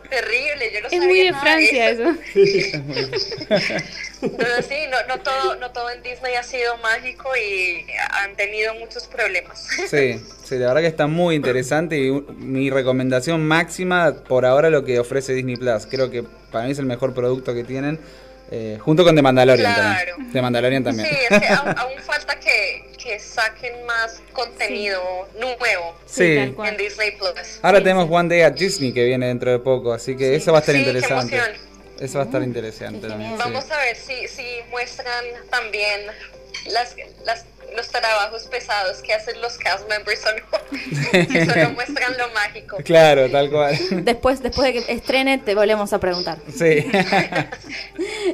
terrible. 0.10 0.72
Yo 0.74 0.82
no 0.82 0.88
Es 0.88 0.92
sabía 0.94 1.08
muy 1.08 1.20
de 1.20 1.32
nada 1.32 1.42
Francia 1.44 1.90
eso. 1.90 2.16
eso. 2.34 3.86
Pero 4.22 4.62
sí, 4.68 4.76
no, 4.90 4.98
no, 5.08 5.22
todo, 5.22 5.56
no 5.58 5.72
todo 5.72 5.90
en 5.92 6.02
Disney 6.02 6.34
ha 6.36 6.42
sido 6.44 6.78
mágico 6.78 7.30
y 7.36 7.86
han 8.12 8.36
tenido 8.36 8.74
muchos 8.76 9.06
problemas. 9.08 9.68
Sí, 9.88 10.20
sí, 10.44 10.56
la 10.58 10.68
verdad 10.68 10.82
que 10.82 10.88
está 10.88 11.06
muy 11.08 11.36
interesante 11.36 11.98
y 11.98 12.12
mi 12.12 12.70
recomendación 12.72 13.46
máxima 13.46 14.24
por 14.28 14.46
ahora 14.46 14.70
lo 14.70 14.84
que 14.84 15.00
ofrece 15.00 15.34
Disney 15.34 15.58
Plus. 15.58 15.86
Creo 15.86 16.10
que 16.10 16.24
para 16.52 16.66
mí 16.66 16.72
es 16.72 16.80
el 16.80 16.86
mejor 16.86 17.14
producto 17.14 17.54
que 17.54 17.64
tienen, 17.64 18.00
eh, 18.52 18.78
junto 18.80 19.04
con 19.04 19.16
The 19.16 19.22
Mandalorian 19.22 19.74
Claro. 19.74 20.12
también. 20.12 20.32
The 20.34 20.42
Mandalorian 20.42 20.84
también. 20.84 21.10
Sí, 21.10 21.16
es 21.30 21.40
que 21.42 21.48
aún, 21.48 21.70
aún 21.78 22.00
falta 22.04 22.40
que, 22.40 22.86
que 23.02 23.20
saquen 23.20 23.86
más 23.86 24.22
contenido 24.34 25.02
nuevo 25.40 25.96
Sí. 26.06 26.36
tal 26.38 26.54
cual. 26.54 26.70
en 26.70 26.78
Disney 26.78 27.12
Plus. 27.18 27.60
Ahora 27.62 27.78
Sí, 27.80 27.84
tenemos 27.84 28.08
sí. 28.08 28.14
One 28.14 28.30
Day 28.30 28.42
at 28.42 28.54
Disney 28.54 28.94
que 28.94 29.04
viene 29.06 29.28
dentro 29.28 29.52
de 29.52 29.60
poco, 29.60 29.94
así 29.94 30.16
que 30.16 30.36
eso 30.36 30.52
va 30.52 30.60
a 30.60 30.62
estar 30.62 30.76
Sí, 30.76 30.82
interesante. 30.82 31.42
Eso 32.00 32.18
va 32.18 32.24
a 32.24 32.28
estar 32.28 32.44
interesante 32.44 33.08
también. 33.08 33.32
sí. 33.32 33.38
Vamos 33.40 33.72
a 33.72 33.78
ver 33.78 33.96
si, 33.96 34.28
si 34.28 34.44
muestran 34.70 35.24
también 35.50 36.02
las, 36.68 36.96
las, 37.26 37.46
los 37.76 37.90
trabajos 37.90 38.44
pesados 38.44 39.02
que 39.02 39.14
hacen 39.14 39.40
los 39.42 39.58
cast 39.58 39.88
members 39.90 40.22
o 40.26 40.32
no. 40.32 41.28
que 41.28 41.46
solo 41.46 41.72
muestran 41.72 42.18
lo 42.18 42.30
mágico. 42.30 42.78
Claro, 42.84 43.30
tal 43.30 43.50
cual. 43.50 43.78
Después, 44.04 44.42
después 44.42 44.74
de 44.74 44.74
que 44.74 44.94
estrene, 44.94 45.38
te 45.38 45.56
volvemos 45.56 45.94
a 45.94 46.00
preguntar. 46.00 46.38
Sí. 46.48 46.90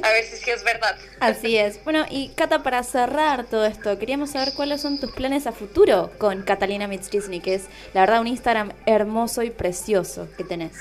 A 0.02 0.10
ver 0.10 0.24
si 0.24 0.34
es 0.34 0.44
que 0.44 0.52
es 0.52 0.64
verdad. 0.64 0.96
Así 1.20 1.56
es. 1.56 1.82
Bueno, 1.84 2.06
y 2.10 2.30
Cata, 2.30 2.62
para 2.62 2.82
cerrar 2.82 3.44
todo 3.44 3.66
esto, 3.66 3.98
queríamos 3.98 4.30
saber 4.30 4.52
cuáles 4.54 4.80
son 4.80 4.98
tus 4.98 5.12
planes 5.12 5.46
a 5.46 5.52
futuro 5.52 6.10
con 6.18 6.42
Catalina 6.42 6.88
Meets 6.88 7.10
Disney, 7.10 7.40
que 7.40 7.54
es 7.54 7.64
la 7.94 8.02
verdad 8.02 8.20
un 8.20 8.26
Instagram 8.26 8.72
hermoso 8.86 9.42
y 9.42 9.50
precioso 9.50 10.28
que 10.36 10.44
tenés. 10.44 10.72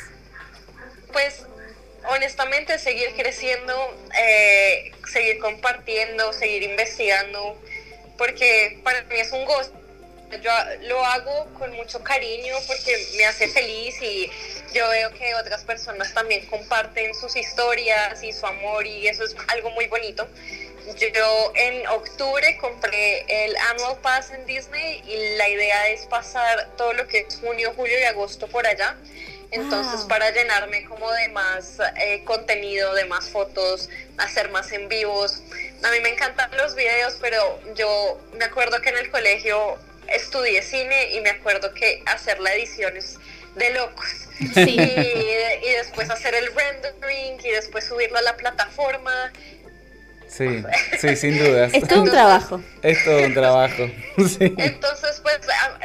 Pues 1.11 1.45
honestamente 2.09 2.77
seguir 2.79 3.09
creciendo, 3.15 3.73
eh, 4.19 4.91
seguir 5.11 5.39
compartiendo, 5.39 6.33
seguir 6.33 6.63
investigando, 6.63 7.59
porque 8.21 8.79
para 8.83 9.01
mí 9.05 9.19
es 9.19 9.31
un 9.31 9.43
gozo. 9.45 9.71
Yo 10.43 10.51
lo 10.81 11.03
hago 11.03 11.51
con 11.57 11.71
mucho 11.71 12.03
cariño 12.03 12.53
porque 12.67 12.95
me 13.17 13.25
hace 13.25 13.47
feliz 13.47 13.99
y 13.99 14.29
yo 14.75 14.87
veo 14.89 15.11
que 15.15 15.33
otras 15.33 15.63
personas 15.63 16.13
también 16.13 16.45
comparten 16.45 17.15
sus 17.15 17.35
historias 17.35 18.21
y 18.21 18.31
su 18.31 18.45
amor 18.45 18.85
y 18.85 19.07
eso 19.07 19.23
es 19.23 19.35
algo 19.47 19.71
muy 19.71 19.87
bonito. 19.87 20.27
Yo 20.99 21.51
en 21.55 21.87
octubre 21.87 22.59
compré 22.61 23.25
el 23.27 23.57
Annual 23.57 23.97
Pass 24.03 24.29
en 24.29 24.45
Disney 24.45 25.01
y 25.03 25.37
la 25.37 25.49
idea 25.49 25.89
es 25.89 26.05
pasar 26.05 26.69
todo 26.77 26.93
lo 26.93 27.07
que 27.07 27.21
es 27.21 27.39
junio, 27.39 27.73
julio 27.75 27.99
y 27.99 28.03
agosto 28.03 28.47
por 28.47 28.67
allá. 28.67 28.97
Entonces, 29.51 29.99
Wow. 30.01 30.07
para 30.07 30.31
llenarme 30.31 30.85
como 30.85 31.11
de 31.11 31.27
más 31.29 31.77
eh, 31.97 32.23
contenido, 32.23 32.93
de 32.95 33.05
más 33.05 33.29
fotos, 33.29 33.89
hacer 34.17 34.49
más 34.49 34.71
en 34.71 34.87
vivos. 34.87 35.43
A 35.83 35.91
mí 35.91 35.99
me 36.01 36.09
encantan 36.09 36.49
los 36.57 36.73
videos, 36.75 37.17
pero 37.19 37.59
yo 37.75 38.19
me 38.33 38.45
acuerdo 38.45 38.81
que 38.81 38.89
en 38.89 38.97
el 38.97 39.11
colegio 39.11 39.77
estudié 40.07 40.61
cine 40.61 41.11
y 41.13 41.21
me 41.21 41.29
acuerdo 41.31 41.73
que 41.73 42.01
hacer 42.05 42.39
la 42.39 42.53
edición 42.53 42.95
es 42.97 43.17
de 43.55 43.69
locos. 43.71 44.07
Sí. 44.55 44.75
y, 44.79 45.67
y 45.67 45.69
después 45.73 46.09
hacer 46.09 46.33
el 46.33 46.47
rendering 46.55 47.39
y 47.43 47.49
después 47.51 47.85
subirlo 47.85 48.17
a 48.17 48.21
la 48.21 48.35
plataforma. 48.37 49.31
Sí, 50.31 50.63
sí, 50.97 51.15
sin 51.17 51.37
dudas. 51.37 51.73
Es 51.73 51.85
todo 51.87 52.03
un 52.03 52.09
trabajo. 52.09 52.61
Es 52.81 53.03
todo 53.03 53.17
un 53.23 53.33
trabajo. 53.33 53.83
Sí. 54.17 54.53
Entonces, 54.57 55.19
pues 55.21 55.39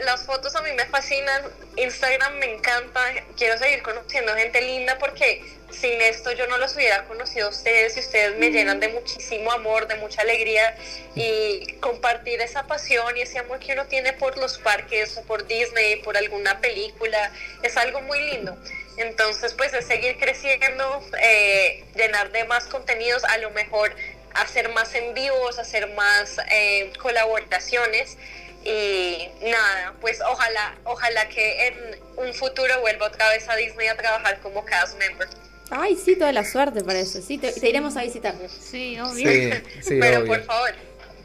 las 0.05 0.25
fotos 0.25 0.55
a 0.55 0.63
mí 0.63 0.71
me 0.77 0.85
fascinan, 0.87 1.43
Instagram 1.77 2.35
me 2.39 2.55
encanta, 2.55 3.01
quiero 3.37 3.59
seguir 3.59 3.83
conociendo 3.83 4.35
gente 4.35 4.61
linda 4.61 4.99
porque 4.99 5.43
sin 5.71 6.01
esto 6.01 6.33
yo 6.33 6.47
no 6.47 6.59
los 6.59 6.75
hubiera 6.77 7.05
conocido 7.05 7.47
a 7.47 7.51
ustedes 7.51 7.97
y 7.97 8.01
ustedes 8.01 8.39
me 8.39 8.51
llenan 8.51 8.79
de 8.79 8.89
muchísimo 8.89 9.53
amor, 9.53 9.89
de 9.89 9.97
mucha 9.97 10.23
alegría 10.23 10.77
y 11.15 11.75
compartir 11.81 12.41
esa 12.41 12.67
pasión 12.67 13.17
y 13.17 13.23
ese 13.23 13.39
amor 13.39 13.59
que 13.59 13.73
uno 13.73 13.87
tiene 13.87 14.13
por 14.13 14.37
los 14.39 14.59
parques 14.59 15.17
o 15.17 15.23
por 15.23 15.47
Disney, 15.47 15.97
por 16.03 16.17
alguna 16.17 16.61
película, 16.61 17.33
es 17.63 17.77
algo 17.77 18.01
muy 18.03 18.21
lindo. 18.31 18.57
Entonces, 18.97 19.53
pues 19.55 19.75
es 19.75 19.87
seguir 19.87 20.17
creciendo, 20.19 21.03
eh, 21.23 21.85
llenar 21.95 22.33
de 22.33 22.45
más 22.45 22.65
contenidos, 22.65 23.25
a 23.25 23.37
lo 23.39 23.51
mejor 23.51 23.95
hacer 24.41 24.69
más 24.71 24.95
en 24.95 25.15
vivos, 25.15 25.59
hacer 25.59 25.89
más 25.95 26.37
eh, 26.51 26.93
colaboraciones 27.01 28.17
y 28.65 29.29
nada, 29.43 29.95
pues 30.01 30.21
ojalá, 30.21 30.75
ojalá 30.85 31.29
que 31.29 31.69
en 31.69 31.75
un 32.17 32.35
futuro 32.35 32.81
vuelva 32.81 33.07
otra 33.07 33.29
vez 33.31 33.49
a 33.49 33.55
Disney 33.57 33.89
a 33.89 33.97
trabajar 33.97 34.41
como 34.41 34.65
cast 34.65 34.99
member. 34.99 35.29
Ay, 35.71 35.97
sí, 35.97 36.17
toda 36.17 36.33
la 36.33 36.45
suerte 36.45 36.83
parece. 36.85 37.23
Sí, 37.23 37.39
te, 37.39 37.53
te 37.53 37.69
iremos 37.69 37.97
a 37.97 38.03
visitar. 38.03 38.35
Sí, 38.49 38.99
obvio. 39.01 39.31
Sí, 39.31 39.53
sí, 39.83 39.99
Pero 40.01 40.19
obvio. 40.21 40.27
por 40.29 40.45
favor, 40.45 40.75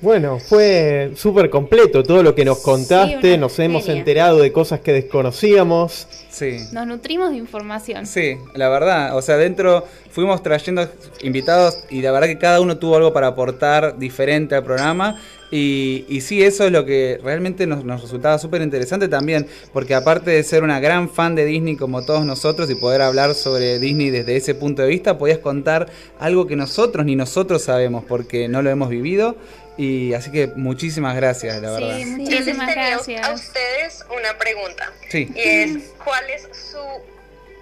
Bueno, 0.02 0.40
fue 0.40 1.12
súper 1.16 1.52
completo 1.52 2.02
todo 2.02 2.24
lo 2.24 2.34
que 2.34 2.44
nos 2.44 2.60
contaste, 2.62 3.38
nos 3.38 3.60
hemos 3.60 3.88
enterado 3.88 4.40
de 4.40 4.52
cosas 4.52 4.80
que 4.80 4.94
desconocíamos. 4.94 6.08
Sí. 6.30 6.58
Nos 6.72 6.88
nutrimos 6.88 7.30
de 7.30 7.38
información. 7.38 8.08
Sí, 8.08 8.36
la 8.56 8.68
verdad, 8.70 9.16
o 9.16 9.22
sea, 9.22 9.38
dentro 9.38 9.86
fuimos 10.10 10.42
trayendo 10.42 10.90
invitados 11.22 11.84
y 11.92 12.02
la 12.02 12.12
verdad 12.12 12.28
que 12.28 12.40
cada 12.40 12.62
uno 12.62 12.80
tuvo 12.80 12.96
algo 12.96 13.14
para 13.14 13.28
aportar 13.28 14.00
diferente 14.00 14.56
al 14.56 14.64
programa 14.64 15.22
y, 15.52 16.06
y 16.08 16.22
sí, 16.22 16.42
eso 16.42 16.66
es 16.66 16.72
lo 16.72 16.86
que 16.86 17.20
realmente 17.22 17.68
nos, 17.68 17.84
nos 17.84 18.02
resultaba 18.02 18.40
súper 18.40 18.62
interesante 18.62 19.10
también, 19.10 19.46
porque 19.74 19.94
aparte 19.94 20.32
de 20.32 20.42
ser 20.44 20.64
una 20.64 20.80
gran 20.80 21.10
fan 21.10 21.36
de 21.36 21.46
Disney 21.46 21.76
como 21.76 22.06
todos 22.06 22.26
nosotros 22.26 22.72
y 22.72 22.76
poder 22.76 23.02
hablar 23.02 23.36
sobre 23.36 23.78
Disney 23.78 24.10
desde 24.10 24.38
ese 24.38 24.56
punto 24.56 24.82
de 24.82 24.88
vista, 24.88 25.18
podías 25.18 25.40
contar 25.40 25.90
algo 26.20 26.48
que 26.48 26.56
nosotros 26.56 27.06
ni 27.06 27.18
nosotros 27.18 27.62
sabemos 27.62 28.06
porque 28.08 28.48
no 28.48 28.62
lo 28.62 28.70
hemos 28.70 28.90
vivido 28.90 29.36
y 29.84 30.14
así 30.14 30.32
que 30.32 30.48
muchísimas 30.48 31.16
gracias, 31.16 31.62
la 31.62 31.72
verdad. 31.72 31.96
Sí, 31.98 32.04
yo 32.04 32.08
les 32.08 32.18
muchísimas 32.18 32.68
tenía 32.68 32.86
a 32.86 32.90
gracias. 32.92 33.32
ustedes 33.42 34.06
una 34.16 34.38
pregunta 34.38 34.92
Sí. 35.10 35.32
y 35.36 35.40
es 35.40 35.78
¿cuál 36.04 36.30
es 36.30 36.44
su 36.56 36.78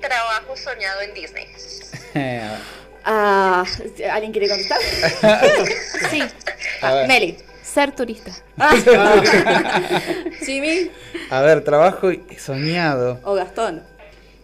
trabajo 0.02 0.56
soñado 0.58 1.02
en 1.02 1.14
Disney? 1.14 1.48
Ah, 3.12 3.64
¿Alguien 4.12 4.32
quiere 4.34 4.50
contestar? 4.50 4.78
Sí, 6.12 6.22
A. 6.82 7.06
Meli. 7.08 7.38
ser 7.64 7.96
turista. 7.96 8.32
Jimmy 10.46 10.92
A 11.30 11.42
ver, 11.42 11.64
trabajo 11.64 12.10
soñado. 12.38 13.20
o 13.24 13.34
Gastón. 13.36 13.82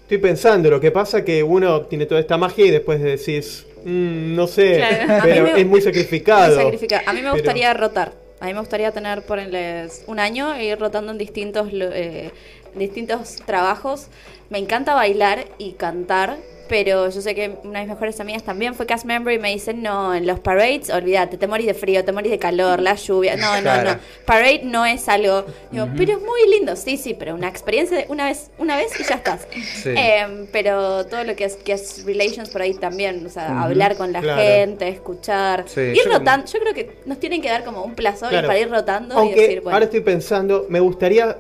Estoy 0.04 0.20
pensando, 0.20 0.70
lo 0.70 0.80
que 0.80 0.92
pasa 0.92 1.26
que 1.26 1.44
uno 1.44 1.82
tiene 1.88 2.06
toda 2.06 2.22
esta 2.22 2.38
magia 2.38 2.66
y 2.66 2.72
después 2.72 3.02
decís, 3.02 3.66
"Mm, 3.86 4.36
no 4.36 4.48
sé, 4.48 4.78
Claro. 4.78 5.24
Pero 5.24 5.44
me- 5.44 5.62
es 5.62 5.66
muy 5.66 5.82
sacrificado. 5.82 6.56
Muy 6.56 6.64
sacrificado. 6.64 7.04
A 7.08 7.14
mí 7.14 7.18
me 7.20 7.24
Pero- 7.24 7.34
gustaría 7.36 7.74
rotar. 7.74 8.12
A 8.42 8.48
mí 8.48 8.54
me 8.54 8.60
gustaría 8.60 8.92
tener, 8.92 9.22
ponerles 9.22 10.04
un 10.08 10.20
año 10.20 10.54
e 10.54 10.66
ir 10.66 10.78
rotando 10.80 11.12
en 11.14 11.18
distintos, 11.18 11.72
lo- 11.72 11.92
eh, 11.94 12.32
distintos 12.76 13.38
trabajos. 13.46 14.08
Me 14.50 14.58
encanta 14.60 14.94
bailar 14.94 15.46
y 15.58 15.72
cantar, 15.74 16.38
pero 16.68 17.10
yo 17.10 17.22
sé 17.22 17.36
que 17.36 17.58
una 17.64 17.80
de 17.80 17.86
mis 17.86 17.94
mejores 17.94 18.20
amigas 18.20 18.44
también 18.44 18.74
fue 18.76 18.86
cast 18.86 19.06
member 19.06 19.34
y 19.34 19.40
me 19.40 19.50
dicen, 19.52 19.82
no, 19.84 20.14
en 20.16 20.26
los 20.28 20.40
parades, 20.40 20.90
olvídate, 20.90 21.38
te 21.38 21.48
morís 21.48 21.66
de 21.68 21.74
frío, 21.74 22.04
te 22.04 22.12
morís 22.12 22.32
de 22.32 22.40
calor, 22.40 22.82
la 22.82 22.96
lluvia. 22.96 23.36
No, 23.36 23.56
no, 23.56 23.62
Claro. 23.62 23.92
no. 23.94 24.00
Parade 24.26 24.62
no 24.64 24.86
es 24.86 25.08
algo... 25.10 25.46
Digo, 25.72 25.88
pero 25.98 26.14
es 26.14 26.20
muy 26.22 26.50
lindo, 26.50 26.76
sí, 26.76 26.98
sí, 26.98 27.14
pero 27.14 27.36
una 27.36 27.48
experiencia 27.48 27.98
de 27.98 28.06
una 28.10 28.26
vez, 28.26 28.50
una 28.58 28.78
vez 28.78 29.00
y 29.00 29.04
ya 29.04 29.16
estás. 29.16 29.48
Sí. 29.84 29.90
Em, 29.96 30.48
pero 30.52 31.06
todo 31.06 31.24
lo 31.24 31.36
que 31.36 31.46
es, 31.46 31.56
que 31.58 31.74
es 31.74 32.04
relations 32.06 32.50
por 32.50 32.62
ahí 32.62 32.74
también, 32.74 33.26
o 33.26 33.30
sea, 33.30 33.62
hablar 33.64 33.96
con 33.98 34.12
la 34.14 34.22
Claro. 34.22 34.42
gente, 34.42 34.88
escuchar, 34.88 35.66
Sí, 35.68 35.82
ir 35.82 35.96
yo- 36.06 36.12
rotando. 36.12 36.48
Yo 36.48 36.60
creo 36.60 36.74
que 36.74 36.98
nos 37.06 37.20
tienen 37.20 37.42
que 37.42 37.50
dar 37.50 37.64
como 37.64 37.84
un 37.84 37.96
plazo 37.96 38.26
y 38.28 38.30
Claro. 38.30 38.48
para 38.48 38.60
ir 38.60 38.70
rotando 38.70 39.16
y 39.16 39.18
Aunque 39.18 39.42
decir, 39.42 39.62
bueno. 39.62 39.76
ahora 39.76 39.86
estoy 39.86 40.02
pensando, 40.02 40.66
me 40.70 40.80
gustaría 40.80 41.38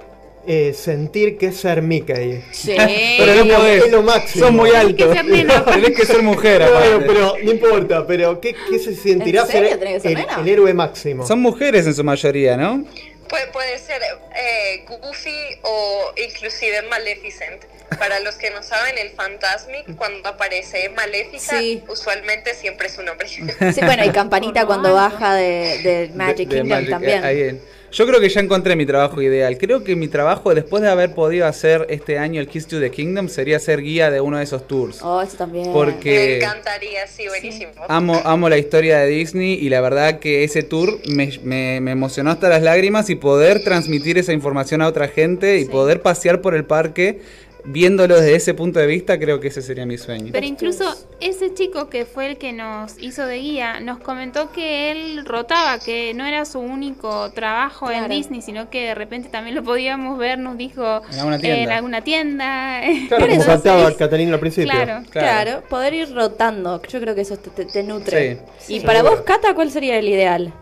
eh, 0.48 0.74
sentir 0.74 1.38
que 1.38 1.48
es 1.48 1.58
ser 1.58 1.82
Mickey. 1.82 2.44
Sí. 2.52 2.76
Pero 3.18 3.46
no 3.46 3.56
podés. 3.58 3.86
es 3.86 3.92
lo 3.92 4.02
máximo. 4.04 4.46
Sos 4.46 4.54
muy 4.54 4.70
Tenés 4.70 4.86
alto. 4.86 5.08
que 5.10 5.14
ser 5.16 5.26
nena. 5.26 5.66
Tenés 5.74 5.92
que 5.92 6.06
ser 6.06 6.22
mujer, 6.24 6.62
Bueno, 6.72 7.04
pero 7.06 7.36
no 7.44 7.52
importa, 7.52 8.06
pero 8.08 8.40
¿qué, 8.42 8.56
qué 8.70 8.80
se 8.80 8.96
sentirá 8.96 9.42
¿En 9.44 9.48
serio 9.48 9.70
ser 9.70 9.80
que 9.80 10.00
ser 10.00 10.18
el, 10.20 10.26
el 10.42 10.48
héroe 10.48 10.74
máximo? 10.74 11.26
Son 11.26 11.40
mujeres 11.42 11.86
en 11.88 11.94
su 11.94 12.04
mayoría, 12.04 12.58
¿no? 12.58 12.84
Puede, 13.28 13.48
puede 13.48 13.78
ser 13.80 14.02
eh, 14.36 14.86
Goofy 14.88 15.36
o 15.64 16.14
inclusive 16.28 16.82
Maleficent. 16.90 17.64
Para 18.00 18.20
los 18.20 18.36
que 18.36 18.50
no 18.50 18.62
saben, 18.64 18.98
el 18.98 19.12
Fantasmic, 19.12 19.96
cuando 19.96 20.28
aparece 20.28 20.90
Maléfica, 20.90 21.60
Sí. 21.60 21.84
usualmente 21.88 22.54
siempre 22.56 22.88
es 22.88 22.98
un 22.98 23.08
hombre. 23.08 23.28
Sí, 23.28 23.42
bueno, 23.86 24.04
y 24.04 24.10
Campanita 24.10 24.66
cuando 24.66 24.94
baja 24.94 25.36
de, 25.36 25.80
de 25.84 26.12
Magic 26.16 26.50
De- 26.50 26.56
de 26.56 26.62
Kingdom 26.62 26.68
Magic, 26.70 26.90
también. 26.90 27.24
ahí 27.24 27.42
en- 27.42 27.62
Yo 27.96 28.06
creo 28.06 28.20
que 28.20 28.28
ya 28.28 28.42
encontré 28.42 28.76
mi 28.76 28.86
trabajo 28.86 29.22
ideal. 29.22 29.58
Creo 29.58 29.86
que 29.86 29.96
mi 29.96 30.10
trabajo, 30.10 30.54
después 30.54 30.84
de 30.84 30.90
haber 30.90 31.14
podido 31.16 31.46
hacer 31.48 31.86
este 31.90 32.18
año 32.18 32.42
el 32.42 32.48
Kiss 32.50 32.68
to 32.68 32.82
the 32.82 32.92
Kingdom, 32.92 33.30
sería 33.30 33.58
ser 33.58 33.82
guía 33.82 34.12
de 34.12 34.20
uno 34.20 34.38
de 34.38 34.44
esos 34.44 34.68
tours. 34.68 35.02
Oh, 35.02 35.22
eso 35.22 35.38
también. 35.38 35.72
Porque- 35.72 36.10
Me 36.12 36.36
encantaría, 36.36 37.08
sí, 37.08 37.26
buenísimo. 37.30 37.72
Amo, 37.88 38.22
amo 38.26 38.50
la 38.50 38.58
historia 38.58 38.98
de 39.00 39.08
Disney 39.08 39.54
y 39.54 39.70
la 39.70 39.80
verdad 39.80 40.20
que 40.20 40.44
ese 40.44 40.62
tour 40.62 41.00
me, 41.08 41.40
me- 41.46 41.80
me 41.80 41.92
emocionó 41.92 42.32
hasta 42.32 42.50
las 42.50 42.62
lágrimas 42.62 43.10
y 43.10 43.16
poder 43.16 43.64
transmitir 43.64 44.18
esa 44.18 44.34
información 44.34 44.82
a 44.82 44.90
otra 44.90 45.08
gente 45.08 45.58
y 45.60 45.64
Sí. 45.64 45.70
poder 45.70 46.02
pasear 46.02 46.42
por 46.42 46.54
el 46.54 46.66
parque 46.66 47.22
viéndolo 47.68 48.16
desde 48.16 48.36
ese 48.36 48.54
punto 48.54 48.80
de 48.80 48.88
vista, 48.88 49.18
creo 49.20 49.40
que 49.40 49.48
ese 49.50 49.62
sería 49.62 49.86
mi 49.86 49.98
sueño. 49.98 50.30
Pero 50.32 50.46
incluso 50.46 50.86
ese 51.20 51.54
chico 51.54 51.90
que 51.90 52.06
fue 52.06 52.28
el 52.28 52.38
que 52.38 52.54
nos 52.54 53.02
hizo 53.02 53.26
de 53.26 53.38
guía 53.40 53.80
nos 53.80 54.00
comentó 54.00 54.52
que 54.52 54.92
él 54.92 55.26
rotaba, 55.26 55.80
que 55.80 56.14
no 56.14 56.26
era 56.26 56.46
su 56.46 56.60
único 56.60 57.32
trabajo 57.32 57.90
en. 57.92 58.06
Disney, 58.10 58.42
sino 58.42 58.70
que 58.70 58.84
de 58.90 58.96
repente 58.96 59.30
también 59.30 59.56
lo 59.56 59.64
podíamos 59.64 60.18
ver, 60.20 60.38
nos 60.38 60.58
dijo 60.58 61.02
En 61.12 61.18
alguna 61.20 61.40
tienda. 61.40 61.64
en 61.64 61.70
alguna 61.72 62.02
tienda. 62.04 62.82
Claro, 63.08 63.28
como 63.64 63.90
sí. 63.90 63.96
Catalina 63.98 64.34
al 64.36 64.40
principio. 64.40 64.72
claro. 64.72 65.04
Claro, 65.10 65.64
poder 65.68 65.94
ir 65.96 66.14
rotando. 66.14 66.82
Yo 66.84 67.00
creo 67.00 67.16
que 67.16 67.22
eso 67.22 67.38
te, 67.38 67.50
te- 67.50 67.66
te 67.66 67.84
nutre. 67.84 68.40
Sí, 68.60 68.74
y 68.76 68.80
sí. 68.80 68.86
para 68.86 69.00
Seguro. 69.00 69.16
vos, 69.18 69.26
Cata, 69.26 69.54
¿cuál 69.56 69.72
sería 69.72 69.98
el 69.98 70.08
ideal? 70.08 70.54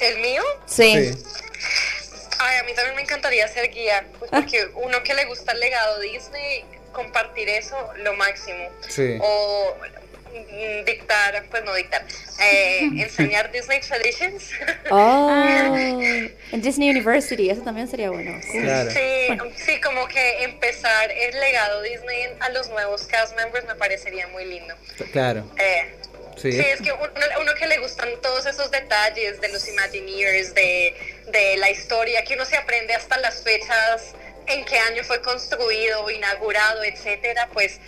¿El 0.00 0.20
mío? 0.22 0.42
Sí. 0.66 1.12
Sí. 1.12 1.22
Ay, 2.38 2.58
a 2.58 2.62
mí 2.64 2.72
también 2.74 2.96
me 2.96 3.02
encantaría 3.02 3.48
ser 3.48 3.70
guía, 3.70 4.04
pues 4.18 4.30
porque 4.30 4.68
uno 4.74 5.02
que 5.02 5.14
le 5.14 5.24
gusta 5.24 5.52
el 5.52 5.60
legado 5.60 6.00
Disney, 6.00 6.64
compartir 6.92 7.48
eso, 7.48 7.76
lo 7.98 8.14
máximo. 8.14 8.68
Sí. 8.88 9.18
O 9.20 9.76
mm, 10.32 10.84
dictar, 10.84 11.44
pues 11.50 11.64
no 11.64 11.74
dictar, 11.74 12.04
eh, 12.40 12.88
enseñar 12.96 13.50
Disney 13.52 13.80
Traditions. 13.80 14.50
Oh, 14.90 15.28
en 16.52 16.62
Disney 16.62 16.90
University, 16.90 17.50
eso 17.50 17.62
también 17.62 17.88
sería 17.88 18.10
bueno. 18.10 18.32
Cool. 18.50 18.62
Claro. 18.62 18.90
Sí, 18.90 19.38
sí, 19.56 19.80
como 19.80 20.06
que 20.08 20.44
empezar 20.44 21.10
el 21.10 21.38
legado 21.38 21.82
Disney 21.82 22.28
a 22.40 22.48
los 22.50 22.70
nuevos 22.70 23.04
cast 23.06 23.36
members 23.36 23.66
me 23.66 23.74
parecería 23.74 24.26
muy 24.28 24.44
lindo. 24.46 24.74
Claro. 25.12 25.44
Eh, 25.58 25.97
Sí. 26.38 26.58
Es 26.58 26.80
que 26.80 26.92
uno, 26.92 27.10
uno 27.40 27.54
que 27.54 27.66
le 27.66 27.78
gustan 27.78 28.08
todos 28.22 28.46
esos 28.46 28.70
detalles 28.70 29.40
de 29.40 29.48
los 29.48 29.66
Imagineers, 29.68 30.54
de, 30.54 30.94
de 31.26 31.56
la 31.56 31.70
historia, 31.70 32.22
que 32.24 32.34
uno 32.34 32.44
se 32.44 32.56
aprende 32.56 32.94
hasta 32.94 33.18
las 33.18 33.42
fechas, 33.42 34.14
en 34.46 34.64
qué 34.64 34.78
año 34.78 35.04
fue 35.04 35.20
construido, 35.20 36.10
inaugurado, 36.10 36.82
etcétera, 36.82 37.48
pues 37.52 37.80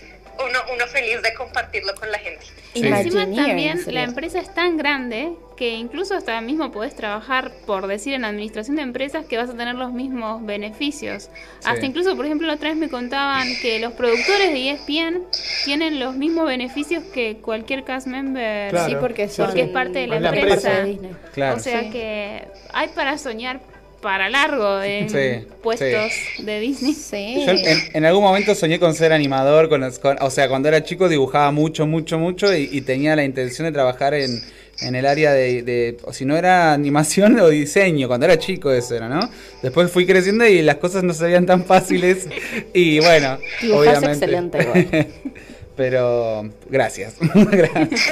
uno, 0.49 0.59
uno 0.75 0.87
feliz 0.87 1.23
de 1.23 1.35
compartirlo 1.35 1.95
con 1.95 2.11
la 2.11 2.19
gente. 2.19 2.45
Sí. 2.75 2.87
Encima 2.87 3.25
también 3.35 3.81
la 3.89 4.03
empresa 4.05 4.39
es 4.39 4.53
tan 4.55 4.77
grande 4.77 5.33
que 5.57 5.71
incluso 5.71 6.15
hasta 6.15 6.41
mismo 6.41 6.71
podés 6.73 6.95
trabajar, 6.95 7.53
por 7.67 7.87
decir, 7.87 8.15
en 8.15 8.25
administración 8.25 8.77
de 8.77 8.83
empresas 8.83 9.27
que 9.27 9.37
vas 9.37 9.51
a 9.51 9.55
tener 9.57 9.75
los 9.75 9.93
mismos 9.93 10.45
beneficios. 10.47 11.29
Hasta 11.65 11.85
incluso, 11.85 12.17
por 12.17 12.25
ejemplo, 12.27 12.47
la 12.47 12.55
otra 12.55 12.69
vez 12.71 12.79
me 12.79 12.89
contaban 12.89 13.47
que 13.61 13.79
los 13.81 13.93
productores 13.93 14.53
de 14.53 14.71
ESPN 14.71 15.25
tienen 15.65 15.99
los 16.01 16.15
mismos 16.15 16.47
beneficios 16.47 17.03
que 17.13 17.37
cualquier 17.39 17.85
cast 17.85 18.07
member. 18.07 18.71
Claro. 18.71 18.89
Sí, 18.89 18.97
porque 19.01 19.29
son 19.29 19.47
Porque 19.47 19.63
es 19.63 19.69
parte 19.69 19.99
de 19.99 20.07
la 20.07 20.17
Es 20.17 20.23
la 20.23 20.29
empresa. 20.29 20.55
empresa. 20.55 20.81
de 20.81 20.85
Disney. 20.91 21.11
Claro. 21.35 21.57
O 21.57 21.61
sea 21.61 21.81
Sí. 21.83 21.91
que 21.91 22.45
hay 22.73 22.89
para 22.89 23.19
soñar 23.19 23.61
para 24.01 24.29
largo 24.31 24.83
en 24.83 25.11
Sí, 25.11 25.47
puestos 25.63 26.11
de 26.39 26.61
Disney. 26.61 26.95
Sí. 26.95 27.45
Yo 27.47 27.53
en, 27.53 27.79
en 27.93 28.05
algún 28.05 28.23
momento 28.25 28.55
soñé 28.55 28.79
con 28.79 28.95
ser 28.95 29.13
animador, 29.13 29.69
con, 29.69 29.81
los- 29.83 29.99
con- 29.99 30.17
o 30.21 30.31
sea, 30.31 30.49
cuando 30.49 30.69
era 30.69 30.83
chico 30.83 31.09
dibujaba 31.09 31.51
mucho, 31.51 31.87
mucho, 31.87 32.19
mucho 32.19 32.55
y, 32.57 32.69
y 32.73 32.81
tenía 32.81 33.15
la 33.17 33.25
intención 33.25 33.67
de 33.67 33.73
trabajar 33.73 34.15
en, 34.15 34.41
en 34.81 34.95
el 34.95 35.05
área 35.05 35.33
de, 35.33 35.63
de- 35.63 35.97
o 36.05 36.13
si 36.15 36.25
no 36.25 36.37
era 36.37 36.73
animación 36.73 37.39
o 37.41 37.49
diseño, 37.49 38.09
cuando 38.09 38.27
era 38.27 38.39
chico 38.39 38.73
eso 38.73 38.95
era, 38.97 39.09
¿no? 39.09 39.21
Después 39.63 39.91
fui 39.91 40.07
creciendo 40.07 40.47
y 40.47 40.63
las 40.63 40.77
cosas 40.77 41.03
no 41.03 41.13
se 41.13 41.25
veían 41.25 41.45
tan 41.45 41.65
fáciles 41.65 42.27
y 42.73 43.01
bueno, 43.01 43.39
Dibujás 43.61 43.99
obviamente. 43.99 44.25
excelente 44.25 44.63
igual. 44.63 45.07
Pero 45.77 46.51
gracias. 46.69 47.15
Gracias. 47.51 48.11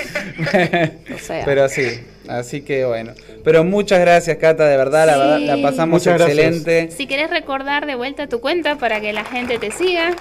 O 1.14 1.18
sea. 1.18 1.44
Pero 1.44 1.68
sí, 1.68 1.82
así 2.28 2.60
que 2.62 2.84
bueno. 2.84 3.14
Pero 3.44 3.64
muchas 3.64 4.00
gracias, 4.00 4.36
Cata, 4.38 4.66
de 4.66 4.76
verdad, 4.76 5.06
la, 5.06 5.12
Sí. 5.14 5.18
verdad, 5.20 5.38
la 5.40 5.62
pasamos 5.62 6.00
Muchas 6.00 6.18
gracias. 6.18 6.38
excelente. 6.38 6.90
Si 6.96 7.06
querés 7.06 7.30
recordar 7.30 7.86
de 7.86 7.94
vuelta 7.94 8.26
tu 8.28 8.40
cuenta 8.40 8.76
para 8.76 9.00
que 9.00 9.12
la 9.12 9.24
gente 9.24 9.58
te 9.58 9.70
siga. 9.70 10.14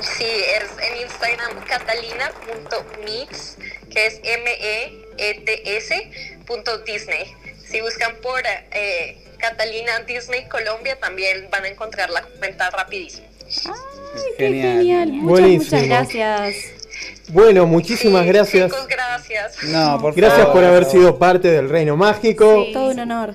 Sí, 0.00 0.24
es 0.24 0.70
en 0.82 1.02
Instagram 1.02 1.64
catalina.mix, 1.66 3.56
que 3.92 4.06
es 4.06 4.20
M-E-E-T-S 4.22 6.10
punto 6.46 6.78
Disney. 6.78 7.24
Si 7.66 7.80
buscan 7.80 8.14
por 8.22 8.40
eh, 8.72 9.16
Catalina 9.38 10.00
Disney 10.06 10.46
Colombia, 10.48 10.98
también 11.00 11.48
van 11.50 11.64
a 11.64 11.68
encontrar 11.68 12.08
la 12.10 12.22
cuenta 12.22 12.70
rapidísimo. 12.70 13.26
Qué 14.36 14.46
Genial. 14.46 14.78
genial. 14.78 15.08
Muchas, 15.12 15.40
Buenísimo. 15.40 15.80
muchas 15.80 15.88
gracias. 15.88 16.77
Bueno, 17.28 17.66
muchísimas 17.66 18.22
Sí, 18.22 18.28
gracias. 18.28 18.70
Chicos, 18.72 18.86
gracias. 18.88 19.62
No, 19.64 19.98
por 20.00 20.14
Gracias 20.14 20.38
favor, 20.40 20.52
por 20.54 20.64
haber 20.64 20.84
favor. 20.84 20.98
sido 20.98 21.18
parte 21.18 21.48
del 21.50 21.68
Reino 21.68 21.96
Mágico. 21.96 22.64
Sí. 22.66 22.72
Todo 22.72 22.90
un 22.90 23.00
honor. 23.00 23.34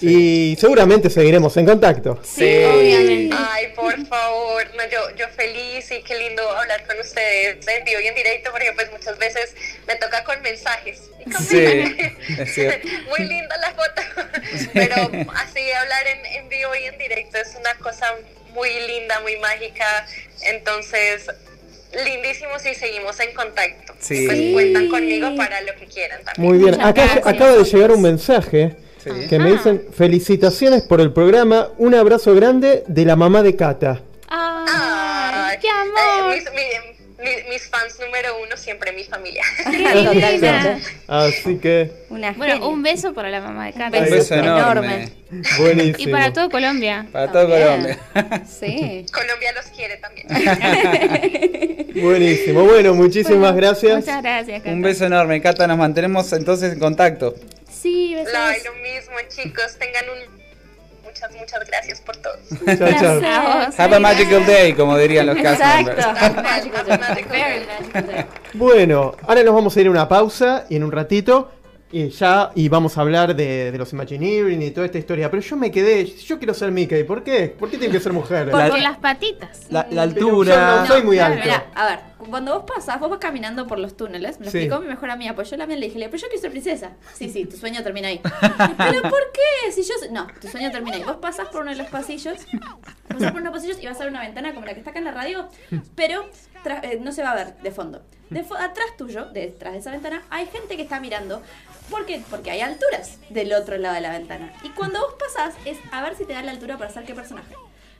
Y 0.00 0.56
seguramente 0.60 1.10
seguiremos 1.10 1.56
en 1.56 1.66
contacto. 1.66 2.20
Sí, 2.22 2.62
Obviamente. 2.64 3.36
Ay, 3.36 3.66
por 3.74 4.06
favor, 4.06 4.62
no, 4.76 4.84
yo, 4.88 5.00
yo 5.16 5.26
feliz 5.36 5.90
y 5.90 6.02
qué 6.04 6.16
lindo 6.16 6.48
hablar 6.52 6.86
con 6.86 7.00
ustedes 7.00 7.66
en 7.66 7.84
vivo 7.84 8.00
y 8.00 8.06
en 8.06 8.14
directo, 8.14 8.50
porque 8.52 8.72
pues 8.74 8.92
muchas 8.92 9.18
veces 9.18 9.54
me 9.88 9.96
toca 9.96 10.22
con 10.22 10.40
mensajes. 10.40 11.00
Y 11.26 11.30
con 11.30 11.42
Sí, 11.42 11.56
mensajes. 11.56 12.12
es 12.38 12.54
cierto. 12.54 12.88
Muy 13.08 13.26
linda 13.26 13.56
la 13.56 13.72
foto, 13.72 14.02
pero 14.72 14.94
así 15.34 15.68
hablar 15.72 16.06
en, 16.06 16.26
en 16.26 16.48
vivo 16.48 16.70
y 16.80 16.84
en 16.84 16.96
directo 16.96 17.38
es 17.38 17.56
una 17.58 17.74
cosa 17.78 18.06
muy 18.54 18.70
linda, 18.86 19.18
muy 19.20 19.36
mágica, 19.38 20.06
entonces 20.42 21.26
lindísimo 22.04 22.58
si 22.58 22.74
seguimos 22.74 23.18
en 23.20 23.34
contacto. 23.34 23.94
Sí. 23.98 24.26
Pues 24.26 24.52
cuentan 24.52 24.88
conmigo 24.88 25.34
para 25.36 25.60
lo 25.62 25.74
que 25.74 25.86
quieran 25.86 26.20
también. 26.24 26.46
Muy 26.48 26.58
bien. 26.58 26.72
Muchas 26.72 26.86
Acá 26.88 27.02
gracias. 27.04 27.26
acaba 27.26 27.52
de 27.56 27.64
llegar 27.64 27.90
un 27.92 28.02
mensaje 28.02 28.76
Sí. 29.02 29.10
que 29.28 29.38
me 29.38 29.52
dicen 29.52 29.82
felicitaciones 29.96 30.82
por 30.82 31.00
el 31.00 31.12
programa. 31.12 31.70
Un 31.78 31.94
abrazo 31.94 32.34
grande 32.34 32.84
de 32.86 33.04
la 33.04 33.16
mamá 33.16 33.42
de 33.42 33.54
Cata. 33.56 34.02
Ay, 34.28 34.66
Ay, 34.70 35.58
qué 35.60 35.68
amor. 35.70 36.34
eh, 36.34 36.36
mis, 36.36 36.44
mi- 36.52 36.97
mi- 37.18 37.48
mis 37.50 37.68
fans 37.68 37.98
número 38.00 38.38
uno, 38.42 38.56
siempre 38.56 38.92
mi 38.92 39.04
familia. 39.04 39.42
Totalmente. 39.64 40.82
Así 41.06 41.58
que 41.58 41.90
Una 42.10 42.32
Bueno, 42.32 42.68
un 42.68 42.82
beso 42.82 43.12
para 43.14 43.28
la 43.30 43.40
mamá 43.40 43.66
de 43.66 43.72
Cata. 43.72 43.98
Un 43.98 44.10
beso 44.10 44.34
enorme. 44.34 45.08
buenísimo. 45.58 45.96
Y 46.08 46.12
para 46.12 46.32
todo 46.32 46.48
Colombia. 46.50 47.06
Para 47.12 47.30
todo 47.32 47.48
También. 47.48 47.98
Colombia. 48.14 48.44
Sí. 48.46 49.04
Colombia 49.12 49.52
los 49.52 49.66
quiere 49.66 49.96
también. 49.98 50.26
Buenísimo. 52.02 52.64
Bueno, 52.64 52.94
muchísimas 52.94 53.54
gracias. 53.56 53.96
Muchas 54.06 54.22
gracias, 54.22 54.62
Cata. 54.62 54.72
Un 54.74 54.82
beso 54.82 55.04
enorme, 55.06 55.40
Cata. 55.40 55.66
Nos 55.66 55.78
mantenemos 55.78 56.32
entonces 56.32 56.72
en 56.72 56.78
contacto. 56.78 57.34
Sí, 57.70 58.14
besos. 58.14 58.34
Ay, 58.36 58.60
lo 58.64 58.72
mismo, 58.74 59.14
chicos. 59.28 59.76
Tengan 59.78 60.04
un. 60.10 60.47
Muchas, 61.18 61.40
muchas 61.40 61.66
gracias 61.66 62.00
por 62.00 62.16
todo. 62.16 62.34
Chao, 62.66 63.20
chao. 63.20 63.70
Have 63.76 63.96
a 63.96 63.98
magical 63.98 64.46
day, 64.46 64.72
como 64.72 64.96
dirían 64.96 65.26
los 65.26 65.36
cast 65.38 65.60
members. 65.76 66.06
Bueno, 68.54 69.16
ahora 69.26 69.42
nos 69.42 69.54
vamos 69.54 69.76
a 69.76 69.80
ir 69.80 69.88
a 69.88 69.90
una 69.90 70.08
pausa 70.08 70.64
y 70.68 70.76
en 70.76 70.84
un 70.84 70.92
ratito 70.92 71.50
y 71.90 72.08
ya 72.10 72.50
y 72.54 72.68
vamos 72.68 72.98
a 72.98 73.00
hablar 73.00 73.34
de, 73.34 73.72
de 73.72 73.78
los 73.78 73.92
Imagineering 73.92 74.60
y 74.62 74.70
toda 74.70 74.86
esta 74.86 74.98
historia. 74.98 75.30
Pero 75.30 75.42
yo 75.42 75.56
me 75.56 75.70
quedé, 75.70 76.04
yo 76.04 76.38
quiero 76.38 76.52
ser 76.54 76.70
Mickey. 76.70 77.04
¿Por 77.04 77.22
qué? 77.22 77.48
¿Por 77.48 77.70
qué 77.70 77.78
tiene 77.78 77.92
que 77.92 78.00
ser 78.00 78.12
mujer? 78.12 78.50
Por, 78.50 78.60
La- 78.60 78.68
por 78.68 78.78
las 78.80 78.98
patitas. 78.98 79.66
La, 79.70 79.88
yo 79.88 80.00
altura. 80.00 80.80
no 80.80 80.86
soy 80.86 81.02
muy 81.02 81.16
claro, 81.16 81.34
alto. 81.34 81.44
Mira, 81.46 81.66
a 81.74 81.86
ver, 81.86 81.98
cuando 82.30 82.54
vos 82.60 82.64
pasás, 82.74 83.00
vos 83.00 83.08
vas 83.08 83.18
caminando 83.20 83.66
por 83.66 83.78
los 83.78 83.96
túneles, 83.96 84.38
me 84.38 84.46
lo 84.46 84.50
Sí. 84.50 84.58
explicó 84.58 84.80
mi 84.82 84.88
mejor 84.88 85.10
amiga, 85.10 85.34
pues 85.34 85.48
yo 85.50 85.56
la 85.56 85.66
mía 85.66 85.76
le 85.76 85.86
dije, 85.86 85.98
pero 86.10 86.16
yo 86.18 86.28
quiero 86.28 86.42
ser 86.42 86.50
princesa. 86.50 86.90
Sí, 87.14 87.30
sí, 87.30 87.46
tu 87.46 87.56
sueño 87.56 87.82
termina 87.82 88.08
ahí. 88.08 88.20
¿Pero 88.76 89.02
por 89.02 89.32
qué? 89.32 89.72
Si 89.72 89.82
yo... 89.82 89.94
No, 90.10 90.26
tu 90.40 90.48
sueño 90.48 90.70
termina 90.70 90.96
ahí. 90.96 91.04
Vos 91.04 91.16
pasás 91.16 91.48
por 91.48 91.62
uno 91.62 91.70
de 91.70 91.76
los 91.78 91.86
pasillos, 91.88 92.36
pasás 93.08 93.32
por 93.32 93.40
unos 93.40 93.52
pasillos 93.52 93.78
y 93.82 93.86
vas 93.86 93.96
a 93.98 94.04
ver 94.04 94.10
una 94.12 94.20
ventana 94.20 94.52
como 94.52 94.66
la 94.66 94.72
que 94.74 94.80
está 94.80 94.90
acá 94.90 94.98
en 94.98 95.04
la 95.06 95.12
radio, 95.12 95.48
pero 95.94 96.24
tra- 96.64 96.80
eh, 96.82 96.98
no 97.00 97.12
se 97.12 97.22
va 97.22 97.30
a 97.32 97.34
ver 97.36 97.54
de 97.62 97.70
fondo. 97.70 98.02
De 98.30 98.44
fo- 98.44 98.58
atrás 98.60 98.88
tuyo, 98.98 99.24
detrás 99.32 99.72
de 99.72 99.78
esa 99.78 99.90
ventana, 99.90 100.22
hay 100.28 100.44
gente 100.46 100.76
que 100.76 100.82
está 100.82 101.00
mirando. 101.00 101.40
¿Por 101.90 102.06
qué? 102.06 102.22
Porque 102.30 102.50
hay 102.50 102.60
alturas 102.60 103.18
del 103.30 103.52
otro 103.52 103.76
lado 103.78 103.94
de 103.94 104.00
la 104.00 104.10
ventana. 104.10 104.52
Y 104.62 104.68
cuando 104.70 105.00
vos 105.00 105.14
pasás, 105.18 105.54
es 105.64 105.78
a 105.92 106.02
ver 106.02 106.14
si 106.16 106.24
te 106.24 106.32
da 106.34 106.42
la 106.42 106.50
altura 106.52 106.76
para 106.78 106.90
ser 106.90 107.04
qué 107.04 107.14
personaje. 107.14 107.54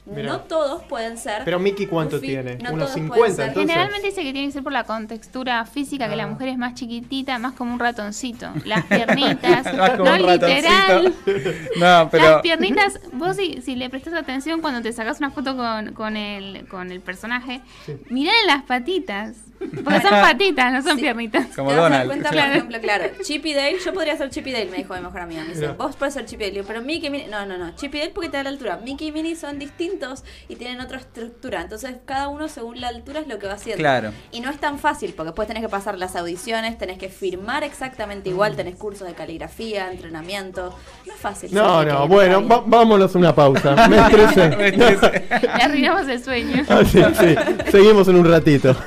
Mirá. 0.07 0.29
No 0.33 0.41
todos 0.41 0.83
pueden 0.85 1.19
ser. 1.19 1.43
Pero 1.45 1.59
Mickey, 1.59 1.87
¿cuánto 1.87 2.17
Goofy, 2.17 2.29
tiene? 2.29 2.57
no 2.57 2.73
Unos 2.73 2.95
todos 2.95 3.09
pueden 3.09 3.35
50, 3.35 3.37
ser. 3.37 3.49
entonces. 3.49 3.71
Generalmente 3.71 4.07
dice 4.07 4.23
que 4.23 4.33
tiene 4.33 4.47
que 4.49 4.53
ser 4.55 4.63
por 4.63 4.73
la 4.73 4.85
contextura 4.85 5.67
física, 5.67 6.09
que 6.09 6.17
la 6.17 6.23
Ah. 6.23 6.29
mujer 6.29 6.49
es 6.49 6.57
más 6.57 6.73
chiquitita, 6.75 7.39
más 7.39 7.53
como 7.53 7.75
un 7.75 7.79
ratoncito. 7.79 8.49
Las 8.65 8.87
piernitas, 8.87 9.65
Más 9.77 9.91
como 9.99 10.05
no 10.05 10.13
un 10.15 10.33
literal. 10.33 11.15
ratoncito. 11.25 11.51
No, 11.79 12.09
pero. 12.11 12.25
Las 12.31 12.41
piernitas, 12.41 13.01
vos 13.13 13.37
si, 13.37 13.61
si 13.61 13.77
le 13.77 13.91
prestas 13.91 14.15
atención 14.15 14.63
cuando 14.63 14.81
te 14.81 14.95
sacas 14.95 15.19
una 15.19 15.31
foto 15.31 15.55
con, 15.59 15.93
con, 15.93 16.17
el, 16.17 16.67
con 16.69 16.91
el 16.91 17.01
personaje, 17.03 17.61
mirá 18.09 18.33
las 18.47 18.63
patitas. 18.63 19.37
Porque 19.59 20.01
son 20.01 20.11
patitas, 20.11 20.73
no 20.73 20.83
son 20.83 20.97
Sí. 20.97 21.03
piernitas. 21.03 21.47
Como 21.57 21.71
Te 21.71 21.77
vas 21.77 21.87
a 21.87 21.89
dar 21.89 21.91
Donald. 21.91 22.09
cuenta, 22.11 22.31
Claro. 22.31 22.47
por 22.49 22.57
ejemplo, 22.57 22.81
claro, 22.81 23.05
Chip 23.23 23.47
y 23.47 23.55
Dale, 23.55 23.77
yo 23.85 23.93
podría 23.93 24.17
ser 24.17 24.31
Chip 24.31 24.47
y 24.47 24.53
Dale, 24.53 24.67
me 24.67 24.77
dijo 24.79 24.95
mi 24.95 25.01
mejor 25.01 25.21
amiga. 25.21 25.43
Me 25.43 25.49
dice, 25.55 25.69
vos 25.69 25.97
puedes 25.97 26.15
ser 26.15 26.27
Chip 26.27 26.41
y 26.41 26.45
Dale, 26.51 26.63
pero 26.65 26.81
Mickey 26.83 27.09
y 27.09 27.11
Minnie, 27.11 27.29
no, 27.29 27.45
no, 27.47 27.59
no, 27.59 27.75
Chip 27.75 27.95
y 27.95 27.99
Dale 27.99 28.11
porque 28.11 28.29
te 28.29 28.37
da 28.37 28.45
la 28.45 28.51
altura. 28.51 28.79
Mickey 28.85 29.09
y 29.09 29.13
Minnie 29.13 29.35
son 29.37 29.59
distintos 29.59 30.23
y 30.49 30.57
tienen 30.57 30.81
otra 30.81 30.99
estructura, 30.99 31.61
entonces 31.63 31.97
cada 32.05 32.29
uno 32.29 32.49
según 32.49 32.81
la 32.81 32.89
altura 32.89 33.21
es 33.21 33.27
lo 33.27 33.39
que 33.39 33.47
va 33.49 33.55
haciendo. 33.55 33.79
Claro. 33.81 34.13
Y 34.31 34.41
no 34.41 34.51
es 34.51 34.59
tan 34.59 34.79
fácil, 34.79 35.13
porque 35.17 35.29
después 35.29 35.49
tenés 35.49 35.63
que 35.63 35.69
pasar 35.69 35.99
las 35.99 36.15
audiciones, 36.17 36.79
tenés 36.79 36.99
que 36.99 37.09
firmar 37.09 37.65
exactamente 37.65 38.29
igual, 38.31 38.55
tenés 38.57 38.77
cursos 38.77 39.07
de 39.09 39.15
caligrafía, 39.15 39.91
entrenamiento. 39.91 40.77
No 41.07 41.13
es 41.15 41.21
fácil. 41.21 41.53
No, 41.53 41.85
no, 41.85 42.05
en 42.05 42.09
bueno, 42.09 42.47
va- 42.47 42.63
vámonos 42.65 43.15
a 43.15 43.19
una 43.19 43.35
pausa. 43.35 43.89
Me 43.89 43.97
estresé. 43.99 44.49
Me 44.57 44.69
estresé. 44.69 45.25
Le 45.43 45.63
arruinamos 45.63 46.07
el 46.09 46.23
sueño. 46.23 46.65
Ah, 46.69 46.83
sí, 46.85 47.03
sí. 47.19 47.35
Seguimos 47.71 48.07
en 48.09 48.17
un 48.17 48.31
ratito. 48.31 48.77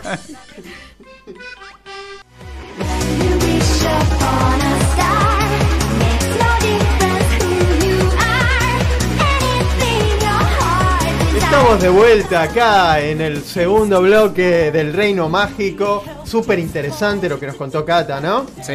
Estamos 11.37 11.81
de 11.81 11.89
vuelta 11.89 12.43
acá 12.43 12.99
en 13.01 13.19
el 13.21 13.43
segundo 13.43 14.01
bloque 14.01 14.71
del 14.71 14.93
Reino 14.93 15.27
Mágico. 15.29 16.03
Súper 16.23 16.59
interesante 16.59 17.27
lo 17.27 17.39
que 17.39 17.47
nos 17.47 17.55
contó 17.55 17.83
Cata, 17.85 18.21
¿no? 18.21 18.45
Sí, 18.61 18.73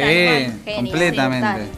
completamente. 0.75 1.47
Genial, 1.47 1.69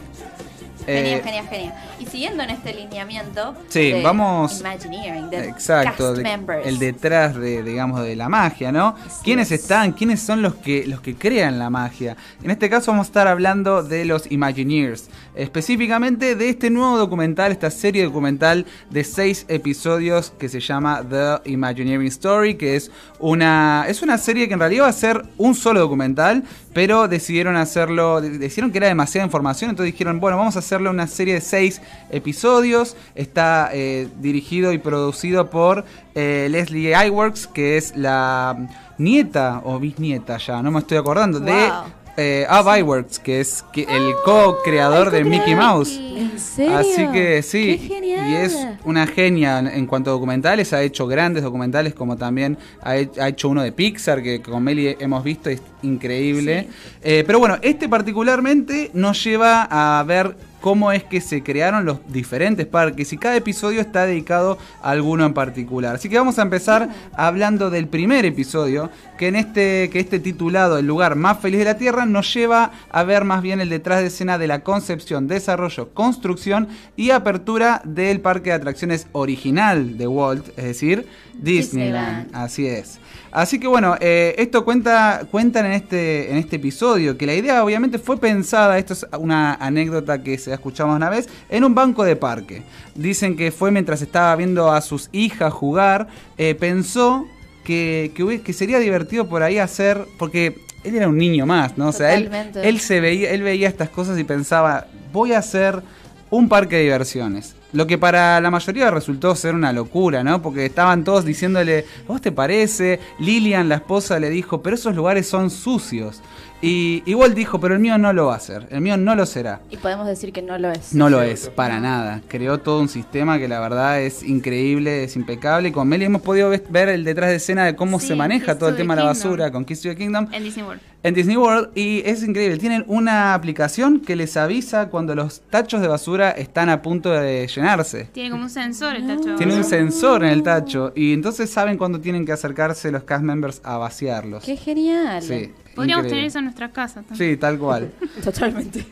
Eh, 0.86 1.20
genial, 1.24 1.48
genial. 1.48 1.74
Siguiendo 2.10 2.42
en 2.42 2.50
este 2.50 2.74
lineamiento 2.74 3.54
Sí, 3.68 3.92
de 3.92 4.02
vamos- 4.02 4.60
Imagineering, 4.60 5.30
de 5.30 5.48
Exacto, 5.48 6.04
cast 6.08 6.16
de- 6.16 6.22
members. 6.22 6.66
el 6.66 6.78
detrás 6.78 7.36
de, 7.36 7.62
digamos, 7.62 8.02
de 8.02 8.16
la 8.16 8.28
magia, 8.28 8.72
¿no? 8.72 8.96
¿Quiénes 9.22 9.52
es. 9.52 9.62
están? 9.62 9.92
¿Quiénes 9.92 10.20
son 10.20 10.42
los 10.42 10.54
que, 10.56 10.86
los 10.86 11.00
que 11.00 11.14
crean 11.14 11.58
la 11.58 11.70
magia? 11.70 12.16
En 12.42 12.50
este 12.50 12.68
caso 12.68 12.90
vamos 12.90 13.06
a 13.06 13.10
estar 13.10 13.28
hablando 13.28 13.82
de 13.82 14.04
los 14.04 14.30
Imagineers, 14.30 15.08
específicamente 15.36 16.34
de 16.36 16.48
este 16.48 16.70
nuevo 16.70 16.96
documental, 16.98 17.52
esta 17.52 17.70
serie 17.70 18.04
documental 18.04 18.66
de 18.90 19.04
seis 19.04 19.44
episodios 19.48 20.32
que 20.38 20.48
se 20.48 20.60
llama 20.60 21.02
The 21.08 21.48
Imagineering 21.50 22.06
Story, 22.08 22.54
que 22.56 22.76
es 22.76 22.90
una, 23.18 23.84
es 23.88 24.02
una 24.02 24.16
serie 24.18 24.48
que 24.48 24.54
en 24.54 24.60
realidad 24.60 24.84
va 24.84 24.88
a 24.88 24.92
ser 24.92 25.22
un 25.38 25.54
solo 25.54 25.80
documental, 25.80 26.44
pero 26.72 27.08
decidieron 27.08 27.56
hacerlo, 27.56 28.20
de- 28.20 28.38
decidieron 28.38 28.70
que 28.70 28.78
era 28.78 28.86
demasiada 28.88 29.24
información, 29.24 29.70
entonces 29.70 29.92
dijeron, 29.92 30.20
bueno, 30.20 30.36
vamos 30.36 30.56
a 30.56 30.60
hacerle 30.60 30.88
una 30.88 31.06
serie 31.06 31.34
de 31.34 31.40
seis 31.40 31.80
episodios. 32.10 32.96
Está 33.14 33.70
eh, 33.72 34.08
dirigido 34.20 34.72
y 34.72 34.78
producido 34.78 35.50
por 35.50 35.84
eh, 36.14 36.48
Leslie 36.50 36.94
Iwerks, 37.06 37.46
que 37.46 37.76
es 37.76 37.96
la 37.96 38.68
nieta 38.98 39.62
o 39.64 39.78
bisnieta 39.78 40.36
ya, 40.38 40.62
no 40.62 40.70
me 40.70 40.80
estoy 40.80 40.98
acordando, 40.98 41.40
de 41.40 41.70
eh, 42.16 42.44
Ab 42.50 42.76
Iwerks, 42.78 43.18
que 43.18 43.40
es 43.40 43.64
que- 43.72 43.84
el 43.88 44.12
co-creador 44.26 45.06
el 45.06 45.12
de 45.12 45.24
Mickey 45.24 45.38
co-creador. 45.54 45.64
Mouse. 45.76 45.96
¿En 45.98 46.38
serio? 46.38 46.76
Así 46.76 47.06
que 47.12 47.42
sí, 47.42 47.78
¡Qué 47.78 47.94
genial! 47.94 48.28
y 48.30 48.34
es 48.34 48.58
una 48.84 49.06
genia 49.06 49.58
en- 49.60 49.68
en 49.68 49.86
cuanto 49.86 50.10
a 50.10 50.12
documentales, 50.12 50.72
ha 50.74 50.82
hecho 50.82 51.06
grandes 51.06 51.42
documentales 51.42 51.94
como 51.94 52.16
también 52.18 52.58
ha, 52.82 52.96
he- 52.98 53.08
ha 53.18 53.28
hecho 53.28 53.48
uno 53.48 53.62
de 53.62 53.72
Pixar 53.72 54.22
que 54.22 54.42
con 54.42 54.62
Meli 54.62 54.96
hemos 54.98 55.24
visto, 55.24 55.48
es 55.48 55.62
increíble. 55.82 56.68
Eh, 57.02 57.24
pero 57.26 57.38
bueno, 57.38 57.56
este 57.62 57.88
particularmente 57.88 58.90
nos 58.92 59.22
lleva 59.24 59.66
a 59.70 60.02
ver 60.02 60.36
cómo 60.60 60.92
es 60.92 61.04
que 61.04 61.20
se 61.20 61.42
crearon 61.42 61.84
los 61.84 61.98
diferentes 62.08 62.66
parques 62.66 63.12
y 63.12 63.16
cada 63.16 63.36
episodio 63.36 63.80
está 63.80 64.06
dedicado 64.06 64.58
a 64.82 64.90
alguno 64.90 65.24
en 65.24 65.34
particular. 65.34 65.96
Así 65.96 66.08
que 66.08 66.18
vamos 66.18 66.38
a 66.38 66.42
empezar 66.42 66.88
hablando 67.14 67.70
del 67.70 67.88
primer 67.88 68.24
episodio, 68.24 68.90
que 69.18 69.28
en 69.28 69.36
este, 69.36 69.90
que 69.90 70.00
este 70.00 70.18
titulado 70.18 70.78
El 70.78 70.86
lugar 70.86 71.16
más 71.16 71.38
feliz 71.40 71.58
de 71.58 71.64
la 71.64 71.78
Tierra 71.78 72.06
nos 72.06 72.32
lleva 72.32 72.70
a 72.90 73.02
ver 73.02 73.24
más 73.24 73.42
bien 73.42 73.60
el 73.60 73.68
detrás 73.68 74.00
de 74.00 74.06
escena 74.06 74.38
de 74.38 74.46
la 74.46 74.60
concepción, 74.60 75.28
desarrollo, 75.28 75.92
construcción 75.94 76.68
y 76.96 77.10
apertura 77.10 77.82
del 77.84 78.20
parque 78.20 78.50
de 78.50 78.56
atracciones 78.56 79.06
original 79.12 79.96
de 79.96 80.06
Walt, 80.06 80.48
es 80.56 80.64
decir, 80.64 81.06
Disneyland. 81.34 82.26
Disneyland. 82.26 82.36
Así 82.36 82.66
es. 82.66 83.00
Así 83.32 83.60
que 83.60 83.68
bueno, 83.68 83.96
eh, 84.00 84.34
esto 84.38 84.64
cuenta, 84.64 85.22
cuentan 85.30 85.66
en 85.66 85.72
este, 85.72 86.30
en 86.30 86.36
este 86.36 86.56
episodio, 86.56 87.16
que 87.16 87.26
la 87.26 87.34
idea 87.34 87.64
obviamente 87.64 87.98
fue 87.98 88.18
pensada, 88.18 88.78
esto 88.78 88.92
es 88.92 89.06
una 89.18 89.54
anécdota 89.54 90.22
que 90.22 90.36
se 90.38 90.50
ha 90.50 90.54
escuchado 90.54 90.94
una 90.94 91.08
vez, 91.08 91.28
en 91.48 91.64
un 91.64 91.74
banco 91.74 92.04
de 92.04 92.16
parque. 92.16 92.62
Dicen 92.94 93.36
que 93.36 93.52
fue 93.52 93.70
mientras 93.70 94.02
estaba 94.02 94.34
viendo 94.36 94.72
a 94.72 94.80
sus 94.80 95.08
hijas 95.12 95.52
jugar, 95.52 96.08
eh, 96.38 96.54
pensó 96.54 97.26
que, 97.64 98.12
que, 98.14 98.42
que 98.42 98.52
sería 98.52 98.78
divertido 98.78 99.28
por 99.28 99.42
ahí 99.42 99.58
hacer, 99.58 100.06
porque 100.18 100.58
él 100.82 100.96
era 100.96 101.08
un 101.08 101.18
niño 101.18 101.46
más, 101.46 101.78
¿no? 101.78 101.88
O 101.88 101.92
sea, 101.92 102.14
él, 102.14 102.30
él 102.54 102.80
se 102.80 103.00
veía, 103.00 103.30
él 103.30 103.42
veía 103.42 103.68
estas 103.68 103.90
cosas 103.90 104.18
y 104.18 104.24
pensaba, 104.24 104.86
voy 105.12 105.32
a 105.32 105.38
hacer 105.38 105.82
un 106.30 106.48
parque 106.48 106.76
de 106.76 106.82
diversiones. 106.82 107.54
Lo 107.72 107.86
que 107.86 107.98
para 107.98 108.40
la 108.40 108.50
mayoría 108.50 108.90
resultó 108.90 109.34
ser 109.36 109.54
una 109.54 109.72
locura, 109.72 110.24
¿no? 110.24 110.42
Porque 110.42 110.66
estaban 110.66 111.04
todos 111.04 111.24
diciéndole, 111.24 111.84
¿vos 112.08 112.20
te 112.20 112.32
parece? 112.32 112.98
Lilian, 113.20 113.68
la 113.68 113.76
esposa, 113.76 114.18
le 114.18 114.28
dijo, 114.30 114.60
pero 114.60 114.74
esos 114.74 114.94
lugares 114.96 115.28
son 115.28 115.50
sucios. 115.50 116.20
Y 116.62 117.02
igual 117.06 117.34
dijo, 117.34 117.58
pero 117.60 117.74
el 117.74 117.80
mío 117.80 117.96
no 117.96 118.12
lo 118.12 118.26
va 118.26 118.34
a 118.34 118.36
hacer, 118.36 118.66
el 118.70 118.80
mío 118.82 118.96
no 118.96 119.14
lo 119.14 119.24
será. 119.24 119.60
Y 119.70 119.76
podemos 119.78 120.06
decir 120.06 120.30
que 120.32 120.42
no 120.42 120.58
lo 120.58 120.70
es. 120.70 120.92
No 120.92 121.08
lo 121.08 121.22
es, 121.22 121.48
para 121.48 121.80
nada. 121.80 122.20
Creó 122.28 122.58
todo 122.58 122.80
un 122.80 122.88
sistema 122.88 123.38
que 123.38 123.48
la 123.48 123.60
verdad 123.60 124.02
es 124.02 124.22
increíble, 124.22 125.04
es 125.04 125.16
impecable. 125.16 125.68
Y 125.70 125.72
con 125.72 125.88
Meli 125.88 126.04
hemos 126.04 126.20
podido 126.22 126.50
ve- 126.50 126.62
ver 126.68 126.88
el 126.90 127.04
detrás 127.04 127.30
de 127.30 127.36
escena 127.36 127.64
de 127.64 127.76
cómo 127.76 127.98
Sí, 128.00 128.08
se 128.08 128.14
maneja 128.16 128.52
Kiss 128.52 128.58
todo 128.58 128.68
el 128.68 128.76
tema 128.76 128.94
de 128.94 129.00
la 129.02 129.06
basura 129.08 129.50
con 129.50 129.64
Kiss 129.64 129.80
to 129.80 129.88
the 129.88 129.96
Kingdom 129.96 130.26
En 130.32 130.42
Disney 130.42 130.66
World. 130.66 130.82
En 131.02 131.14
Disney 131.14 131.36
World 131.36 131.70
y 131.74 132.02
es 132.04 132.22
increíble. 132.22 132.58
Tienen 132.58 132.84
una 132.86 133.34
aplicación 133.34 134.00
que 134.00 134.16
les 134.16 134.36
avisa 134.36 134.88
cuando 134.88 135.14
los 135.14 135.40
tachos 135.42 135.80
de 135.80 135.88
basura 135.88 136.30
están 136.30 136.68
a 136.68 136.82
punto 136.82 137.10
de 137.10 137.46
llenarse. 137.46 138.04
Tiene 138.12 138.30
como 138.30 138.44
un 138.44 138.50
sensor 138.50 138.96
el 138.96 139.06
tacho. 139.06 139.36
Tiene 139.36 139.54
un 139.54 139.64
sensor 139.64 140.24
en 140.24 140.30
el 140.30 140.42
tacho 140.42 140.92
y 140.94 141.12
entonces 141.12 141.50
saben 141.50 141.78
cuándo 141.78 142.00
tienen 142.00 142.26
que 142.26 142.32
acercarse 142.32 142.90
los 142.90 143.04
cast 143.04 143.24
members 143.24 143.60
a 143.64 143.78
vaciarlos. 143.78 144.44
Qué 144.44 144.56
genial. 144.56 145.22
Sí, 145.22 145.52
Podríamos 145.74 146.04
increíble. 146.04 146.08
tener 146.08 146.24
eso 146.24 146.38
en 146.38 146.44
nuestra 146.44 146.70
casa 146.70 147.02
también. 147.02 147.30
Sí, 147.32 147.36
tal 147.36 147.58
cual. 147.58 147.90
Totalmente. 148.24 148.86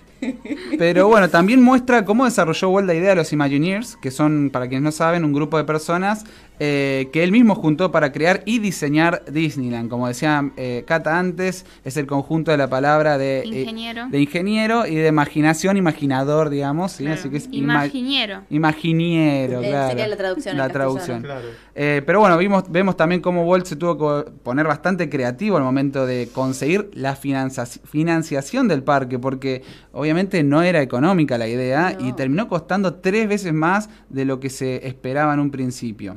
Pero 0.78 1.06
bueno, 1.09 1.28
también 1.28 1.62
muestra 1.62 2.05
cómo 2.05 2.24
desarrolló 2.24 2.70
Walt 2.70 2.86
la 2.89 2.94
idea 2.94 3.10
de 3.10 3.16
los 3.16 3.32
Imagineers, 3.32 3.97
que 3.97 4.10
son, 4.10 4.51
para 4.51 4.66
quienes 4.66 4.82
no 4.82 4.93
saben, 4.93 5.24
un 5.24 5.32
grupo 5.32 5.56
de 5.59 5.64
personas 5.64 6.24
eh, 6.60 7.09
que 7.12 7.22
él 7.24 7.32
mismo 7.32 7.55
juntó 7.55 7.90
para 7.93 8.12
crear 8.12 8.43
y 8.44 8.59
diseñar 8.59 9.22
Disneyland. 9.30 9.89
Como 9.89 10.09
decía 10.09 10.51
eh, 10.56 10.85
Cata 10.86 11.18
antes, 11.18 11.64
es 11.85 11.97
el 11.97 12.06
conjunto 12.06 12.51
de 12.51 12.56
la 12.56 12.68
palabra 12.68 13.18
de, 13.18 13.40
eh, 13.40 13.47
Ingeniero. 13.47 14.09
de 14.10 14.20
ingeniero 14.20 14.86
y 14.86 14.94
de 14.97 15.09
imaginación, 15.09 15.76
imaginador, 15.76 16.51
digamos. 16.51 16.93
¿sí? 16.93 17.05
Claro. 17.05 17.18
Así 17.20 17.30
que 17.30 17.36
es 17.39 17.48
ima- 17.51 17.85
Imaginiero. 17.85 18.43
Imaginiero, 18.51 19.62
Eh, 19.62 19.68
claro. 19.68 19.89
sería 19.90 20.09
la 20.09 20.16
traducción 20.16 20.56
La 20.56 20.68
traducción. 20.68 21.22
Claro. 21.22 21.47
Eh, 21.74 22.02
pero 22.05 22.20
bueno, 22.20 22.36
vimos, 22.39 22.64
vemos 22.70 22.97
también 22.97 23.20
cómo 23.20 23.44
Walt 23.44 23.66
se 23.66 23.76
tuvo 23.76 24.24
que 24.24 24.30
poner 24.43 24.66
bastante 24.66 25.09
creativo 25.09 25.56
al 25.56 25.62
momento 25.62 26.06
de 26.06 26.28
conseguir 26.32 26.90
la 26.94 27.14
financiación 27.16 28.68
del 28.68 28.82
parque, 28.82 29.18
porque 29.18 29.62
obviamente 29.93 30.43
no 30.43 30.62
era 30.62 30.82
económica 30.82 31.39
la 31.39 31.48
idea 31.48 31.97
No. 31.98 32.09
y 32.09 32.12
terminó 32.14 32.48
costando 32.48 32.94
tres 32.94 33.28
veces 33.28 33.52
más 33.52 33.89
de 34.09 34.24
lo 34.24 34.40
que 34.40 34.51
se 34.51 34.86
esperaba 34.86 35.35
en 35.35 35.40
un 35.40 35.51
principio. 35.51 36.16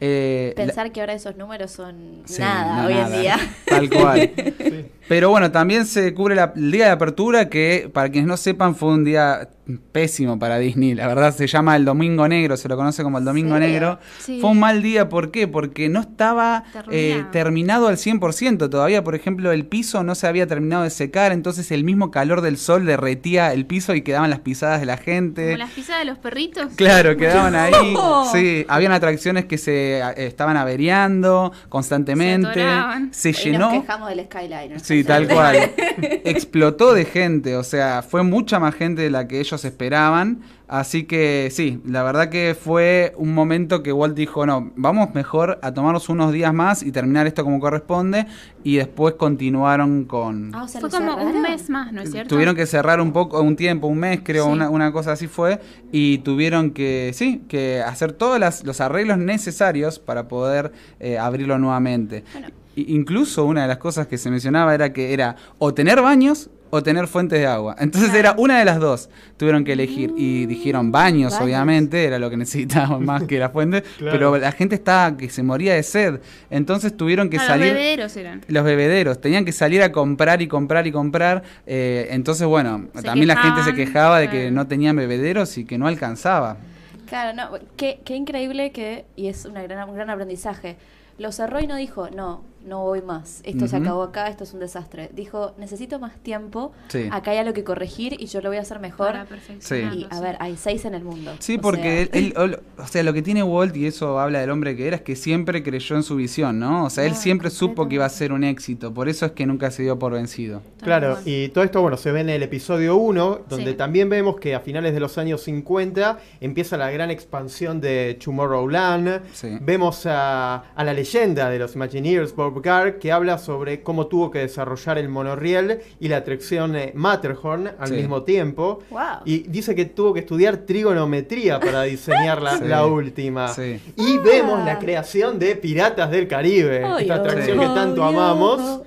Eh, 0.00 0.52
la- 0.56 0.64
Pensar 0.66 0.92
que 0.92 1.00
ahora 1.00 1.14
esos 1.14 1.36
números 1.36 1.70
son 1.70 2.22
Sí, 2.26 2.40
nada 2.40 2.82
no, 2.82 2.88
hoy 2.88 2.94
nada. 2.94 3.14
en 3.16 3.22
día. 3.22 3.36
Tal 3.66 3.90
cual. 3.90 4.30
Sí. 4.58 4.86
Pero 5.08 5.30
bueno, 5.30 5.52
también 5.52 5.86
se 5.86 6.12
cubre 6.14 6.34
la- 6.34 6.52
el 6.56 6.72
día 6.72 6.86
de 6.86 6.90
apertura, 6.90 7.48
que 7.48 7.88
para 7.92 8.08
quienes 8.08 8.26
no 8.26 8.36
sepan 8.36 8.74
fue 8.74 8.88
un 8.88 9.04
día 9.04 9.48
pésimo 9.92 10.36
para 10.38 10.58
Disney. 10.58 10.94
La 10.94 11.06
verdad 11.06 11.32
se 11.34 11.46
llama 11.46 11.76
el 11.76 11.84
Domingo 11.84 12.26
Negro, 12.26 12.56
se 12.56 12.68
lo 12.68 12.76
conoce 12.76 13.04
como 13.04 13.18
el 13.18 13.24
Domingo. 13.24 13.56
Negro. 13.58 14.00
Sí. 14.18 14.40
Fue 14.40 14.50
un 14.50 14.58
mal 14.58 14.82
día, 14.82 15.08
¿por 15.08 15.30
qué? 15.30 15.46
Porque 15.46 15.88
no 15.88 16.00
estaba 16.00 16.64
eh, 16.90 17.24
Terminado. 17.30 17.86
al 17.86 17.96
100%. 17.98 18.68
Todavía, 18.68 19.04
por 19.04 19.14
ejemplo, 19.14 19.52
el 19.52 19.64
piso 19.66 20.02
no 20.02 20.16
se 20.16 20.26
había 20.26 20.48
terminado 20.48 20.82
de 20.82 20.90
secar, 20.90 21.30
entonces 21.30 21.70
el 21.70 21.84
mismo 21.84 22.10
calor 22.10 22.40
del 22.40 22.58
sol 22.58 22.84
derretía 22.84 23.52
el 23.52 23.64
piso 23.64 23.94
y 23.94 24.02
quedaban 24.02 24.30
las 24.30 24.40
pisadas 24.40 24.80
de 24.80 24.86
la 24.86 24.96
gente. 24.96 25.44
Como 25.46 25.58
las 25.58 25.70
pisadas 25.70 26.00
de 26.00 26.06
los 26.06 26.18
perritos. 26.18 26.66
Claro, 26.74 27.16
quedaban 27.16 27.54
ahí. 27.54 27.72
Sí, 28.32 28.64
habían 28.68 28.90
atracciones 28.92 29.44
que 29.44 29.56
se 29.56 29.85
eh, 29.94 30.26
estaban 30.26 30.56
averiando 30.56 31.52
constantemente. 31.68 32.52
Se 32.54 32.60
atoraban. 32.62 33.08
Se 33.12 33.32
llenó. 33.32 33.70
Nos 33.72 33.80
quejamos 33.82 34.08
del 34.10 34.24
Skyliner. 34.24 34.80
Sí, 34.80 35.04
tal 35.04 35.28
cual. 35.28 35.56
Explotó 36.24 36.94
de 36.94 37.04
gente, 37.04 37.56
o 37.56 37.64
sea, 37.64 38.02
fue 38.02 38.22
mucha 38.22 38.58
más 38.58 38.74
gente 38.74 39.02
de 39.02 39.10
la 39.10 39.26
que 39.28 39.40
ellos 39.40 39.64
esperaban. 39.64 40.40
Así 40.68 41.04
que 41.04 41.48
sí, 41.52 41.80
la 41.86 42.02
verdad 42.02 42.28
que 42.28 42.56
fue 42.60 43.12
un 43.18 43.32
momento 43.32 43.84
que 43.84 43.92
Walt 43.92 44.16
dijo, 44.16 44.44
no, 44.46 44.72
vamos 44.74 45.14
mejor 45.14 45.60
a 45.62 45.72
tomarnos 45.72 46.08
unos 46.08 46.32
días 46.32 46.52
más 46.52 46.82
y 46.82 46.90
terminar 46.90 47.28
esto 47.28 47.44
como 47.44 47.60
corresponde. 47.60 48.26
Y 48.64 48.74
después 48.78 49.14
continuaron 49.14 50.06
con... 50.06 50.52
Ah, 50.52 50.64
o 50.64 50.68
sea, 50.68 50.80
Fue 50.80 50.90
como 50.90 51.14
un 51.18 51.40
mes 51.40 51.70
más, 51.70 51.92
¿no 51.92 52.02
es 52.02 52.10
cierto? 52.10 52.30
Tuvieron 52.34 52.56
que 52.56 52.66
cerrar 52.66 53.00
un 53.00 53.12
poco, 53.12 53.40
un 53.42 53.54
tiempo, 53.54 53.86
un 53.86 53.98
mes 53.98 54.20
creo, 54.24 54.46
Sí. 54.46 54.50
una, 54.50 54.68
una 54.68 54.90
cosa 54.90 55.12
así 55.12 55.28
fue, 55.28 55.60
y 55.92 56.18
tuvieron 56.18 56.72
que, 56.72 57.12
sí, 57.14 57.44
que 57.48 57.80
hacer 57.80 58.10
todos 58.12 58.40
las- 58.40 58.64
los 58.64 58.80
arreglos 58.80 59.18
necesarios 59.18 59.75
para 59.98 60.28
poder 60.28 60.72
eh, 61.00 61.18
abrirlo 61.18 61.58
nuevamente. 61.58 62.24
Bueno. 62.32 62.48
Incluso 62.76 63.44
una 63.46 63.62
de 63.62 63.68
las 63.68 63.78
cosas 63.78 64.06
que 64.06 64.18
se 64.18 64.30
mencionaba 64.30 64.74
era 64.74 64.92
que 64.92 65.14
era 65.14 65.36
o 65.58 65.72
tener 65.72 66.02
baños 66.02 66.50
o 66.68 66.82
tener 66.82 67.06
fuentes 67.06 67.38
de 67.38 67.46
agua. 67.46 67.74
Entonces 67.78 68.12
era 68.12 68.34
una 68.36 68.58
de 68.58 68.66
las 68.66 68.78
dos. 68.80 69.08
Tuvieron 69.38 69.64
que 69.64 69.72
elegir 69.72 70.12
y 70.16 70.44
dijeron 70.44 70.92
baños, 70.92 71.32
Baños. 71.32 71.40
obviamente, 71.46 72.04
era 72.04 72.18
lo 72.18 72.28
que 72.28 72.36
necesitaban 72.36 73.02
más 73.04 73.22
que 73.22 73.38
la 73.38 73.48
fuente, 73.48 73.82
Claro. 73.98 74.12
pero 74.12 74.36
la 74.36 74.52
gente 74.52 74.74
estaba 74.74 75.16
que 75.16 75.30
se 75.30 75.42
moría 75.42 75.72
de 75.74 75.82
sed. 75.84 76.20
Entonces 76.50 76.94
tuvieron 76.94 77.30
que 77.30 77.38
salir 77.38 77.68
Los 77.68 77.74
bebederos 77.76 78.16
eran. 78.18 78.40
los 78.48 78.64
bebederos 78.64 79.20
tenían 79.22 79.44
que 79.46 79.52
salir 79.52 79.82
a 79.82 79.90
comprar 79.92 80.42
y 80.42 80.48
comprar 80.48 80.86
y 80.86 80.92
comprar 80.92 81.44
eh, 81.66 82.08
entonces 82.10 82.46
bueno 82.46 82.88
Se 82.94 83.02
también 83.02 83.28
la 83.28 83.36
gente 83.36 83.62
se 83.62 83.74
quejaba 83.74 84.18
de 84.18 84.28
que 84.28 84.40
claro. 84.40 84.54
no 84.56 84.66
tenían 84.66 84.96
bebederos 84.96 85.56
y 85.56 85.64
que 85.64 85.78
no 85.78 85.86
alcanzaba 85.86 86.58
Claro, 87.06 87.32
no, 87.34 87.58
qué, 87.76 88.00
qué 88.04 88.16
increíble 88.16 88.72
que, 88.72 89.06
y 89.14 89.28
es 89.28 89.44
una 89.44 89.62
gran, 89.62 89.88
un 89.88 89.94
gran 89.94 90.10
aprendizaje. 90.10 90.76
Lo 91.18 91.32
cerró 91.32 91.60
y 91.60 91.66
no 91.66 91.76
dijo, 91.76 92.10
no, 92.10 92.42
no 92.66 92.82
voy 92.82 93.00
más. 93.02 93.40
Esto 93.44 93.66
se 93.68 93.76
acabó 93.76 94.02
acá, 94.02 94.28
esto 94.28 94.44
es 94.44 94.52
un 94.52 94.60
desastre. 94.60 95.10
Dijo, 95.14 95.54
necesito 95.58 95.98
más 95.98 96.16
tiempo, 96.18 96.72
Sí. 96.88 97.08
acá 97.10 97.30
hay 97.30 97.38
algo 97.38 97.52
que 97.52 97.64
corregir 97.64 98.16
y 98.20 98.26
yo 98.26 98.40
lo 98.40 98.48
voy 98.50 98.58
a 98.58 98.62
hacer 98.62 98.80
mejor. 98.80 99.08
Para 99.12 99.24
perfeccionarlo, 99.24 100.00
Y 100.00 100.04
a 100.10 100.16
sí. 100.16 100.22
ver, 100.22 100.36
hay 100.40 100.56
seis 100.56 100.84
en 100.84 100.94
el 100.94 101.04
mundo. 101.04 101.32
sí 101.38 101.56
O 101.56 101.60
porque 101.60 102.08
sea, 102.12 102.20
él, 102.20 102.34
él- 102.36 102.58
o 102.78 102.86
sea 102.86 103.02
lo 103.02 103.12
que 103.12 103.22
tiene 103.22 103.42
Walt 103.42 103.76
y 103.76 103.86
eso 103.86 104.18
habla 104.18 104.40
del 104.40 104.50
hombre 104.50 104.76
que 104.76 104.86
era 104.86 104.96
es 104.96 105.02
que 105.02 105.16
siempre 105.16 105.62
creyó 105.62 105.96
en 105.96 106.02
su 106.02 106.16
visión 106.16 106.58
no 106.58 106.84
o 106.86 106.90
sea 106.90 107.04
él 107.04 107.12
Ah, 107.12 107.16
siempre 107.16 107.50
supo 107.50 107.88
que 107.88 107.94
iba 107.96 108.04
a 108.04 108.08
ser 108.08 108.32
un 108.32 108.44
éxito 108.44 108.92
por 108.92 109.08
eso 109.08 109.26
es 109.26 109.32
que 109.32 109.46
nunca 109.46 109.70
se 109.70 109.82
dio 109.84 109.98
por 109.98 110.12
vencido 110.12 110.62
Claro, 110.82 111.18
y 111.24 111.48
todo 111.48 111.64
esto, 111.64 111.82
bueno, 111.82 111.96
se 111.96 112.12
ve 112.12 112.20
en 112.20 112.28
el 112.30 112.42
episodio 112.44 112.96
1, 112.96 113.40
donde 113.48 113.72
Sí. 113.72 113.76
también 113.76 114.08
vemos 114.08 114.36
que 114.36 114.54
a 114.54 114.60
finales 114.60 114.94
de 114.94 115.00
los 115.00 115.18
años 115.18 115.40
50 115.42 116.18
empieza 116.40 116.76
la 116.76 116.90
gran 116.92 117.10
expansión 117.10 117.80
de 117.80 118.16
Tomorrowland. 118.22 119.22
Sí. 119.32 119.58
Vemos 119.60 120.06
a, 120.06 120.56
a 120.74 120.84
la 120.84 120.92
leyenda 120.92 121.50
de 121.50 121.58
los 121.58 121.74
Imagineers, 121.74 122.34
Bob 122.36 122.55
Gard, 122.62 122.94
que 122.98 123.12
habla 123.12 123.38
sobre 123.38 123.82
cómo 123.82 124.06
tuvo 124.06 124.30
que 124.30 124.40
desarrollar 124.40 124.98
el 124.98 125.08
monorriel 125.08 125.80
y 126.00 126.08
la 126.08 126.18
atracción 126.18 126.76
eh, 126.76 126.92
Matterhorn 126.94 127.70
al 127.78 127.88
Sí. 127.88 127.94
mismo 127.94 128.22
tiempo. 128.22 128.80
Wow. 128.90 129.00
Y 129.24 129.38
dice 129.48 129.74
que 129.74 129.84
tuvo 129.86 130.12
que 130.14 130.20
estudiar 130.20 130.58
trigonometría 130.58 131.60
para 131.60 131.82
diseñar 131.84 132.42
la, 132.42 132.58
Sí. 132.58 132.64
la 132.64 132.86
última. 132.86 133.48
Sí. 133.48 133.80
Y 133.96 134.18
vemos 134.18 134.64
la 134.64 134.78
creación 134.78 135.38
de 135.38 135.56
Piratas 135.56 136.10
del 136.10 136.28
Caribe, 136.28 136.84
Oh, 136.84 136.98
esta 136.98 137.14
atracción 137.16 137.58
que 137.58 137.66
tanto 137.66 138.02
amamos. 138.04 138.82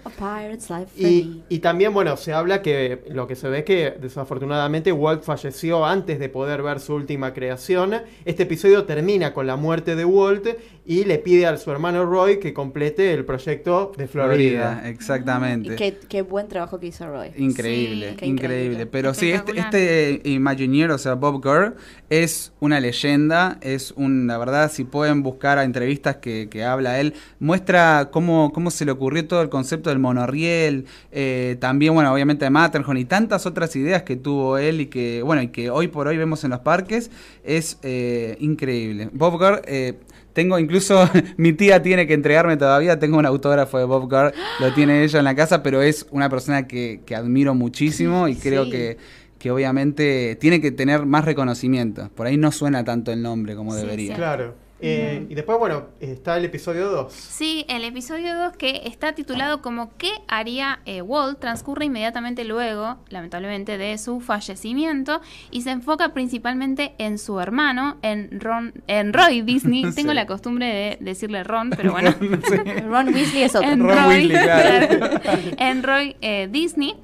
Y, 0.98 1.44
y 1.50 1.60
también, 1.60 1.94
bueno, 1.94 2.18
se 2.18 2.34
habla 2.34 2.62
que 2.62 3.04
lo 3.10 3.28
que 3.28 3.36
se 3.36 3.50
ve 3.50 3.60
es 3.60 3.66
que 3.66 3.91
desafortunadamente 4.02 4.91
Walt 4.91 5.24
falleció 5.24 5.86
antes 5.86 6.20
de 6.20 6.30
poder 6.30 6.62
ver 6.62 6.80
su 6.80 6.94
última 6.96 7.34
creación. 7.34 7.94
Este 8.26 8.44
episodio 8.44 8.86
termina 8.86 9.34
con 9.34 9.48
la 9.48 9.56
muerte 9.56 9.96
de 9.96 10.06
Walt 10.06 10.48
y 10.85 11.03
le 11.03 11.19
pide 11.19 11.45
a 11.45 11.56
su 11.57 11.72
hermano 11.72 12.06
Roy 12.06 12.39
que 12.39 12.53
complete 12.53 13.14
el 13.14 13.23
proyecto 13.26 13.91
de 13.97 14.07
Florida. 14.07 14.81
exactamente. 14.89 15.73
Y 15.73 15.76
qué, 15.76 15.97
qué 16.07 16.22
buen 16.23 16.47
trabajo 16.47 16.80
que 16.80 16.88
hizo 16.88 17.07
Roy. 17.07 17.31
Increíble, 17.38 18.15
Sí, 18.19 18.26
increíble. 18.26 18.26
increíble. 18.26 18.85
Pero 18.88 19.14
sí, 19.14 19.31
este, 19.31 19.60
este 19.60 20.22
Imagineer, 20.23 20.91
o 20.91 20.97
sea, 20.97 21.14
Bob 21.15 21.43
Gurr, 21.43 21.76
es 22.10 22.53
una 22.60 22.80
leyenda. 22.80 23.57
Es 23.61 23.91
un, 23.91 24.26
la 24.27 24.38
verdad, 24.38 24.72
si 24.72 24.84
pueden 24.84 25.22
buscar 25.23 25.57
a 25.60 25.64
entrevistas 25.64 26.18
que, 26.18 26.47
que 26.49 26.64
habla 26.64 26.99
él, 26.99 27.14
muestra 27.39 28.10
cómo, 28.11 28.51
cómo 28.53 28.72
se 28.72 28.85
le 28.85 28.91
ocurrió 28.91 29.27
todo 29.27 29.41
el 29.41 29.49
concepto 29.49 29.89
del 29.89 29.99
monorriel. 29.99 30.85
eh, 31.11 31.57
también, 31.60 31.93
bueno, 31.93 32.11
obviamente 32.14 32.45
de 32.45 32.51
Matterhorn 32.51 32.97
y 32.97 33.06
tantas 33.06 33.45
otras 33.45 33.76
ideas 33.76 34.03
que 34.03 34.15
tuvo 34.15 34.57
él 34.57 34.81
y 34.81 34.85
que, 34.88 35.22
bueno, 35.23 35.41
y 35.41 35.49
que 35.49 35.69
hoy 35.69 35.88
por 35.88 36.07
hoy 36.07 36.18
vemos 36.18 36.43
en 36.43 36.49
los 36.51 36.60
parques. 36.61 37.11
Es 37.43 37.77
eh, 37.84 38.38
increíble. 38.39 39.10
Bob 39.14 39.34
Gurr, 39.38 39.61
eh, 39.65 39.95
tengo 40.34 40.57
incluso, 40.60 41.10
mi 41.38 41.53
tía 41.53 41.81
tiene 41.81 42.07
que 42.07 42.14
entregarme 42.14 42.57
todavía, 42.57 42.99
tengo 42.99 43.18
un 43.18 43.26
autógrafo 43.26 43.77
de 43.77 43.85
Bob 43.85 44.10
Gurr, 44.10 44.34
lo 44.60 44.73
tiene 44.73 45.03
ella 45.03 45.19
en 45.19 45.26
la 45.26 45.35
casa, 45.35 45.61
pero 45.64 45.81
es 45.81 46.06
una 46.11 46.30
persona 46.30 46.68
que, 46.68 47.01
que 47.06 47.15
admiro 47.15 47.53
muchísimo 47.56 48.27
y 48.27 48.35
creo 48.35 48.65
Sí. 48.65 48.72
que, 48.72 48.97
que 49.39 49.51
obviamente 49.51 50.38
tiene 50.39 50.60
que 50.61 50.72
tener 50.72 51.06
más 51.06 51.23
reconocimiento. 51.26 52.10
Por 52.15 52.27
ahí 52.27 52.38
no 52.38 52.51
suena 52.51 52.84
tanto 52.84 53.11
el 53.11 53.22
nombre 53.22 53.56
como 53.56 53.73
Sí, 53.73 53.80
debería. 53.81 54.15
Claro. 54.15 54.53
Eh, 54.81 55.26
Y 55.30 55.35
después, 55.35 55.60
bueno, 55.60 55.88
está 55.99 56.38
el 56.38 56.45
episodio 56.45 56.89
2. 56.89 57.11
Sí, 57.11 57.65
el 57.68 57.84
episodio 57.84 58.35
2 58.38 58.56
que 58.57 58.84
está 58.85 59.14
titulado 59.14 59.61
como 59.61 59.91
¿Qué 59.97 60.11
haría 60.27 60.80
eh, 60.85 61.01
Walt? 61.01 61.39
transcurre 61.39 61.85
inmediatamente 61.85 62.43
luego, 62.45 62.97
lamentablemente, 63.10 63.77
de 63.77 63.97
su 63.97 64.19
fallecimiento 64.22 65.19
y 65.51 65.61
se 65.64 65.72
enfoca 65.72 66.14
principalmente 66.14 66.93
en 66.97 67.18
su 67.18 67.39
hermano, 67.39 67.97
en 68.01 68.39
Ron, 68.39 68.73
en 68.88 69.14
Roy 69.14 69.41
Disney. 69.41 69.84
Sí. 69.89 69.95
Tengo 69.95 70.14
la 70.14 70.26
costumbre 70.27 70.65
de 70.68 70.97
decirle 71.01 71.43
Ron, 71.43 71.72
pero 71.72 71.91
bueno. 71.91 72.14
Ron 72.88 73.14
Weasley 73.14 73.43
es 73.43 73.56
otro. 73.56 73.69
en 73.69 73.80
Ron 73.81 73.97
Roy, 73.97 74.07
Weasley, 74.07 74.30
claro. 74.30 75.19
claro, 75.22 75.41
en 75.57 75.84
Roy 75.84 76.15
eh, 76.22 76.47
Disney. 76.51 76.95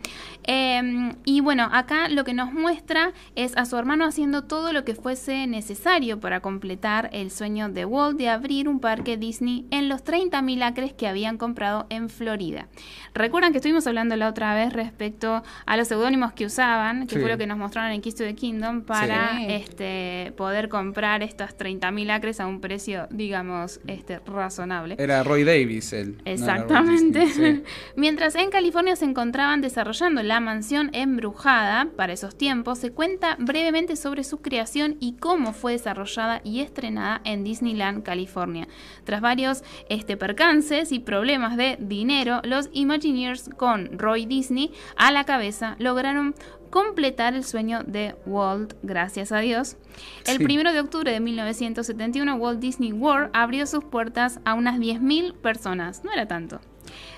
Eh, 0.47 1.11
y 1.25 1.41
bueno, 1.41 1.69
acá 1.71 2.07
lo 2.09 2.23
que 2.23 2.33
nos 2.33 2.53
muestra 2.53 3.13
es 3.35 3.55
a 3.57 3.65
su 3.65 3.77
hermano 3.77 4.05
haciendo 4.05 4.43
todo 4.43 4.73
lo 4.73 4.83
que 4.85 4.93
fuese 4.95 5.47
necesario 5.47 6.19
para 6.19 6.39
completar 6.39 7.09
el 7.13 7.31
sueño 7.31 7.69
de 7.69 7.85
Walt 7.85 8.17
de 8.17 8.29
abrir 8.29 8.67
un 8.69 8.79
parque 8.79 9.17
Disney 9.17 9.65
en 9.71 9.89
los 9.89 10.03
30.000 10.03 10.61
acres 10.63 10.93
que 10.93 11.07
habían 11.07 11.37
comprado 11.37 11.87
en 11.89 12.09
Florida. 12.09 12.67
Recuerdan 13.13 13.51
que 13.51 13.57
estuvimos 13.57 13.87
hablando 13.87 14.15
la 14.15 14.27
otra 14.29 14.53
vez 14.53 14.73
respecto 14.73 15.41
a 15.65 15.77
los 15.77 15.87
seudónimos 15.87 16.33
que 16.33 16.45
usaban, 16.45 17.07
que 17.07 17.15
Sí. 17.15 17.21
fue 17.21 17.29
lo 17.29 17.37
que 17.37 17.47
nos 17.47 17.57
mostraron 17.57 17.91
en 17.91 18.01
Kiss 18.01 18.15
to 18.15 18.23
the 18.23 18.35
Kingdom, 18.35 18.81
para 18.81 19.37
Sí. 19.37 19.45
este, 19.49 20.33
poder 20.37 20.69
comprar 20.69 21.23
estas 21.23 21.57
30.000 21.57 22.09
acres 22.11 22.39
a 22.39 22.47
un 22.47 22.61
precio, 22.61 23.07
digamos, 23.09 23.79
este, 23.87 24.19
razonable. 24.25 24.95
Era 24.99 25.23
Roy 25.23 25.43
Davis 25.43 25.93
él. 25.93 26.17
no 26.17 26.31
Exactamente. 26.31 27.19
Disney, 27.19 27.55
sí. 27.57 27.63
Mientras 27.95 28.35
en 28.35 28.49
California 28.51 28.95
se 28.95 29.05
encontraban 29.05 29.61
desarrollando 29.61 30.21
la 30.23 30.34
mansión 30.39 30.89
embrujada 30.93 31.87
para 31.95 32.13
esos 32.13 32.37
tiempos, 32.37 32.79
se 32.79 32.91
cuenta 32.91 33.35
brevemente 33.39 33.95
sobre 33.95 34.23
su 34.23 34.41
creación 34.41 34.97
y 34.99 35.13
cómo 35.17 35.53
fue 35.53 35.73
desarrollada 35.73 36.41
y 36.43 36.61
estrenada 36.61 37.21
en 37.23 37.43
Disneyland, 37.43 38.03
California. 38.03 38.67
Tras 39.03 39.21
varios 39.21 39.63
este, 39.89 40.17
percances 40.17 40.91
y 40.91 40.99
problemas 40.99 41.57
de 41.57 41.77
dinero, 41.79 42.41
los 42.43 42.69
Imagineers 42.73 43.49
con 43.57 43.97
Roy 43.97 44.25
Disney 44.25 44.71
a 44.95 45.11
la 45.11 45.23
cabeza 45.23 45.75
lograron 45.79 46.35
completar 46.69 47.35
el 47.35 47.45
sueño 47.45 47.83
de 47.85 48.15
Walt, 48.25 48.73
gracias 48.83 49.31
a 49.31 49.39
Dios. 49.39 49.77
El 50.25 50.39
Sí. 50.39 50.43
primero 50.43 50.73
de 50.73 50.81
octubre 50.81 51.09
de 51.09 51.21
1971, 51.21 52.35
Walt 52.35 52.59
Disney 52.59 52.91
World 52.91 53.29
abrió 53.33 53.65
sus 53.65 53.85
puertas 53.85 54.39
a 54.43 54.55
unas 54.55 54.77
10.000 54.77 55.33
personas. 55.35 56.03
No 56.03 56.11
era 56.11 56.27
tanto. 56.27 56.59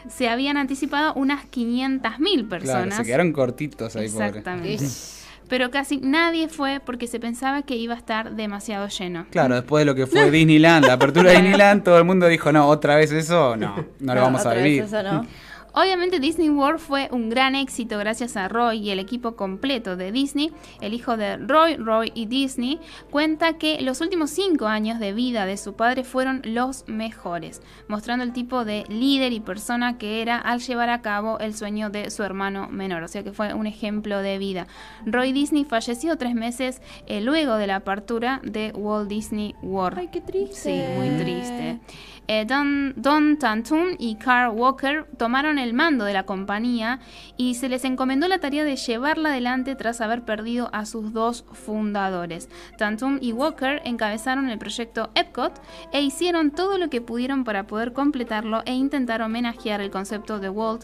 Se 0.10 0.30
habían 0.30 0.58
anticipado 0.58 1.14
unas 1.14 1.46
500.000 1.52 2.50
personas. 2.50 2.86
Claro, 2.86 2.92
se 2.92 3.04
quedaron 3.04 3.34
cortitos 3.34 3.96
ahí, 3.96 4.10
pobre. 4.10 4.28
Exactamente. 4.28 4.86
Pero 5.50 5.72
casi 5.72 5.98
nadie 5.98 6.50
fue 6.50 6.82
porque 6.86 7.08
se 7.08 7.20
pensaba 7.20 7.62
que 7.62 7.76
iba 7.76 7.94
a 7.94 7.98
estar 7.98 8.36
demasiado 8.36 8.88
lleno. 8.90 9.26
Claro, 9.32 9.56
después 9.56 9.82
de 9.82 9.86
lo 9.86 9.96
que 9.96 10.06
fue 10.06 10.30
Disneyland, 10.30 10.86
la 10.86 10.94
apertura 10.94 11.32
de 11.32 11.38
Disneyland, 11.42 11.84
todo 11.84 11.98
el 11.98 12.04
mundo 12.04 12.28
dijo, 12.28 12.52
no, 12.52 12.68
otra 12.68 12.96
vez 12.96 13.12
eso, 13.12 13.56
no, 13.56 13.86
no 14.00 14.16
lo 14.16 14.22
vamos 14.22 14.46
a 14.46 14.50
otra 14.50 14.62
vez 14.62 14.64
vivir. 14.64 14.84
eso 14.84 15.04
no. 15.04 15.26
Obviamente 15.80 16.20
Disney 16.20 16.50
World 16.50 16.80
fue 16.80 17.08
un 17.12 17.30
gran 17.30 17.54
éxito 17.54 18.00
gracias 18.00 18.36
a 18.36 18.48
Roy 18.48 18.80
y 18.80 18.90
el 18.90 18.98
equipo 18.98 19.36
completo 19.36 19.96
de 19.96 20.12
Disney. 20.12 20.52
El 20.82 20.96
hijo 20.96 21.18
de 21.18 21.38
Roy, 21.38 21.76
Roy 21.76 22.12
y 22.16 22.26
Disney, 22.26 22.80
cuenta 23.12 23.60
que 23.60 23.80
los 23.82 24.02
últimos 24.02 24.32
cinco 24.32 24.66
años 24.66 25.00
de 25.00 25.14
vida 25.14 25.46
de 25.46 25.56
su 25.56 25.76
padre 25.76 26.04
fueron 26.04 26.42
los 26.46 26.88
mejores, 26.88 27.62
mostrando 27.88 28.24
el 28.24 28.34
tipo 28.34 28.66
de 28.66 28.86
líder 28.90 29.34
y 29.34 29.40
persona 29.40 30.00
que 30.00 30.24
era 30.24 30.40
al 30.40 30.62
llevar 30.62 30.90
a 30.90 31.04
cabo 31.04 31.38
el 31.38 31.54
sueño 31.54 31.92
de 31.92 32.10
su 32.10 32.24
hermano 32.24 32.70
menor. 32.70 33.04
O 33.04 33.08
sea 33.08 33.22
que 33.22 33.32
fue 33.32 33.54
un 33.54 33.68
ejemplo 33.68 34.24
de 34.24 34.40
vida. 34.40 34.66
Roy 35.06 35.32
Disney 35.32 35.64
falleció 35.64 36.18
tres 36.18 36.34
meses 36.34 36.82
eh, 37.06 37.22
luego 37.22 37.54
de 37.54 37.68
la 37.68 37.76
apertura 37.76 38.42
de 38.44 38.72
Walt 38.74 39.10
Disney 39.10 39.54
World. 39.62 40.00
Ay, 40.00 40.10
qué 40.12 40.22
triste. 40.22 40.56
Sí, 40.56 40.98
muy 40.98 41.24
triste. 41.24 41.80
Eh, 42.30 42.46
Don, 42.46 42.94
Don 42.98 43.38
Tantum 43.38 43.96
y 43.98 44.16
Carl 44.16 44.54
Walker 44.54 45.06
tomaron 45.18 45.58
el 45.58 45.74
mando 45.74 46.04
de 46.04 46.12
la 46.12 46.26
compañía 46.26 47.00
y 47.38 47.56
se 47.56 47.70
les 47.70 47.86
encomendó 47.86 48.28
la 48.28 48.40
tarea 48.40 48.66
de 48.66 48.76
llevarla 48.76 49.30
adelante 49.30 49.76
tras 49.76 50.02
haber 50.02 50.24
perdido 50.24 50.70
a 50.74 50.86
sus 50.86 51.14
dos 51.14 51.46
fundadores. 51.54 52.50
Tantum 52.78 53.18
y 53.22 53.32
Walker 53.32 53.82
encabezaron 53.86 54.50
el 54.50 54.60
proyecto 54.60 55.10
Epcot 55.16 55.62
e 55.94 56.02
hicieron 56.02 56.52
todo 56.52 56.78
lo 56.78 56.90
que 56.90 57.00
pudieron 57.00 57.46
para 57.46 57.66
poder 57.66 57.94
completarlo 57.94 58.62
e 58.66 58.74
intentar 58.74 59.22
homenajear 59.22 59.80
el 59.80 59.90
concepto 59.90 60.40
de 60.40 60.50
Walt 60.50 60.84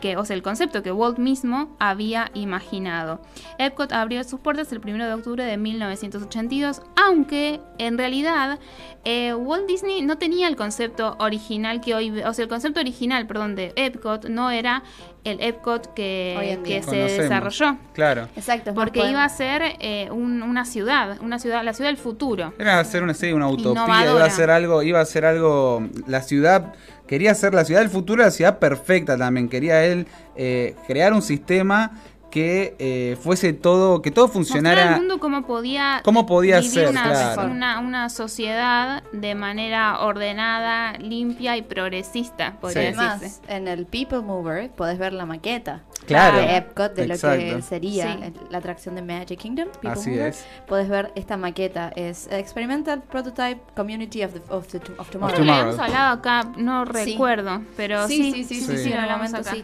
que, 0.00 0.16
o 0.16 0.24
sea, 0.24 0.36
el 0.36 0.42
concepto 0.42 0.82
que 0.82 0.92
Walt 0.92 1.18
mismo 1.18 1.76
había 1.80 2.30
imaginado. 2.34 3.20
Epcot 3.58 3.92
abrió 3.92 4.22
sus 4.24 4.38
puertas 4.40 4.70
el 4.72 4.78
1 4.78 5.06
de 5.06 5.12
octubre 5.14 5.44
de 5.44 5.56
1982, 5.56 6.82
aunque 6.96 7.60
en 7.78 7.98
realidad 7.98 8.58
eh, 9.04 9.34
Walt 9.34 9.66
Disney 9.66 10.02
no 10.02 10.18
tenía 10.18 10.48
el 10.48 10.56
concepto 10.56 11.16
original 11.18 11.80
que 11.80 11.94
hoy, 11.94 12.10
o 12.22 12.32
sea, 12.32 12.42
el 12.44 12.48
concepto 12.48 12.80
original, 12.80 13.26
perdón, 13.26 13.54
de 13.54 13.72
Epcot 13.76 14.26
no 14.28 14.50
era 14.50 14.82
el 15.24 15.40
Epcot 15.42 15.92
que, 15.94 16.58
se 16.64 16.80
Conocemos. 16.86 17.12
desarrolló. 17.18 17.76
Claro. 17.92 18.28
Exacto. 18.36 18.74
Porque 18.74 19.00
poder- 19.00 19.12
iba 19.12 19.24
a 19.24 19.28
ser 19.28 19.62
eh, 19.80 20.08
un- 20.10 20.42
una 20.42 20.64
ciudad, 20.64 21.18
una 21.20 21.38
ciudad, 21.38 21.62
la 21.64 21.72
ciudad 21.74 21.90
del 21.90 21.98
futuro. 21.98 22.54
Era 22.58 22.78
hacer 22.80 23.02
una, 23.02 23.14
sí, 23.14 23.32
una 23.32 23.48
utopía, 23.48 23.82
Innovadora. 23.82 24.10
iba 24.12 24.24
a 24.24 24.30
ser 24.30 24.50
algo, 24.50 24.82
iba 24.82 25.00
a 25.00 25.04
ser 25.04 25.24
algo, 25.24 25.82
la 26.06 26.22
ciudad, 26.22 26.72
quería 27.08 27.34
ser 27.34 27.54
la 27.54 27.64
ciudad 27.64 27.80
del 27.80 27.90
futuro, 27.90 28.22
la 28.22 28.30
ciudad 28.30 28.58
perfecta 28.60 29.16
también, 29.16 29.48
quería 29.48 29.84
él 29.84 30.06
eh, 30.36 30.76
crear 30.86 31.12
un 31.12 31.22
sistema 31.22 31.90
que 32.30 32.76
eh, 32.78 33.16
fuese 33.22 33.54
todo, 33.54 34.02
que 34.02 34.10
todo 34.10 34.26
Mostrar 34.26 34.34
funcionara. 34.44 34.94
al 34.94 35.00
mundo 35.00 35.18
cómo 35.18 35.46
podía, 35.46 36.02
Cómo 36.04 36.26
podía 36.26 36.56
vivir 36.60 36.70
ser, 36.72 36.88
una, 36.90 37.02
claro. 37.04 37.50
una, 37.50 37.78
una 37.80 38.08
sociedad 38.10 39.02
de 39.12 39.34
manera 39.34 40.00
ordenada, 40.00 40.92
limpia 40.98 41.56
y 41.56 41.62
progresista, 41.62 42.58
podría 42.60 42.92
Sí. 42.92 42.98
decirse. 42.98 43.04
Además, 43.08 43.40
en 43.48 43.66
el 43.68 43.86
People 43.86 44.20
Mover 44.20 44.70
podés 44.70 44.98
ver 44.98 45.14
la 45.14 45.24
maqueta 45.24 45.82
Claro. 46.08 46.38
de 46.38 46.56
Epcot 46.56 46.94
de 46.94 47.06
lo 47.06 47.14
que 47.14 47.62
sería 47.62 48.12
Sí. 48.12 48.32
la 48.50 48.58
atracción 48.58 48.94
de 48.94 49.02
Magic 49.02 49.38
Kingdom. 49.38 49.68
People 49.80 49.90
Así 49.90 50.18
es. 50.18 50.44
Podés 50.66 50.88
ver 50.88 51.12
esta 51.14 51.36
maqueta. 51.36 51.92
Es 51.94 52.26
Experimental 52.30 53.02
Prototype 53.02 53.60
Community 53.76 54.24
of, 54.24 54.32
the, 54.34 54.40
of, 54.52 54.66
the- 54.68 54.80
of 54.98 55.10
Tomorrow. 55.10 55.34
Creo 55.34 55.46
que 55.46 55.52
habíamos 55.52 55.78
hablado 55.78 56.14
acá, 56.18 56.52
no 56.56 56.84
Sí. 56.86 56.92
recuerdo, 56.92 57.62
pero 57.76 58.06
sí, 58.08 58.32
sí, 58.32 58.44
sí, 58.44 58.60
sí, 58.60 58.60
sí. 58.60 58.72
lo 58.72 58.80
en 58.80 58.86
el 58.92 58.98
hablamos 58.98 59.30
momento 59.30 59.50
acá. 59.50 59.56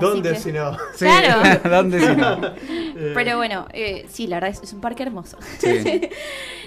¿Dónde 0.00 0.30
que- 0.32 0.38
si 0.38 0.52
no? 0.52 0.76
Sí, 0.94 1.04
Claro. 1.04 1.60
¿Dónde 1.70 2.00
si 2.00 2.16
no? 2.16 2.40
Pero 3.14 3.36
bueno, 3.36 3.66
eh, 3.72 4.06
sí, 4.10 4.26
la 4.26 4.36
verdad 4.36 4.50
es, 4.50 4.62
es 4.62 4.72
un 4.72 4.80
parque 4.80 5.02
hermoso. 5.02 5.38
Sí. 5.58 6.08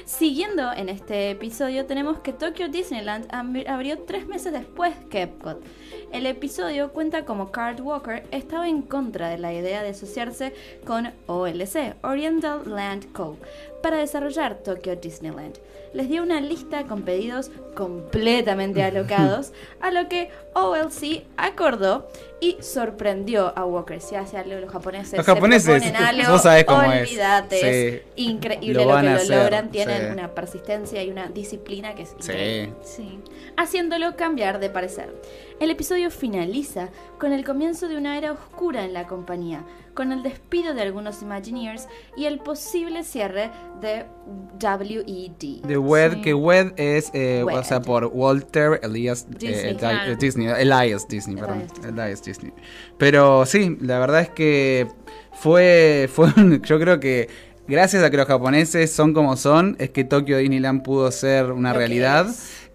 Siguiendo 0.06 0.72
en 0.74 0.90
este 0.90 1.32
episodio, 1.32 1.86
tenemos 1.86 2.20
que 2.20 2.34
Tokyo 2.34 2.68
Disneyland 2.68 3.28
ab- 3.30 3.68
abrió 3.70 4.00
tres 4.00 4.28
meses 4.28 4.52
después 4.52 4.94
que 5.10 5.24
Epcot. 5.24 5.64
El 6.14 6.28
episodio 6.28 6.92
cuenta 6.92 7.26
como 7.26 7.52
Card 7.52 7.82
Walker 7.82 8.24
estaba 8.30 8.70
en 8.70 8.84
contra 8.84 9.30
de 9.30 9.40
la 9.40 9.52
idea 9.52 9.82
de 9.82 9.90
asociarse 9.90 10.54
con 10.86 11.12
OLC, 11.26 11.96
Oriental 12.04 12.62
Land 12.68 13.12
Co., 13.14 13.36
para 13.84 13.98
desarrollar 13.98 14.56
Tokyo 14.56 14.96
Disneyland. 14.96 15.60
Les 15.94 16.10
dio 16.10 16.24
una 16.24 16.42
lista 16.42 16.86
con 16.86 17.04
pedidos 17.04 17.52
completamente 17.76 18.82
alocados, 18.82 19.52
a 19.82 19.92
lo 19.92 20.08
que 20.08 20.30
OLC 20.54 21.24
acordó 21.38 22.08
y 22.40 22.58
sorprendió 22.62 23.54
a 23.56 23.66
Walker. 23.66 24.02
Si 24.02 24.16
hace 24.16 24.38
algo 24.38 24.56
los 24.60 24.72
japoneses, 24.72 25.18
Los 25.18 25.26
se 25.26 25.34
japoneses, 25.34 25.84
proponen 25.84 25.96
algo, 25.96 26.32
vos 26.32 26.42
sabés 26.42 26.64
cómo 26.64 26.82
es. 26.92 27.10
Sí. 27.10 28.02
increíble 28.16 28.74
Lo 28.86 28.96
que 28.96 29.04
lo 29.04 29.16
hacer, 29.16 29.38
logran, 29.38 29.70
tienen 29.70 30.08
sí. 30.08 30.12
una 30.14 30.34
persistencia 30.34 31.04
y 31.04 31.12
una 31.12 31.28
disciplina 31.28 31.94
que 31.94 32.04
es 32.04 32.14
increíble. 32.14 32.74
Sí. 32.84 33.20
haciéndolo 33.56 34.16
cambiar 34.16 34.60
de 34.60 34.70
parecer. 34.70 35.14
El 35.60 35.70
episodio 35.70 36.10
finaliza 36.10 36.90
con 37.20 37.34
el 37.34 37.46
comienzo 37.46 37.88
de 37.88 37.98
una 37.98 38.18
era 38.18 38.32
oscura 38.32 38.84
en 38.84 38.94
la 38.94 39.08
compañía, 39.08 39.64
con 39.94 40.12
el 40.12 40.24
despido 40.24 40.74
de 40.74 40.82
algunos 40.82 41.22
Imagineers 41.22 41.88
y 42.18 42.26
el 42.26 42.40
posible 42.40 43.04
cierre 43.04 43.52
de 43.82 44.06
WED. 44.62 45.62
De 45.66 45.78
Wed, 45.78 46.14
Sí. 46.14 46.22
que 46.22 46.34
Wed 46.34 46.74
es, 46.78 47.12
eh, 47.14 47.44
Wed. 47.46 47.58
o 47.58 47.64
sea, 47.64 47.82
por 47.82 48.06
Walter 48.06 48.80
Elias 48.84 49.28
eh, 49.32 49.36
Disney, 49.40 49.72
Di- 49.74 49.78
claro. 49.78 50.12
eh, 50.12 50.16
Disney, 50.20 50.48
Elias 50.48 51.08
Disney, 51.08 51.36
perdón, 51.36 51.58
Elias 51.60 51.74
Disney. 51.74 51.90
Elias 52.04 52.24
Disney. 52.24 52.54
Pero 52.98 53.46
sí, 53.46 53.78
la 53.82 54.00
verdad 54.00 54.22
es 54.22 54.30
que 54.30 54.88
fue, 55.34 56.10
fue 56.12 56.28
un- 56.38 56.62
yo 56.64 56.80
creo 56.80 57.00
que 57.00 57.30
gracias 57.68 58.04
a 58.04 58.10
que 58.10 58.18
los 58.18 58.28
japoneses 58.28 58.92
son 58.92 59.14
como 59.14 59.36
son, 59.38 59.76
es 59.80 59.90
que 59.92 60.04
Tokyo 60.04 60.38
Disneyland 60.38 60.84
pudo 60.84 61.12
ser 61.12 61.52
una 61.52 61.74
realidad. 61.74 62.28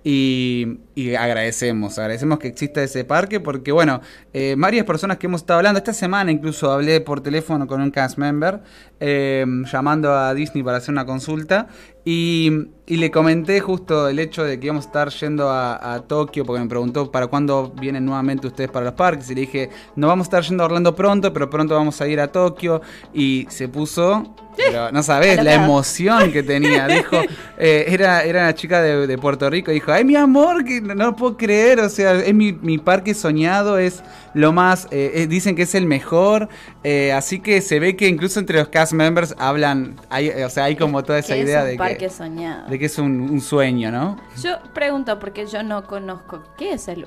Y, 0.04 0.78
y 0.98 1.14
agradecemos, 1.14 1.96
agradecemos 1.96 2.40
que 2.40 2.48
exista 2.48 2.82
ese 2.82 3.04
parque 3.04 3.38
porque, 3.38 3.70
bueno, 3.70 4.00
eh, 4.32 4.56
varias 4.58 4.84
personas 4.84 5.18
que 5.18 5.28
hemos 5.28 5.42
estado 5.42 5.58
hablando, 5.58 5.78
esta 5.78 5.92
semana 5.92 6.32
incluso 6.32 6.72
hablé 6.72 7.00
por 7.00 7.20
teléfono 7.20 7.68
con 7.68 7.80
un 7.80 7.92
cast 7.92 8.18
member, 8.18 8.62
eh, 8.98 9.46
llamando 9.72 10.12
a 10.12 10.34
Disney 10.34 10.64
para 10.64 10.78
hacer 10.78 10.90
una 10.90 11.06
consulta 11.06 11.68
y, 12.04 12.50
y 12.84 12.96
le 12.96 13.12
comenté 13.12 13.60
justo 13.60 14.08
el 14.08 14.18
hecho 14.18 14.42
de 14.42 14.58
que 14.58 14.66
íbamos 14.66 14.86
a 14.86 14.88
estar 14.88 15.08
yendo 15.10 15.48
a, 15.50 15.94
a 15.94 16.00
Tokio 16.00 16.44
porque 16.44 16.62
me 16.62 16.68
preguntó 16.68 17.12
para 17.12 17.28
cuándo 17.28 17.72
vienen 17.78 18.04
nuevamente 18.04 18.48
ustedes 18.48 18.70
para 18.70 18.86
los 18.86 18.94
parques 18.94 19.30
y 19.30 19.36
le 19.36 19.42
dije, 19.42 19.70
no 19.94 20.08
vamos 20.08 20.24
a 20.24 20.28
estar 20.28 20.42
yendo 20.42 20.64
a 20.64 20.66
Orlando 20.66 20.96
pronto, 20.96 21.32
pero 21.32 21.48
pronto 21.48 21.76
vamos 21.76 22.00
a 22.00 22.08
ir 22.08 22.18
a 22.18 22.26
Tokio 22.32 22.82
y 23.14 23.46
se 23.50 23.68
puso... 23.68 24.34
Pero 24.58 24.90
no 24.90 25.04
sabes 25.04 25.40
la 25.44 25.54
emoción 25.54 26.32
que 26.32 26.42
tenía. 26.42 26.88
Dijo, 26.88 27.16
eh, 27.58 27.84
era, 27.86 28.24
era 28.24 28.40
una 28.40 28.54
chica 28.56 28.82
de, 28.82 29.06
de 29.06 29.18
Puerto 29.18 29.48
Rico. 29.48 29.70
Dijo, 29.70 29.92
ay, 29.92 30.04
mi 30.04 30.16
amor, 30.16 30.64
que 30.64 30.80
no, 30.94 31.06
lo 31.06 31.16
puedo 31.16 31.36
creer. 31.36 31.80
O 31.80 31.88
sea, 31.88 32.14
es 32.14 32.34
mi, 32.34 32.52
mi 32.52 32.78
parque 32.78 33.14
soñado, 33.14 33.78
es 33.78 34.02
lo 34.34 34.52
más. 34.52 34.86
eh, 34.90 35.12
eh, 35.14 35.26
dicen 35.26 35.56
que 35.56 35.62
es 35.62 35.74
el 35.74 35.86
mejor. 35.86 36.48
eh, 36.84 37.12
así 37.12 37.40
que 37.40 37.60
se 37.60 37.80
ve 37.80 37.96
que 37.96 38.08
incluso 38.08 38.40
entre 38.40 38.58
los 38.58 38.68
cast 38.68 38.92
members 38.92 39.34
hablan. 39.38 39.96
Hay, 40.10 40.30
o 40.30 40.50
sea, 40.50 40.64
hay 40.64 40.76
como 40.76 41.02
toda 41.02 41.18
esa 41.18 41.36
idea 41.36 41.60
es 41.60 41.64
un 41.64 41.70
de 41.72 41.76
parque 41.78 41.96
que, 41.98 42.10
soñado. 42.10 42.68
de 42.68 42.78
que 42.78 42.86
es 42.86 42.98
un, 42.98 43.20
un 43.20 43.40
sueño, 43.40 43.90
¿no? 43.90 44.16
Yo 44.42 44.56
pregunto 44.74 45.18
porque 45.18 45.46
yo 45.46 45.62
no 45.62 45.84
conozco. 45.86 46.42
¿Qué 46.56 46.72
es 46.72 46.88
el 46.88 47.04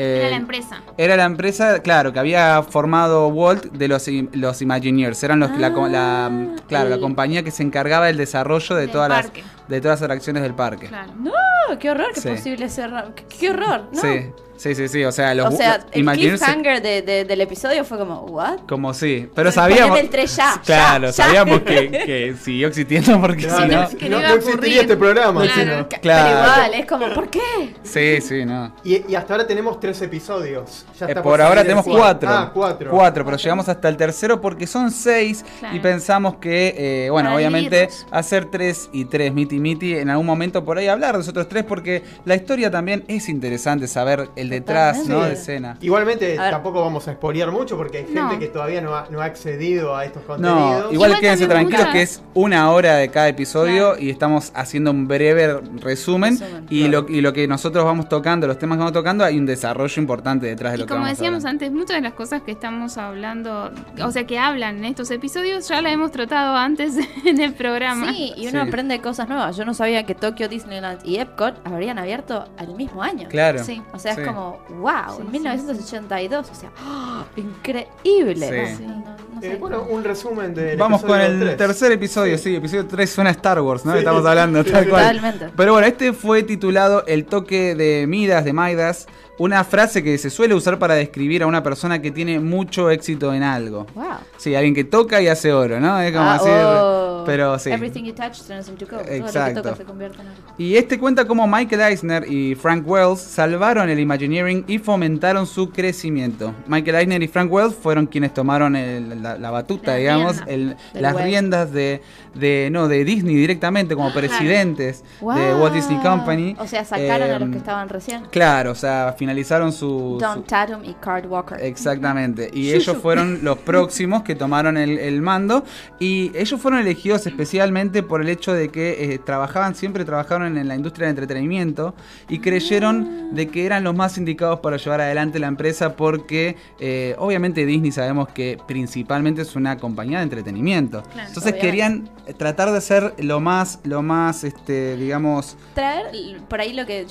Era 0.00 0.26
Eh, 0.28 0.30
la 0.30 0.36
empresa. 0.36 0.82
Era 0.96 1.16
la 1.16 1.24
empresa, 1.24 1.80
claro, 1.80 2.12
que 2.12 2.18
había 2.20 2.62
formado 2.62 3.26
Walt 3.28 3.64
de 3.72 3.88
los, 3.88 4.06
los 4.32 4.62
Imagineers. 4.62 5.22
Eran 5.24 5.40
los, 5.40 5.50
la, 5.58 5.70
la- 5.70 6.30
claro, 6.68 6.88
la 6.88 6.98
compañía 6.98 7.42
que 7.42 7.50
se 7.50 7.62
encargaba 7.64 8.06
del 8.06 8.16
desarrollo 8.16 8.74
de 8.76 8.82
Del 8.82 8.90
todas 8.90 9.08
las 9.08 9.32
de 9.68 9.80
todas 9.80 10.00
las 10.00 10.02
atracciones 10.02 10.42
del 10.42 10.54
parque. 10.54 10.86
Claro. 10.86 11.12
No, 11.18 11.32
qué 11.78 11.90
horror, 11.90 12.08
qué 12.14 12.20
Sí. 12.20 12.28
posible 12.28 12.68
cerrar. 12.68 13.12
Qué, 13.14 13.24
qué 13.38 13.50
horror, 13.50 13.88
¿no? 13.92 14.00
Sí, 14.00 14.30
sí, 14.58 14.74
sí, 14.74 14.88
sí. 14.88 15.04
O 15.04 15.12
sea, 15.12 15.34
los 15.34 15.54
o 15.54 15.56
sea, 15.56 15.80
el 15.92 16.00
Imagineers 16.02 16.40
se- 16.40 16.44
cliffhanger 16.46 16.82
de, 16.82 17.02
de- 17.02 17.24
del 17.24 17.40
episodio 17.40 17.84
fue 17.84 17.96
como, 17.98 18.22
¿what? 18.26 18.60
Como 18.68 18.92
sí. 18.92 19.28
Pero 19.34 19.50
sabíamos. 19.50 19.98
el 19.98 20.10
tres 20.10 20.36
ya, 20.36 20.60
Claro, 20.66 21.06
ya, 21.06 21.10
ya. 21.10 21.12
sabíamos 21.12 21.60
que, 21.62 21.90
que 22.06 22.34
siguió 22.42 22.68
existiendo 22.68 23.20
porque 23.20 23.46
Claro, 23.46 23.62
si 23.62 23.68
no. 23.68 23.82
no, 23.82 23.88
que 23.98 24.08
no- 24.08 24.20
no 24.20 24.34
existiría 24.34 24.80
este 24.82 24.96
programa. 24.96 25.42
Claro. 25.42 25.60
si 25.60 25.66
no. 25.66 25.88
Claro. 26.00 26.28
Pero 26.28 26.52
igual, 26.52 26.74
es 26.74 26.86
como, 26.86 27.14
¿por 27.14 27.30
qué? 27.30 27.74
Sí, 27.82 28.20
sí, 28.20 28.44
no. 28.44 28.74
Y, 28.84 29.10
y 29.10 29.14
hasta 29.14 29.34
ahora 29.34 29.46
tenemos 29.46 29.80
tres 29.80 30.00
episodios. 30.02 30.84
Ya 30.98 31.06
Eh, 31.06 31.08
está 31.10 31.22
por 31.22 31.40
ahora 31.40 31.62
tenemos 31.62 31.84
cuatro. 31.86 32.28
Ah, 32.30 32.50
cuatro. 32.52 32.90
Cuatro, 32.90 33.24
pero 33.24 33.36
llegamos 33.36 33.68
hasta 33.68 33.88
el 33.88 33.96
tercero 33.96 34.40
porque 34.40 34.66
son 34.66 34.90
seis 34.90 35.44
Claro. 35.60 35.76
y 35.76 35.80
pensamos 35.80 36.36
que, 36.36 36.74
eh, 37.06 37.10
bueno, 37.10 37.28
Para 37.28 37.36
obviamente 37.36 37.88
hacer 38.10 38.46
tres 38.46 38.88
y 38.92 39.04
tres, 39.04 39.32
miti 39.32 39.58
miti, 39.60 39.94
en 39.96 40.10
algún 40.10 40.26
momento 40.26 40.64
por 40.64 40.78
ahí 40.78 40.88
hablar 40.88 41.12
de 41.12 41.18
los 41.18 41.28
otros 41.28 41.48
tres 41.48 41.64
porque 41.64 42.02
la 42.24 42.34
historia 42.34 42.70
también 42.70 43.04
es 43.08 43.28
interesante 43.28 43.86
saber 43.88 44.28
el 44.36 44.47
detrás, 44.50 45.06
¿no? 45.06 45.22
De 45.22 45.32
escena. 45.34 45.76
Igualmente 45.80 46.36
tampoco 46.36 46.80
vamos 46.80 47.06
a 47.08 47.12
expoliar 47.12 47.50
mucho 47.50 47.76
porque 47.76 47.98
hay 47.98 48.04
gente 48.04 48.20
No. 48.20 48.38
que 48.38 48.48
todavía 48.48 48.80
no 48.80 48.94
ha, 48.94 49.06
no 49.10 49.20
ha 49.20 49.24
accedido 49.24 49.96
a 49.96 50.04
estos 50.04 50.22
contenidos. 50.24 50.60
No, 50.60 50.78
igual, 50.92 50.94
Igual 50.94 51.20
quédense 51.20 51.46
tranquilos 51.46 51.86
que 51.92 52.02
es 52.02 52.22
una 52.34 52.70
hora 52.70 52.96
de 52.96 53.08
cada 53.10 53.28
episodio 53.28 53.90
Claro. 53.92 54.02
y 54.02 54.10
estamos 54.10 54.52
haciendo 54.54 54.90
un 54.90 55.08
breve 55.08 55.60
resumen, 55.80 56.38
Resumen, 56.38 56.66
y, 56.70 56.88
lo, 56.88 57.06
y 57.08 57.20
lo 57.20 57.32
que 57.32 57.46
nosotros 57.48 57.84
vamos 57.84 58.08
tocando, 58.08 58.46
los 58.46 58.58
temas 58.58 58.76
que 58.76 58.80
vamos 58.80 58.92
tocando, 58.92 59.24
hay 59.24 59.38
un 59.38 59.46
desarrollo 59.46 60.00
importante 60.00 60.46
detrás 60.46 60.72
de 60.72 60.78
Y 60.78 60.80
lo 60.80 60.86
que 60.86 60.88
como 60.92 61.02
vamos 61.04 61.18
decíamos 61.18 61.44
hablando. 61.44 61.64
antes, 61.66 61.72
muchas 61.78 61.96
de 61.96 62.02
las 62.02 62.12
cosas 62.14 62.42
que 62.42 62.52
estamos 62.52 62.98
hablando, 62.98 63.70
o 64.04 64.10
sea, 64.10 64.26
que 64.26 64.38
hablan 64.38 64.78
en 64.78 64.84
estos 64.86 65.10
episodios, 65.10 65.68
ya 65.68 65.80
las 65.82 65.92
hemos 65.92 66.10
tratado 66.12 66.56
antes 66.56 66.96
en 67.24 67.40
el 67.40 67.52
programa. 67.54 68.12
Sí, 68.12 68.32
y 68.36 68.48
uno 68.48 68.62
Sí. 68.62 68.68
aprende 68.68 69.00
cosas 69.00 69.28
nuevas. 69.28 69.56
Yo 69.56 69.64
no 69.64 69.74
sabía 69.74 70.04
que 70.04 70.14
Tokyo 70.14 70.48
Disneyland 70.48 71.00
y 71.04 71.16
Epcot 71.16 71.54
habrían 71.64 71.98
abierto 71.98 72.44
al 72.56 72.74
mismo 72.74 73.02
año. 73.02 73.28
Claro. 73.28 73.62
Sí. 73.64 73.82
O 73.92 73.98
sea, 73.98 74.14
Sí. 74.14 74.20
es 74.22 74.26
como, 74.26 74.37
wow, 74.80 75.16
Sí, 75.16 75.20
en 75.20 75.26
sí, 75.26 75.32
1982. 75.32 76.50
O 76.50 76.54
sea, 76.54 76.70
¡ah! 76.80 77.24
increíble. 77.36 78.74
Sí. 78.76 78.82
No, 78.84 78.88
no- 78.96 79.16
no 79.34 79.40
sé 79.40 79.52
Eh, 79.52 79.56
bueno, 79.56 79.86
un 79.88 80.02
resumen 80.04 80.54
de 80.54 80.76
Vamos 80.76 81.02
con 81.02 81.20
el 81.20 81.38
tres. 81.40 81.56
tercer 81.56 81.92
episodio, 81.92 82.36
sí, 82.38 82.56
episodio 82.56 82.86
3 82.86 83.08
suena 83.10 83.30
a 83.30 83.32
Star 83.34 83.60
Wars, 83.60 83.84
¿no? 83.84 83.92
Sí. 83.92 83.98
Estamos 83.98 84.24
hablando, 84.26 84.62
Sí, 84.64 84.70
tal 84.72 84.84
sí. 84.84 84.90
cual. 84.90 85.16
Totalmente. 85.16 85.52
Pero 85.56 85.72
bueno, 85.72 85.86
este 85.86 86.12
fue 86.12 86.42
titulado 86.42 87.04
El 87.06 87.24
toque 87.26 87.74
de 87.74 88.06
Midas, 88.08 88.44
de 88.44 88.52
Midas, 88.52 89.06
una 89.38 89.64
frase 89.64 90.02
que 90.02 90.18
se 90.18 90.30
suele 90.30 90.54
usar 90.54 90.78
para 90.78 90.94
describir 90.94 91.42
a 91.42 91.46
una 91.46 91.62
persona 91.62 92.02
que 92.02 92.10
tiene 92.10 92.40
mucho 92.40 92.90
éxito 92.90 93.32
en 93.32 93.42
algo. 93.42 93.86
Wow. 93.94 94.04
Sí, 94.36 94.54
alguien 94.54 94.74
que 94.74 94.84
toca 94.84 95.20
y 95.22 95.28
hace 95.28 95.52
oro, 95.52 95.78
¿no? 95.80 96.00
Es 96.00 96.12
como 96.12 96.24
Ah, 96.28 96.34
así, 96.34 96.48
oh. 96.50 97.22
pero 97.24 97.58
sí. 97.58 97.70
Everything 97.70 98.04
you 98.04 98.12
touch 98.14 98.40
turns 98.46 98.68
into 98.68 98.86
gold. 98.86 99.02
Todo 99.04 99.16
lo 99.18 99.24
Exacto. 99.26 99.62
que 99.62 99.68
toca 99.68 99.76
se 99.76 99.84
convierte 99.84 100.20
en 100.20 100.26
oro. 100.28 100.36
Y 100.58 100.76
este 100.76 100.98
cuenta 100.98 101.24
cómo 101.26 101.46
Michael 101.46 101.80
Eisner 101.82 102.30
y 102.30 102.54
Frank 102.54 102.82
Wells 102.86 103.20
salvaron 103.20 103.88
el 103.88 103.98
Imagineering 104.00 104.64
y 104.66 104.78
fomentaron 104.78 105.46
su 105.46 105.70
crecimiento. 105.70 106.54
Michael 106.66 106.96
Eisner 106.96 107.22
y 107.22 107.28
Frank 107.28 107.52
Wells 107.52 107.74
fueron 107.74 108.06
quienes 108.06 108.34
tomaron 108.34 108.74
el- 108.76 109.22
la, 109.22 109.38
la 109.38 109.50
batuta, 109.50 109.94
digamos, 109.94 110.36
el- 110.46 110.76
las 110.94 111.14
riendas 111.20 111.72
de, 111.72 112.02
de, 112.34 112.68
no, 112.72 112.88
de 112.88 113.04
Disney 113.04 113.34
directamente 113.36 113.94
como 113.94 114.12
presidentes 114.12 115.02
de. 115.20 115.54
Walt 115.54 115.74
Disney 115.74 115.98
Company. 115.98 116.56
O 116.58 116.66
sea, 116.66 116.84
sacaron 116.84 117.30
a 117.30 117.38
los 117.38 117.42
Em, 117.42 117.52
que 117.52 117.58
estaban 117.58 117.88
recién. 117.88 118.22
Claro, 118.30 118.72
o 118.72 118.74
sea, 118.74 119.14
finalizaron 119.32 119.72
su... 119.72 120.16
Don 120.18 120.36
su- 120.38 120.42
Tatum 120.44 120.82
y 120.84 120.94
Card 120.94 121.26
Walker. 121.26 121.58
Exactamente. 121.60 122.50
Y 122.52 122.72
ellos 122.72 122.96
fueron 122.96 123.40
los 123.44 123.58
próximos 123.58 124.22
que 124.22 124.34
tomaron 124.34 124.78
el, 124.78 124.98
el 124.98 125.20
mando. 125.20 125.64
Y 125.98 126.32
ellos 126.34 126.58
fueron 126.60 126.80
elegidos 126.80 127.26
especialmente 127.26 128.02
por 128.02 128.22
el 128.22 128.28
hecho 128.30 128.54
de 128.54 128.70
que 128.70 129.12
eh, 129.12 129.18
trabajaban, 129.18 129.74
siempre 129.74 130.06
trabajaron 130.06 130.56
en 130.56 130.66
la 130.66 130.74
industria 130.74 131.06
del 131.08 131.16
entretenimiento. 131.18 131.94
Y 132.30 132.38
creyeron 132.38 133.34
de 133.34 133.48
que 133.48 133.66
eran 133.66 133.84
los 133.84 133.94
más 133.94 134.16
indicados 134.16 134.60
para 134.60 134.78
llevar 134.78 135.02
adelante 135.02 135.38
la 135.38 135.48
empresa. 135.48 135.94
Porque 135.94 136.56
eh, 136.80 137.14
obviamente 137.18 137.66
Disney 137.66 137.92
sabemos 137.92 138.28
que 138.28 138.56
principalmente 138.66 139.42
es 139.42 139.54
una 139.56 139.76
compañía 139.76 140.18
de 140.18 140.24
entretenimiento. 140.24 141.02
Claro, 141.02 141.28
Entonces 141.28 141.52
obviamente. 141.52 141.60
querían 141.66 142.10
eh, 142.26 142.32
tratar 142.32 142.72
de 142.72 142.80
ser 142.80 143.12
lo 143.18 143.40
más, 143.40 143.80
lo 143.84 144.00
más, 144.02 144.42
este, 144.44 144.96
digamos. 144.96 145.56
Traer 145.74 146.06
por 146.48 146.60
ahí 146.62 146.72
lo 146.72 146.86
que 146.86 147.06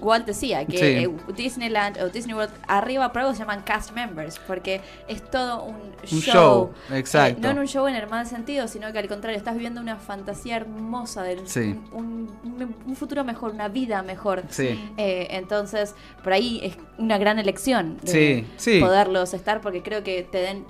Walt 0.00 0.26
decía, 0.26 0.64
que 0.66 0.78
Sí. 0.78 1.27
Disneyland 1.36 1.98
o 2.00 2.08
Disney 2.08 2.34
World, 2.34 2.52
arriba 2.66 3.12
por 3.12 3.20
algo 3.22 3.32
se 3.34 3.40
llaman 3.40 3.62
cast 3.62 3.92
members, 3.92 4.38
porque 4.46 4.80
es 5.06 5.22
todo 5.30 5.62
un 5.64 5.76
show. 6.04 6.12
Un 6.12 6.20
show, 6.22 6.70
Eh, 6.90 6.98
exacto. 6.98 7.40
no 7.40 7.50
en 7.50 7.58
un 7.58 7.66
show 7.66 7.86
en 7.86 7.94
el 7.94 8.08
mal 8.08 8.26
sentido, 8.26 8.66
sino 8.68 8.92
que 8.92 8.98
al 8.98 9.08
contrario, 9.08 9.36
estás 9.38 9.54
viviendo 9.54 9.80
una 9.80 9.96
fantasía 9.96 10.56
hermosa 10.56 11.22
del 11.22 11.46
Sí. 11.48 11.78
un, 11.92 12.30
un- 12.44 12.76
un 12.86 12.96
futuro 12.96 13.24
mejor, 13.24 13.52
una 13.52 13.68
vida 13.68 14.02
mejor. 14.02 14.42
Sí. 14.48 14.92
Eh, 14.96 15.28
entonces, 15.30 15.94
por 16.24 16.32
ahí 16.32 16.60
es 16.62 16.76
una 16.98 17.18
gran 17.18 17.38
elección 17.38 17.98
de 18.02 18.46
sí. 18.56 18.80
poderlos 18.80 19.34
estar, 19.34 19.60
porque 19.60 19.82
creo 19.82 20.02
que 20.02 20.22
te 20.22 20.38
den 20.38 20.64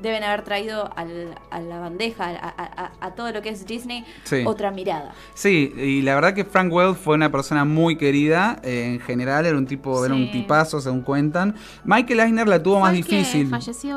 deben 0.00 0.22
haber 0.24 0.42
traído 0.42 0.90
al- 0.96 1.34
a 1.50 1.60
la 1.60 1.78
bandeja, 1.80 2.24
a, 2.26 2.48
a- 2.48 2.84
a- 2.84 2.92
a 3.06 3.10
todo 3.14 3.32
lo 3.32 3.42
que 3.42 3.48
es 3.50 3.66
Disney, 3.66 4.04
Sí. 4.24 4.42
otra 4.46 4.70
mirada. 4.70 5.12
Sí, 5.34 5.72
y 5.76 6.02
la 6.02 6.14
verdad 6.14 6.34
que 6.34 6.44
Frank 6.44 6.72
Wells 6.72 6.98
fue 6.98 7.14
una 7.14 7.30
persona 7.30 7.64
muy 7.64 7.96
querida, 7.96 8.58
eh, 8.62 8.94
en 8.94 9.00
general 9.00 9.46
era 9.46 9.56
un 9.56 9.66
tipo, 9.66 10.04
era 10.04 10.14
un 10.14 10.30
tipazo, 10.30 10.80
según 10.80 11.02
cuentan. 11.02 11.54
Michael 11.84 12.20
Eisner 12.20 12.46
la 12.48 12.62
tuvo 12.62 12.74
Fue 12.80 12.82
más 12.88 12.94
el 12.94 13.04
que 13.06 13.16
difícil. 13.18 13.48
falleció 13.48 13.96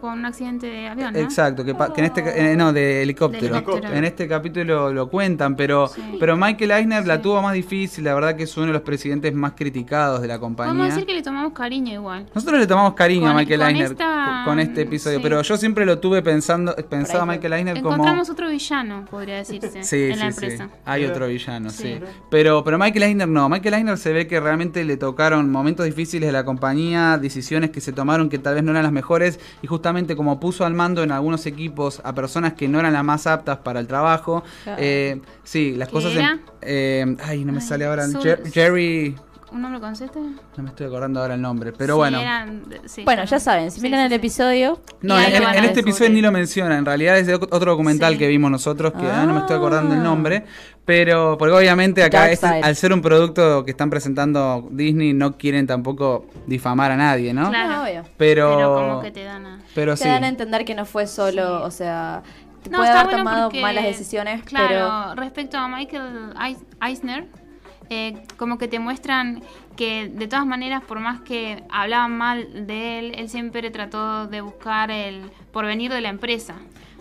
con 0.00 0.18
un 0.18 0.24
accidente 0.26 0.66
de 0.66 0.88
avión, 0.88 1.12
¿no? 1.12 1.18
Exacto, 1.18 1.64
que, 1.64 1.70
en 1.72 2.04
este 2.04 2.52
eh, 2.52 2.56
no 2.56 2.72
de 2.72 3.02
helicóptero. 3.02 3.42
De 3.52 3.58
helicóptero. 3.58 3.92
En 3.94 4.04
este 4.04 4.26
capítulo 4.28 4.92
lo 4.92 5.08
cuentan, 5.08 5.56
pero 5.56 5.88
Sí. 5.88 6.02
pero 6.18 6.36
Michael 6.36 6.70
Eisner 6.70 7.06
la 7.06 7.20
tuvo 7.20 7.42
más 7.42 7.54
difícil, 7.54 8.04
la 8.04 8.14
verdad 8.14 8.36
que 8.36 8.44
es 8.44 8.56
uno 8.56 8.66
de 8.68 8.72
los 8.72 8.82
presidentes 8.82 9.32
más 9.34 9.52
criticados 9.52 10.20
de 10.22 10.28
la 10.28 10.38
compañía. 10.38 10.72
Podemos 10.72 10.94
decir 10.94 11.06
que 11.06 11.14
le 11.14 11.22
tomamos 11.22 11.52
cariño 11.52 11.92
igual. 11.92 12.26
Nosotros 12.34 12.58
le 12.60 12.66
tomamos 12.66 12.94
cariño 12.94 13.28
a 13.28 13.34
Michael 13.34 13.60
con 13.60 13.68
Eisner 13.68 13.90
esta- 13.92 14.42
con 14.44 14.60
este 14.60 14.82
episodio, 14.82 15.18
sí. 15.18 15.22
Pero 15.28 15.42
yo 15.42 15.56
siempre 15.56 15.84
lo 15.86 15.98
tuve 15.98 16.22
pensando, 16.22 16.74
pensaba 16.88 17.24
ahí. 17.24 17.38
Michael 17.38 17.52
Eisner 17.54 17.76
como 17.82 17.94
Encontramos 17.94 18.30
otro 18.30 18.48
villano, 18.48 19.04
podría 19.10 19.36
decirse, 19.36 19.82
Sí, 19.84 20.04
en 20.04 20.18
la 20.18 20.30
sí, 20.32 20.38
sí. 20.40 20.44
empresa. 20.46 20.68
Hay 20.84 21.04
otro 21.04 21.26
villano, 21.28 21.70
sí. 21.70 21.98
Pero, 22.30 22.62
pero 22.64 22.78
Michael 22.78 23.02
Eisner 23.04 23.28
no. 23.28 23.48
Michael 23.48 23.74
Eisner 23.74 23.98
se 23.98 24.12
ve 24.12 24.26
que 24.26 24.38
realmente 24.40 24.84
le 24.84 24.96
tocaron 24.96 25.50
momentos 25.50 25.86
difíciles 25.86 26.28
de 26.28 26.32
la 26.32 26.44
compañía, 26.44 27.18
decisiones 27.18 27.70
que 27.70 27.80
se 27.80 27.92
tomaron 27.92 28.28
que 28.28 28.38
tal 28.38 28.54
vez 28.54 28.62
no 28.64 28.70
eran 28.72 28.82
las 28.84 28.92
mejores. 28.92 29.40
Y 29.62 29.66
justamente 29.66 30.16
como 30.16 30.38
puso 30.40 30.64
al 30.64 30.74
mando 30.74 31.02
en 31.02 31.12
algunos 31.12 31.46
equipos 31.46 32.00
a 32.04 32.14
personas 32.14 32.54
que 32.54 32.68
no 32.68 32.78
eran 32.80 32.92
las 32.92 33.04
más 33.04 33.26
aptas 33.26 33.58
para 33.58 33.80
el 33.80 33.86
trabajo. 33.86 34.42
Claro. 34.64 34.78
eh, 34.82 35.20
sí, 35.44 35.74
las 35.76 35.88
¿Qué 35.88 35.92
cosas. 35.92 36.12
era? 36.14 36.32
em- 36.32 36.40
eh, 36.62 37.16
ay, 37.24 37.44
no 37.44 37.52
me 37.52 37.60
Ay, 37.60 37.66
sale 37.66 37.84
ahora. 37.86 38.06
Jer- 38.08 38.52
Jerry. 38.52 39.14
¿Un 39.52 39.62
nombre 39.62 39.80
con 39.80 39.94
Z? 39.94 40.12
No 40.18 40.62
me 40.62 40.68
estoy 40.70 40.86
acordando 40.88 41.20
ahora 41.20 41.34
el 41.34 41.40
nombre, 41.40 41.72
pero 41.72 41.94
Sí, 41.94 41.98
bueno. 41.98 42.18
eran- 42.18 42.64
sí, 42.86 43.04
Bueno, 43.04 43.24
ya 43.24 43.38
saben, 43.38 43.70
si 43.70 43.78
sí, 43.80 43.82
miran 43.86 44.00
sí, 44.00 44.04
el 44.06 44.10
sí. 44.10 44.14
episodio, 44.16 44.80
No, 45.02 45.18
en, 45.20 45.42
a 45.44 45.54
en 45.56 45.64
este 45.64 45.80
episodio 45.80 46.10
ni 46.10 46.20
lo 46.20 46.32
menciona. 46.32 46.76
En 46.76 46.84
realidad 46.84 47.16
es 47.16 47.28
de 47.28 47.34
otro 47.36 47.70
documental 47.72 48.14
Sí. 48.14 48.18
que 48.18 48.26
vimos 48.26 48.50
nosotros, 48.50 48.92
que 48.92 49.06
ah, 49.08 49.24
no 49.24 49.34
me 49.34 49.40
estoy 49.40 49.56
acordando 49.56 49.94
el 49.94 50.00
Ah. 50.00 50.04
nombre. 50.04 50.44
Pero, 50.84 51.36
porque 51.38 51.52
obviamente 51.54 52.02
acá, 52.02 52.30
este- 52.30 52.46
al 52.46 52.74
ser 52.76 52.92
un 52.92 53.02
producto 53.02 53.64
que 53.64 53.70
están 53.70 53.88
presentando 53.90 54.68
Disney, 54.70 55.12
no 55.14 55.36
quieren 55.36 55.66
tampoco 55.66 56.26
difamar 56.46 56.90
a 56.92 56.96
nadie, 56.96 57.32
¿no? 57.32 57.48
Claro. 57.50 57.70
no, 57.72 57.82
obvio. 57.84 58.02
Pero, 58.16 58.56
Pero 58.56 58.74
como 58.74 59.00
que 59.00 59.10
te 59.12 59.24
dan 59.24 59.46
a... 59.46 59.58
pero 59.74 59.94
Te 59.94 60.02
sí. 60.04 60.08
dan 60.08 60.24
a 60.24 60.28
entender 60.28 60.64
que 60.64 60.74
no 60.74 60.84
fue 60.86 61.06
solo, 61.06 61.58
Sí. 61.60 61.64
o 61.66 61.70
sea, 61.70 62.22
No, 62.70 62.78
puede 62.78 62.88
está 62.90 63.00
haber 63.02 63.12
bueno 63.14 63.18
tomado 63.30 63.44
porque, 63.48 63.62
malas 63.62 63.84
decisiones, 63.84 64.42
Claro, 64.44 65.14
respecto 65.14 65.56
a 65.56 65.68
Michael 65.68 66.34
Eis- 66.34 66.64
Eisner, 66.80 67.26
eh, 67.90 68.22
como 68.36 68.58
que 68.58 68.68
te 68.68 68.78
muestran 68.78 69.42
que 69.76 70.08
de 70.08 70.26
todas 70.26 70.46
maneras, 70.46 70.82
por 70.82 71.00
más 71.00 71.20
que 71.20 71.62
hablaban 71.70 72.16
mal 72.16 72.66
de 72.66 72.98
él, 72.98 73.12
él 73.16 73.28
siempre 73.28 73.70
trató 73.70 74.26
de 74.26 74.40
buscar 74.40 74.90
el 74.90 75.30
porvenir 75.52 75.92
de 75.92 76.00
la 76.00 76.08
empresa. 76.08 76.56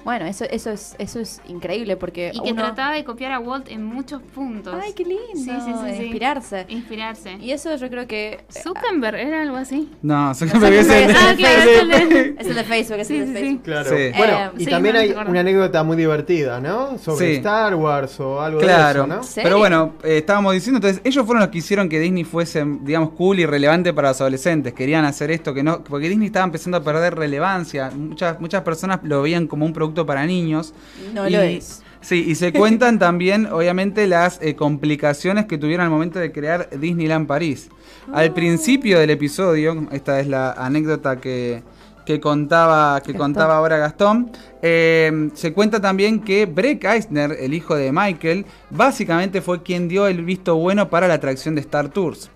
Bueno, 0.05 0.25
eso, 0.25 0.45
eso 0.49 0.69
es, 0.71 0.95
eso 0.99 1.19
es 1.19 1.41
increíble 1.49 1.97
porque 1.97 2.31
Y 2.33 2.39
que 2.39 2.51
uno- 2.53 2.61
trataba 2.63 2.93
de 2.95 3.03
copiar 3.03 3.33
a 3.33 3.39
Walt 3.39 3.67
en 3.69 3.83
muchos 3.83 4.21
puntos. 4.21 4.73
Ay, 4.81 4.93
qué 4.93 5.03
lindo. 5.03 5.23
Sí, 5.33 5.49
sí, 5.49 5.73
sí, 5.83 5.95
sí. 5.97 6.03
Inspirarse. 6.03 6.65
Inspirarse. 6.69 7.33
Y 7.41 7.51
eso 7.51 7.75
yo 7.75 7.89
creo 7.89 8.07
que 8.07 8.45
Zuckerberg 8.49 9.15
era 9.17 9.41
algo 9.41 9.57
así. 9.57 9.89
No, 10.01 10.33
Zuckerberg 10.33 10.73
es 10.75 10.89
el- 10.89 11.11
Ah, 11.15 11.33
claro, 11.35 11.61
es 11.61 11.81
el 11.81 11.89
de- 11.89 12.35
es 12.39 12.47
el 12.47 12.55
de 12.55 12.63
Facebook, 12.63 12.99
es 12.99 13.07
Sí, 13.07 13.15
el 13.17 13.19
de 13.21 13.25
sí, 13.27 13.33
Facebook. 13.33 13.57
sí. 13.57 13.61
Claro. 13.65 13.89
Sí. 13.89 14.11
Bueno, 14.17 14.33
Eh, 14.37 14.49
y 14.59 14.65
sí, 14.65 14.69
también 14.71 14.95
hay 14.95 15.11
una 15.11 15.39
anécdota 15.39 15.83
muy 15.83 15.97
divertida, 15.97 16.59
¿no? 16.61 16.97
Sobre 16.99 17.25
Sí. 17.27 17.33
Star 17.37 17.75
Wars 17.75 18.19
o 18.19 18.39
algo 18.41 18.59
Claro, 18.59 19.01
de 19.01 19.07
eso, 19.07 19.17
¿no? 19.17 19.23
Sí. 19.23 19.39
pero 19.43 19.57
bueno, 19.57 19.95
eh, 20.03 20.17
estábamos 20.19 20.53
diciendo, 20.53 20.77
entonces 20.77 21.01
ellos 21.03 21.25
fueron 21.25 21.41
los 21.41 21.49
que 21.49 21.57
hicieron 21.57 21.89
que 21.89 21.99
Disney 21.99 22.23
fuese, 22.23 22.63
digamos, 22.81 23.09
cool 23.11 23.39
y 23.39 23.45
relevante 23.45 23.91
para 23.93 24.09
los 24.09 24.21
adolescentes. 24.21 24.73
Querían 24.73 25.03
hacer 25.05 25.31
esto, 25.31 25.53
que 25.53 25.63
no, 25.63 25.83
porque 25.83 26.09
Disney 26.09 26.27
estaba 26.27 26.45
empezando 26.45 26.77
a 26.77 26.83
perder 26.83 27.15
relevancia. 27.15 27.89
Muchas, 27.95 28.39
muchas 28.39 28.61
personas 28.61 28.99
lo 29.03 29.21
veían 29.23 29.47
como 29.47 29.65
un 29.65 29.73
producto 29.73 29.94
para 30.03 30.25
niños. 30.25 30.73
No 31.13 31.27
Y- 31.27 31.31
lo 31.31 31.41
es. 31.41 31.83
Sí, 32.01 32.23
y 32.27 32.35
se 32.35 32.51
cuentan 32.53 32.97
también, 32.99 33.45
obviamente, 33.47 34.07
las 34.07 34.39
eh, 34.41 34.55
complicaciones 34.55 35.45
que 35.45 35.57
tuvieron 35.59 35.85
al 35.85 35.91
momento 35.91 36.17
de 36.19 36.31
crear 36.31 36.69
Disneyland 36.79 37.27
París. 37.27 37.69
Al 38.13 38.33
principio 38.33 38.99
del 38.99 39.09
episodio, 39.11 39.87
esta 39.91 40.19
es 40.19 40.27
la 40.27 40.51
anécdota 40.51 41.19
que, 41.19 41.63
que 42.05 42.19
contaba, 42.19 43.01
que 43.01 43.13
Gastón. 43.13 43.33
contaba 43.33 43.57
ahora 43.57 43.77
Gastón, 43.77 44.29
eh, 44.61 45.29
se 45.33 45.51
cuenta 45.53 45.81
también 45.81 46.19
que 46.19 46.45
Breck 46.45 46.83
Eisner, 46.83 47.35
el 47.39 47.55
hijo 47.55 47.75
de 47.75 47.91
Michael, 47.91 48.45
básicamente 48.69 49.41
fue 49.41 49.63
quien 49.63 49.87
dio 49.87 50.05
el 50.05 50.23
visto 50.23 50.55
bueno 50.57 50.87
para 50.91 51.07
la 51.07 51.15
atracción 51.15 51.55
de 51.55 51.61
Star 51.61 51.89
Tours. 51.89 52.29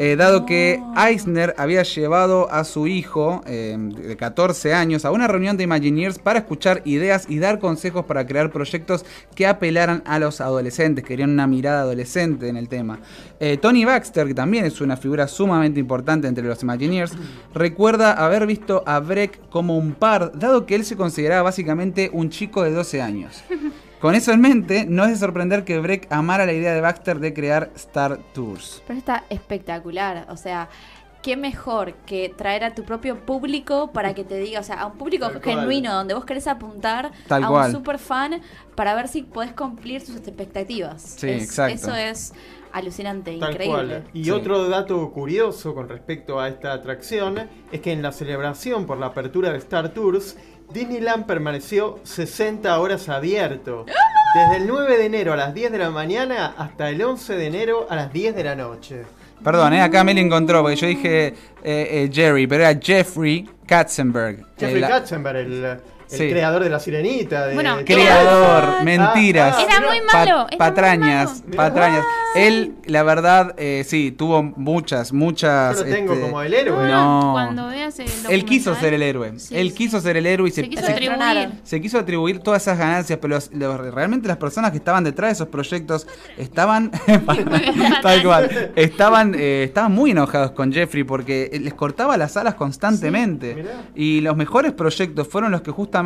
Eh, 0.00 0.14
dado 0.14 0.46
que 0.46 0.80
Eisner 0.96 1.56
había 1.58 1.82
llevado 1.82 2.48
a 2.52 2.62
su 2.62 2.86
hijo 2.86 3.42
eh, 3.46 3.76
de 3.76 4.16
14 4.16 4.72
años 4.72 5.04
a 5.04 5.10
una 5.10 5.26
reunión 5.26 5.56
de 5.56 5.64
Imagineers 5.64 6.20
para 6.20 6.38
escuchar 6.38 6.82
ideas 6.84 7.26
y 7.28 7.40
dar 7.40 7.58
consejos 7.58 8.04
para 8.04 8.24
crear 8.24 8.52
proyectos 8.52 9.04
que 9.34 9.48
apelaran 9.48 10.04
a 10.06 10.20
los 10.20 10.40
adolescentes, 10.40 11.04
querían 11.04 11.30
una 11.30 11.48
mirada 11.48 11.80
adolescente 11.80 12.48
en 12.48 12.56
el 12.56 12.68
tema. 12.68 13.00
Eh, 13.40 13.56
Tony 13.56 13.84
Baxter, 13.84 14.28
que 14.28 14.34
también 14.34 14.64
es 14.64 14.80
una 14.80 14.96
figura 14.96 15.26
sumamente 15.26 15.80
importante 15.80 16.28
entre 16.28 16.44
los 16.44 16.62
Imagineers, 16.62 17.14
recuerda 17.52 18.12
haber 18.12 18.46
visto 18.46 18.84
a 18.86 19.00
Breck 19.00 19.48
como 19.50 19.76
un 19.76 19.94
par, 19.94 20.30
dado 20.38 20.64
que 20.64 20.76
él 20.76 20.84
se 20.84 20.96
consideraba 20.96 21.42
básicamente 21.42 22.08
un 22.12 22.30
chico 22.30 22.62
de 22.62 22.70
12 22.70 23.02
años. 23.02 23.42
Con 24.00 24.14
eso 24.14 24.32
en 24.32 24.40
mente, 24.40 24.86
no 24.88 25.04
es 25.04 25.10
de 25.10 25.16
sorprender 25.16 25.64
que 25.64 25.78
Breck 25.80 26.06
amara 26.10 26.46
la 26.46 26.52
idea 26.52 26.72
de 26.72 26.80
Baxter 26.80 27.18
de 27.18 27.34
crear 27.34 27.70
Star 27.74 28.18
Tours. 28.32 28.82
Pero 28.86 28.98
está 28.98 29.24
espectacular. 29.28 30.26
O 30.30 30.36
sea, 30.36 30.68
qué 31.20 31.36
mejor 31.36 31.94
que 32.06 32.28
traer 32.36 32.62
a 32.62 32.74
tu 32.76 32.84
propio 32.84 33.16
público 33.26 33.90
para 33.92 34.14
que 34.14 34.22
te 34.22 34.38
diga, 34.38 34.60
o 34.60 34.62
sea, 34.62 34.80
a 34.82 34.86
un 34.86 34.96
público 34.98 35.28
Tal 35.28 35.42
cual. 35.42 35.58
genuino 35.60 35.92
donde 35.92 36.14
vos 36.14 36.24
querés 36.24 36.46
apuntar 36.46 37.10
Tal 37.26 37.42
a 37.42 37.48
cual. 37.48 37.66
un 37.70 37.72
super 37.72 37.98
fan 37.98 38.40
para 38.76 38.94
ver 38.94 39.08
si 39.08 39.22
podés 39.22 39.52
cumplir 39.52 40.00
sus 40.00 40.14
expectativas. 40.16 41.02
Sí, 41.02 41.28
Es- 41.30 41.42
exacto. 41.42 41.74
Eso 41.74 41.94
es 41.96 42.34
alucinante, 42.70 43.36
Tal 43.38 43.50
increíble. 43.50 43.74
cual. 43.76 44.04
Y 44.12 44.24
Sí. 44.26 44.30
otro 44.30 44.68
dato 44.68 45.10
curioso 45.10 45.74
con 45.74 45.88
respecto 45.88 46.38
a 46.38 46.48
esta 46.48 46.72
atracción 46.72 47.48
es 47.72 47.80
que 47.80 47.90
en 47.92 48.02
la 48.02 48.12
celebración 48.12 48.86
por 48.86 48.98
la 48.98 49.06
apertura 49.06 49.50
de 49.50 49.58
Star 49.58 49.88
Tours, 49.88 50.36
Disneyland 50.72 51.26
permaneció 51.26 51.98
60 52.04 52.78
horas 52.78 53.08
abierto. 53.08 53.86
Desde 54.34 54.56
el 54.62 54.66
9 54.66 54.98
de 54.98 55.06
enero 55.06 55.32
a 55.32 55.36
las 55.36 55.54
10 55.54 55.72
de 55.72 55.78
la 55.78 55.90
mañana 55.90 56.54
hasta 56.58 56.90
el 56.90 57.02
11 57.02 57.36
de 57.36 57.46
enero 57.46 57.86
a 57.88 57.96
las 57.96 58.12
10 58.12 58.34
de 58.36 58.44
la 58.44 58.54
noche. 58.54 59.02
Perdón, 59.42 59.72
eh, 59.72 59.80
acá 59.80 60.04
me 60.04 60.12
lo 60.12 60.20
encontró, 60.20 60.60
porque 60.62 60.76
yo 60.76 60.86
dije 60.88 61.28
eh, 61.28 61.34
eh, 61.62 62.10
Jerry, 62.12 62.46
pero 62.46 62.64
era 62.68 62.78
Jeffrey 62.80 63.48
Katzenberg. 63.66 64.44
Jeffrey 64.58 64.80
la- 64.80 64.88
Katzenberg, 64.88 65.36
el, 65.38 65.80
el 66.10 66.18
Sí. 66.18 66.30
creador 66.30 66.64
de 66.64 66.70
la 66.70 66.80
sirenita. 66.80 67.46
De, 67.46 67.54
Bueno, 67.54 67.76
Creador, 67.84 68.64
Ah, 68.78 68.82
mentiras. 68.82 69.56
ah, 69.58 69.62
Era 69.62 69.80
muy 69.86 70.00
malo. 70.00 70.10
Pa- 70.12 70.46
era 70.48 70.58
patrañas, 70.58 71.30
muy 71.46 71.56
malo. 71.56 71.56
patrañas. 71.56 72.04
Él, 72.34 72.74
la 72.84 73.02
verdad, 73.02 73.54
eh, 73.56 73.84
sí, 73.86 74.12
tuvo 74.16 74.42
muchas, 74.42 75.12
muchas. 75.12 75.78
Yo 75.78 75.84
lo 75.84 75.90
tengo 75.90 76.12
este, 76.12 76.24
como 76.24 76.42
el 76.42 76.54
héroe. 76.54 76.88
No. 76.88 77.30
Cuando 77.32 77.68
veas 77.68 77.98
el 77.98 78.08
Él 78.28 78.44
quiso 78.44 78.74
ser 78.74 78.94
el 78.94 79.02
héroe. 79.02 79.38
Sí, 79.38 79.56
Él 79.56 79.70
sí. 79.70 79.74
quiso 79.76 80.00
ser 80.00 80.16
el 80.16 80.26
héroe 80.26 80.48
y 80.48 80.52
se, 80.52 80.62
Se 80.62 80.68
quiso 80.68 80.86
se- 80.86 80.92
atribuir. 80.92 81.50
se 81.62 81.80
quiso 81.80 81.98
atribuir 81.98 82.38
todas 82.40 82.62
esas 82.62 82.78
ganancias, 82.78 83.18
pero 83.20 83.34
los- 83.34 83.50
los- 83.52 83.94
realmente 83.94 84.28
las 84.28 84.36
personas 84.36 84.70
que 84.70 84.76
estaban 84.78 85.04
detrás 85.04 85.28
de 85.30 85.32
esos 85.34 85.48
proyectos 85.48 86.06
estaban 86.36 86.90
tal 88.02 88.22
cual, 88.22 88.72
estaban 88.76 89.34
eh, 89.34 89.64
estaban 89.64 89.92
muy 89.92 90.10
enojados 90.12 90.52
con 90.52 90.72
Jeffrey 90.72 91.04
porque 91.04 91.50
les 91.60 91.74
cortaba 91.74 92.16
las 92.16 92.36
alas 92.36 92.54
constantemente 92.54 93.64
y 93.94 94.20
los 94.20 94.36
mejores 94.36 94.72
proyectos 94.72 95.26
fueron 95.28 95.50
los 95.50 95.62
que 95.62 95.70
justamente 95.70 95.97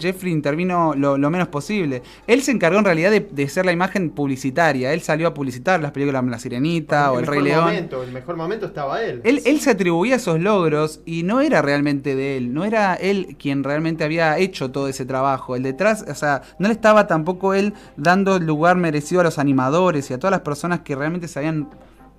Jeffrey 0.00 0.32
intervino 0.32 0.94
lo, 0.94 1.18
lo 1.18 1.30
menos 1.30 1.48
posible. 1.48 2.02
Él 2.26 2.42
se 2.42 2.52
encargó 2.52 2.78
en 2.78 2.84
realidad 2.84 3.10
de, 3.10 3.20
de 3.20 3.48
ser 3.48 3.66
la 3.66 3.72
imagen 3.72 4.10
publicitaria. 4.10 4.92
Él 4.92 5.00
salió 5.00 5.28
a 5.28 5.34
publicitar 5.34 5.80
las 5.80 5.92
películas 5.92 6.24
La 6.24 6.38
Sirenita 6.38 7.12
o 7.12 7.18
El 7.18 7.26
Rey 7.26 7.40
mejor 7.40 7.48
León. 7.48 7.64
Momento, 7.64 8.02
el 8.02 8.12
mejor 8.12 8.36
momento 8.36 8.66
estaba 8.66 9.02
él. 9.02 9.20
Él, 9.24 9.42
él 9.44 9.60
se 9.60 9.70
atribuía 9.70 10.16
esos 10.16 10.40
logros 10.40 11.00
y 11.04 11.22
no 11.22 11.40
era 11.40 11.62
realmente 11.62 12.14
de 12.14 12.36
él, 12.36 12.54
no 12.54 12.64
era 12.64 12.94
él 12.94 13.36
quien 13.38 13.64
realmente 13.64 14.04
había 14.04 14.38
hecho 14.38 14.70
todo 14.70 14.88
ese 14.88 15.04
trabajo. 15.04 15.56
El 15.56 15.62
detrás, 15.62 16.04
o 16.08 16.14
sea, 16.14 16.42
no 16.58 16.68
le 16.68 16.74
estaba 16.74 17.06
tampoco 17.06 17.54
él 17.54 17.74
dando 17.96 18.36
el 18.36 18.46
lugar 18.46 18.76
merecido 18.76 19.20
a 19.20 19.24
los 19.24 19.38
animadores 19.38 20.10
y 20.10 20.14
a 20.14 20.18
todas 20.18 20.32
las 20.32 20.40
personas 20.40 20.80
que 20.80 20.94
realmente 20.94 21.28
se 21.28 21.38
habían 21.38 21.68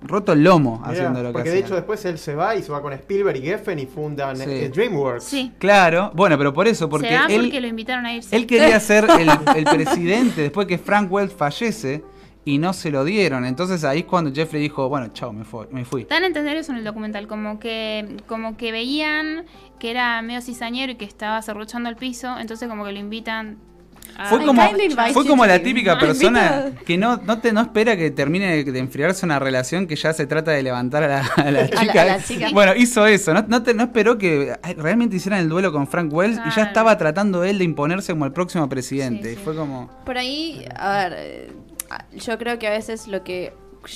roto 0.04 0.32
el 0.32 0.42
lomo 0.44 0.78
Mirá, 0.78 0.90
haciendo 0.92 1.22
lo 1.22 1.28
que 1.28 1.32
porque 1.34 1.48
de 1.50 1.54
hacían. 1.56 1.66
hecho 1.66 1.74
después 1.76 2.04
él 2.04 2.18
se 2.18 2.34
va 2.34 2.54
y 2.56 2.62
se 2.62 2.70
va 2.72 2.80
con 2.82 2.92
Spielberg 2.92 3.36
y 3.38 3.42
Geffen 3.42 3.78
y 3.78 3.86
fundan 3.86 4.36
Sí. 4.36 4.44
eh, 4.46 4.70
DreamWorks. 4.74 5.24
Sí. 5.24 5.52
Claro, 5.58 6.10
bueno, 6.14 6.36
pero 6.38 6.52
por 6.52 6.66
eso, 6.68 6.88
porque 6.88 7.08
se 7.08 7.14
va 7.16 7.26
él, 7.26 7.42
porque 7.42 7.60
lo 7.60 7.66
invitaron 7.66 8.06
a 8.06 8.14
irse. 8.14 8.34
él 8.36 8.46
quería 8.46 8.78
ser 8.80 9.06
el, 9.18 9.28
el 9.56 9.64
presidente 9.64 10.42
después 10.42 10.66
que 10.66 10.78
Frank 10.78 11.10
Wells 11.10 11.32
fallece 11.32 12.02
y 12.44 12.58
no 12.58 12.72
se 12.72 12.90
lo 12.90 13.04
dieron. 13.04 13.44
Entonces 13.44 13.84
ahí 13.84 14.00
es 14.00 14.04
cuando 14.04 14.32
Jeffrey 14.34 14.60
dijo, 14.60 14.88
bueno, 14.88 15.08
chao, 15.12 15.32
me, 15.32 15.44
fui- 15.44 15.66
me 15.70 15.84
fui. 15.84 16.04
Dan 16.04 16.24
a 16.24 16.26
entender 16.26 16.56
eso 16.56 16.72
en 16.72 16.78
el 16.78 16.84
documental, 16.84 17.28
como 17.28 17.60
que, 17.60 18.16
como 18.26 18.56
que 18.56 18.72
veían 18.72 19.44
que 19.78 19.90
era 19.92 20.20
medio 20.22 20.40
cizañero 20.40 20.90
y 20.92 20.94
que 20.96 21.04
estaba 21.04 21.40
cerruchando 21.42 21.88
el 21.88 21.94
piso, 21.96 22.36
entonces 22.40 22.68
como 22.68 22.84
que 22.84 22.92
lo 22.92 22.98
invitan 22.98 23.58
a... 24.16 24.28
Fue 24.28 24.42
I 24.42 24.46
como, 24.46 24.62
fue 25.12 25.26
como 25.26 25.46
la 25.46 25.58
típica 25.62 25.98
persona 25.98 26.72
que 26.86 26.96
no, 26.98 27.16
no, 27.18 27.38
te, 27.40 27.52
no 27.52 27.60
espera 27.62 27.96
que 27.96 28.10
termine 28.10 28.64
de 28.64 28.78
enfriarse 28.78 29.24
una 29.26 29.38
relación 29.38 29.86
que 29.86 29.96
ya 29.96 30.12
se 30.12 30.26
trata 30.26 30.50
de 30.52 30.62
levantar 30.62 31.02
a 31.04 31.08
la, 31.08 31.20
a 31.36 31.50
la 31.50 31.60
A 31.62 31.64
la- 31.64 31.68
chica. 31.70 32.02
a 32.02 32.04
la 32.04 32.22
chica. 32.22 32.48
Bueno, 32.52 32.74
hizo 32.74 33.06
eso. 33.06 33.32
No, 33.34 33.44
no, 33.48 33.62
te- 33.62 33.74
no 33.74 33.84
esperó 33.84 34.18
que 34.18 34.54
realmente 34.76 35.16
hicieran 35.16 35.40
el 35.40 35.48
duelo 35.48 35.72
con 35.72 35.86
Frank 35.86 36.12
Wells 36.12 36.38
y 36.46 36.50
ya 36.56 36.62
estaba 36.64 36.96
tratando 36.98 37.44
él 37.44 37.58
de 37.58 37.64
imponerse 37.64 38.12
como 38.12 38.24
el 38.26 38.32
próximo 38.32 38.68
presidente. 38.68 39.28
Sí, 39.28 39.34
Y 39.34 39.36
sí. 39.36 39.40
fue 39.44 39.54
como... 39.56 39.90
Por 40.04 40.18
ahí, 40.18 40.64
a 40.76 40.92
ver, 41.08 41.14
eh, 41.16 41.52
yo 42.16 42.38
creo 42.38 42.58
que 42.58 42.66
a 42.68 42.70
veces 42.70 43.06
lo 43.08 43.22
que 43.24 43.52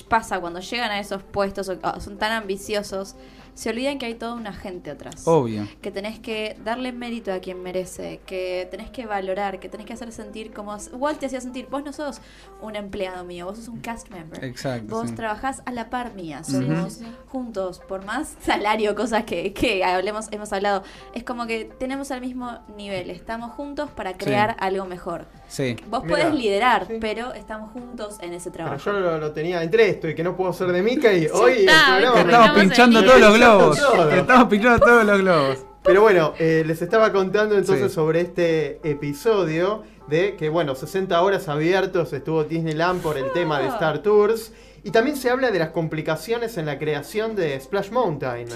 pasa 0.08 0.40
cuando 0.40 0.60
llegan 0.60 0.90
a 0.90 0.98
esos 0.98 1.22
puestos 1.22 1.68
o 1.68 1.78
o 1.82 2.00
son 2.00 2.18
tan 2.18 2.32
ambiciosos, 2.32 3.14
se 3.56 3.70
olvidan 3.70 3.98
que 3.98 4.04
hay 4.04 4.14
toda 4.14 4.34
una 4.34 4.52
gente 4.52 4.90
atrás. 4.90 5.26
Obvio. 5.26 5.66
Que 5.80 5.90
tenés 5.90 6.18
que 6.18 6.58
darle 6.62 6.92
mérito 6.92 7.32
a 7.32 7.38
quien 7.40 7.62
merece, 7.62 8.20
que 8.26 8.68
tenés 8.70 8.90
que 8.90 9.06
valorar, 9.06 9.58
que 9.60 9.70
tenés 9.70 9.86
que 9.86 9.94
hacer 9.94 10.12
sentir 10.12 10.52
como... 10.52 10.76
Walt 10.92 11.18
te 11.18 11.24
hacía 11.26 11.40
sentir, 11.40 11.66
vos 11.70 11.82
no 11.82 11.92
sos 11.94 12.20
un 12.60 12.76
empleado 12.76 13.24
mío, 13.24 13.46
vos 13.46 13.56
sos 13.56 13.68
un 13.68 13.80
cast 13.80 14.10
member. 14.10 14.44
Exacto. 14.44 14.94
Vos 14.94 15.08
sí. 15.08 15.14
trabajás 15.14 15.62
a 15.64 15.72
la 15.72 15.88
par 15.88 16.12
mía, 16.14 16.44
somos 16.44 16.92
Sí, 16.92 17.04
sí. 17.04 17.06
juntos, 17.28 17.80
por 17.88 18.04
más 18.04 18.36
salario, 18.42 18.94
cosas 18.94 19.24
que, 19.24 19.54
que 19.54 19.82
hablemos, 19.84 20.26
hemos 20.32 20.52
hablado, 20.52 20.82
es 21.14 21.24
como 21.24 21.46
que 21.46 21.64
tenemos 21.78 22.10
al 22.10 22.20
mismo 22.20 22.58
nivel, 22.76 23.08
estamos 23.08 23.52
juntos 23.52 23.88
para 23.90 24.18
crear 24.18 24.54
algo 24.60 24.84
mejor. 24.84 25.24
Sí. 25.48 25.76
Vos 25.88 26.04
Mirá, 26.04 26.16
podés 26.16 26.34
liderar, 26.34 26.86
sí. 26.88 26.98
pero 27.00 27.32
estamos 27.32 27.72
juntos 27.72 28.18
en 28.20 28.34
ese 28.34 28.50
Pero 28.50 28.64
trabajo. 28.66 28.84
yo 28.84 28.92
lo, 28.92 29.18
lo 29.18 29.32
tenía 29.32 29.62
entre 29.62 29.88
esto 29.88 30.08
y 30.08 30.14
que 30.14 30.22
no 30.22 30.36
puedo 30.36 30.52
ser 30.52 30.72
de 30.72 30.82
Mica 30.82 31.10
y 31.12 31.26
hoy 31.28 31.52
el 31.52 31.58
está, 31.60 31.96
programa 31.98 32.30
Estamos 32.46 32.60
pinchando 32.60 32.98
el 33.00 33.06
todos 33.06 33.20
los 33.20 33.34
día. 33.34 33.45
Globos. 33.46 33.78
Estamos 34.12 34.48
pinchando 34.48 34.84
todos 34.84 35.04
los 35.04 35.18
globos. 35.20 35.58
Pero 35.82 36.02
bueno, 36.02 36.32
eh, 36.38 36.64
les 36.66 36.82
estaba 36.82 37.12
contando 37.12 37.56
entonces 37.56 37.88
Sí. 37.90 37.94
sobre 37.94 38.20
este 38.20 38.80
episodio 38.82 39.84
de 40.08 40.34
que, 40.36 40.48
bueno, 40.48 40.74
60 40.74 41.20
horas 41.20 41.48
abiertos 41.48 42.12
estuvo 42.12 42.42
Disneyland 42.44 43.00
por 43.02 43.16
el 43.18 43.30
tema 43.32 43.60
de 43.60 43.68
Star 43.68 43.98
Tours. 44.02 44.52
Y 44.86 44.92
también 44.92 45.16
se 45.16 45.30
habla 45.30 45.50
de 45.50 45.58
las 45.58 45.70
complicaciones 45.70 46.56
en 46.58 46.66
la 46.66 46.78
creación 46.78 47.34
de 47.34 47.58
Splash 47.58 47.90
Mountain. 47.90 48.46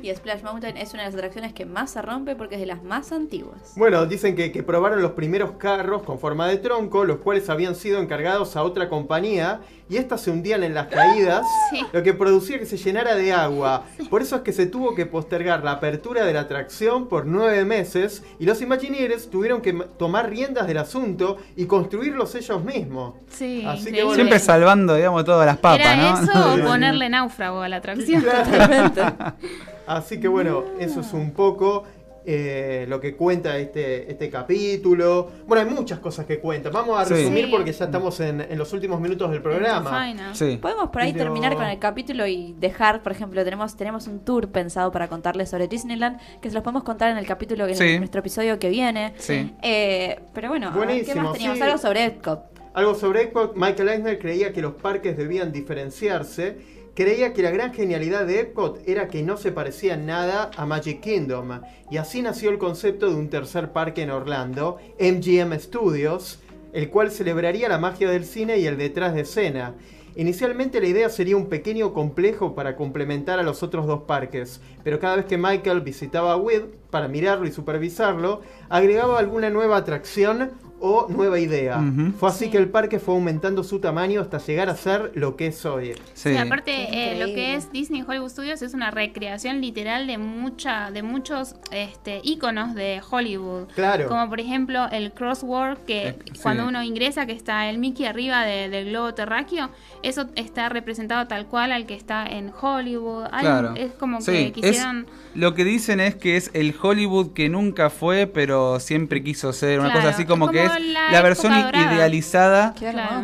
Y 0.00 0.08
Splash 0.14 0.42
Mountain 0.42 0.78
es 0.78 0.94
una 0.94 1.02
de 1.02 1.08
las 1.08 1.14
atracciones 1.16 1.52
que 1.52 1.66
más 1.66 1.90
se 1.90 2.00
rompe 2.00 2.34
porque 2.34 2.54
es 2.54 2.62
de 2.62 2.66
las 2.66 2.82
más 2.82 3.12
antiguas. 3.12 3.74
Bueno, 3.76 4.06
dicen 4.06 4.34
que, 4.36 4.52
que 4.52 4.62
probaron 4.62 5.02
los 5.02 5.12
primeros 5.12 5.52
carros 5.58 6.02
con 6.02 6.18
forma 6.18 6.48
de 6.48 6.56
tronco, 6.56 7.04
los 7.04 7.18
cuales 7.18 7.50
habían 7.50 7.74
sido 7.74 8.00
encargados 8.00 8.56
a 8.56 8.62
otra 8.62 8.88
compañía, 8.88 9.60
y 9.88 9.98
estas 9.98 10.22
se 10.22 10.30
hundían 10.30 10.64
en 10.64 10.72
las 10.74 10.86
caídas, 10.88 11.44
Sí. 11.70 11.84
lo 11.92 12.02
que 12.02 12.14
producía 12.14 12.58
que 12.58 12.66
se 12.66 12.76
llenara 12.78 13.14
de 13.14 13.32
agua. 13.32 13.84
Por 14.08 14.22
eso 14.22 14.36
es 14.36 14.42
que 14.42 14.52
se 14.54 14.66
tuvo 14.66 14.94
que 14.94 15.04
postergar 15.06 15.62
la 15.62 15.72
apertura 15.72 16.24
de 16.24 16.32
la 16.32 16.40
atracción 16.40 17.06
por 17.08 17.26
nueve 17.26 17.64
meses, 17.66 18.22
y 18.38 18.46
los 18.46 18.62
Imagineers 18.62 19.28
tuvieron 19.28 19.60
que 19.60 19.72
tomar 19.98 20.30
riendas 20.30 20.66
del 20.66 20.78
asunto 20.78 21.36
y 21.54 21.66
construirlos 21.66 22.34
ellos 22.34 22.64
mismos. 22.64 23.14
Sí, 23.28 23.62
Así 23.66 23.92
que 23.92 24.02
bueno. 24.02 24.14
Siempre 24.14 24.38
salvando, 24.38 24.94
digamos, 24.94 25.24
todas 25.24 25.44
las 25.46 25.58
Era 25.74 25.96
¿no? 25.96 26.22
eso 26.22 26.54
o 26.54 26.64
ponerle 26.66 27.08
náufrago 27.08 27.60
a 27.62 27.68
la 27.68 27.76
atracción. 27.76 28.24
Así 29.86 30.18
que 30.20 30.28
bueno, 30.28 30.64
eso 30.80 31.00
es 31.00 31.12
un 31.12 31.30
poco 31.32 31.84
eh, 32.28 32.86
lo 32.88 32.98
que 33.00 33.14
cuenta 33.14 33.56
este, 33.56 34.10
este 34.10 34.28
capítulo. 34.28 35.30
Bueno, 35.46 35.68
hay 35.68 35.72
muchas 35.72 36.00
cosas 36.00 36.26
que 36.26 36.40
cuenta. 36.40 36.70
Vamos 36.70 36.98
a 37.00 37.04
Sí. 37.04 37.14
resumir 37.14 37.44
Sí. 37.44 37.50
porque 37.52 37.72
ya 37.72 37.84
estamos 37.84 38.18
en, 38.18 38.40
en 38.40 38.58
los 38.58 38.72
últimos 38.72 39.00
minutos 39.00 39.30
del 39.30 39.40
programa. 39.42 40.12
Sí. 40.32 40.58
Podemos 40.60 40.88
por 40.90 41.02
ahí 41.02 41.12
Pero- 41.12 41.26
terminar 41.26 41.54
con 41.54 41.66
el 41.66 41.78
capítulo 41.78 42.26
y 42.26 42.52
dejar, 42.58 43.04
por 43.04 43.12
ejemplo, 43.12 43.44
tenemos, 43.44 43.76
tenemos 43.76 44.08
un 44.08 44.24
tour 44.24 44.48
pensado 44.48 44.90
para 44.90 45.06
contarles 45.06 45.50
sobre 45.50 45.68
Disneyland, 45.68 46.18
que 46.40 46.48
se 46.48 46.54
los 46.54 46.64
podemos 46.64 46.82
contar 46.82 47.12
en 47.12 47.18
el 47.18 47.26
capítulo, 47.26 47.64
en 47.68 47.76
Sí. 47.76 47.98
nuestro 47.98 48.18
episodio 48.18 48.58
que 48.58 48.70
viene. 48.70 49.14
Sí. 49.18 49.54
Eh, 49.62 50.18
pero 50.34 50.48
bueno, 50.48 50.72
¿qué 50.72 51.14
más 51.14 51.32
teníamos? 51.34 51.58
sí. 51.58 51.62
Algo 51.62 51.78
sobre 51.78 52.06
Epcot. 52.06 52.55
Algo 52.76 52.94
sobre 52.94 53.22
Epcot, 53.22 53.56
Michael 53.56 53.88
Eisner 53.88 54.18
creía 54.18 54.52
que 54.52 54.60
los 54.60 54.74
parques 54.74 55.16
debían 55.16 55.50
diferenciarse. 55.50 56.58
Creía 56.94 57.32
que 57.32 57.40
la 57.40 57.50
gran 57.50 57.72
genialidad 57.72 58.26
de 58.26 58.40
Epcot 58.40 58.86
era 58.86 59.08
que 59.08 59.22
no 59.22 59.38
se 59.38 59.50
parecía 59.50 59.96
nada 59.96 60.50
a 60.54 60.66
Magic 60.66 61.00
Kingdom. 61.00 61.62
Y 61.90 61.96
así 61.96 62.20
nació 62.20 62.50
el 62.50 62.58
concepto 62.58 63.08
de 63.08 63.14
un 63.16 63.30
tercer 63.30 63.72
parque 63.72 64.02
en 64.02 64.10
Orlando, 64.10 64.76
MGM 65.00 65.58
Studios, 65.58 66.40
el 66.74 66.90
cual 66.90 67.10
celebraría 67.10 67.70
la 67.70 67.78
magia 67.78 68.10
del 68.10 68.26
cine 68.26 68.58
y 68.58 68.66
el 68.66 68.76
detrás 68.76 69.14
de 69.14 69.22
escena. 69.22 69.74
Inicialmente 70.14 70.78
la 70.78 70.88
idea 70.88 71.08
sería 71.08 71.38
un 71.38 71.46
pequeño 71.46 71.94
complejo 71.94 72.54
para 72.54 72.76
complementar 72.76 73.38
a 73.38 73.42
los 73.42 73.62
otros 73.62 73.86
dos 73.86 74.02
parques, 74.02 74.60
pero 74.84 75.00
cada 75.00 75.16
vez 75.16 75.24
que 75.24 75.38
Michael 75.38 75.80
visitaba 75.80 76.36
WID 76.36 76.62
para 76.90 77.08
mirarlo 77.08 77.46
y 77.46 77.52
supervisarlo, 77.52 78.42
agregaba 78.68 79.18
alguna 79.18 79.48
nueva 79.48 79.78
atracción 79.78 80.52
o 80.80 81.06
nueva 81.08 81.38
idea. 81.38 81.82
Fue 82.18 82.28
así 82.28 82.50
que 82.50 82.58
el 82.58 82.68
parque 82.68 82.98
fue 82.98 83.14
aumentando 83.14 83.64
su 83.64 83.78
tamaño 83.80 84.20
hasta 84.20 84.38
llegar 84.38 84.68
a 84.68 84.76
ser 84.76 85.12
lo 85.14 85.34
que 85.36 85.46
es 85.48 85.64
hoy. 85.64 85.94
Sí. 86.14 86.30
Sí, 86.32 86.36
aparte 86.36 86.72
eh, 86.90 87.18
lo 87.18 87.26
que 87.34 87.54
es 87.54 87.72
Disney 87.72 88.04
Hollywood 88.06 88.28
Studios 88.30 88.60
es 88.62 88.74
una 88.74 88.90
recreación 88.90 89.60
literal 89.60 90.06
de 90.06 90.18
mucha, 90.18 90.90
de 90.90 91.02
muchos 91.02 91.54
este, 91.70 92.20
íconos 92.22 92.74
de 92.74 93.00
Hollywood. 93.08 93.68
Claro. 93.74 94.08
Como 94.08 94.28
por 94.28 94.38
ejemplo 94.40 94.86
el 94.92 95.12
crossword 95.12 95.78
que 95.86 96.08
Eh, 96.08 96.16
sí. 96.34 96.40
cuando 96.42 96.66
uno 96.68 96.82
ingresa 96.82 97.26
que 97.26 97.32
está 97.32 97.68
el 97.70 97.78
Mickey 97.78 98.04
arriba 98.06 98.44
de- 98.44 98.68
del 98.68 98.90
globo 98.90 99.14
terráqueo, 99.14 99.70
eso 100.02 100.26
está 100.34 100.68
representado 100.68 101.26
tal 101.26 101.46
cual 101.46 101.72
al 101.72 101.86
que 101.86 101.94
está 101.94 102.26
en 102.26 102.52
Hollywood. 102.60 103.24
Hay- 103.32 103.40
Claro. 103.46 103.74
Es 103.76 103.92
como 103.92 104.20
Sí, 104.20 104.32
que 104.32 104.46
es- 104.46 104.52
quisieron... 104.52 105.06
lo 105.34 105.54
que 105.54 105.64
dicen 105.64 106.00
es 106.00 106.14
que 106.16 106.36
es 106.36 106.50
el 106.52 106.74
Hollywood 106.80 107.32
que 107.32 107.48
nunca 107.48 107.90
fue, 107.90 108.26
pero 108.26 108.78
siempre 108.80 109.22
quiso 109.22 109.52
ser. 109.52 109.78
Una 109.80 109.88
Claro, 109.88 110.00
cosa 110.00 110.14
así 110.14 110.22
es 110.22 110.28
como, 110.28 110.50
que 110.50 110.58
como 110.58 110.65
es 110.66 110.86
la 110.92 111.10
la, 111.12 111.22
versión 111.22 111.52
idealizada 111.52 112.74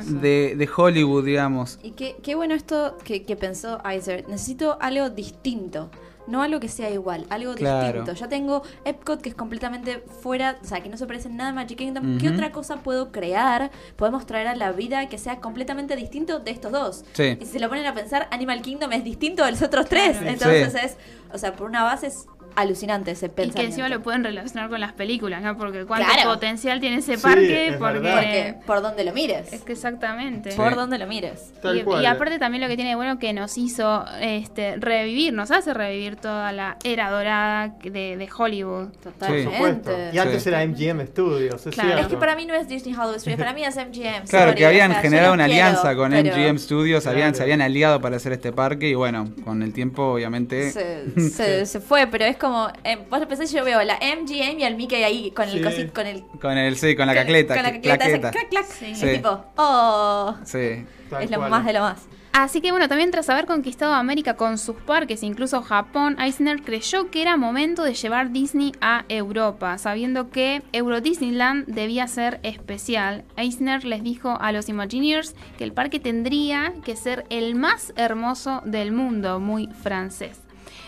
de, 0.04 0.54
de 0.56 0.68
Hollywood, 0.76 1.24
digamos. 1.24 1.78
Y 1.82 1.92
qué, 1.92 2.16
qué 2.22 2.34
bueno 2.34 2.54
esto 2.54 2.96
que, 3.04 3.24
que 3.24 3.36
pensó 3.36 3.80
Iser. 3.96 4.28
Necesito 4.28 4.78
algo 4.80 5.10
distinto. 5.10 5.90
No 6.28 6.40
algo 6.40 6.60
que 6.60 6.68
sea 6.68 6.88
igual, 6.88 7.26
algo 7.30 7.52
Claro. 7.56 7.98
distinto. 8.04 8.12
Ya 8.12 8.28
tengo 8.28 8.62
Epcot 8.84 9.20
que 9.20 9.28
es 9.28 9.34
completamente 9.34 10.04
fuera, 10.20 10.56
o 10.62 10.64
sea, 10.64 10.80
que 10.80 10.88
no 10.88 10.96
se 10.96 11.04
parece 11.04 11.26
en 11.26 11.36
nada 11.36 11.50
a 11.50 11.52
Magic 11.52 11.76
Kingdom. 11.78 12.18
¿Qué 12.18 12.28
otra 12.28 12.52
cosa 12.52 12.76
puedo 12.76 13.10
crear? 13.10 13.72
Podemos 13.96 14.24
traer 14.24 14.46
a 14.46 14.54
la 14.54 14.70
vida 14.70 15.08
que 15.08 15.18
sea 15.18 15.40
completamente 15.40 15.96
distinto 15.96 16.38
de 16.38 16.52
estos 16.52 16.70
dos. 16.70 17.04
Sí. 17.14 17.36
Y 17.40 17.44
si 17.44 17.52
se 17.54 17.58
lo 17.58 17.68
ponen 17.68 17.86
a 17.86 17.92
pensar, 17.94 18.28
Animal 18.30 18.62
Kingdom 18.62 18.92
es 18.92 19.02
distinto 19.02 19.44
de 19.44 19.50
los 19.50 19.62
otros 19.62 19.86
tres. 19.88 20.16
Entonces 20.24 20.72
Sí. 20.72 20.78
es, 20.84 20.96
o 21.34 21.38
sea, 21.38 21.56
por 21.56 21.68
una 21.68 21.82
base 21.82 22.06
es 22.06 22.26
alucinante 22.56 23.10
ese 23.12 23.26
Y 23.26 23.28
que 23.30 23.34
pensamiento. 23.34 23.70
encima 23.70 23.88
lo 23.88 24.02
pueden 24.02 24.24
relacionar 24.24 24.68
con 24.70 24.80
las 24.80 24.92
películas, 24.92 25.42
¿no? 25.42 25.56
Porque 25.56 25.84
cuánto 25.84 26.06
Claro. 26.12 26.30
potencial 26.30 26.80
tiene 26.80 26.96
ese 26.96 27.16
Sí, 27.16 27.22
parque, 27.22 27.68
es 27.68 27.76
porque... 27.76 28.54
por 28.66 28.82
donde 28.82 29.04
lo 29.04 29.12
mires. 29.12 29.52
Es 29.52 29.62
que 29.62 29.72
exactamente. 29.72 30.54
Por 30.54 30.70
Sí. 30.70 30.74
donde 30.76 30.98
lo 30.98 31.06
mires. 31.06 31.52
Tal 31.62 31.78
y, 31.78 31.82
cual. 31.82 32.02
y 32.02 32.06
aparte 32.06 32.38
también 32.38 32.62
lo 32.62 32.68
que 32.68 32.76
tiene 32.76 32.90
de 32.90 32.96
bueno 32.96 33.18
que 33.18 33.32
nos 33.32 33.56
hizo 33.58 34.04
este, 34.20 34.76
revivir, 34.76 35.32
nos 35.32 35.50
hace 35.50 35.72
revivir 35.74 36.16
toda 36.16 36.52
la 36.52 36.76
era 36.84 37.10
dorada 37.10 37.68
de, 37.82 38.16
de 38.16 38.28
Hollywood. 38.36 38.88
Totalmente. 39.02 39.52
supuesto. 39.52 39.92
Y 40.12 40.18
antes 40.18 40.42
Sí. 40.42 40.48
era 40.48 40.62
MGM 40.62 41.06
Studios, 41.06 41.66
es 41.66 41.74
Claro. 41.74 41.88
cierto. 41.90 42.02
Es 42.02 42.08
que 42.08 42.16
para 42.16 42.36
mí 42.36 42.46
no 42.46 42.54
es 42.54 42.68
Disney 42.68 42.94
Hollywood 42.94 43.18
Studios, 43.18 43.38
para 43.38 43.52
mí 43.52 43.64
es 43.64 43.76
MGM. 43.76 44.24
Claro, 44.28 44.46
sorry, 44.50 44.54
que 44.58 44.66
habían 44.66 44.90
o 44.90 44.94
sea, 44.94 45.02
yo 45.02 45.08
generado 45.08 45.32
una 45.34 45.46
quiero, 45.46 45.62
alianza 45.66 45.94
con 45.96 46.10
pero 46.12 46.36
MGM 46.36 46.58
Studios, 46.58 47.06
habían, 47.06 47.34
se 47.34 47.42
habían 47.42 47.60
aliado 47.60 48.00
para 48.00 48.16
hacer 48.16 48.32
este 48.32 48.52
parque 48.52 48.88
y 48.88 48.94
bueno, 48.94 49.28
con 49.44 49.62
el 49.62 49.72
tiempo 49.72 50.12
obviamente... 50.12 50.70
Se, 50.72 51.20
se, 51.30 51.66
se 51.66 51.80
fue, 51.80 52.06
pero 52.06 52.24
es 52.24 52.36
como. 52.42 52.68
Eh, 52.84 52.98
vos 53.08 53.20
lo 53.20 53.26
pensás, 53.28 53.50
yo 53.50 53.64
veo 53.64 53.82
la 53.84 53.94
MGM 54.00 54.58
y 54.60 54.64
al 54.64 54.74
Mickey 54.76 55.02
ahí 55.02 55.30
con 55.30 55.48
el 55.48 55.58
Sí. 55.58 55.62
cosito, 55.62 55.92
con 55.94 56.06
el. 56.06 56.24
Con 56.40 56.58
el, 56.58 56.76
sí, 56.76 56.94
con 56.94 57.06
la 57.06 57.14
cacleta. 57.14 57.54
Con 57.54 57.62
la 57.62 57.70
cl- 57.70 57.74
cacleta, 57.74 58.04
esa 58.06 58.30
clac, 58.30 58.48
clac. 58.50 58.64
Sí. 58.66 58.86
Es 58.90 58.98
Sí. 58.98 59.06
tipo, 59.14 59.44
oh. 59.56 60.34
Sí. 60.44 60.84
Tal 61.08 61.22
es 61.22 61.30
lo 61.30 61.38
cual. 61.38 61.50
más 61.50 61.64
de 61.64 61.72
lo 61.72 61.80
más. 61.80 62.06
Así 62.34 62.62
que 62.62 62.70
bueno, 62.70 62.88
también 62.88 63.10
tras 63.10 63.28
haber 63.28 63.44
conquistado 63.44 63.92
América 63.92 64.36
con 64.36 64.56
sus 64.56 64.76
parques, 64.76 65.22
incluso 65.22 65.60
Japón, 65.60 66.18
Eisner 66.18 66.62
creyó 66.62 67.10
que 67.10 67.20
era 67.20 67.36
momento 67.36 67.82
de 67.84 67.92
llevar 67.92 68.30
Disney 68.32 68.72
a 68.80 69.04
Europa, 69.10 69.76
sabiendo 69.76 70.30
que 70.30 70.62
Euro 70.72 71.02
Disneyland 71.02 71.66
debía 71.66 72.06
ser 72.08 72.40
especial. 72.42 73.24
Eisner 73.36 73.84
les 73.84 74.02
dijo 74.02 74.38
a 74.40 74.50
los 74.50 74.70
Imagineers 74.70 75.34
que 75.58 75.64
el 75.64 75.72
parque 75.74 76.00
tendría 76.00 76.72
que 76.86 76.96
ser 76.96 77.26
el 77.28 77.54
más 77.54 77.92
hermoso 77.96 78.62
del 78.64 78.92
mundo, 78.92 79.38
muy 79.38 79.66
francés. 79.82 80.40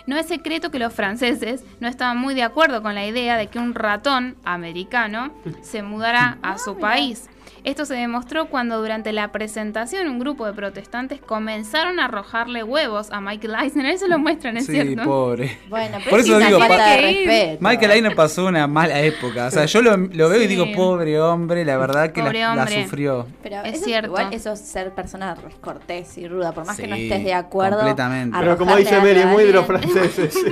No 0.06 0.16
es 0.16 0.26
secreto 0.26 0.70
que 0.70 0.78
los 0.78 0.92
franceses 0.92 1.64
no 1.80 1.88
estaban 1.88 2.18
muy 2.18 2.34
de 2.34 2.42
acuerdo 2.42 2.82
con 2.82 2.94
la 2.94 3.06
idea 3.06 3.36
de 3.36 3.46
que 3.46 3.58
un 3.58 3.74
ratón 3.74 4.36
americano 4.44 5.32
se 5.62 5.82
mudara 5.82 6.38
a 6.42 6.58
su 6.58 6.78
país. 6.78 7.28
Esto 7.64 7.86
se 7.86 7.94
demostró 7.94 8.46
cuando 8.46 8.78
durante 8.80 9.12
la 9.12 9.32
presentación 9.32 10.08
un 10.08 10.18
grupo 10.18 10.44
de 10.46 10.52
protestantes 10.52 11.20
comenzaron 11.20 11.98
a 11.98 12.04
arrojarle 12.04 12.62
huevos 12.62 13.10
a 13.10 13.20
Michael 13.22 13.54
Eisner. 13.62 13.86
Eso 13.86 14.06
lo 14.06 14.18
muestran, 14.18 14.58
¿es 14.58 14.66
Sí, 14.66 14.72
cierto? 14.72 15.02
pobre. 15.04 15.58
Bueno, 15.70 15.96
pero 15.98 16.10
Por 16.10 16.20
es 16.20 16.26
eso 16.26 16.38
digo, 16.38 16.58
falta 16.58 16.86
de 16.90 16.96
respeto. 17.00 17.58
Michael 17.66 17.90
Eisner 17.92 18.14
pasó 18.14 18.46
una 18.46 18.66
mala 18.66 19.00
época. 19.00 19.46
O 19.46 19.50
sea, 19.50 19.64
yo 19.64 19.80
lo, 19.80 19.96
lo 19.96 20.28
veo 20.28 20.42
y 20.42 20.46
digo, 20.46 20.66
pobre 20.76 21.18
hombre, 21.20 21.64
la 21.64 21.78
verdad 21.78 22.12
que 22.12 22.22
la, 22.22 22.66
sufrió. 22.66 23.26
Pero 23.42 23.62
Es 23.62 23.76
eso, 23.76 23.84
cierto. 23.86 24.06
Igual 24.08 24.32
eso 24.34 24.52
es 24.52 24.60
ser 24.60 24.92
persona 24.92 25.34
cortés 25.62 26.18
y 26.18 26.28
ruda, 26.28 26.52
por 26.52 26.66
más 26.66 26.76
que 26.76 26.86
no 26.86 26.96
estés 26.96 27.24
de 27.24 27.32
acuerdo. 27.32 27.76
completamente. 27.78 28.36
Pero 28.38 28.58
como 28.58 28.76
dice 28.76 28.98
Mary, 28.98 29.24
muy 29.24 29.44
de 29.44 29.52
los 29.52 29.64
franceses. 29.66 30.34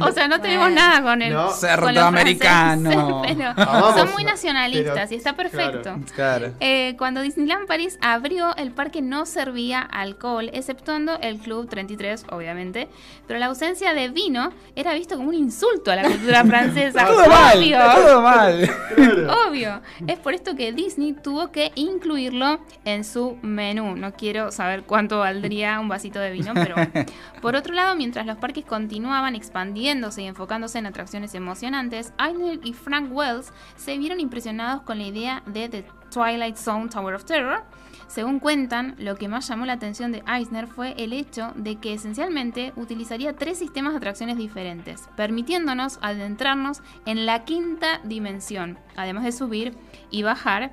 O 0.00 0.12
sea, 0.12 0.28
no 0.28 0.40
tenemos 0.40 0.66
Bueno. 0.68 0.76
nada 0.80 1.02
con 1.02 1.20
el 1.22 1.32
No. 1.32 1.50
con 1.80 1.98
americano. 1.98 2.90
franceses, 2.90 3.36
pero 3.38 3.50
Ah, 3.56 3.80
vamos, 3.80 3.96
son 4.00 4.12
muy 4.12 4.24
nacionalistas 4.24 4.94
pero- 4.94 5.12
y 5.12 5.16
está 5.16 5.32
perfecto. 5.34 5.82
claro. 5.82 6.00
Claro. 6.14 6.27
Eh, 6.60 6.94
cuando 6.98 7.22
Disneyland 7.22 7.66
París 7.66 7.98
abrió, 8.00 8.54
el 8.56 8.72
parque 8.72 9.02
no 9.02 9.26
servía 9.26 9.80
alcohol, 9.80 10.50
exceptuando 10.52 11.18
el 11.20 11.38
Club 11.38 11.68
33, 11.68 12.26
obviamente. 12.30 12.88
Pero 13.26 13.38
la 13.38 13.46
ausencia 13.46 13.94
de 13.94 14.08
vino 14.08 14.52
era 14.76 14.94
visto 14.94 15.16
como 15.16 15.28
un 15.28 15.34
insulto 15.34 15.90
a 15.90 15.96
la 15.96 16.02
cultura 16.02 16.44
francesa. 16.46 17.06
Todo 17.06 17.26
mal, 17.26 17.58
obvio. 17.58 17.78
todo 17.78 18.22
mal. 18.22 18.70
Claro. 18.94 19.48
Obvio. 19.48 19.80
Es 20.06 20.18
por 20.18 20.34
esto 20.34 20.56
que 20.56 20.72
Disney 20.72 21.12
tuvo 21.12 21.50
que 21.50 21.72
incluirlo 21.74 22.60
en 22.84 23.04
su 23.04 23.38
menú. 23.42 23.96
No 23.96 24.12
quiero 24.12 24.50
saber 24.52 24.82
cuánto 24.84 25.20
valdría 25.20 25.80
un 25.80 25.88
vasito 25.88 26.18
de 26.18 26.30
vino, 26.30 26.52
pero 26.54 26.76
por 27.42 27.56
otro 27.56 27.74
lado, 27.74 27.94
mientras 27.96 28.26
los 28.26 28.36
parques 28.38 28.64
continuaban 28.64 29.34
expandiéndose 29.34 30.22
y 30.22 30.26
enfocándose 30.26 30.78
en 30.78 30.86
atracciones 30.86 31.34
emocionantes, 31.34 32.12
Eisner 32.18 32.60
y 32.64 32.72
Frank 32.72 33.10
Wells 33.10 33.52
se 33.76 33.96
vieron 33.98 34.20
impresionados 34.20 34.82
con 34.82 34.98
la 34.98 35.04
idea 35.04 35.42
de 35.46 35.68
The 35.68 35.84
Twilight 36.10 36.56
Zone 36.56 36.88
Tower 36.88 37.14
of 37.14 37.24
Terror. 37.24 37.64
Según 38.06 38.40
cuentan, 38.40 38.94
lo 38.98 39.16
que 39.16 39.28
más 39.28 39.46
llamó 39.48 39.66
la 39.66 39.74
atención 39.74 40.12
de 40.12 40.22
Eisner 40.26 40.66
fue 40.66 40.94
el 40.96 41.12
hecho 41.12 41.52
de 41.56 41.76
que 41.76 41.92
esencialmente 41.92 42.72
utilizaría 42.76 43.36
tres 43.36 43.58
sistemas 43.58 43.92
de 43.92 43.98
atracciones 43.98 44.38
diferentes, 44.38 45.08
permitiéndonos 45.14 45.98
adentrarnos 46.00 46.80
en 47.04 47.26
la 47.26 47.44
quinta 47.44 48.00
dimensión, 48.04 48.78
además 48.96 49.24
de 49.24 49.32
subir 49.32 49.76
y 50.10 50.22
bajar 50.22 50.72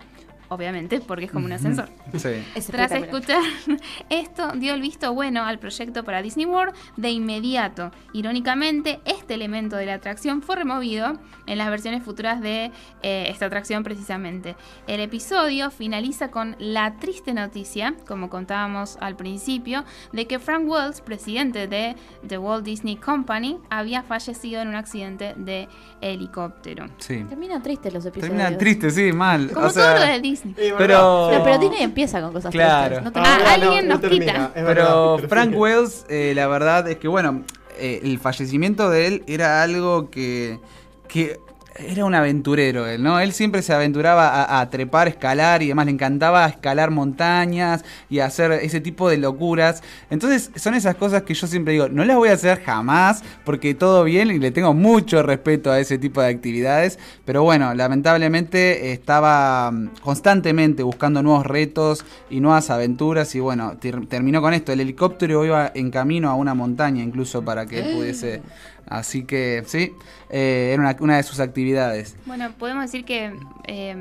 obviamente, 0.55 0.99
porque 0.99 1.25
es 1.25 1.31
como 1.31 1.45
un 1.45 1.51
ascensor. 1.51 1.89
Sí. 2.17 2.43
Es 2.55 2.67
Tras 2.67 2.91
escuchar 2.91 3.41
esto, 4.09 4.51
dio 4.55 4.73
el 4.73 4.81
visto 4.81 5.13
bueno 5.13 5.43
al 5.43 5.59
proyecto 5.59 6.03
para 6.03 6.21
Disney 6.21 6.45
World 6.45 6.73
de 6.97 7.11
inmediato. 7.11 7.91
Irónicamente, 8.13 8.99
este 9.05 9.35
elemento 9.35 9.75
de 9.75 9.85
la 9.85 9.95
atracción 9.95 10.41
fue 10.41 10.55
removido 10.55 11.19
en 11.45 11.57
las 11.57 11.69
versiones 11.69 12.03
futuras 12.03 12.41
de 12.41 12.71
eh, 13.03 13.25
esta 13.29 13.45
atracción 13.45 13.83
precisamente. 13.83 14.55
El 14.87 14.99
episodio 14.99 15.71
finaliza 15.71 16.29
con 16.29 16.55
la 16.59 16.97
triste 16.97 17.33
noticia, 17.33 17.95
como 18.07 18.29
contábamos 18.29 18.97
al 19.01 19.15
principio, 19.15 19.83
de 20.11 20.27
que 20.27 20.39
Frank 20.39 20.67
Wells, 20.67 21.01
presidente 21.01 21.67
de 21.67 21.95
The 22.27 22.37
Walt 22.37 22.65
Disney 22.65 22.95
Company, 22.95 23.59
había 23.69 24.03
fallecido 24.03 24.61
en 24.61 24.69
un 24.69 24.75
accidente 24.75 25.33
de 25.37 25.67
helicóptero. 26.01 26.85
Sí. 26.97 27.23
Terminan 27.27 27.61
tristes 27.61 27.93
los 27.93 28.05
episodios. 28.05 28.37
Termina 28.37 28.57
triste, 28.57 28.91
sí, 28.91 29.11
mal. 29.11 29.51
Como 29.51 29.67
o 29.67 29.69
sea, 29.69 29.95
todo 29.95 30.05
lo 30.05 30.11
de 30.11 30.19
Disney. 30.19 30.44
Verdad, 30.53 30.77
Pero-. 30.77 31.31
No, 31.33 31.43
pero 31.43 31.57
Disney 31.57 31.81
empieza 31.83 32.21
con 32.21 32.33
cosas 32.33 32.51
Claro. 32.51 32.97
tristes. 33.01 33.13
No 33.13 33.21
Ah, 33.23 33.39
alguien 33.53 33.87
nos 33.87 34.01
termina, 34.01 34.25
quita. 34.25 34.51
Pero 34.53 35.17
Frank 35.27 35.51
sí. 35.51 35.55
Wells, 35.57 36.05
eh, 36.09 36.33
la 36.35 36.47
verdad 36.47 36.87
es 36.87 36.97
que, 36.97 37.07
bueno, 37.07 37.43
eh, 37.77 38.01
el 38.03 38.19
fallecimiento 38.19 38.89
de 38.89 39.07
él 39.07 39.23
era 39.27 39.63
algo 39.63 40.09
que, 40.09 40.59
que 41.07 41.39
era 41.77 42.05
un 42.05 42.15
aventurero 42.15 42.87
él, 42.87 43.03
¿no? 43.03 43.19
Él 43.19 43.33
siempre 43.33 43.61
se 43.61 43.73
aventuraba 43.73 44.29
a, 44.29 44.61
a 44.61 44.69
trepar, 44.69 45.09
escalar 45.09 45.61
y 45.61 45.67
demás, 45.67 45.85
le 45.85 45.91
encantaba 45.91 46.45
escalar 46.45 46.89
montañas 46.89 47.83
y 48.09 48.19
hacer 48.19 48.51
ese 48.53 48.79
tipo 48.79 49.09
de 49.09 49.17
locuras. 49.17 49.83
Entonces 50.09 50.51
son 50.55 50.73
esas 50.73 50.95
cosas 50.95 51.23
que 51.23 51.33
yo 51.33 51.47
siempre 51.47 51.73
digo, 51.73 51.89
no 51.89 52.05
las 52.05 52.15
voy 52.15 52.29
a 52.29 52.33
hacer 52.33 52.61
jamás 52.63 53.23
porque 53.43 53.73
todo 53.73 54.05
bien 54.05 54.31
y 54.31 54.39
le 54.39 54.51
tengo 54.51 54.73
mucho 54.73 55.21
respeto 55.21 55.69
a 55.69 55.79
ese 55.79 55.97
tipo 55.97 56.21
de 56.21 56.29
actividades, 56.29 56.97
pero 57.25 57.43
bueno, 57.43 57.73
lamentablemente 57.73 58.93
estaba 58.93 59.71
mm, 59.71 59.89
constantemente 60.01 60.81
buscando 60.83 61.21
nuevos 61.23 61.45
retos 61.45 62.05
y 62.29 62.39
nuevas 62.39 62.69
aventuras 62.69 63.35
y 63.35 63.39
bueno, 63.41 63.75
ter- 63.79 64.05
terminó 64.07 64.41
con 64.41 64.53
esto, 64.53 64.71
el 64.71 64.79
helicóptero 64.79 65.43
iba 65.43 65.71
en 65.75 65.91
camino 65.91 66.29
a 66.29 66.35
una 66.35 66.53
montaña 66.53 67.03
incluso 67.03 67.43
para 67.43 67.65
que 67.65 67.79
él 67.79 67.95
pudiese... 67.97 68.41
Así 68.87 69.25
que 69.25 69.63
sí, 69.65 69.93
eh, 70.29 70.71
era 70.73 70.95
una, 70.99 71.17
de 71.17 71.23
sus 71.23 71.39
actividades. 71.39 72.15
Bueno, 72.25 72.51
podemos 72.57 72.83
decir 72.83 73.03
que 73.05 73.33
eh, 73.67 73.95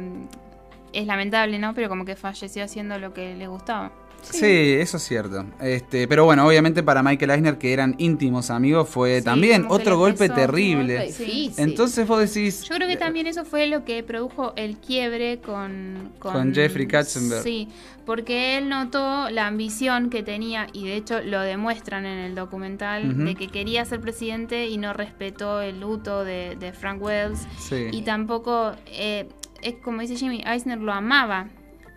es 0.92 1.06
lamentable, 1.06 1.58
¿no? 1.58 1.74
Pero 1.74 1.88
como 1.88 2.04
que 2.04 2.16
falleció 2.16 2.64
haciendo 2.64 2.98
lo 2.98 3.14
que 3.14 3.34
le 3.34 3.46
gustaba. 3.46 3.92
Sí. 4.30 4.76
eso 4.80 4.96
es 4.96 5.02
cierto. 5.02 5.44
Este, 5.60 6.08
pero 6.08 6.24
bueno, 6.24 6.46
obviamente 6.46 6.82
para 6.82 7.02
Michael 7.02 7.30
Eisner, 7.30 7.58
que 7.58 7.72
eran 7.72 7.94
íntimos 7.98 8.50
amigos, 8.50 8.88
fue 8.88 9.18
Sí, 9.18 9.24
también 9.24 9.66
otro 9.68 9.98
golpe 9.98 10.28
terrible. 10.28 11.06
Difícil. 11.06 11.52
Entonces 11.56 12.06
vos 12.06 12.20
decís... 12.20 12.64
Yo 12.64 12.74
creo 12.76 12.88
que 12.88 12.96
también 12.96 13.26
eso 13.26 13.44
fue 13.44 13.66
lo 13.66 13.84
que 13.84 14.02
produjo 14.02 14.52
el 14.56 14.76
quiebre 14.78 15.38
con... 15.38 16.12
Con 16.18 16.54
Jeffrey 16.54 16.86
Katzenberg. 16.86 17.42
Sí, 17.42 17.68
porque 18.04 18.58
él 18.58 18.68
notó 18.68 19.30
la 19.30 19.46
ambición 19.46 20.10
que 20.10 20.22
tenía, 20.22 20.66
y 20.72 20.86
de 20.86 20.96
hecho 20.96 21.20
lo 21.22 21.40
demuestran 21.40 22.06
en 22.06 22.18
el 22.18 22.34
documental, 22.34 23.24
de 23.24 23.34
que 23.34 23.48
quería 23.48 23.84
ser 23.84 24.00
presidente 24.00 24.68
y 24.68 24.76
no 24.76 24.92
respetó 24.92 25.60
el 25.60 25.80
luto 25.80 26.24
de, 26.24 26.56
de 26.58 26.72
Frank 26.72 27.02
Wells. 27.02 27.46
Sí. 27.58 27.88
Y 27.92 28.02
tampoco, 28.02 28.72
eh, 28.86 29.28
es 29.62 29.76
como 29.76 30.00
dice 30.00 30.16
Jimmy, 30.16 30.42
Eisner 30.46 30.78
lo 30.78 30.92
amaba. 30.92 31.48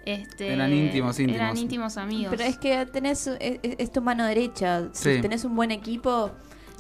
Este, 0.08 0.54
Eran 0.54 0.72
íntimos, 0.74 1.20
íntimos. 1.20 1.42
Eran 1.42 1.58
íntimos 1.58 1.98
amigos. 1.98 2.34
Pero 2.36 2.44
es 2.50 2.58
que 2.58 2.86
tenés, 2.86 3.28
es, 3.28 3.60
es 3.62 3.92
tu 3.92 4.02
mano 4.02 4.26
derecha. 4.26 4.88
Si 4.94 5.16
Sí. 5.16 5.22
tenés 5.22 5.44
un 5.44 5.54
buen 5.56 5.72
equipo, 5.72 6.32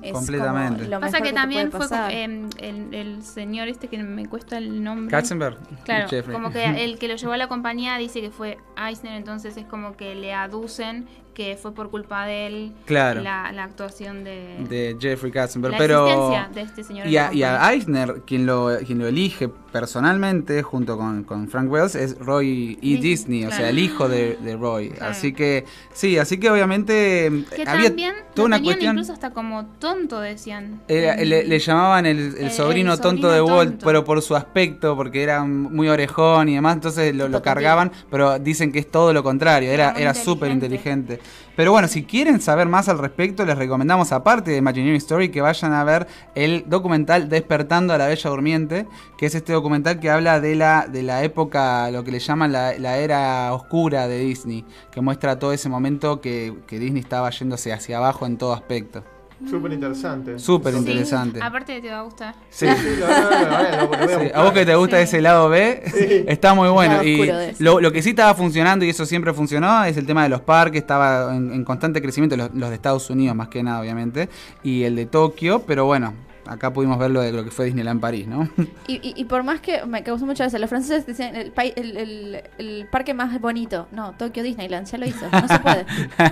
es 0.01 0.13
Completamente. 0.13 0.83
como 0.83 0.89
lo 0.91 0.99
Pasa 1.01 1.17
que 1.17 1.29
te 1.29 1.33
también 1.33 1.71
fue 1.71 1.87
em, 2.23 2.49
el, 2.59 2.93
el 2.93 3.23
señor 3.23 3.67
este 3.67 3.87
que 3.89 3.97
me 3.97 4.27
cuesta 4.27 4.57
el 4.57 4.81
nombre. 4.83 5.11
Katzenberg. 5.11 5.57
Claro, 5.83 6.07
como 6.31 6.51
que 6.51 6.63
el 6.85 6.97
que 6.99 7.07
lo 7.09 7.15
llevó 7.15 7.33
a 7.33 7.37
la 7.37 7.47
compañía 7.47 7.97
dice 7.97 8.21
que 8.21 8.29
fue 8.31 8.57
Eisner, 8.77 9.13
entonces 9.13 9.57
es 9.57 9.65
como 9.65 9.97
que 9.97 10.15
le 10.15 10.33
aducen 10.33 11.07
que 11.37 11.55
fue 11.55 11.71
por 11.71 11.91
culpa 11.91 12.25
de 12.25 12.47
él 12.47 12.71
Claro. 12.85 13.21
la, 13.21 13.51
la 13.51 13.63
actuación 13.65 14.23
de, 14.23 14.55
de 14.67 14.97
Jeffrey 14.99 15.31
Katzenberg. 15.31 15.73
la 15.73 15.77
pero 15.77 16.07
existencia 16.07 16.49
de 16.51 16.61
este 16.61 16.83
señor. 16.83 17.05
y 17.05 17.15
a, 17.17 17.31
y 17.31 17.43
a. 17.43 17.71
Eisner, 17.71 18.23
quien 18.25 18.47
lo, 18.47 18.71
quien 18.83 18.97
lo 18.97 19.05
elige 19.07 19.47
personalmente, 19.71 20.63
junto 20.63 20.97
con, 20.97 21.23
con 21.23 21.47
Frank 21.47 21.71
Wells, 21.71 21.93
es 21.93 22.17
Roy 22.17 22.79
E. 22.81 22.97
Disney, 22.97 23.45
o 23.45 23.51
sea, 23.51 23.69
el 23.69 23.77
hijo 23.77 24.09
de, 24.09 24.35
de 24.41 24.55
Roy. 24.57 24.89
Claro. 24.89 25.11
Así 25.11 25.31
que, 25.33 25.65
sí, 25.93 26.17
así 26.17 26.39
que 26.39 26.49
obviamente 26.49 27.31
Que 27.55 27.61
había 27.67 27.89
también 27.89 28.15
toda 28.33 28.47
una 28.47 28.61
cuestión. 28.63 28.95
incluso 28.95 29.13
hasta 29.13 29.29
como 29.31 29.65
tonto, 29.79 30.19
decían. 30.19 30.81
Era- 30.87 31.13
En- 31.21 31.29
le, 31.29 31.43
le 31.45 31.59
llamaban 31.59 32.07
el, 32.07 32.17
el 32.17 32.45
el- 32.45 32.51
sobrino 32.51 32.97
tonto 32.97 33.29
de 33.29 33.41
Walt, 33.43 33.69
tonto. 33.71 33.85
pero 33.85 34.03
por 34.03 34.21
su 34.23 34.35
aspecto, 34.35 34.95
porque 34.95 35.21
era 35.21 35.43
muy 35.43 35.87
orejón 35.87 36.49
y 36.49 36.55
demás, 36.55 36.73
entonces 36.75 37.13
lo, 37.15 37.41
cargaban, 37.43 37.91
pero 38.09 38.39
dicen 38.39 38.71
que 38.71 38.79
es 38.79 38.89
todo 38.89 39.13
lo 39.13 39.21
contrario, 39.21 39.69
era, 39.71 39.91
era 39.91 40.15
súper 40.15 40.49
inteligente. 40.51 41.19
Pero 41.55 41.71
bueno, 41.71 41.87
si 41.87 42.03
quieren 42.03 42.39
saber 42.39 42.67
más 42.67 42.87
al 42.87 42.99
respecto, 42.99 43.43
les 43.45 43.57
recomendamos, 43.57 44.11
aparte 44.11 44.51
de 44.51 44.57
Imagineering 44.57 44.97
Story, 44.97 45.29
que 45.29 45.41
vayan 45.41 45.73
a 45.73 45.83
ver 45.83 46.07
el 46.35 46.65
documental 46.67 47.29
Despertando 47.29 47.93
a 47.93 47.97
la 47.97 48.07
Bella 48.07 48.29
Durmiente, 48.29 48.87
que 49.17 49.25
es 49.25 49.35
este 49.35 49.53
documental 49.53 49.99
que 49.99 50.11
habla 50.11 50.39
de 50.39 50.55
la, 50.55 50.87
de 50.87 51.01
la 51.01 51.23
época, 51.23 51.89
lo 51.89 52.03
que 52.03 52.11
le 52.11 52.19
llaman 52.19 52.51
la, 52.51 52.77
la 52.77 52.97
era 52.97 53.53
oscura 53.53 54.07
de 54.07 54.19
Disney, 54.19 54.65
que 54.91 55.01
muestra 55.01 55.39
todo 55.39 55.51
ese 55.51 55.67
momento 55.67 56.21
que, 56.21 56.53
que 56.67 56.77
Disney 56.77 57.01
estaba 57.01 57.29
yéndose 57.31 57.73
hacia 57.73 57.97
abajo 57.97 58.27
en 58.27 58.37
todo 58.37 58.53
aspecto. 58.53 59.16
Súper 59.49 59.71
interesante. 59.73 60.39
Súper 60.39 60.73
Sí, 60.73 60.79
interesante. 60.79 61.39
Aparte 61.41 61.79
te 61.79 61.89
va 61.89 61.99
a 61.99 62.01
gustar. 62.01 62.33
Sí. 62.49 62.65
Sí, 62.65 62.71
a 63.03 64.07
Sí, 64.07 64.31
vos 64.35 64.51
que 64.51 64.65
te 64.65 64.75
gusta 64.75 64.97
Sí. 64.97 65.03
ese 65.03 65.21
lado 65.21 65.49
B, 65.49 65.83
Sí. 65.85 66.25
está 66.27 66.53
muy 66.53 66.69
bueno. 66.69 67.03
Y 67.03 67.29
lo, 67.59 67.79
lo 67.79 67.91
que 67.91 68.01
sí 68.01 68.09
estaba 68.09 68.33
funcionando, 68.33 68.83
y 68.85 68.89
eso 68.89 69.05
siempre 69.05 69.33
funcionó, 69.33 69.83
es 69.85 69.95
el 69.97 70.05
tema 70.05 70.23
de 70.23 70.29
los 70.29 70.41
parques, 70.41 70.81
estaba 70.81 71.35
en, 71.35 71.51
en 71.53 71.63
constante 71.63 72.01
crecimiento, 72.01 72.35
los, 72.35 72.53
los 72.53 72.69
de 72.69 72.75
Estados 72.75 73.09
Unidos 73.09 73.35
más 73.35 73.47
que 73.49 73.61
nada, 73.63 73.79
obviamente, 73.81 74.27
y 74.63 74.83
el 74.83 74.95
de 74.95 75.05
Tokio, 75.05 75.63
pero 75.67 75.85
bueno, 75.85 76.13
acá 76.49 76.71
pudimos 76.73 76.97
ver 76.99 77.11
lo 77.11 77.21
de 77.21 77.31
lo 77.31 77.43
que 77.43 77.51
fue 77.51 77.65
Disneyland 77.65 77.99
París, 78.01 78.27
¿no? 78.27 78.49
Y, 78.87 78.95
y, 78.95 79.13
y 79.15 79.25
por 79.25 79.43
más 79.43 79.59
que 79.61 79.85
me 79.85 80.03
causó 80.03 80.25
muchas 80.25 80.47
veces, 80.47 80.59
los 80.61 80.69
franceses 80.69 81.05
decían 81.05 81.35
el, 81.35 81.51
el, 81.75 81.97
el, 81.97 82.43
el 82.57 82.87
parque 82.91 83.13
más 83.13 83.39
bonito. 83.41 83.87
No, 83.91 84.13
Tokio 84.17 84.43
Disneyland, 84.43 84.87
ya 84.87 84.97
lo 84.97 85.05
hizo. 85.05 85.25
No 85.31 85.47
se 85.47 85.59
puede. 85.59 85.85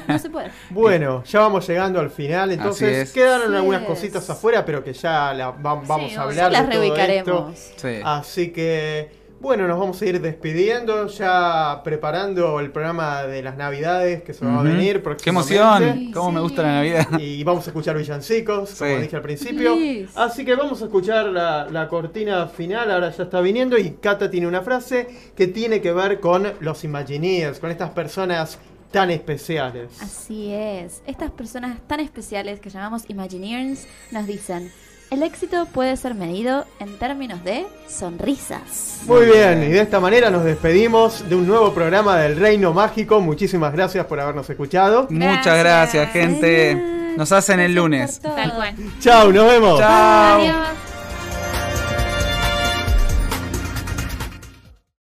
No 0.08 0.20
se 0.20 0.30
puede. 0.30 0.52
Bueno, 0.70 1.24
ya 1.24 1.40
vamos 1.40 1.68
llegando 1.68 2.00
al 2.00 2.10
final, 2.10 2.50
Así 2.50 2.58
entonces 2.60 2.98
es. 2.98 3.12
quedaron 3.14 3.48
Así 3.48 3.56
algunas 3.56 3.82
es. 3.82 3.88
cositas 3.88 4.30
afuera, 4.30 4.66
pero 4.66 4.84
que 4.84 4.94
ya 4.94 5.34
la 5.34 5.52
va- 5.52 5.76
vamos 5.76 6.12
Sí, 6.12 6.16
a 6.18 6.22
hablar 6.24 6.52
Las 6.52 6.68
de 6.68 6.74
todo 6.76 6.84
esto. 6.84 6.96
reubicaremos. 6.96 7.58
Sí. 7.78 8.00
Así 8.04 8.52
que, 8.52 9.25
bueno, 9.46 9.68
nos 9.68 9.78
vamos 9.78 10.02
a 10.02 10.06
ir 10.08 10.20
despidiendo, 10.20 11.06
ya 11.06 11.82
preparando 11.84 12.60
el 12.60 12.72
programa 12.72 13.26
de 13.26 13.44
las 13.44 13.56
Navidades 13.56 14.24
que 14.24 14.34
se 14.34 14.44
va 14.44 14.60
a 14.60 14.64
venir 14.64 15.04
¡Qué 15.22 15.30
emoción! 15.30 16.12
¿Cómo 16.12 16.32
me 16.32 16.40
gusta 16.40 16.64
la 16.64 16.72
Navidad? 16.72 17.20
Y 17.20 17.44
vamos 17.44 17.68
a 17.68 17.70
escuchar 17.70 17.96
villancicos, 17.96 18.74
como 18.74 18.98
dije 18.98 19.16
al 19.16 19.22
principio. 19.22 19.76
Yes. 19.76 20.18
Así 20.18 20.44
que 20.44 20.56
vamos 20.56 20.82
a 20.82 20.86
escuchar 20.86 21.28
la, 21.28 21.68
la 21.70 21.88
cortina 21.88 22.48
final, 22.48 22.90
ahora 22.90 23.12
ya 23.12 23.22
está 23.22 23.40
viniendo. 23.40 23.78
Y 23.78 23.92
Kata 24.02 24.32
tiene 24.32 24.48
una 24.48 24.64
frase 24.64 25.08
que 25.36 25.46
tiene 25.46 25.80
que 25.80 25.94
ver 25.94 26.20
con 26.20 26.52
los 26.62 26.84
Imagineers, 26.84 27.60
con 27.60 27.70
estas 27.70 27.92
personas 27.92 28.58
tan 28.90 29.12
especiales. 29.12 30.02
Así 30.02 30.54
es. 30.54 31.04
Estas 31.06 31.30
personas 31.30 31.78
tan 31.86 32.00
especiales 32.00 32.60
que 32.60 32.72
llamamos 32.72 33.04
Imagineers 33.10 33.86
nos 34.12 34.26
dicen, 34.26 34.72
el 35.16 35.24
éxito 35.24 35.66
puede 35.68 35.96
ser 35.96 36.14
medido 36.14 36.66
en 36.80 36.98
términos 36.98 37.42
de 37.46 37.66
sonrisas. 37.88 39.00
Muy 39.06 39.26
bien, 39.26 39.64
y 39.64 39.68
de 39.68 39.80
esta 39.80 40.02
manera 40.02 40.30
nos 40.30 40.44
despedimos 40.44 41.28
de 41.30 41.36
un 41.36 41.48
nuevo 41.48 41.74
programa 41.74 42.18
del 42.18 42.38
Reino 42.38 42.74
Mágico. 42.74 43.22
Muchísimas 43.22 43.72
gracias 43.72 44.06
por 44.08 44.20
habernos 44.20 44.50
escuchado. 44.50 45.08
Muchas 45.10 45.58
gracias, 45.58 46.12
gente. 46.12 47.14
Nos 47.16 47.32
hacen 47.32 47.62
el 47.62 47.74
lunes. 47.74 48.20
Tal 48.20 48.54
cual. 48.56 48.76
Chao, 49.00 49.32
nos 49.32 49.48
vemos. 49.48 49.80
Chao. 49.80 50.42
Adiós. 50.42 50.95